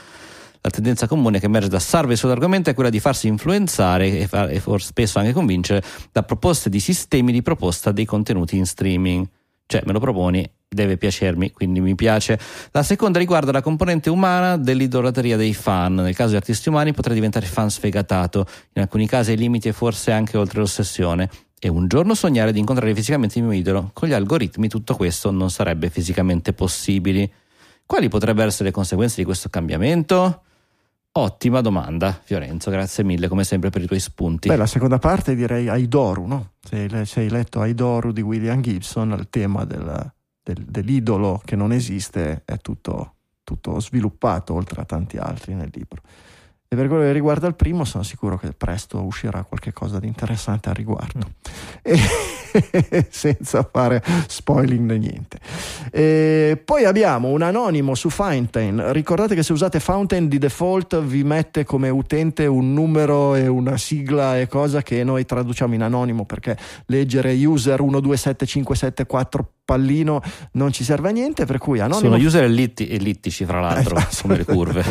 La 0.61 0.69
tendenza 0.69 1.07
comune 1.07 1.39
che 1.39 1.45
emerge 1.45 1.69
da 1.69 1.79
Sarve 1.79 2.15
sull'argomento 2.15 2.69
è 2.69 2.73
quella 2.73 2.89
di 2.89 2.99
farsi 2.99 3.27
influenzare 3.27 4.19
e, 4.19 4.27
far, 4.27 4.49
e 4.49 4.61
spesso 4.79 5.19
anche 5.19 5.31
convincere 5.31 5.83
da 6.11 6.23
proposte 6.23 6.69
di 6.69 6.79
sistemi 6.79 7.31
di 7.31 7.41
proposta 7.41 7.91
dei 7.91 8.05
contenuti 8.05 8.57
in 8.57 8.65
streaming. 8.65 9.27
Cioè, 9.67 9.81
me 9.85 9.91
lo 9.91 9.99
proponi, 9.99 10.49
deve 10.67 10.95
piacermi, 10.95 11.51
quindi 11.51 11.81
mi 11.81 11.93
piace. 11.93 12.39
La 12.71 12.83
seconda 12.83 13.19
riguarda 13.19 13.51
la 13.51 13.61
componente 13.61 14.09
umana 14.09 14.55
dell'idolatria 14.55 15.35
dei 15.35 15.53
fan. 15.53 15.95
Nel 15.95 16.15
caso 16.15 16.31
di 16.31 16.35
artisti 16.37 16.69
umani 16.69 16.93
potrà 16.93 17.13
diventare 17.13 17.45
fan 17.45 17.69
sfegatato, 17.69 18.45
in 18.73 18.81
alcuni 18.81 19.07
casi 19.07 19.31
ai 19.31 19.37
limiti 19.37 19.67
e 19.67 19.73
forse 19.73 20.13
anche 20.13 20.37
oltre 20.37 20.59
l'ossessione. 20.59 21.29
E 21.59 21.67
un 21.67 21.87
giorno 21.87 22.13
sognare 22.13 22.53
di 22.53 22.59
incontrare 22.59 22.95
fisicamente 22.95 23.39
il 23.39 23.43
mio 23.43 23.53
idolo. 23.53 23.89
Con 23.91 24.07
gli 24.07 24.13
algoritmi 24.13 24.69
tutto 24.69 24.95
questo 24.95 25.31
non 25.31 25.49
sarebbe 25.49 25.89
fisicamente 25.89 26.53
possibile. 26.53 27.29
Quali 27.85 28.07
potrebbero 28.07 28.47
essere 28.47 28.65
le 28.65 28.71
conseguenze 28.71 29.15
di 29.17 29.25
questo 29.25 29.49
cambiamento? 29.49 30.43
Ottima 31.19 31.61
domanda, 31.61 32.11
Fiorenzo, 32.23 32.69
grazie 32.69 33.03
mille 33.03 33.27
come 33.27 33.43
sempre 33.43 33.71
per 33.71 33.81
i 33.81 33.87
tuoi 33.87 33.99
spunti. 33.99 34.49
Beh, 34.49 34.55
la 34.55 34.67
seconda 34.67 34.99
parte 34.99 35.33
direi 35.33 35.67
Aidoru, 35.67 36.27
no? 36.27 36.51
Se, 36.61 37.05
se 37.05 37.21
hai 37.21 37.29
letto 37.29 37.59
Aidoru 37.59 38.11
di 38.11 38.21
William 38.21 38.61
Gibson, 38.61 39.15
il 39.17 39.27
tema 39.31 39.65
del, 39.65 40.13
del, 40.43 40.63
dell'idolo 40.63 41.41
che 41.43 41.55
non 41.55 41.71
esiste 41.71 42.43
è 42.45 42.59
tutto, 42.59 43.15
tutto 43.43 43.79
sviluppato 43.79 44.53
oltre 44.53 44.81
a 44.81 44.85
tanti 44.85 45.17
altri 45.17 45.55
nel 45.55 45.71
libro. 45.73 46.03
E 46.67 46.75
per 46.75 46.87
quello 46.87 47.01
che 47.01 47.13
riguarda 47.13 47.47
il 47.47 47.55
primo, 47.55 47.83
sono 47.83 48.03
sicuro 48.03 48.37
che 48.37 48.51
presto 48.51 49.01
uscirà 49.01 49.43
qualcosa 49.43 49.99
di 49.99 50.05
interessante 50.05 50.69
al 50.69 50.75
riguardo. 50.75 51.25
Mm. 51.25 51.81
E, 51.81 51.97
senza 53.09 53.67
fare 53.69 54.03
spoiling 54.27 54.85
né 54.85 54.97
niente. 54.97 55.39
E 55.91 56.61
poi 56.63 56.85
abbiamo 56.85 57.29
un 57.29 57.41
anonimo 57.41 57.95
su 57.95 58.09
Fountain. 58.09 58.91
Ricordate 58.91 59.35
che 59.35 59.43
se 59.43 59.53
usate 59.53 59.79
Fountain 59.79 60.27
di 60.27 60.37
default 60.37 61.01
vi 61.01 61.23
mette 61.23 61.63
come 61.63 61.89
utente 61.89 62.45
un 62.45 62.73
numero 62.73 63.35
e 63.35 63.47
una 63.47 63.77
sigla 63.77 64.39
e 64.39 64.47
cosa 64.47 64.81
che 64.81 65.03
noi 65.03 65.25
traduciamo 65.25 65.73
in 65.73 65.83
anonimo 65.83 66.25
perché 66.25 66.57
leggere 66.87 67.33
user 67.33 67.81
127574 67.81 69.51
pallino 69.65 70.21
non 70.53 70.71
ci 70.71 70.83
serve 70.83 71.09
a 71.09 71.11
niente. 71.11 71.45
Per 71.45 71.57
cui 71.57 71.79
anonimo. 71.79 72.15
Sono 72.15 72.23
user 72.23 72.43
ellittici, 72.43 73.45
fra 73.45 73.59
l'altro, 73.59 73.97
eh, 73.99 74.07
come 74.21 74.37
le 74.37 74.45
curve. 74.45 74.83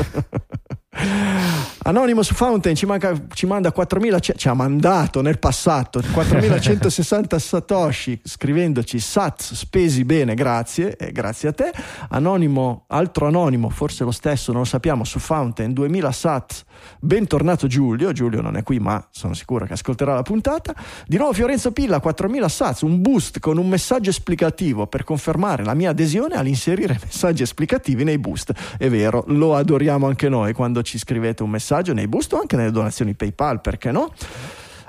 Anonymous 1.86 2.32
Fountain 2.32 2.74
ci, 2.74 2.84
manca, 2.84 3.14
ci 3.32 3.46
manda 3.46 3.70
4000, 3.70 4.18
ci 4.18 4.48
ha 4.48 4.54
mandato 4.54 5.22
nel 5.22 5.38
passato 5.38 6.02
4160 6.12 7.38
satoshi 7.38 8.20
scrivendoci 8.24 8.98
Sats 8.98 9.54
spesi 9.54 10.04
bene, 10.04 10.34
grazie, 10.34 10.96
eh, 10.96 11.12
grazie 11.12 11.50
a 11.50 11.52
te. 11.52 11.70
Anonimo, 12.08 12.86
altro 12.88 13.28
anonimo, 13.28 13.68
forse 13.68 14.02
lo 14.02 14.10
stesso, 14.10 14.50
non 14.50 14.62
lo 14.62 14.66
sappiamo, 14.66 15.04
su 15.04 15.20
Fountain 15.20 15.72
2000 15.72 16.10
Sats, 16.10 16.64
bentornato 16.98 17.68
Giulio, 17.68 18.10
Giulio 18.10 18.40
non 18.40 18.56
è 18.56 18.64
qui 18.64 18.80
ma 18.80 19.06
sono 19.12 19.34
sicuro 19.34 19.64
che 19.64 19.74
ascolterà 19.74 20.12
la 20.12 20.22
puntata. 20.22 20.74
Di 21.06 21.16
nuovo 21.16 21.34
Fiorenzo 21.34 21.70
Pilla 21.70 22.00
4000 22.00 22.48
Sats, 22.48 22.80
un 22.80 23.00
boost 23.00 23.38
con 23.38 23.58
un 23.58 23.68
messaggio 23.68 24.10
esplicativo 24.10 24.88
per 24.88 25.04
confermare 25.04 25.62
la 25.62 25.74
mia 25.74 25.90
adesione 25.90 26.34
all'inserire 26.34 26.98
messaggi 27.00 27.44
esplicativi 27.44 28.02
nei 28.02 28.18
boost. 28.18 28.52
È 28.76 28.90
vero, 28.90 29.22
lo 29.28 29.54
adoriamo 29.54 30.08
anche 30.08 30.28
noi 30.28 30.52
quando 30.52 30.82
ci 30.82 30.98
scrivete 30.98 31.44
un 31.44 31.50
messaggio 31.50 31.74
nei 31.92 32.08
boost 32.08 32.32
o 32.32 32.40
anche 32.40 32.56
nelle 32.56 32.70
donazioni 32.70 33.14
PayPal, 33.14 33.60
perché 33.60 33.90
no? 33.90 34.12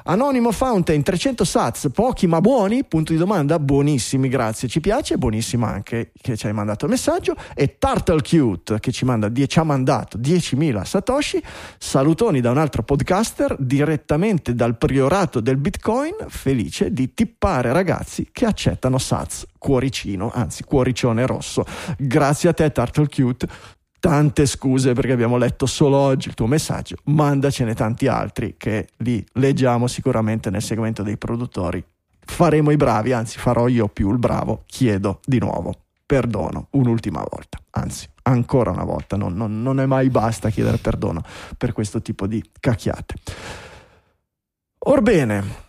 Anonimo 0.09 0.53
Fountain 0.53 1.03
300 1.03 1.43
sats, 1.43 1.89
pochi 1.93 2.27
ma 2.27 2.39
buoni? 2.39 2.85
Punto 2.85 3.11
di 3.11 3.17
domanda, 3.17 3.59
buonissimi, 3.59 4.29
grazie, 4.29 4.69
ci 4.69 4.79
piace, 4.79 5.17
buonissima 5.17 5.67
anche 5.67 6.13
che 6.21 6.37
ci 6.37 6.47
hai 6.47 6.53
mandato 6.53 6.85
il 6.85 6.91
messaggio 6.91 7.35
e 7.53 7.77
Turtle 7.77 8.21
Cute 8.21 8.79
che 8.79 8.93
ci, 8.93 9.03
manda, 9.03 9.29
ci 9.33 9.59
ha 9.59 9.63
mandato 9.63 10.17
10.000 10.17 10.81
satoshi, 10.85 11.43
salutoni 11.77 12.39
da 12.39 12.51
un 12.51 12.57
altro 12.57 12.83
podcaster 12.83 13.57
direttamente 13.59 14.55
dal 14.55 14.77
priorato 14.77 15.41
del 15.41 15.57
Bitcoin, 15.57 16.15
felice 16.29 16.93
di 16.93 17.13
tippare 17.13 17.73
ragazzi 17.73 18.29
che 18.31 18.45
accettano 18.45 18.99
sats, 18.99 19.45
cuoricino, 19.57 20.31
anzi 20.33 20.63
cuoricione 20.63 21.25
rosso. 21.25 21.65
Grazie 21.97 22.47
a 22.47 22.53
te 22.53 22.71
Turtle 22.71 23.09
Cute, 23.09 23.45
tante 23.99 24.45
scuse 24.45 24.93
perché 24.93 25.11
abbiamo 25.11 25.37
letto 25.37 25.65
solo 25.65 25.97
oggi 25.97 26.27
il 26.27 26.33
tuo 26.33 26.47
messaggio, 26.47 26.97
mandacene 27.05 27.73
tanti 27.73 28.07
altri 28.07 28.55
che 28.57 28.89
li 28.97 29.25
leggiamo 29.33 29.87
sicuramente 29.87 30.49
nel 30.49 30.61
segmento 30.61 31.03
dei 31.03 31.17
produttori. 31.17 31.83
Faremo 32.19 32.71
i 32.71 32.77
bravi, 32.77 33.13
anzi 33.13 33.37
farò 33.37 33.67
io 33.67 33.87
più 33.87 34.11
il 34.11 34.19
bravo, 34.19 34.63
chiedo 34.65 35.19
di 35.25 35.39
nuovo 35.39 35.73
perdono 36.05 36.67
un'ultima 36.71 37.19
volta, 37.19 37.59
anzi 37.71 38.07
ancora 38.23 38.71
una 38.71 38.85
volta, 38.85 39.17
non, 39.17 39.33
non, 39.33 39.61
non 39.61 39.81
è 39.81 39.85
mai 39.85 40.09
basta 40.09 40.49
chiedere 40.49 40.77
perdono 40.77 41.21
per 41.57 41.73
questo 41.73 42.01
tipo 42.01 42.27
di 42.27 42.41
cacchiate. 42.59 43.15
Orbene, 44.79 45.65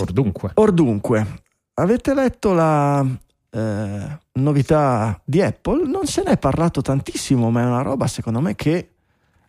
Ordunque. 0.00 0.50
Ordunque, 0.54 1.42
avete 1.74 2.14
letto 2.14 2.52
la 2.52 3.04
eh, 3.50 4.18
novità 4.40 5.20
di 5.24 5.42
Apple, 5.42 5.86
non 5.86 6.06
se 6.06 6.22
ne 6.24 6.32
è 6.32 6.38
parlato 6.38 6.82
tantissimo, 6.82 7.50
ma 7.50 7.62
è 7.62 7.66
una 7.66 7.82
roba 7.82 8.06
secondo 8.06 8.40
me 8.40 8.54
che 8.54 8.90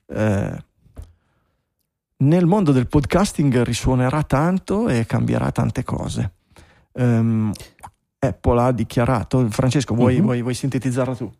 eh, 0.06 0.64
nel 2.18 2.46
mondo 2.46 2.72
del 2.72 2.88
podcasting 2.88 3.62
risuonerà 3.62 4.24
tanto 4.24 4.90
e 4.90 5.06
cambierà 5.06 5.52
tante 5.52 5.84
cose. 5.84 6.34
Um, 6.94 7.52
Apple 8.20 8.62
ha 8.62 8.72
dichiarato, 8.72 9.48
Francesco, 9.50 9.96
vuoi, 9.96 10.18
uh-huh. 10.18 10.24
vuoi, 10.24 10.42
vuoi 10.42 10.54
sintetizzarla 10.54 11.16
tu? 11.16 11.32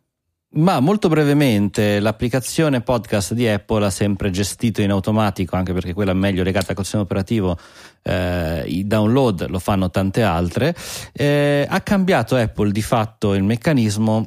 Ma 0.52 0.80
molto 0.80 1.08
brevemente, 1.08 2.00
l'applicazione 2.00 2.80
podcast 2.80 3.34
di 3.34 3.46
Apple 3.46 3.84
ha 3.84 3.90
sempre 3.90 4.30
gestito 4.30 4.82
in 4.82 4.90
automatico, 4.90 5.54
anche 5.54 5.72
perché 5.72 5.94
quella 5.94 6.10
è 6.10 6.14
meglio 6.14 6.42
legata 6.42 6.72
al 6.72 6.78
sistema 6.78 7.04
operativo, 7.04 7.56
eh, 8.02 8.64
i 8.66 8.84
download 8.84 9.48
lo 9.48 9.60
fanno 9.60 9.90
tante 9.90 10.24
altre. 10.24 10.74
Eh, 11.12 11.64
ha 11.68 11.80
cambiato 11.82 12.34
Apple 12.34 12.72
di 12.72 12.82
fatto 12.82 13.34
il 13.34 13.44
meccanismo 13.44 14.26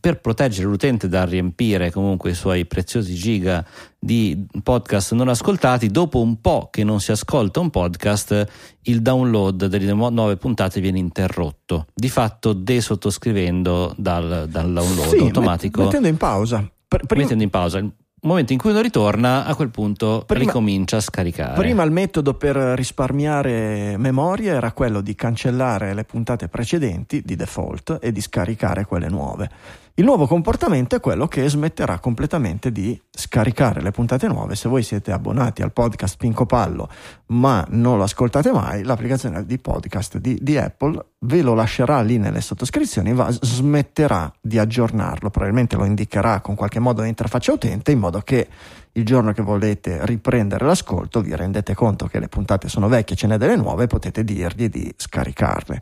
per 0.00 0.20
proteggere 0.20 0.66
l'utente 0.66 1.08
dal 1.08 1.28
riempire 1.28 1.90
comunque 1.90 2.30
i 2.30 2.34
suoi 2.34 2.66
preziosi 2.66 3.14
giga 3.14 3.64
di 3.98 4.46
podcast 4.62 5.12
non 5.14 5.28
ascoltati, 5.28 5.88
dopo 5.88 6.20
un 6.20 6.40
po' 6.40 6.68
che 6.70 6.84
non 6.84 7.00
si 7.00 7.12
ascolta 7.12 7.60
un 7.60 7.70
podcast, 7.70 8.46
il 8.82 9.00
download 9.00 9.66
delle 9.66 9.92
nuove 9.92 10.36
puntate 10.36 10.80
viene 10.80 10.98
interrotto, 10.98 11.86
di 11.94 12.08
fatto 12.08 12.52
desottoscrivendo 12.52 13.94
dal, 13.96 14.46
dal 14.48 14.72
download 14.72 15.08
sì, 15.08 15.18
automatico. 15.18 15.84
Mettendo 15.84 16.08
in 16.08 16.16
pausa. 16.16 16.70
Prima... 16.88 17.22
Mettendo 17.22 17.42
in 17.42 17.50
pausa 17.50 17.90
momento 18.26 18.52
in 18.52 18.58
cui 18.58 18.70
uno 18.70 18.80
ritorna, 18.80 19.44
a 19.44 19.54
quel 19.54 19.70
punto 19.70 20.24
Prima- 20.26 20.44
ricomincia 20.44 20.96
a 20.96 21.00
scaricare. 21.00 21.54
Prima 21.54 21.82
il 21.82 21.90
metodo 21.90 22.34
per 22.34 22.56
risparmiare 22.56 23.96
memoria 23.96 24.54
era 24.54 24.72
quello 24.72 25.00
di 25.00 25.14
cancellare 25.14 25.94
le 25.94 26.04
puntate 26.04 26.48
precedenti 26.48 27.22
di 27.24 27.36
default 27.36 27.98
e 28.00 28.12
di 28.12 28.20
scaricare 28.20 28.84
quelle 28.84 29.08
nuove. 29.08 29.50
Il 29.98 30.04
nuovo 30.04 30.26
comportamento 30.26 30.94
è 30.94 31.00
quello 31.00 31.26
che 31.26 31.48
smetterà 31.48 32.00
completamente 32.00 32.70
di 32.70 33.00
scaricare 33.10 33.80
le 33.80 33.92
puntate 33.92 34.28
nuove. 34.28 34.54
Se 34.54 34.68
voi 34.68 34.82
siete 34.82 35.10
abbonati 35.10 35.62
al 35.62 35.72
podcast 35.72 36.18
Pinco 36.18 36.44
Pallo 36.44 36.90
ma 37.28 37.64
non 37.70 37.96
lo 37.96 38.02
ascoltate 38.02 38.52
mai, 38.52 38.82
l'applicazione 38.82 39.46
di 39.46 39.58
podcast 39.58 40.18
di, 40.18 40.36
di 40.38 40.58
Apple 40.58 41.02
ve 41.20 41.40
lo 41.40 41.54
lascerà 41.54 42.02
lì 42.02 42.18
nelle 42.18 42.42
sottoscrizioni, 42.42 43.14
va, 43.14 43.30
smetterà 43.30 44.30
di 44.38 44.58
aggiornarlo, 44.58 45.30
probabilmente 45.30 45.76
lo 45.76 45.86
indicherà 45.86 46.42
con 46.42 46.56
qualche 46.56 46.78
modo 46.78 47.00
di 47.00 47.08
interfaccia 47.08 47.54
utente 47.54 47.90
in 47.90 47.98
modo 47.98 48.20
che 48.20 48.48
il 48.92 49.04
giorno 49.06 49.32
che 49.32 49.40
volete 49.40 50.04
riprendere 50.04 50.66
l'ascolto 50.66 51.22
vi 51.22 51.34
rendete 51.34 51.74
conto 51.74 52.06
che 52.06 52.20
le 52.20 52.28
puntate 52.28 52.68
sono 52.68 52.88
vecchie, 52.88 53.16
ce 53.16 53.28
n'è 53.28 53.38
delle 53.38 53.56
nuove 53.56 53.84
e 53.84 53.86
potete 53.86 54.24
dirgli 54.24 54.68
di 54.68 54.92
scaricarle. 54.94 55.80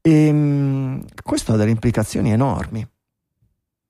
E, 0.00 0.32
mh, 0.32 1.04
questo 1.22 1.52
ha 1.52 1.56
delle 1.56 1.70
implicazioni 1.70 2.32
enormi 2.32 2.84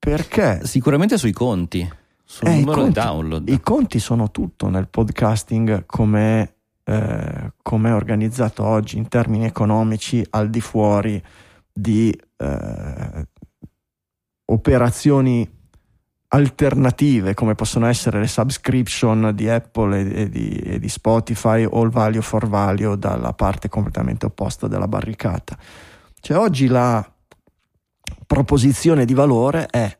perché 0.09 0.65
Sicuramente 0.65 1.17
sui 1.17 1.33
conti, 1.33 1.87
sul 2.23 2.47
eh, 2.47 2.59
numero 2.59 2.75
di 2.75 2.93
conti- 2.93 2.99
download. 2.99 3.49
I 3.49 3.59
conti 3.59 3.99
sono 3.99 4.31
tutto 4.31 4.69
nel 4.69 4.87
podcasting 4.87 5.85
come 5.85 6.53
è 7.89 7.93
organizzato 7.93 8.63
oggi 8.63 8.97
in 8.97 9.09
termini 9.09 9.45
economici 9.45 10.25
al 10.29 10.49
di 10.49 10.61
fuori 10.61 11.21
di 11.73 12.17
eh, 12.37 13.27
operazioni 14.45 15.55
alternative 16.29 17.33
come 17.33 17.55
possono 17.55 17.87
essere 17.87 18.19
le 18.19 18.27
subscription 18.27 19.31
di 19.33 19.49
Apple 19.49 19.99
e 19.99 20.29
di, 20.29 20.49
e 20.49 20.79
di 20.79 20.89
Spotify 20.89 21.65
o 21.69 21.83
il 21.83 21.89
value 21.89 22.21
for 22.21 22.47
value 22.47 22.97
dalla 22.97 23.33
parte 23.33 23.67
completamente 23.67 24.25
opposta 24.25 24.67
della 24.67 24.87
barricata. 24.87 25.57
Cioè 26.19 26.37
oggi 26.37 26.67
la 26.67 27.05
proposizione 28.25 29.05
di 29.05 29.13
valore 29.13 29.65
è 29.67 29.95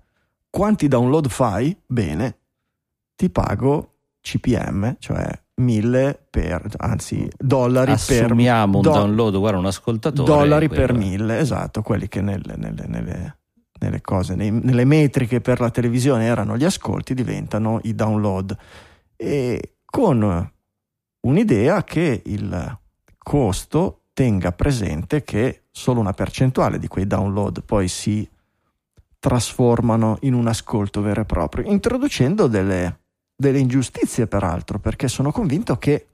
quanti 0.50 0.88
download 0.88 1.28
fai? 1.30 1.76
Bene, 1.86 2.38
ti 3.16 3.30
pago 3.30 3.94
CPM, 4.22 4.96
cioè 5.00 5.28
1000 5.56 6.28
per, 6.30 6.68
anzi 6.78 7.28
dollari 7.38 7.94
per 8.06 8.24
Assumiamo 8.26 8.78
un 8.78 8.84
do- 8.84 8.92
download, 8.92 9.38
guarda 9.38 9.58
un 9.60 9.66
ascoltatore. 9.66 10.28
dollari 10.32 10.70
per 10.70 10.94
mille, 10.94 11.40
esatto, 11.40 11.82
quelli 11.82 12.08
che 12.08 12.22
nelle, 12.22 12.56
nelle- 12.58 12.86
nelle- 12.88 13.38
nelle 13.80 14.02
cose, 14.02 14.36
nei- 14.36 14.52
nelle 14.52 14.86
metriche 14.86 15.40
per 15.42 15.60
la 15.60 15.70
televisione 15.70 16.26
erano 16.26 16.58
gli 16.58 16.64
ascolti, 16.66 17.14
diventano 17.14 17.80
i 17.84 17.94
download. 17.96 18.56
E 19.16 19.78
con 19.86 20.52
un'idea 21.22 21.84
che 21.84 22.22
il 22.26 22.80
costo 23.18 24.02
tenga 24.18 24.52
presente 24.52 25.24
che 25.24 25.66
solo 25.70 26.00
una 26.00 26.12
percentuale 26.12 26.80
di 26.80 26.88
quei 26.88 27.06
download 27.06 27.62
poi 27.62 27.88
si 27.88 28.28
trasformano 29.20 30.18
in 30.22 30.34
un 30.34 30.48
ascolto 30.48 31.02
vero 31.02 31.22
e 31.22 31.26
proprio, 31.26 31.70
introducendo 31.70 32.48
delle, 32.48 33.02
delle 33.36 33.60
ingiustizie 33.60 34.26
peraltro, 34.26 34.80
perché 34.80 35.08
sono 35.08 35.32
convinto 35.32 35.78
che 35.78 36.08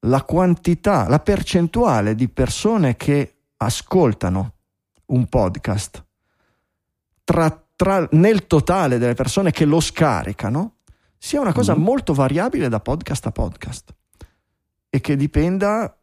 la 0.00 0.22
quantità, 0.22 1.08
la 1.08 1.18
percentuale 1.18 2.14
di 2.14 2.28
persone 2.28 2.94
che 2.96 3.36
ascoltano 3.56 4.52
un 5.06 5.26
podcast 5.26 6.04
tra- 7.24 7.64
tra- 7.74 8.06
nel 8.12 8.46
totale 8.46 8.98
delle 8.98 9.14
persone 9.14 9.50
che 9.50 9.64
lo 9.64 9.80
scaricano 9.80 10.74
sia 11.16 11.40
una 11.40 11.54
cosa 11.54 11.74
Mhm. 11.74 11.82
molto 11.82 12.12
variabile 12.12 12.68
da 12.68 12.80
podcast 12.80 13.24
a 13.24 13.32
podcast 13.32 13.94
e 14.90 15.00
che 15.00 15.16
dipenda 15.16 15.98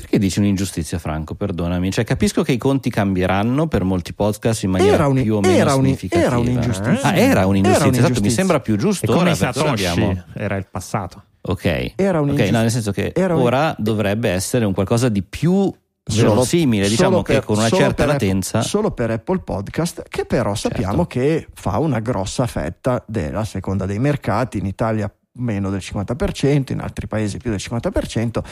Perché 0.00 0.18
dici 0.18 0.38
un'ingiustizia, 0.38 0.98
Franco? 0.98 1.34
Perdonami. 1.34 1.90
Cioè, 1.90 2.04
capisco 2.04 2.42
che 2.42 2.52
i 2.52 2.56
conti 2.56 2.88
cambieranno 2.90 3.66
per 3.68 3.84
molti 3.84 4.14
podcast 4.14 4.62
in 4.62 4.70
maniera 4.70 4.94
Era 4.94 5.06
un- 5.08 5.22
più 5.22 5.36
o 5.36 5.40
meno 5.40 5.54
era 5.54 5.74
un- 5.74 5.82
significativa. 5.84 6.26
era 6.26 6.38
un'ingiustizia. 6.38 7.02
Ah, 7.02 7.14
era 7.16 7.16
un'ingiustizia. 7.18 7.18
Era 7.18 7.28
Esatto, 7.36 7.48
mi 7.50 7.58
un'ingiustizia. 7.98 8.30
sembra 8.30 8.60
più 8.60 8.76
giusto. 8.76 9.06
come 9.12 9.20
ora 9.20 9.34
Satoshi, 9.34 9.84
abbiamo- 9.86 10.24
era 10.34 10.56
il 10.56 10.66
passato. 10.70 11.24
Ok. 11.42 11.64
Era 11.96 12.18
Ok, 12.18 12.22
un'ingiustizia. 12.24 12.52
no, 12.52 12.60
nel 12.62 12.70
senso 12.70 12.92
che 12.92 13.12
Era 13.14 13.34
un- 13.34 13.42
ora 13.42 13.74
dovrebbe 13.78 14.30
essere 14.30 14.64
un 14.64 14.72
qualcosa 14.72 15.08
di 15.08 15.22
più 15.22 15.72
verosimile, 16.12 16.88
diciamo 16.88 17.10
solo 17.10 17.22
che 17.22 17.32
per- 17.34 17.44
con 17.44 17.56
una 17.58 17.68
certa 17.68 17.84
per 17.84 17.88
Apple- 17.90 18.06
latenza. 18.12 18.62
solo 18.62 18.90
per 18.90 19.10
Apple 19.10 19.38
Podcast, 19.40 20.02
che 20.08 20.24
però 20.24 20.54
sappiamo 20.54 21.06
Certo. 21.06 21.06
che 21.06 21.46
fa 21.54 21.78
una 21.78 22.00
grossa 22.00 22.46
fetta 22.46 23.02
della 23.06 23.44
seconda 23.44 23.86
dei 23.86 23.98
mercati, 23.98 24.58
in 24.58 24.66
Italia 24.66 25.12
meno 25.34 25.70
del 25.70 25.80
50%, 25.80 26.72
in 26.72 26.80
altri 26.80 27.06
paesi 27.06 27.36
più 27.38 27.50
del 27.50 27.60
50%, 27.60 28.42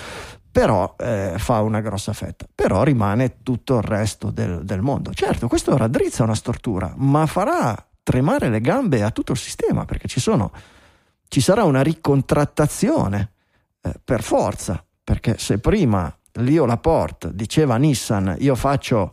però 0.59 0.97
eh, 0.99 1.35
fa 1.37 1.61
una 1.61 1.81
grossa 1.81 2.13
fetta. 2.13 2.45
Però 2.53 2.83
rimane 2.83 3.45
tutto 3.45 3.77
il 3.77 3.83
resto 3.85 4.33
del, 4.33 4.65
del 4.65 4.81
mondo. 4.81 5.15
Certo, 5.15 5.47
questo 5.47 5.77
raddrizza 5.77 6.25
una 6.25 6.35
stortura, 6.35 6.93
ma 6.97 7.27
farà 7.27 7.77
tremare 8.03 8.49
le 8.49 8.61
gambe 8.61 9.05
a 9.05 9.13
tutto 9.13 9.31
il 9.31 9.39
sistema, 9.39 9.85
perché 9.85 10.09
ci 10.09 10.19
sono 10.19 10.51
ci 11.29 11.41
sarà 11.41 11.63
una 11.63 11.83
ricontrattazione 11.83 13.35
eh, 13.83 13.95
per 14.03 14.25
forza, 14.25 14.85
perché 15.05 15.39
se 15.39 15.59
prima 15.59 16.13
Leo 16.33 16.65
Laporte 16.65 17.33
diceva 17.35 17.75
a 17.75 17.79
Nissan 17.79 18.35
io 18.41 18.57
faccio 18.57 19.13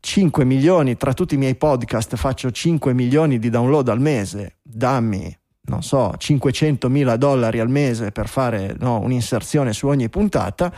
5 0.00 0.44
milioni 0.44 0.96
tra 0.96 1.14
tutti 1.14 1.36
i 1.36 1.38
miei 1.38 1.54
podcast, 1.54 2.16
faccio 2.16 2.50
5 2.50 2.92
milioni 2.92 3.38
di 3.38 3.50
download 3.50 3.88
al 3.88 4.00
mese, 4.00 4.56
dammi, 4.62 5.32
non 5.70 5.82
so, 5.82 6.12
500 6.16 6.88
mila 6.90 7.16
dollari 7.16 7.60
al 7.60 7.70
mese 7.70 8.10
per 8.10 8.28
fare 8.28 8.74
no, 8.78 9.00
un'inserzione 9.00 9.72
su 9.72 9.86
ogni 9.86 10.08
puntata, 10.10 10.72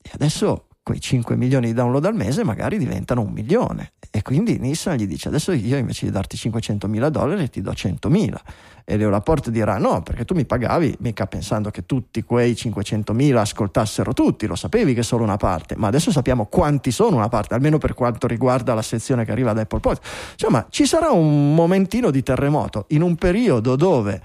e 0.00 0.10
adesso 0.14 0.68
quei 0.84 1.00
5 1.00 1.34
milioni 1.34 1.68
di 1.68 1.72
download 1.72 2.04
al 2.04 2.14
mese 2.14 2.44
magari 2.44 2.76
diventano 2.76 3.22
un 3.22 3.32
milione. 3.32 3.92
E 4.10 4.20
quindi 4.22 4.58
Nissan 4.58 4.98
gli 4.98 5.06
dice 5.06 5.28
adesso 5.28 5.50
io 5.50 5.78
invece 5.78 6.04
di 6.04 6.12
darti 6.12 6.36
500 6.36 6.86
mila 6.86 7.08
dollari 7.08 7.48
ti 7.48 7.62
do 7.62 7.74
100 7.74 8.10
mila 8.10 8.40
e 8.84 8.98
Leo 8.98 9.08
Laporte 9.08 9.50
dirà 9.50 9.78
no 9.78 10.02
perché 10.02 10.26
tu 10.26 10.34
mi 10.34 10.44
pagavi 10.44 10.98
mica 11.00 11.26
pensando 11.26 11.70
che 11.70 11.86
tutti 11.86 12.22
quei 12.22 12.54
500 12.54 13.14
mila 13.14 13.40
ascoltassero 13.40 14.12
tutti 14.12 14.46
lo 14.46 14.54
sapevi 14.54 14.92
che 14.92 15.02
solo 15.02 15.24
una 15.24 15.38
parte 15.38 15.74
ma 15.76 15.88
adesso 15.88 16.12
sappiamo 16.12 16.46
quanti 16.46 16.90
sono 16.92 17.16
una 17.16 17.28
parte 17.28 17.54
almeno 17.54 17.78
per 17.78 17.94
quanto 17.94 18.26
riguarda 18.26 18.74
la 18.74 18.82
sezione 18.82 19.24
che 19.24 19.32
arriva 19.32 19.54
da 19.54 19.62
Apple 19.62 19.80
Podcast 19.80 20.32
insomma 20.32 20.66
ci 20.68 20.84
sarà 20.86 21.10
un 21.10 21.54
momentino 21.54 22.10
di 22.10 22.22
terremoto 22.22 22.84
in 22.88 23.00
un 23.00 23.16
periodo 23.16 23.74
dove 23.74 24.20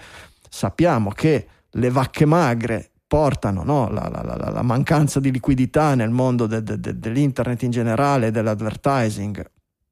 sappiamo 0.49 1.09
che 1.11 1.47
le 1.71 1.89
vacche 1.89 2.25
magre 2.25 2.89
portano 3.09 3.63
no, 3.63 3.89
la, 3.89 4.07
la- 4.07 4.21
la- 4.21 4.51
la 4.51 4.61
mancanza 4.61 5.19
di 5.19 5.31
liquidità 5.31 5.95
nel 5.95 6.11
mondo 6.11 6.45
de- 6.45 6.61
de- 6.61 6.79
de- 6.79 6.99
dell'internet 6.99 7.63
in 7.63 7.71
generale, 7.71 8.29
dell'advertising, 8.29 9.49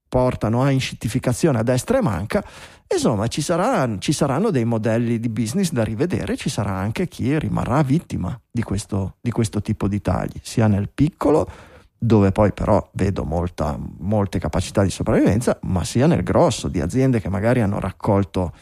portano 0.07 0.61
a 0.61 0.69
inscittificazione 0.69 1.57
a 1.57 1.63
destra 1.63 1.97
e 1.97 2.01
manca. 2.03 2.45
Insomma, 2.87 3.25
ci, 3.25 3.41
sarà- 3.41 3.97
ci 3.97 4.13
saranno 4.13 4.51
dei 4.51 4.65
modelli 4.65 5.19
di 5.19 5.29
business 5.29 5.71
da 5.71 5.83
rivedere, 5.83 6.37
ci 6.37 6.47
sarà 6.47 6.73
anche 6.73 7.07
chi 7.07 7.37
rimarrà 7.39 7.81
vittima 7.81 8.39
di 8.51 8.61
questo, 8.61 9.15
di 9.19 9.31
questo 9.31 9.61
tipo 9.63 9.87
di 9.87 9.99
tagli, 9.99 10.39
sia 10.43 10.67
nel 10.67 10.87
piccolo, 10.93 11.49
dove 11.97 12.31
poi 12.31 12.53
però 12.53 12.87
vedo 12.93 13.25
molta- 13.25 13.79
molte 13.97 14.37
capacità 14.37 14.83
di 14.83 14.91
sopravvivenza, 14.91 15.57
ma 15.63 15.83
sia 15.83 16.05
nel 16.05 16.21
grosso, 16.21 16.67
di 16.67 16.81
aziende 16.81 17.19
che 17.19 17.29
magari 17.29 17.61
hanno 17.61 17.79
raccolto 17.79 18.53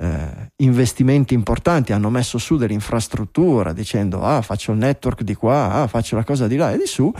eh, 0.00 0.52
investimenti 0.56 1.34
importanti, 1.34 1.92
hanno 1.92 2.08
messo 2.08 2.38
su 2.38 2.56
dell'infrastruttura 2.56 3.74
dicendo 3.74 4.22
ah 4.22 4.40
faccio 4.40 4.72
il 4.72 4.78
network 4.78 5.22
di 5.22 5.34
qua, 5.34 5.72
ah 5.72 5.86
faccio 5.86 6.16
la 6.16 6.24
cosa 6.24 6.46
di 6.46 6.56
là 6.56 6.72
e 6.72 6.78
di 6.78 6.86
su 6.86 7.12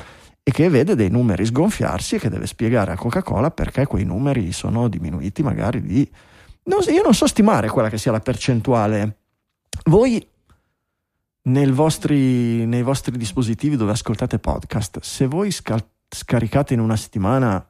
e 0.43 0.51
che 0.51 0.71
vede 0.71 0.95
dei 0.95 1.11
numeri 1.11 1.45
sgonfiarsi 1.45 2.15
e 2.15 2.19
che 2.19 2.31
deve 2.31 2.47
spiegare 2.47 2.93
a 2.93 2.97
Coca-Cola 2.97 3.51
perché 3.51 3.87
quei 3.87 4.05
numeri 4.05 4.51
sono 4.53 4.89
diminuiti 4.89 5.43
magari 5.43 5.83
di... 5.83 6.11
Non 6.63 6.81
io 6.89 7.03
non 7.03 7.13
so 7.13 7.27
stimare 7.27 7.69
quella 7.69 7.91
che 7.91 7.99
sia 7.99 8.13
la 8.13 8.21
percentuale. 8.21 9.19
Voi 9.85 10.27
vostri- 11.69 12.65
nei 12.65 12.83
vostri 12.83 13.17
dispositivi 13.19 13.77
dove 13.77 13.93
ascoltate 13.93 14.39
podcast, 14.39 15.01
se 15.01 15.27
voi 15.27 15.51
scal- 15.51 15.87
scaricate 16.09 16.73
in 16.73 16.81
una 16.81 16.97
settimana 16.97 17.67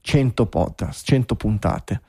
100 0.00 0.46
podcast, 0.46 1.06
100 1.06 1.36
puntate, 1.36 2.00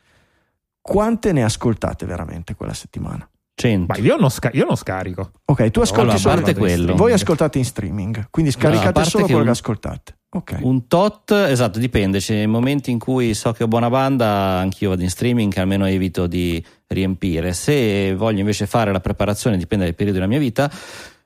quante 0.83 1.31
ne 1.31 1.43
ascoltate 1.43 2.05
veramente 2.05 2.55
quella 2.55 2.73
settimana? 2.73 3.27
100. 3.55 3.93
Ma 3.93 4.03
io 4.03 4.17
non, 4.17 4.29
sca- 4.29 4.49
io 4.51 4.65
non 4.65 4.75
scarico. 4.75 5.31
Ok, 5.45 5.69
tu 5.71 5.79
ascolti 5.79 6.15
a 6.15 6.17
solo 6.17 6.35
parte 6.35 6.55
quello. 6.55 6.95
Voi 6.95 7.13
ascoltate 7.13 7.57
in 7.59 7.65
streaming, 7.65 8.27
quindi 8.29 8.51
scaricate 8.51 8.91
parte 8.91 9.09
solo 9.09 9.25
che 9.25 9.31
quello 9.33 9.47
un- 9.47 9.53
che 9.53 9.59
ascoltate. 9.59 10.17
Ok. 10.35 10.57
Un 10.61 10.87
tot, 10.87 11.31
esatto, 11.31 11.77
dipende. 11.79 12.17
C'è 12.17 12.33
nei 12.33 12.47
momenti 12.47 12.89
in 12.89 12.97
cui 12.99 13.33
so 13.35 13.51
che 13.53 13.63
ho 13.63 13.67
buona 13.67 13.89
banda, 13.89 14.57
anch'io 14.57 14.89
vado 14.89 15.03
in 15.03 15.09
streaming, 15.09 15.53
che 15.53 15.59
almeno 15.61 15.85
evito 15.85 16.25
di 16.25 16.63
riempire. 16.87 17.53
Se 17.53 18.15
voglio 18.15 18.39
invece 18.39 18.65
fare 18.65 18.91
la 18.91 18.99
preparazione, 18.99 19.57
dipende 19.57 19.85
dal 19.85 19.93
periodo 19.93 20.17
della 20.17 20.29
mia 20.29 20.39
vita, 20.39 20.69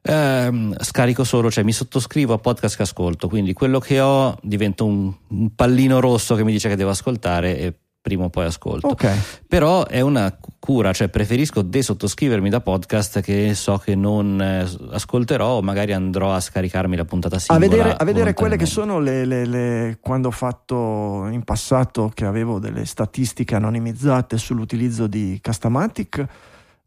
ehm, 0.01 0.75
scarico 0.81 1.23
solo, 1.23 1.49
cioè 1.49 1.63
mi 1.63 1.71
sottoscrivo 1.71 2.33
a 2.33 2.37
podcast 2.37 2.75
che 2.75 2.81
ascolto. 2.83 3.29
Quindi 3.29 3.53
quello 3.53 3.79
che 3.79 4.01
ho 4.01 4.37
diventa 4.41 4.83
un, 4.83 5.11
un 5.29 5.55
pallino 5.55 6.01
rosso 6.01 6.35
che 6.35 6.43
mi 6.43 6.51
dice 6.51 6.67
che 6.67 6.75
devo 6.75 6.89
ascoltare 6.89 7.57
e 7.57 7.73
prima 8.07 8.23
o 8.23 8.29
poi 8.29 8.45
ascolto. 8.45 8.87
Ok. 8.87 9.43
Però 9.47 9.85
è 9.85 9.99
una 9.99 10.33
cura, 10.59 10.93
cioè 10.93 11.09
preferisco 11.09 11.61
desottoscrivermi 11.61 12.49
da 12.49 12.61
podcast 12.61 13.19
che 13.19 13.53
so 13.53 13.77
che 13.77 13.95
non 13.95 14.41
eh, 14.41 14.65
ascolterò 14.93 15.57
o 15.57 15.61
magari 15.61 15.91
andrò 15.91 16.33
a 16.33 16.39
scaricarmi 16.39 16.95
la 16.95 17.03
puntata 17.03 17.35
A 17.35 17.39
singola. 17.39 17.67
vedere, 17.67 17.95
a 17.95 18.03
vedere 18.05 18.33
quelle 18.33 18.55
che 18.55 18.65
sono 18.65 18.99
le, 18.99 19.25
le- 19.25 19.45
le- 19.45 19.97
quando 19.99 20.29
ho 20.29 20.31
fatto 20.31 21.27
in 21.29 21.43
passato 21.43 22.09
che 22.13 22.25
avevo 22.25 22.59
delle 22.59 22.85
statistiche 22.85 23.55
anonimizzate 23.55 24.37
sull'utilizzo 24.37 25.07
di 25.07 25.37
Castamatic 25.41 26.25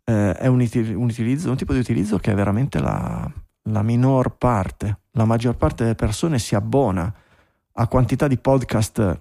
eh, 0.04 0.32
è 0.32 0.46
un, 0.46 0.66
un 0.94 1.04
utilizzo- 1.04 1.50
un 1.50 1.56
tipo 1.56 1.72
di 1.74 1.78
utilizzo 1.80 2.16
che 2.18 2.32
è 2.32 2.34
veramente 2.34 2.80
la, 2.80 3.30
la 3.64 3.82
minor 3.82 4.36
parte 4.38 5.00
la 5.12 5.24
maggior 5.24 5.56
parte 5.56 5.82
delle 5.82 5.94
persone 5.96 6.38
si 6.38 6.54
abbona 6.54 7.12
a 7.72 7.86
quantità 7.88 8.28
di 8.28 8.38
podcast 8.38 9.20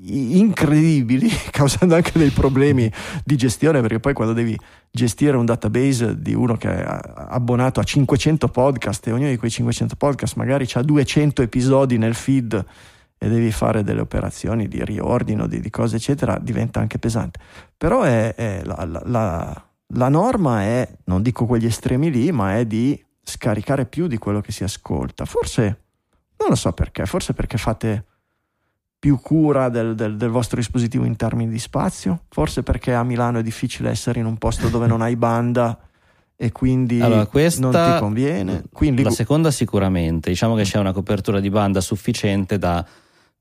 incredibili 0.00 1.28
causando 1.50 1.94
anche 1.94 2.12
dei 2.18 2.30
problemi 2.30 2.90
di 3.24 3.36
gestione 3.36 3.80
perché 3.80 4.00
poi 4.00 4.12
quando 4.12 4.32
devi 4.32 4.58
gestire 4.90 5.36
un 5.36 5.44
database 5.44 6.20
di 6.20 6.34
uno 6.34 6.56
che 6.56 6.68
è 6.68 7.00
abbonato 7.28 7.80
a 7.80 7.82
500 7.82 8.48
podcast 8.48 9.06
e 9.06 9.12
ognuno 9.12 9.30
di 9.30 9.36
quei 9.36 9.50
500 9.50 9.96
podcast 9.96 10.36
magari 10.36 10.66
ha 10.72 10.82
200 10.82 11.42
episodi 11.42 11.98
nel 11.98 12.14
feed 12.14 12.64
e 13.20 13.28
devi 13.28 13.50
fare 13.50 13.82
delle 13.82 14.00
operazioni 14.00 14.68
di 14.68 14.84
riordino 14.84 15.46
di, 15.48 15.60
di 15.60 15.70
cose 15.70 15.96
eccetera 15.96 16.38
diventa 16.38 16.78
anche 16.80 16.98
pesante. 16.98 17.40
Però 17.76 18.02
è, 18.02 18.34
è 18.34 18.62
la, 18.64 18.84
la- 18.84 19.02
la- 19.04 19.62
la 19.92 20.08
norma 20.10 20.62
è 20.64 20.86
non 21.04 21.22
dico 21.22 21.46
quegli 21.46 21.64
estremi 21.64 22.10
lì 22.10 22.30
ma 22.30 22.56
è 22.58 22.66
di 22.66 23.02
scaricare 23.22 23.86
più 23.86 24.06
di 24.06 24.18
quello 24.18 24.40
che 24.40 24.52
si 24.52 24.62
ascolta. 24.62 25.24
Forse 25.24 25.62
non 26.38 26.50
lo 26.50 26.54
so 26.54 26.72
perché 26.72 27.06
forse 27.06 27.32
perché 27.32 27.56
fate 27.56 28.04
più 28.98 29.20
cura 29.20 29.68
del, 29.68 29.94
del- 29.94 30.16
del 30.16 30.28
vostro 30.30 30.56
dispositivo 30.56 31.04
in 31.04 31.16
termini 31.16 31.50
di 31.50 31.58
spazio? 31.58 32.22
Forse 32.28 32.62
perché 32.62 32.94
a 32.94 33.02
Milano 33.04 33.38
è 33.38 33.42
difficile 33.42 33.90
essere 33.90 34.18
in 34.20 34.26
un 34.26 34.36
posto 34.38 34.68
dove 34.68 34.86
non 34.86 35.02
hai 35.02 35.14
banda 35.16 35.78
e 36.36 36.52
quindi 36.52 37.00
Allora, 37.00 37.26
questa- 37.26 37.60
non 37.60 37.72
ti 37.72 37.98
conviene? 38.00 38.64
Quindi 38.72 39.02
La 39.02 39.10
seconda 39.10 39.50
sicuramente, 39.50 40.30
diciamo 40.30 40.54
che 40.54 40.62
c'è 40.62 40.78
una 40.78 40.92
copertura 40.92 41.40
di 41.40 41.50
banda 41.50 41.80
sufficiente 41.80 42.58
da 42.58 42.84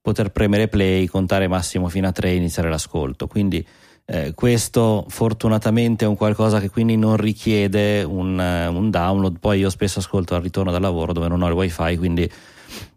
poter 0.02 0.30
premere 0.32 0.68
play, 0.68 1.06
contare 1.08 1.48
massimo 1.48 1.90
fino 1.90 2.08
a 2.08 2.12
3 2.12 2.30
e 2.30 2.36
iniziare 2.36 2.70
l'ascolto. 2.70 3.28
Quindi 3.28 3.66
eh, 4.06 4.34
questo 4.34 5.06
fortunatamente 5.10 6.06
è 6.06 6.08
un 6.08 6.16
qualcosa 6.16 6.60
che 6.62 6.70
quindi 6.70 6.96
non 6.96 7.18
richiede 7.18 8.04
un, 8.04 8.40
eh, 8.40 8.68
un 8.68 8.90
download. 8.90 9.38
Poi 9.40 9.60
io 9.60 9.70
spesso 9.70 10.00
ascolto 10.00 10.34
al 10.34 10.42
ritorno 10.42 10.72
dal 10.72 10.82
lavoro 10.82 11.12
dove 11.14 11.28
non 11.28 11.42
ho 11.42 11.48
il 11.48 11.54
wifi, 11.54 11.98
quindi 11.98 12.32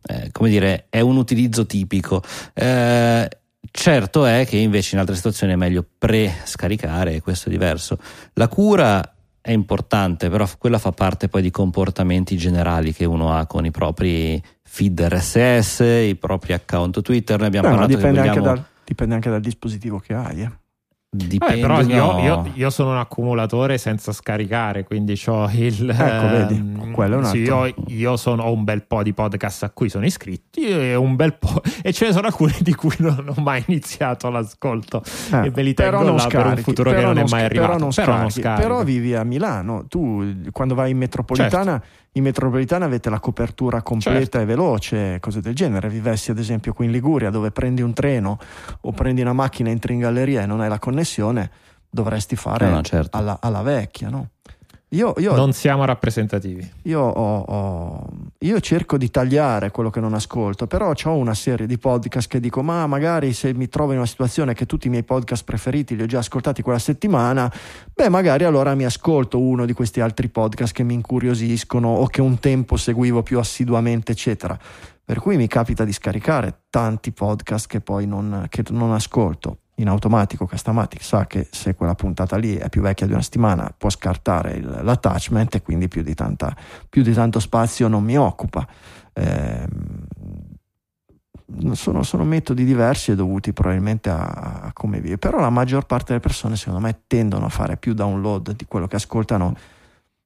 eh, 0.06 0.30
come 0.32 0.48
dire 0.48 0.86
è 0.88 1.00
un 1.00 1.16
utilizzo 1.16 1.66
tipico. 1.66 2.22
Eh, 2.54 3.28
certo 3.70 4.26
è 4.26 4.46
che 4.46 4.56
invece 4.56 4.94
in 4.94 5.00
altre 5.00 5.14
situazioni 5.14 5.52
è 5.52 5.56
meglio 5.56 5.84
pre-scaricare, 5.98 7.14
e 7.14 7.20
questo 7.20 7.48
è 7.48 7.52
diverso. 7.52 7.98
La 8.34 8.48
cura 8.48 9.14
è 9.40 9.52
importante, 9.52 10.28
però 10.28 10.46
quella 10.58 10.78
fa 10.78 10.92
parte 10.92 11.28
poi 11.28 11.42
di 11.42 11.50
comportamenti 11.50 12.36
generali 12.36 12.92
che 12.92 13.04
uno 13.04 13.34
ha 13.34 13.46
con 13.46 13.64
i 13.64 13.70
propri 13.70 14.42
feed 14.62 15.00
RSS, 15.00 15.80
i 15.80 16.16
propri 16.16 16.52
account 16.52 17.00
Twitter. 17.00 17.38
Noi 17.38 17.46
abbiamo 17.46 17.68
ma 17.68 17.74
parlato 17.74 17.96
dipende, 17.96 18.20
che 18.20 18.28
anche 18.28 18.40
vogliamo... 18.40 18.56
dal, 18.56 18.66
dipende 18.84 19.14
anche 19.14 19.30
dal 19.30 19.40
dispositivo 19.40 19.98
che 19.98 20.14
hai. 20.14 20.42
eh. 20.42 20.59
Dipende, 21.12 21.60
Vabbè, 21.66 21.86
però 21.86 22.20
io, 22.20 22.22
io- 22.24 22.50
io 22.54 22.70
sono 22.70 22.90
un 22.90 22.98
accumulatore 22.98 23.78
senza 23.78 24.12
scaricare, 24.12 24.84
quindi 24.84 25.20
ho 25.26 25.50
il. 25.50 25.90
Ecco, 25.90 26.28
vedi, 26.28 26.54
ehm, 26.54 26.92
quello 26.92 27.14
è 27.16 27.18
un 27.18 27.24
sì, 27.24 27.38
io, 27.38 27.74
io 27.88 28.16
sono- 28.16 28.44
ho 28.44 28.52
un 28.52 28.62
bel 28.62 28.84
po' 28.84 29.02
di 29.02 29.12
podcast 29.12 29.64
a 29.64 29.70
cui 29.70 29.88
sono 29.88 30.04
iscritti 30.06 30.60
e 30.68 30.94
un 30.94 31.16
bel 31.16 31.34
po'. 31.36 31.60
E 31.82 31.92
ce 31.92 32.06
ne 32.06 32.12
sono 32.12 32.28
alcuni 32.28 32.54
di 32.60 32.74
cui 32.74 32.94
non 32.98 33.32
ho 33.36 33.40
mai 33.42 33.64
iniziato 33.66 34.30
l'ascolto. 34.30 35.02
Eh, 35.32 35.46
e 35.46 35.52
me 35.52 35.62
li 35.62 35.74
tengo 35.74 35.96
non 36.02 36.14
là 36.14 36.26
per 36.28 36.36
un 36.36 36.42
scarichi, 36.42 36.62
futuro 36.62 36.90
che 36.90 36.96
però 36.96 37.08
non 37.08 37.16
è 37.16 37.20
non 37.22 37.28
mai 37.30 37.42
arrivato. 37.42 37.66
Però 37.72 37.78
non, 37.84 37.92
Però 37.92 38.16
non 38.16 38.30
scarichi, 38.30 38.62
però 38.62 38.84
vivi 38.84 39.14
a 39.16 39.24
Milano, 39.24 39.86
tu 39.88 40.24
quando 40.52 40.76
vai 40.76 40.92
in 40.92 40.98
metropolitana, 40.98 41.72
Certo. 41.80 41.86
In 42.12 42.22
metropolitana 42.24 42.86
avete 42.86 43.08
la 43.10 43.20
copertura 43.20 43.82
completa 43.82 44.18
Certo. 44.18 44.38
e 44.40 44.44
veloce, 44.44 45.18
cose 45.20 45.40
del 45.40 45.54
genere. 45.54 45.88
Vivessi 45.88 46.30
ad 46.30 46.38
esempio 46.38 46.72
qui 46.72 46.86
in 46.86 46.90
Liguria 46.92 47.30
dove 47.30 47.50
prendi 47.50 47.82
un 47.82 47.92
treno 47.92 48.38
o 48.80 48.92
prendi 48.92 49.20
una 49.20 49.32
macchina, 49.32 49.70
entri 49.70 49.94
in 49.94 50.00
galleria 50.00 50.42
e 50.42 50.46
non 50.46 50.60
hai 50.60 50.68
la 50.68 50.78
connessione, 50.78 51.50
dovresti 51.88 52.36
fare 52.36 52.66
No, 52.66 52.76
no, 52.76 52.82
certo. 52.82 53.16
alla, 53.16 53.38
alla 53.40 53.62
vecchia, 53.62 54.08
no? 54.08 54.28
Io, 54.92 55.14
io, 55.18 55.36
Non 55.36 55.52
siamo 55.52 55.84
rappresentativi. 55.84 56.68
io, 56.82 57.00
ho- 57.00 57.44
ho- 57.46 58.08
io 58.40 58.58
cerco 58.58 58.96
di 58.98 59.08
tagliare 59.08 59.70
quello 59.70 59.88
che 59.88 60.00
non 60.00 60.14
ascolto, 60.14 60.66
però 60.66 60.92
ho 61.00 61.14
una 61.14 61.34
serie 61.34 61.66
di 61.66 61.78
podcast 61.78 62.28
che 62.28 62.40
dico: 62.40 62.60
Ma 62.64 62.88
magari 62.88 63.32
se 63.32 63.54
mi 63.54 63.68
trovo 63.68 63.92
in 63.92 63.98
una 63.98 64.06
situazione 64.06 64.52
che 64.52 64.66
tutti 64.66 64.88
i 64.88 64.90
miei 64.90 65.04
podcast 65.04 65.44
preferiti 65.44 65.94
li 65.94 66.02
ho 66.02 66.06
già 66.06 66.18
ascoltati 66.18 66.62
quella 66.62 66.80
settimana, 66.80 67.52
beh, 67.94 68.08
magari 68.08 68.42
allora 68.42 68.74
mi 68.74 68.84
ascolto 68.84 69.38
uno 69.38 69.64
di 69.64 69.74
questi 69.74 70.00
altri 70.00 70.28
podcast 70.28 70.74
che 70.74 70.82
mi 70.82 70.94
incuriosiscono 70.94 71.86
o 71.88 72.06
che 72.08 72.20
un 72.20 72.40
tempo 72.40 72.76
seguivo 72.76 73.22
più 73.22 73.38
assiduamente, 73.38 74.10
eccetera. 74.10 74.58
Per 75.04 75.20
cui 75.20 75.36
mi 75.36 75.46
capita 75.46 75.84
di 75.84 75.92
scaricare 75.92 76.62
tanti 76.68 77.12
podcast 77.12 77.68
che 77.68 77.80
poi 77.80 78.08
non, 78.08 78.46
che 78.48 78.64
non 78.70 78.92
ascolto. 78.92 79.58
In 79.80 79.88
automatico, 79.88 80.44
Castamatic 80.44 81.02
sa 81.02 81.26
che 81.26 81.48
se 81.50 81.74
quella 81.74 81.94
puntata 81.94 82.36
lì 82.36 82.54
è 82.54 82.68
più 82.68 82.82
vecchia 82.82 83.06
di 83.06 83.12
una 83.12 83.22
settimana 83.22 83.72
può 83.74 83.88
scartare 83.88 84.52
il- 84.52 84.80
l'attachment 84.82 85.54
e 85.54 85.62
quindi 85.62 85.88
più 85.88 86.02
di, 86.02 86.14
tanta, 86.14 86.54
più 86.88 87.02
di 87.02 87.14
tanto 87.14 87.40
spazio 87.40 87.88
non 87.88 88.04
mi 88.04 88.18
occupa. 88.18 88.66
Ehm, 89.14 90.04
sono, 91.72 92.02
sono 92.02 92.24
metodi 92.24 92.64
diversi 92.64 93.12
e 93.12 93.14
dovuti 93.14 93.54
probabilmente 93.54 94.10
a, 94.10 94.60
a 94.64 94.72
come 94.74 95.00
vive, 95.00 95.16
però 95.16 95.40
la 95.40 95.50
maggior 95.50 95.86
parte 95.86 96.08
delle 96.08 96.20
persone 96.20 96.56
secondo 96.56 96.80
me 96.80 97.04
tendono 97.06 97.46
a 97.46 97.48
fare 97.48 97.78
più 97.78 97.94
download 97.94 98.54
di 98.54 98.66
quello 98.66 98.86
che 98.86 98.96
ascoltano 98.96 99.56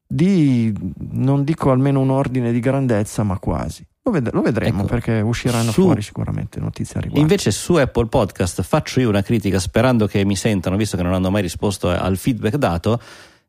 di, 0.05 0.75
non 1.13 1.45
dico 1.45 1.71
almeno 1.71 2.01
un 2.01 2.11
ordine 2.11 2.51
di 2.51 2.59
grandezza, 2.59 3.23
ma 3.23 3.39
quasi. 3.39 3.87
Lo, 4.07 4.11
ved- 4.13 4.33
lo 4.33 4.43
vedremo 4.43 4.81
Ecco, 4.81 4.89
perché 4.89 5.21
usciranno 5.21 5.71
su- 5.71 5.83
fuori 5.83 6.03
sicuramente 6.03 6.61
notizie 6.61 6.97
a 6.99 7.01
riguardo. 7.01 7.21
Invece 7.23 7.51
su 7.51 7.75
Apple 7.75 8.07
Podcast 8.07 8.61
faccio 8.63 9.01
io 9.01 9.09
una 9.09 9.23
critica 9.23 9.59
sperando 9.59 10.07
che 10.07 10.25
mi 10.27 10.37
sentano, 10.37 10.77
visto 10.77 10.97
che 10.99 11.03
non 11.03 11.15
hanno 11.15 11.31
mai 11.31 11.41
risposto 11.41 11.89
al 11.89 12.17
feedback 12.19 12.57
dato. 12.57 13.01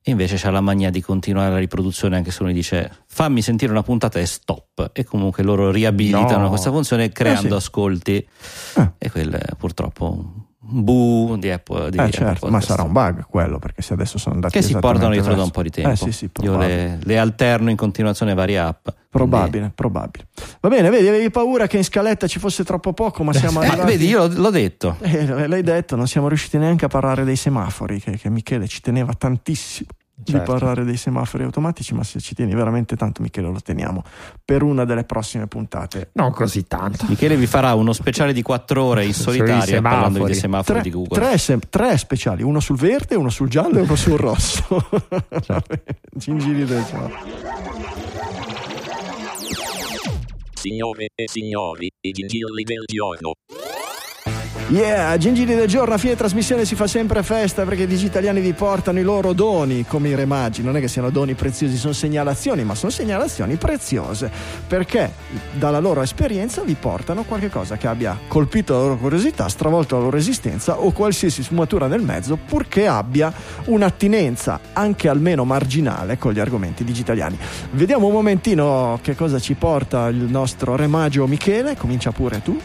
E 0.08 0.12
invece 0.12 0.36
c'è 0.36 0.52
la 0.52 0.62
mania 0.62 0.92
di 0.92 1.02
continuare 1.02 1.50
la 1.52 1.58
riproduzione 1.58 2.16
anche 2.16 2.30
se 2.32 2.44
uno 2.44 2.52
dice 2.52 2.90
fammi 3.08 3.42
sentire 3.42 3.72
una 3.72 3.82
puntata 3.84 4.20
e 4.20 4.26
stop. 4.28 4.92
E 4.94 5.04
comunque 5.04 5.44
loro 5.44 5.72
riabilitano 5.72 6.44
No. 6.44 6.50
questa 6.50 6.70
funzione 6.72 7.10
creando 7.10 7.48
Eh 7.48 7.60
sì. 7.60 7.66
ascolti. 7.66 8.28
Ah. 8.76 8.94
E 8.98 9.10
quello 9.12 9.36
è 9.38 9.56
purtroppo 9.58 10.54
bu 10.68 11.36
di 11.40 11.50
Apple. 11.52 11.90
Di 11.92 11.98
Eh, 11.98 12.02
Apple 12.02 12.12
certo, 12.12 12.46
ma 12.48 12.52
Podcast. 12.60 12.68
sarà 12.68 12.84
un 12.84 12.92
bug 12.92 13.26
quello 13.30 13.60
perché 13.60 13.82
se 13.82 13.94
adesso 13.94 14.18
sono 14.18 14.36
andati 14.36 14.54
Che 14.58 14.62
si 14.64 14.74
portano 14.74 15.12
dietro 15.12 15.30
da 15.32 15.36
verso- 15.38 15.44
un 15.46 15.52
po' 15.52 15.62
di 15.62 15.70
tempo. 15.70 15.90
Eh 15.92 15.96
sì, 15.96 16.12
sì, 16.12 16.30
Io 16.42 16.58
le, 16.58 17.00
le 17.02 17.18
alterno 17.18 17.70
in 17.70 17.76
continuazione 17.76 18.32
a 18.32 18.36
varie 18.36 18.60
app. 18.60 18.88
Probabile, 19.10 19.72
probabile. 19.74 20.28
Va 20.60 20.68
bene, 20.70 20.90
vedi, 20.90 21.08
avevi 21.08 21.30
paura 21.30 21.68
che 21.68 21.78
in 21.78 21.84
scaletta 21.86 22.28
ci 22.28 22.38
fosse 22.40 22.64
troppo 22.66 22.92
poco, 22.92 23.24
ma 23.24 23.32
siamo 23.32 23.62
Eh, 23.64 23.68
arrivati. 23.68 23.92
vedi, 23.92 24.08
io 24.08 24.28
l'ho, 24.28 24.34
l'ho 24.42 24.50
detto. 24.50 24.98
Eh, 25.02 25.48
l'hai 25.48 25.64
detto, 25.64 25.96
non 25.96 26.08
siamo 26.08 26.28
riusciti 26.28 26.58
neanche 26.58 26.84
a 26.86 26.88
parlare 26.90 27.24
dei 27.24 27.38
semafori, 27.38 28.02
che, 28.02 28.18
che 28.18 28.30
Michele 28.30 28.68
ci 28.68 28.82
teneva 28.82 29.14
tantissimo 29.14 29.88
di 30.26 30.32
Certo. 30.38 30.52
parlare 30.52 30.84
dei 30.84 30.98
semafori 30.98 31.44
automatici, 31.44 31.94
ma 31.94 32.04
se 32.04 32.20
ci 32.20 32.34
tieni 32.36 32.54
veramente 32.56 32.96
tanto, 32.96 33.22
Michele, 33.22 33.48
lo 33.50 33.62
teniamo 33.62 34.04
per 34.44 34.64
una 34.64 34.84
delle 34.86 35.04
prossime 35.04 35.48
puntate. 35.48 36.10
Non 36.14 36.32
così 36.32 36.66
tanto. 36.68 37.06
Michele 37.08 37.36
vi 37.38 37.46
farà 37.48 37.74
uno 37.76 37.94
speciale 37.94 38.34
di 38.34 38.42
4 38.42 38.84
ore 38.84 39.06
in 39.06 39.14
solitaria 39.14 39.82
parlando 39.82 40.24
dei 40.26 40.34
semafori 40.36 40.80
Tre, 40.80 40.90
di 40.90 40.96
Google. 40.96 41.20
tre 41.20 41.38
sem- 41.38 41.60
tre 41.70 41.98
speciali, 41.98 42.44
uno 42.44 42.60
sul 42.60 42.78
verde, 42.78 43.16
uno 43.16 43.30
sul 43.30 43.48
giallo 43.50 43.78
e 43.78 43.82
uno 43.82 43.96
sul 43.96 44.18
rosso. 44.18 44.88
Gingili 46.16 46.66
del 46.66 46.84
giorno. 46.90 47.14
Signore 50.54 51.10
e 51.14 51.28
signori, 51.28 51.90
i 52.02 52.12
gingilli 52.12 52.64
del 52.64 52.84
giorno. 52.88 53.34
Yeah, 54.68 55.16
Gingili 55.18 55.54
del 55.54 55.68
giorno, 55.68 55.94
a 55.94 56.00
fine 56.00 56.16
trasmissione 56.16 56.66
si 56.66 56.74
fa 56.74 56.88
sempre 56.88 57.22
festa 57.22 57.64
perché 57.66 57.84
i 57.84 57.88
digitaliani 57.88 58.40
vi 58.40 58.54
portano 58.54 58.98
i 58.98 59.04
loro 59.04 59.32
doni 59.34 59.86
come 59.86 60.10
i 60.10 60.16
re 60.16 60.26
magi. 60.26 60.64
Non 60.64 60.76
è 60.76 60.80
che 60.80 60.88
siano 60.88 61.12
doni 61.12 61.36
preziosi, 61.36 61.78
sono 61.78 61.94
segnalazioni, 61.94 62.64
ma 62.64 62.74
sono 62.74 62.92
segnalazioni 62.92 63.58
preziose 63.58 64.32
perché 64.68 65.12
dalla 65.52 65.78
loro 65.78 66.02
esperienza 66.02 66.64
vi 66.64 66.74
portano 66.74 67.26
qualche 67.26 67.50
cosa 67.50 67.78
che 67.78 67.86
abbia 67.86 68.18
colpito 68.28 68.74
la 68.74 68.80
loro 68.80 68.98
curiosità, 68.98 69.48
stravolto 69.50 69.98
la 69.98 70.02
loro 70.02 70.18
esistenza 70.18 70.80
o 70.80 70.92
qualsiasi 70.92 71.44
sfumatura 71.44 71.86
nel 71.86 72.02
mezzo, 72.02 72.36
purché 72.36 72.88
abbia 72.88 73.32
un'attinenza 73.66 74.60
anche 74.74 75.08
almeno 75.08 75.46
marginale 75.46 76.18
con 76.18 76.34
gli 76.34 76.40
argomenti 76.40 76.84
digitaliani. 76.84 77.38
Vediamo 77.70 78.08
un 78.08 78.14
momentino 78.14 78.98
che 79.04 79.16
cosa 79.16 79.38
ci 79.38 79.54
porta 79.54 80.08
il 80.08 80.16
nostro 80.16 80.76
re 80.76 80.88
magio 80.88 81.28
Michele, 81.28 81.78
comincia 81.78 82.12
pure 82.12 82.42
tu. 82.42 82.60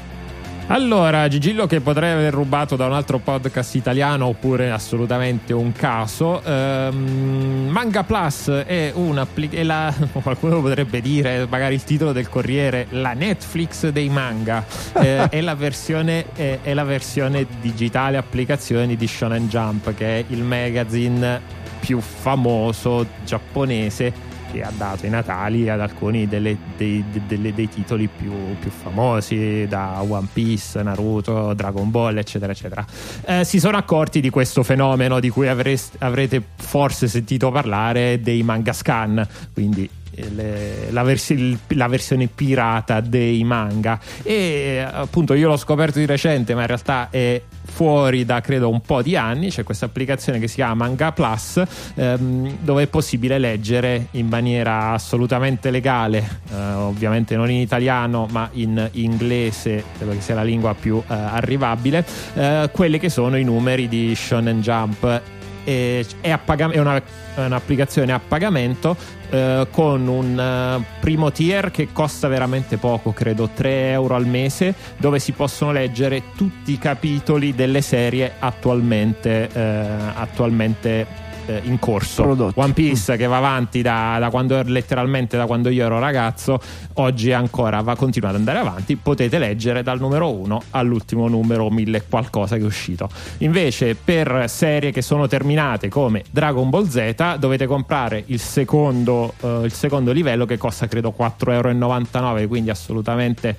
Allora, 0.72 1.26
Gigillo 1.26 1.66
che 1.66 1.80
potrei 1.80 2.12
aver 2.12 2.32
rubato 2.32 2.76
da 2.76 2.86
un 2.86 2.92
altro 2.92 3.18
podcast 3.18 3.74
italiano 3.74 4.26
oppure 4.26 4.70
assolutamente 4.70 5.52
un 5.52 5.72
caso. 5.72 6.40
ehm, 6.44 7.66
Manga 7.68 8.04
Plus 8.04 8.48
è 8.50 8.92
un'applicazione, 8.94 9.92
qualcuno 10.22 10.60
potrebbe 10.60 11.00
dire, 11.00 11.44
magari 11.50 11.74
il 11.74 11.82
titolo 11.82 12.12
del 12.12 12.28
Corriere, 12.28 12.86
la 12.90 13.14
Netflix 13.14 13.88
dei 13.88 14.08
manga, 14.10 14.64
eh, 14.92 15.26
è, 15.28 15.40
la 15.40 15.56
versione, 15.56 16.26
è, 16.36 16.60
è 16.62 16.72
la 16.72 16.84
versione 16.84 17.44
digitale 17.60 18.16
applicazione 18.16 18.94
di 18.94 19.06
Shonen 19.08 19.48
Jump, 19.48 19.92
che 19.94 20.20
è 20.20 20.24
il 20.28 20.44
magazine 20.44 21.40
più 21.80 21.98
famoso 21.98 23.04
giapponese 23.24 24.29
che 24.50 24.62
ha 24.62 24.72
dato 24.76 25.06
i 25.06 25.08
natali 25.08 25.68
ad 25.68 25.80
alcuni 25.80 26.26
delle, 26.26 26.56
dei, 26.76 27.04
delle, 27.26 27.54
dei, 27.54 27.68
titoli 27.68 28.08
più, 28.08 28.32
più, 28.58 28.70
famosi 28.70 29.66
da 29.68 30.02
One 30.06 30.28
Piece, 30.32 30.82
Naruto, 30.82 31.54
Dragon 31.54 31.90
Ball 31.90 32.18
eccetera 32.18 32.52
eccetera. 32.52 32.84
Eh, 33.24 33.44
si 33.44 33.60
sono 33.60 33.76
accorti 33.76 34.20
di 34.20 34.30
questo 34.30 34.62
fenomeno 34.62 35.20
di 35.20 35.28
cui 35.28 35.48
avreste, 35.48 35.96
avrete 36.00 36.42
forse 36.56 37.08
sentito 37.08 37.50
parlare 37.50 38.20
dei 38.20 38.42
manga 38.42 38.72
scan. 38.72 39.26
Quindi 39.52 39.88
le, 40.14 40.90
la, 40.90 41.02
vers- 41.02 41.34
la, 41.68 41.88
versione 41.88 42.26
pirata 42.26 43.00
dei 43.00 43.42
manga. 43.44 43.98
E 44.22 44.84
appunto 44.90 45.34
io 45.34 45.48
l'ho 45.48 45.56
scoperto 45.56 45.98
di 45.98 46.06
recente 46.06 46.54
ma 46.54 46.62
in 46.62 46.66
realtà 46.66 47.08
è 47.10 47.40
fuori 47.62 48.24
da 48.24 48.40
credo 48.40 48.68
un 48.68 48.80
po' 48.80 49.02
di 49.02 49.16
anni. 49.16 49.50
C'è 49.50 49.62
questa 49.62 49.86
applicazione 49.86 50.38
che 50.38 50.48
si 50.48 50.56
chiama 50.56 50.74
Manga 50.74 51.12
Plus 51.12 51.62
ehm, 51.94 52.58
dove 52.60 52.84
è 52.84 52.86
possibile 52.86 53.38
leggere 53.38 54.08
in 54.12 54.26
maniera 54.28 54.92
assolutamente 54.92 55.70
legale 55.70 56.40
eh, 56.52 56.72
ovviamente 56.72 57.36
non 57.36 57.50
in 57.50 57.58
italiano 57.58 58.26
ma 58.30 58.48
in 58.52 58.88
inglese 58.92 59.84
credo 59.96 60.12
che 60.12 60.20
sia 60.20 60.34
la 60.34 60.42
lingua 60.42 60.74
più 60.74 61.02
eh, 61.06 61.14
arrivabile 61.14 62.04
eh, 62.34 62.70
quelli 62.72 62.98
che 62.98 63.08
sono 63.08 63.36
i 63.36 63.44
numeri 63.44 63.88
di 63.88 64.14
Shonen 64.14 64.60
Jump. 64.60 65.22
È, 65.62 66.04
è, 66.20 66.30
appagam- 66.30 66.72
è 66.72 66.78
una, 66.78 67.00
un'applicazione 67.36 68.12
a 68.12 68.18
pagamento 68.18 68.96
eh, 69.30 69.66
con 69.70 70.06
un 70.08 70.78
uh, 70.78 70.84
primo 71.00 71.30
tier 71.30 71.70
che 71.70 71.88
costa 71.92 72.28
veramente 72.28 72.76
poco, 72.76 73.12
credo 73.12 73.48
3 73.54 73.90
euro 73.92 74.14
al 74.16 74.26
mese, 74.26 74.74
dove 74.96 75.18
si 75.18 75.32
possono 75.32 75.72
leggere 75.72 76.22
tutti 76.36 76.72
i 76.72 76.78
capitoli 76.78 77.54
delle 77.54 77.80
serie 77.80 78.32
attualmente, 78.38 79.48
eh, 79.52 79.86
attualmente 80.14 81.28
eh, 81.50 81.60
in 81.64 81.78
corso. 81.78 82.22
Prodotti. 82.22 82.58
One 82.58 82.72
Piece 82.72 83.14
mm. 83.14 83.18
che 83.18 83.26
va 83.26 83.36
avanti 83.38 83.82
da, 83.82 84.16
da, 84.18 84.30
quando 84.30 84.60
letteralmente 84.62 85.36
da 85.36 85.46
quando 85.46 85.68
io 85.68 85.84
ero 85.84 85.98
ragazzo, 85.98 86.60
oggi 86.94 87.32
ancora 87.32 87.80
va 87.80 87.96
continua 87.96 88.30
ad 88.30 88.36
andare 88.36 88.58
avanti. 88.58 88.96
Potete 88.96 89.38
leggere 89.38 89.82
dal 89.82 89.98
numero 89.98 90.32
1 90.32 90.62
all'ultimo 90.70 91.28
numero 91.28 91.68
1000 91.70 92.04
qualcosa 92.08 92.56
che 92.56 92.62
è 92.62 92.66
uscito. 92.66 93.08
Invece, 93.38 93.96
per 93.96 94.44
serie 94.48 94.92
che 94.92 95.02
sono 95.02 95.26
terminate 95.26 95.88
come 95.88 96.22
Dragon 96.30 96.70
Ball 96.70 96.88
Z, 96.88 97.36
dovete 97.38 97.66
comprare 97.66 98.22
il 98.26 98.40
secondo, 98.40 99.34
uh, 99.40 99.64
il 99.64 99.72
secondo 99.72 100.12
livello 100.12 100.46
che 100.46 100.56
costa 100.56 100.86
credo 100.86 101.14
4,99 101.16 102.14
euro, 102.14 102.48
quindi 102.48 102.70
assolutamente 102.70 103.56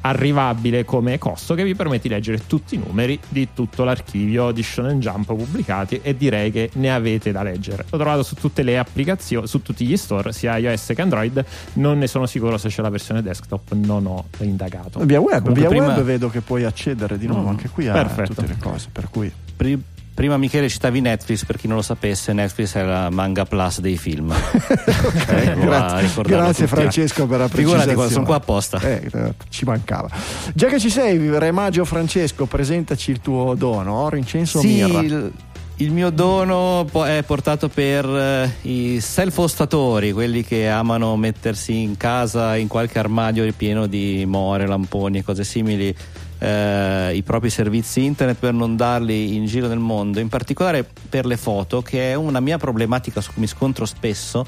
arrivabile 0.00 0.84
come 0.84 1.18
costo, 1.18 1.54
che 1.54 1.64
vi 1.64 1.74
permette 1.74 2.08
di 2.08 2.14
leggere 2.14 2.46
tutti 2.46 2.74
i 2.74 2.82
numeri 2.84 3.18
di 3.28 3.48
tutto 3.54 3.84
l'archivio 3.84 4.50
di 4.50 4.62
Shonen 4.62 5.00
Jump 5.00 5.26
pubblicati 5.34 6.00
e 6.02 6.16
direi 6.16 6.50
che 6.50 6.70
ne 6.74 6.92
avete 6.92 7.27
avete 7.28 7.32
da 7.32 7.42
leggere. 7.42 7.84
L'ho 7.88 7.98
trovato 7.98 8.22
su 8.22 8.34
tutte 8.34 8.62
le 8.62 8.78
applicazioni, 8.78 9.46
su 9.46 9.62
tutti 9.62 9.86
gli 9.86 9.96
store, 9.96 10.32
sia 10.32 10.56
iOS 10.56 10.92
che 10.94 11.02
Android. 11.02 11.44
Non 11.74 11.98
ne 11.98 12.06
sono 12.06 12.26
sicuro 12.26 12.58
se 12.58 12.68
c'è 12.68 12.82
la 12.82 12.90
versione 12.90 13.22
desktop, 13.22 13.72
non 13.72 14.06
ho 14.06 14.24
indagato. 14.40 15.00
Via 15.00 15.20
web, 15.20 15.50
via 15.52 15.68
prima... 15.68 15.86
web 15.86 16.02
vedo 16.02 16.28
che 16.28 16.40
puoi 16.40 16.64
accedere 16.64 17.18
di 17.18 17.26
nuovo 17.26 17.46
mm. 17.46 17.48
anche 17.48 17.68
qui 17.68 17.88
a 17.88 17.92
Perfetto. 17.92 18.34
tutte 18.34 18.46
le 18.46 18.56
cose. 18.60 18.88
Per 18.90 19.08
cui. 19.10 19.32
Pri- 19.56 19.82
prima 20.18 20.36
Michele 20.36 20.68
citavi 20.68 21.00
Netflix, 21.00 21.44
per 21.44 21.56
chi 21.56 21.68
non 21.68 21.76
lo 21.76 21.82
sapesse, 21.82 22.32
Netflix 22.32 22.74
è 22.74 22.82
la 22.82 23.08
manga 23.08 23.44
plus 23.44 23.78
dei 23.78 23.96
film. 23.96 24.30
okay, 24.34 25.56
grazie, 25.60 26.22
grazie 26.24 26.66
Francesco 26.66 27.26
per 27.28 27.38
la 27.38 27.48
precisazione. 27.48 27.88
Figurati, 27.88 28.12
sono 28.12 28.24
qua 28.24 28.34
apposta. 28.34 28.80
Eh, 28.80 29.08
eh, 29.12 29.34
ci 29.48 29.64
mancava. 29.64 30.10
Già 30.52 30.66
che 30.66 30.80
ci 30.80 30.90
sei, 30.90 31.38
Re 31.38 31.52
Maggio 31.52 31.84
Francesco, 31.84 32.46
presentaci 32.46 33.12
il 33.12 33.20
tuo 33.20 33.54
dono, 33.54 33.94
oro, 33.94 34.16
incenso, 34.16 34.58
sì, 34.58 34.82
mirra. 34.82 35.00
Il 35.02 35.32
il 35.80 35.92
mio 35.92 36.10
dono 36.10 36.88
è 37.04 37.22
portato 37.24 37.68
per 37.68 38.04
eh, 38.04 38.52
i 38.62 39.00
self-ostatori, 39.00 40.12
quelli 40.12 40.42
che 40.42 40.68
amano 40.68 41.16
mettersi 41.16 41.82
in 41.82 41.96
casa 41.96 42.56
in 42.56 42.66
qualche 42.66 42.98
armadio 42.98 43.44
pieno 43.52 43.86
di 43.86 44.24
more, 44.26 44.66
lamponi 44.66 45.18
e 45.18 45.22
cose 45.22 45.44
simili. 45.44 45.94
Eh, 46.40 47.14
i 47.14 47.22
propri 47.22 47.50
servizi 47.50 48.04
internet 48.04 48.38
per 48.38 48.52
non 48.52 48.76
darli 48.76 49.36
in 49.36 49.46
giro 49.46 49.68
nel 49.68 49.78
mondo, 49.78 50.18
in 50.18 50.28
particolare 50.28 50.88
per 51.08 51.26
le 51.26 51.36
foto, 51.36 51.80
che 51.80 52.10
è 52.10 52.14
una 52.14 52.40
mia 52.40 52.58
problematica 52.58 53.20
su 53.20 53.32
cui 53.32 53.42
mi 53.42 53.48
scontro 53.48 53.84
spesso. 53.86 54.46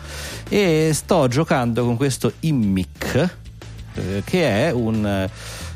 E 0.48 0.90
sto 0.92 1.28
giocando 1.28 1.84
con 1.84 1.96
questo 1.96 2.32
Immic, 2.40 3.36
eh, 3.94 4.22
che 4.24 4.66
è 4.66 4.72
un 4.72 5.28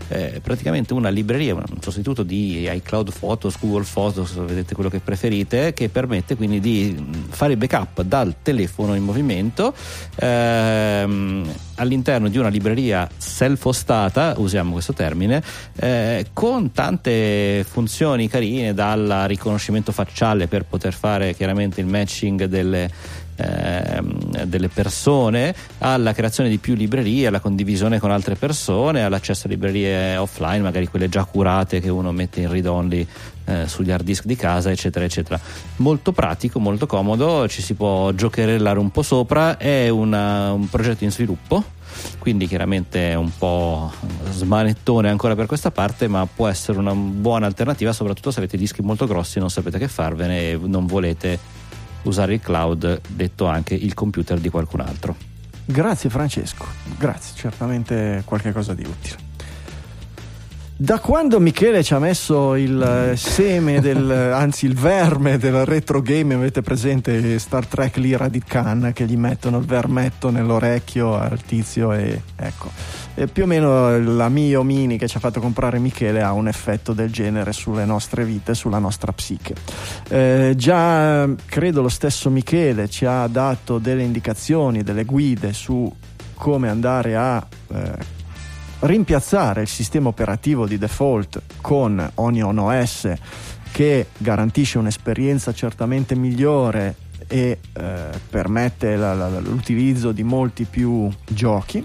eh, 0.09 0.41
praticamente 0.43 0.93
una 0.93 1.09
libreria, 1.09 1.55
un 1.55 1.65
sostituto 1.81 2.23
di 2.23 2.69
iCloud 2.71 3.13
Photos, 3.19 3.57
Google 3.59 3.87
Photos, 3.91 4.35
vedete 4.35 4.75
quello 4.75 4.91
che 4.91 5.01
preferite, 5.01 5.73
che 5.73 5.89
permette 5.89 6.37
quindi 6.37 6.61
di 6.61 7.25
fare 7.29 7.57
backup 7.57 8.03
dal 8.03 8.37
telefono 8.43 8.95
in 8.95 9.03
movimento 9.03 9.75
ehm, 10.17 11.53
all'interno 11.77 12.29
di 12.29 12.39
una 12.39 12.49
libreria 12.49 13.09
self-hostata, 13.17 14.35
usiamo 14.39 14.73
questo 14.73 14.93
termine, 14.93 15.43
eh, 15.77 16.27
con 16.33 16.73
tante 16.73 17.65
funzioni 17.69 18.29
carine, 18.29 18.75
dal 18.75 19.25
riconoscimento 19.27 19.93
facciale 19.93 20.47
per 20.47 20.65
poter 20.65 20.93
fare 20.93 21.35
chiaramente 21.35 21.81
il 21.81 21.87
matching 21.87 22.45
delle 22.45 23.23
ehm, 23.37 24.45
delle 24.45 24.69
persone 24.69 25.55
alla 25.79 26.13
creazione 26.13 26.49
di 26.49 26.59
più 26.59 26.75
librerie, 26.75 27.27
alla 27.27 27.41
condivisione 27.41 27.99
con 27.99 28.11
altre 28.11 28.35
persone, 28.35 29.03
all'accesso 29.03 29.47
a 29.47 29.51
librerie 29.51 30.17
offline, 30.17 30.61
magari 30.61 30.87
quelle 30.89 31.09
già 31.09 31.25
curate 31.25 31.81
che 31.81 31.89
uno 31.89 32.13
mette 32.13 32.41
in 32.41 32.51
read 32.51 32.67
only 32.67 33.07
eh, 33.47 33.69
sugli 33.69 33.91
hard 33.91 34.05
disk 34.05 34.25
di 34.25 34.37
casa, 34.37 34.71
eccetera, 34.71 35.05
eccetera. 35.05 35.39
Molto 35.77 36.13
pratico, 36.13 36.59
molto 36.59 36.87
comodo, 36.87 37.49
ci 37.49 37.63
si 37.63 37.75
può 37.75 38.13
giocherellare 38.13 38.79
un 38.79 38.91
po' 38.91 39.03
sopra, 39.03 39.57
è 39.57 39.89
una, 39.89 40.53
un 40.53 40.69
progetto 40.69 41.05
in 41.05 41.11
sviluppo 41.11 41.83
quindi 42.19 42.47
chiaramente 42.47 43.11
è 43.11 43.15
un 43.15 43.31
po' 43.37 43.93
smanettone 44.31 45.11
ancora 45.11 45.35
per 45.35 45.47
questa 45.47 45.71
parte 45.71 46.09
ma 46.09 46.27
può 46.27 46.49
essere 46.49 46.79
una 46.79 46.95
buona 46.95 47.47
alternativa 47.47 47.93
soprattutto 47.93 48.31
se 48.31 48.39
avete 48.39 48.57
dischi 48.57 48.83
molto 48.83 49.07
grossi 49.07 49.39
e 49.39 49.41
non 49.41 49.51
sapete 49.51 49.79
che 49.79 49.89
farvene 49.89 50.51
e 50.51 50.59
non 50.61 50.87
volete 50.87 51.39
usare 52.05 52.35
il 52.35 52.41
cloud, 52.41 53.01
detto 53.09 53.47
anche 53.47 53.75
il 53.75 53.95
computer 53.95 54.39
di 54.39 54.49
qualcun 54.49 54.81
altro. 54.81 55.17
Grazie 55.67 56.11
Francesco, 56.11 56.67
grazie, 56.99 57.35
certamente 57.37 58.23
qualcosa 58.25 58.75
di 58.75 58.83
utile. 58.83 59.34
Da 60.77 60.99
quando 60.99 61.39
Michele 61.39 61.85
ci 61.85 61.95
ha 61.95 62.01
messo 62.01 62.57
il 62.57 62.83
eh, 62.83 63.17
seme 63.17 63.81
del, 63.81 64.11
anzi 64.35 64.67
il 64.67 64.75
verme 64.75 65.39
del 65.39 65.65
retro 65.65 66.03
game, 66.03 66.35
avete 66.35 66.63
presente 66.63 67.39
Star 67.39 67.65
Trek 67.65 67.97
l'ira 67.99 68.27
di 68.27 68.43
Khan 68.43 68.91
che 68.93 69.05
gli 69.05 69.17
mettono 69.17 69.59
il 69.59 69.67
vermetto 69.67 70.31
nell'orecchio 70.31 71.15
al 71.15 71.41
tizio 71.43 71.93
e 71.93 72.21
ecco. 72.35 72.73
E 73.15 73.29
più 73.29 73.45
o 73.45 73.47
meno 73.47 73.97
la 74.01 74.29
Mio 74.29 74.65
Mini 74.65 74.99
che 74.99 75.07
ci 75.07 75.17
ha 75.17 75.21
fatto 75.21 75.39
comprare 75.39 75.79
Michele 75.79 76.21
ha 76.21 76.33
un 76.33 76.49
effetto 76.49 76.93
del 76.93 77.13
genere 77.13 77.53
sulle 77.53 77.85
nostre 77.85 78.25
vite, 78.25 78.55
sulla 78.55 78.81
nostra 78.81 79.13
psiche. 79.13 79.55
Eh, 80.09 80.55
già 80.57 81.29
credo 81.47 81.83
lo 81.83 81.89
stesso 81.89 82.31
Michele 82.31 82.89
ci 82.89 83.05
ha 83.05 83.29
dato 83.29 83.79
delle 83.79 84.03
indicazioni, 84.03 84.83
delle 84.83 85.05
guide 85.05 85.53
su 85.53 85.89
come 86.35 86.69
andare 86.69 87.15
a 87.15 87.47
eh, 87.73 88.23
rimpiazzare 88.85 89.63
il 89.63 89.69
sistema 89.69 90.09
operativo 90.09 90.67
di 90.67 90.77
default 90.77 91.41
con 91.61 92.11
Onion 92.17 92.59
OS 92.59 93.13
che 93.73 94.09
garantisce 94.19 94.79
un'esperienza 94.79 95.53
certamente 95.53 96.15
migliore 96.15 96.97
e 97.27 97.59
eh, 97.73 97.95
permette 98.29 98.97
la, 98.97 99.15
la, 99.15 99.41
l'utilizzo 99.41 100.13
di 100.13 100.23
molti 100.23 100.65
più 100.65 101.11
giochi 101.27 101.85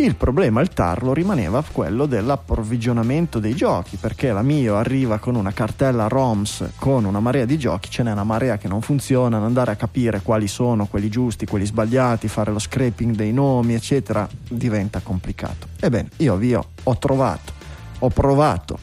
il 0.00 0.14
problema, 0.14 0.60
il 0.60 0.68
tarlo, 0.68 1.12
rimaneva 1.12 1.64
quello 1.72 2.06
dell'approvvigionamento 2.06 3.40
dei 3.40 3.54
giochi, 3.54 3.96
perché 3.96 4.30
la 4.32 4.42
Mio 4.42 4.76
arriva 4.76 5.18
con 5.18 5.34
una 5.34 5.52
cartella 5.52 6.06
ROMS 6.06 6.70
con 6.76 7.04
una 7.04 7.18
marea 7.18 7.44
di 7.44 7.58
giochi, 7.58 7.90
ce 7.90 8.04
n'è 8.04 8.12
una 8.12 8.22
marea 8.22 8.58
che 8.58 8.68
non 8.68 8.80
funziona, 8.80 9.38
andare 9.38 9.72
a 9.72 9.76
capire 9.76 10.22
quali 10.22 10.46
sono 10.46 10.86
quelli 10.86 11.08
giusti, 11.08 11.46
quelli 11.46 11.66
sbagliati, 11.66 12.28
fare 12.28 12.52
lo 12.52 12.60
scraping 12.60 13.16
dei 13.16 13.32
nomi, 13.32 13.74
eccetera, 13.74 14.28
diventa 14.48 15.00
complicato. 15.00 15.66
Ebbene, 15.80 16.10
io 16.18 16.36
vi 16.36 16.54
ho, 16.54 16.64
ho 16.82 16.98
trovato, 16.98 17.52
ho 17.98 18.08
provato 18.08 18.78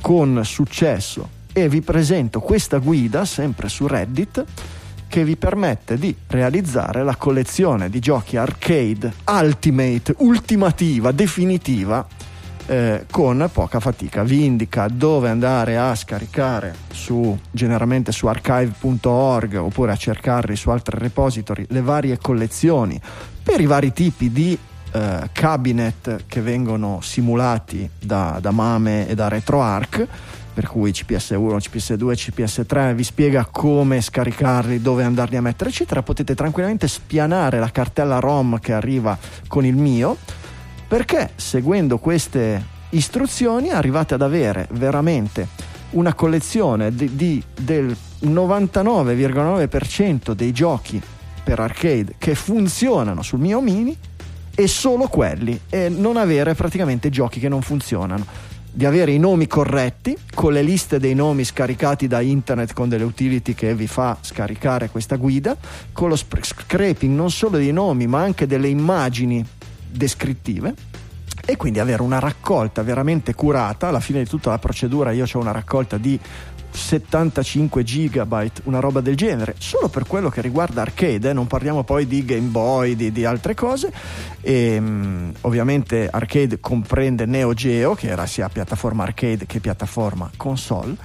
con 0.00 0.40
successo 0.44 1.28
e 1.52 1.68
vi 1.68 1.80
presento 1.80 2.38
questa 2.38 2.78
guida 2.78 3.24
sempre 3.24 3.68
su 3.68 3.88
Reddit 3.88 4.44
che 5.08 5.24
vi 5.24 5.36
permette 5.36 5.98
di 5.98 6.14
realizzare 6.28 7.02
la 7.02 7.16
collezione 7.16 7.90
di 7.90 7.98
giochi 7.98 8.36
arcade 8.36 9.12
ultimate, 9.26 10.14
ultimativa, 10.18 11.10
definitiva 11.12 12.06
eh, 12.66 13.06
con 13.10 13.48
poca 13.52 13.80
fatica. 13.80 14.22
Vi 14.22 14.44
indica 14.44 14.86
dove 14.88 15.30
andare 15.30 15.78
a 15.78 15.94
scaricare 15.94 16.74
su 16.92 17.36
generalmente 17.50 18.12
su 18.12 18.26
archive.org 18.26 19.54
oppure 19.54 19.92
a 19.92 19.96
cercarli 19.96 20.54
su 20.54 20.70
altri 20.70 20.98
repository 20.98 21.64
le 21.68 21.80
varie 21.80 22.18
collezioni 22.18 23.00
per 23.42 23.60
i 23.60 23.66
vari 23.66 23.92
tipi 23.92 24.30
di 24.30 24.56
eh, 24.92 25.28
cabinet 25.32 26.24
che 26.26 26.40
vengono 26.42 27.00
simulati 27.00 27.88
da, 27.98 28.38
da 28.40 28.50
Mame 28.50 29.08
e 29.08 29.14
da 29.14 29.28
RetroArch 29.28 30.06
per 30.58 30.66
cui 30.66 30.90
CPS1, 30.90 31.70
CPS2, 31.70 32.32
CPS3 32.34 32.92
vi 32.92 33.04
spiega 33.04 33.44
come 33.44 34.00
scaricarli, 34.00 34.82
dove 34.82 35.04
andarli 35.04 35.36
a 35.36 35.40
mettere, 35.40 35.70
eccetera. 35.70 36.02
Potete 36.02 36.34
tranquillamente 36.34 36.88
spianare 36.88 37.60
la 37.60 37.70
cartella 37.70 38.18
ROM 38.18 38.58
che 38.58 38.72
arriva 38.72 39.16
con 39.46 39.64
il 39.64 39.76
mio, 39.76 40.16
perché 40.88 41.30
seguendo 41.36 41.98
queste 41.98 42.60
istruzioni 42.88 43.70
arrivate 43.70 44.14
ad 44.14 44.22
avere 44.22 44.66
veramente 44.72 45.46
una 45.90 46.12
collezione 46.14 46.92
di, 46.92 47.14
di, 47.14 47.40
del 47.56 47.96
99,9% 48.24 50.32
dei 50.32 50.50
giochi 50.50 51.00
per 51.44 51.60
arcade 51.60 52.16
che 52.18 52.34
funzionano 52.34 53.22
sul 53.22 53.38
mio 53.38 53.60
mini 53.60 53.96
e 54.56 54.66
solo 54.66 55.06
quelli 55.06 55.60
e 55.70 55.88
non 55.88 56.16
avere 56.16 56.54
praticamente 56.54 57.10
giochi 57.10 57.38
che 57.38 57.48
non 57.48 57.62
funzionano 57.62 58.56
di 58.70 58.84
avere 58.84 59.12
i 59.12 59.18
nomi 59.18 59.46
corretti 59.46 60.16
con 60.34 60.52
le 60.52 60.62
liste 60.62 60.98
dei 60.98 61.14
nomi 61.14 61.44
scaricati 61.44 62.06
da 62.06 62.20
internet 62.20 62.72
con 62.72 62.88
delle 62.88 63.04
utility 63.04 63.54
che 63.54 63.74
vi 63.74 63.86
fa 63.86 64.18
scaricare 64.20 64.88
questa 64.88 65.16
guida, 65.16 65.56
con 65.92 66.08
lo 66.08 66.16
scraping 66.16 67.14
non 67.14 67.30
solo 67.30 67.56
dei 67.56 67.72
nomi 67.72 68.06
ma 68.06 68.20
anche 68.20 68.46
delle 68.46 68.68
immagini 68.68 69.44
descrittive 69.90 70.74
e 71.44 71.56
quindi 71.56 71.78
avere 71.78 72.02
una 72.02 72.18
raccolta 72.18 72.82
veramente 72.82 73.34
curata. 73.34 73.88
Alla 73.88 74.00
fine 74.00 74.22
di 74.22 74.28
tutta 74.28 74.50
la 74.50 74.58
procedura 74.58 75.12
io 75.12 75.24
ho 75.30 75.38
una 75.38 75.52
raccolta 75.52 75.96
di 75.96 76.18
75 76.70 77.82
gigabyte, 77.82 78.62
una 78.64 78.80
roba 78.80 79.00
del 79.00 79.16
genere, 79.16 79.54
solo 79.58 79.88
per 79.88 80.06
quello 80.06 80.28
che 80.28 80.40
riguarda 80.40 80.82
arcade, 80.82 81.30
eh? 81.30 81.32
non 81.32 81.46
parliamo 81.46 81.84
poi 81.84 82.06
di 82.06 82.24
Game 82.24 82.48
Boy, 82.48 82.96
di, 82.96 83.12
di 83.12 83.24
altre 83.24 83.54
cose. 83.54 83.92
E, 84.40 84.76
um, 84.78 85.32
ovviamente 85.42 86.08
arcade 86.08 86.60
comprende 86.60 87.26
Neo 87.26 87.54
Geo, 87.54 87.94
che 87.94 88.08
era 88.08 88.26
sia 88.26 88.48
piattaforma 88.48 89.02
arcade 89.02 89.46
che 89.46 89.60
piattaforma 89.60 90.30
console, 90.36 90.96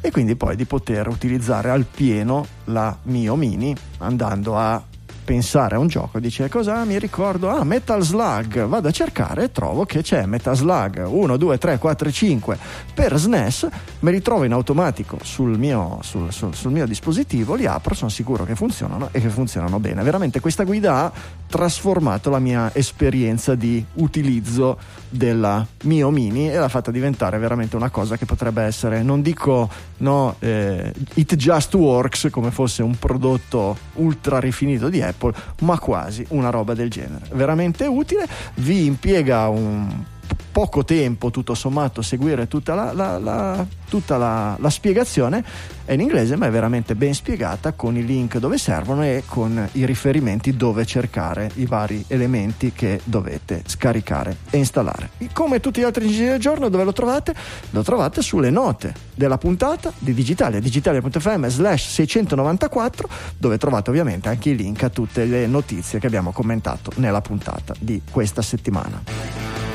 e 0.00 0.10
quindi 0.10 0.36
poi 0.36 0.54
di 0.54 0.66
poter 0.66 1.08
utilizzare 1.08 1.70
al 1.70 1.86
pieno 1.86 2.46
la 2.64 2.96
Mio 3.04 3.36
Mini 3.36 3.74
andando 3.98 4.58
a 4.58 4.82
pensare 5.24 5.76
a 5.76 5.78
un 5.78 5.88
gioco, 5.88 6.20
dice 6.20 6.48
cosa 6.48 6.84
mi 6.84 6.98
ricordo? 6.98 7.48
Ah, 7.48 7.64
Metal 7.64 8.02
Slug, 8.02 8.66
vado 8.66 8.88
a 8.88 8.90
cercare 8.90 9.44
e 9.44 9.52
trovo 9.52 9.84
che 9.84 10.02
c'è 10.02 10.26
Metal 10.26 10.54
Slug 10.54 11.04
1, 11.06 11.36
2, 11.36 11.58
3, 11.58 11.78
4, 11.78 12.10
5 12.10 12.58
per 12.92 13.16
SNES, 13.16 13.68
me 14.00 14.10
li 14.10 14.20
trovo 14.20 14.44
in 14.44 14.52
automatico 14.52 15.18
sul 15.22 15.58
mio, 15.58 15.98
sul, 16.02 16.30
sul, 16.32 16.54
sul 16.54 16.70
mio 16.70 16.86
dispositivo, 16.86 17.54
li 17.54 17.66
apro, 17.66 17.94
sono 17.94 18.10
sicuro 18.10 18.44
che 18.44 18.54
funzionano 18.54 19.08
e 19.10 19.20
che 19.20 19.28
funzionano 19.28 19.80
bene. 19.80 20.02
Veramente 20.02 20.40
questa 20.40 20.64
guida 20.64 20.94
ha 20.96 21.12
trasformato 21.46 22.30
la 22.30 22.38
mia 22.38 22.70
esperienza 22.74 23.54
di 23.54 23.84
utilizzo 23.94 24.78
della 25.08 25.64
Mio 25.84 26.10
Mini 26.10 26.50
e 26.50 26.56
l'ha 26.56 26.68
fatta 26.68 26.90
diventare 26.90 27.38
veramente 27.38 27.76
una 27.76 27.90
cosa 27.90 28.16
che 28.16 28.26
potrebbe 28.26 28.62
essere, 28.62 29.02
non 29.02 29.22
dico 29.22 29.70
no, 29.98 30.34
eh, 30.40 30.92
it 31.14 31.36
just 31.36 31.74
works 31.74 32.28
come 32.30 32.50
fosse 32.50 32.82
un 32.82 32.96
prodotto 32.98 33.76
ultra 33.94 34.40
rifinito 34.40 34.88
di 34.88 35.00
Apple, 35.00 35.13
Apple, 35.14 35.32
ma 35.60 35.78
quasi 35.78 36.24
una 36.30 36.50
roba 36.50 36.74
del 36.74 36.90
genere. 36.90 37.26
Veramente 37.32 37.86
utile, 37.86 38.26
vi 38.56 38.84
impiega 38.84 39.48
un 39.48 40.12
poco 40.54 40.84
tempo 40.84 41.32
tutto 41.32 41.54
sommato 41.54 42.00
seguire 42.00 42.46
tutta 42.46 42.74
la, 42.74 42.92
la, 42.92 43.18
la, 43.18 43.66
tutta 43.88 44.16
la, 44.16 44.70
spiegazione 44.70 45.44
è 45.84 45.92
in 45.92 46.00
inglese 46.00 46.36
ma 46.36 46.46
è 46.46 46.50
veramente 46.50 46.94
ben 46.94 47.12
spiegata 47.12 47.72
con 47.72 47.96
i 47.96 48.04
link 48.04 48.38
dove 48.38 48.56
servono 48.56 49.02
e 49.02 49.24
con 49.26 49.68
i 49.72 49.84
riferimenti 49.84 50.56
dove 50.56 50.86
cercare 50.86 51.50
i 51.56 51.66
vari 51.66 52.04
elementi 52.06 52.70
che 52.72 53.00
dovete 53.02 53.64
scaricare 53.66 54.36
e 54.50 54.58
installare 54.58 55.10
come 55.32 55.58
tutti 55.58 55.80
gli 55.80 55.84
altri 55.84 56.08
giri 56.08 56.26
del 56.26 56.38
giorno 56.38 56.68
dove 56.68 56.84
lo 56.84 56.92
trovate? 56.92 57.34
lo 57.70 57.82
trovate 57.82 58.22
sulle 58.22 58.50
note 58.50 58.94
della 59.12 59.38
puntata 59.38 59.92
di 59.98 60.14
Digitalia 60.14 60.60
digitalia.fm 60.60 61.48
slash 61.48 61.88
694 61.88 63.08
dove 63.36 63.58
trovate 63.58 63.90
ovviamente 63.90 64.28
anche 64.28 64.50
i 64.50 64.56
link 64.56 64.84
a 64.84 64.88
tutte 64.88 65.24
le 65.24 65.48
notizie 65.48 65.98
che 65.98 66.06
abbiamo 66.06 66.30
commentato 66.30 66.92
nella 66.96 67.20
puntata 67.20 67.74
di 67.78 68.02
questa 68.08 68.40
settimana 68.40 69.73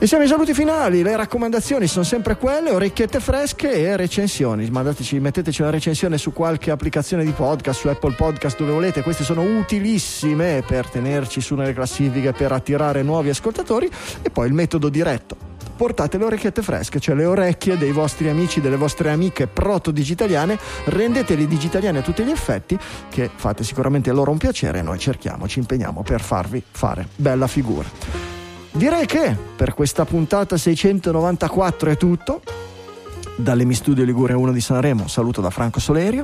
E 0.00 0.06
siamo 0.06 0.22
ai 0.22 0.28
saluti 0.28 0.54
finali, 0.54 1.02
le 1.02 1.16
raccomandazioni 1.16 1.88
sono 1.88 2.04
sempre 2.04 2.36
quelle, 2.36 2.70
orecchiette 2.70 3.18
fresche 3.18 3.72
e 3.72 3.96
recensioni. 3.96 4.70
Mandateci, 4.70 5.18
metteteci 5.18 5.60
una 5.60 5.72
recensione 5.72 6.18
su 6.18 6.32
qualche 6.32 6.70
applicazione 6.70 7.24
di 7.24 7.32
podcast, 7.32 7.80
su 7.80 7.88
Apple 7.88 8.14
Podcast 8.14 8.56
dove 8.58 8.70
volete, 8.70 9.02
queste 9.02 9.24
sono 9.24 9.42
utilissime 9.42 10.62
per 10.64 10.88
tenerci 10.88 11.40
su 11.40 11.56
nelle 11.56 11.72
classifiche, 11.72 12.30
per 12.30 12.52
attirare 12.52 13.02
nuovi 13.02 13.30
ascoltatori 13.30 13.90
e 14.22 14.30
poi 14.30 14.46
il 14.46 14.52
metodo 14.52 14.88
diretto. 14.88 15.36
Portate 15.76 16.16
le 16.16 16.26
orecchiette 16.26 16.62
fresche, 16.62 17.00
cioè 17.00 17.16
le 17.16 17.24
orecchie 17.24 17.76
dei 17.76 17.90
vostri 17.90 18.28
amici, 18.28 18.60
delle 18.60 18.76
vostre 18.76 19.10
amiche 19.10 19.48
proto-digitaliane, 19.48 20.56
rendeteli 20.84 21.48
digitaliani 21.48 21.98
a 21.98 22.02
tutti 22.02 22.22
gli 22.22 22.30
effetti, 22.30 22.78
che 23.10 23.28
fate 23.34 23.64
sicuramente 23.64 24.12
loro 24.12 24.30
un 24.30 24.38
piacere 24.38 24.78
e 24.78 24.82
noi 24.82 25.00
cerchiamo, 25.00 25.48
ci 25.48 25.58
impegniamo 25.58 26.04
per 26.04 26.20
farvi 26.20 26.62
fare 26.70 27.08
bella 27.16 27.48
figura. 27.48 28.37
Direi 28.78 29.06
che 29.06 29.36
per 29.56 29.74
questa 29.74 30.04
puntata 30.04 30.56
694 30.56 31.90
è 31.90 31.96
tutto. 31.96 32.40
Dalle 33.34 33.74
Studio 33.74 34.04
Ligure 34.04 34.34
1 34.34 34.52
di 34.52 34.60
Sanremo, 34.60 35.08
saluto 35.08 35.40
da 35.40 35.50
Franco 35.50 35.80
Solerio. 35.80 36.22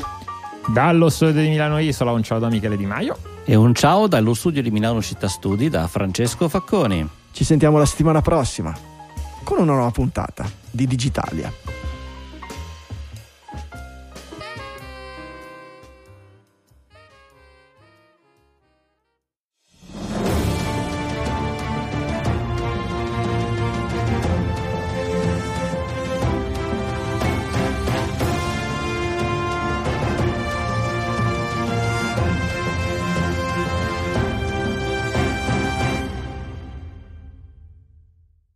Dallo 0.72 1.08
studio 1.08 1.42
di 1.42 1.48
Milano 1.48 1.80
Isola, 1.80 2.12
un 2.12 2.22
ciao 2.22 2.38
da 2.38 2.48
Michele 2.48 2.76
Di 2.76 2.86
Maio. 2.86 3.18
E 3.44 3.56
un 3.56 3.74
ciao 3.74 4.06
dallo 4.06 4.34
studio 4.34 4.62
di 4.62 4.70
Milano 4.70 5.02
Città 5.02 5.26
Studi 5.26 5.68
da 5.68 5.88
Francesco 5.88 6.48
Facconi. 6.48 7.04
Ci 7.32 7.42
sentiamo 7.42 7.76
la 7.76 7.86
settimana 7.86 8.20
prossima 8.20 8.72
con 9.42 9.58
una 9.58 9.72
nuova 9.72 9.90
puntata 9.90 10.48
di 10.70 10.86
Digitalia. 10.86 11.52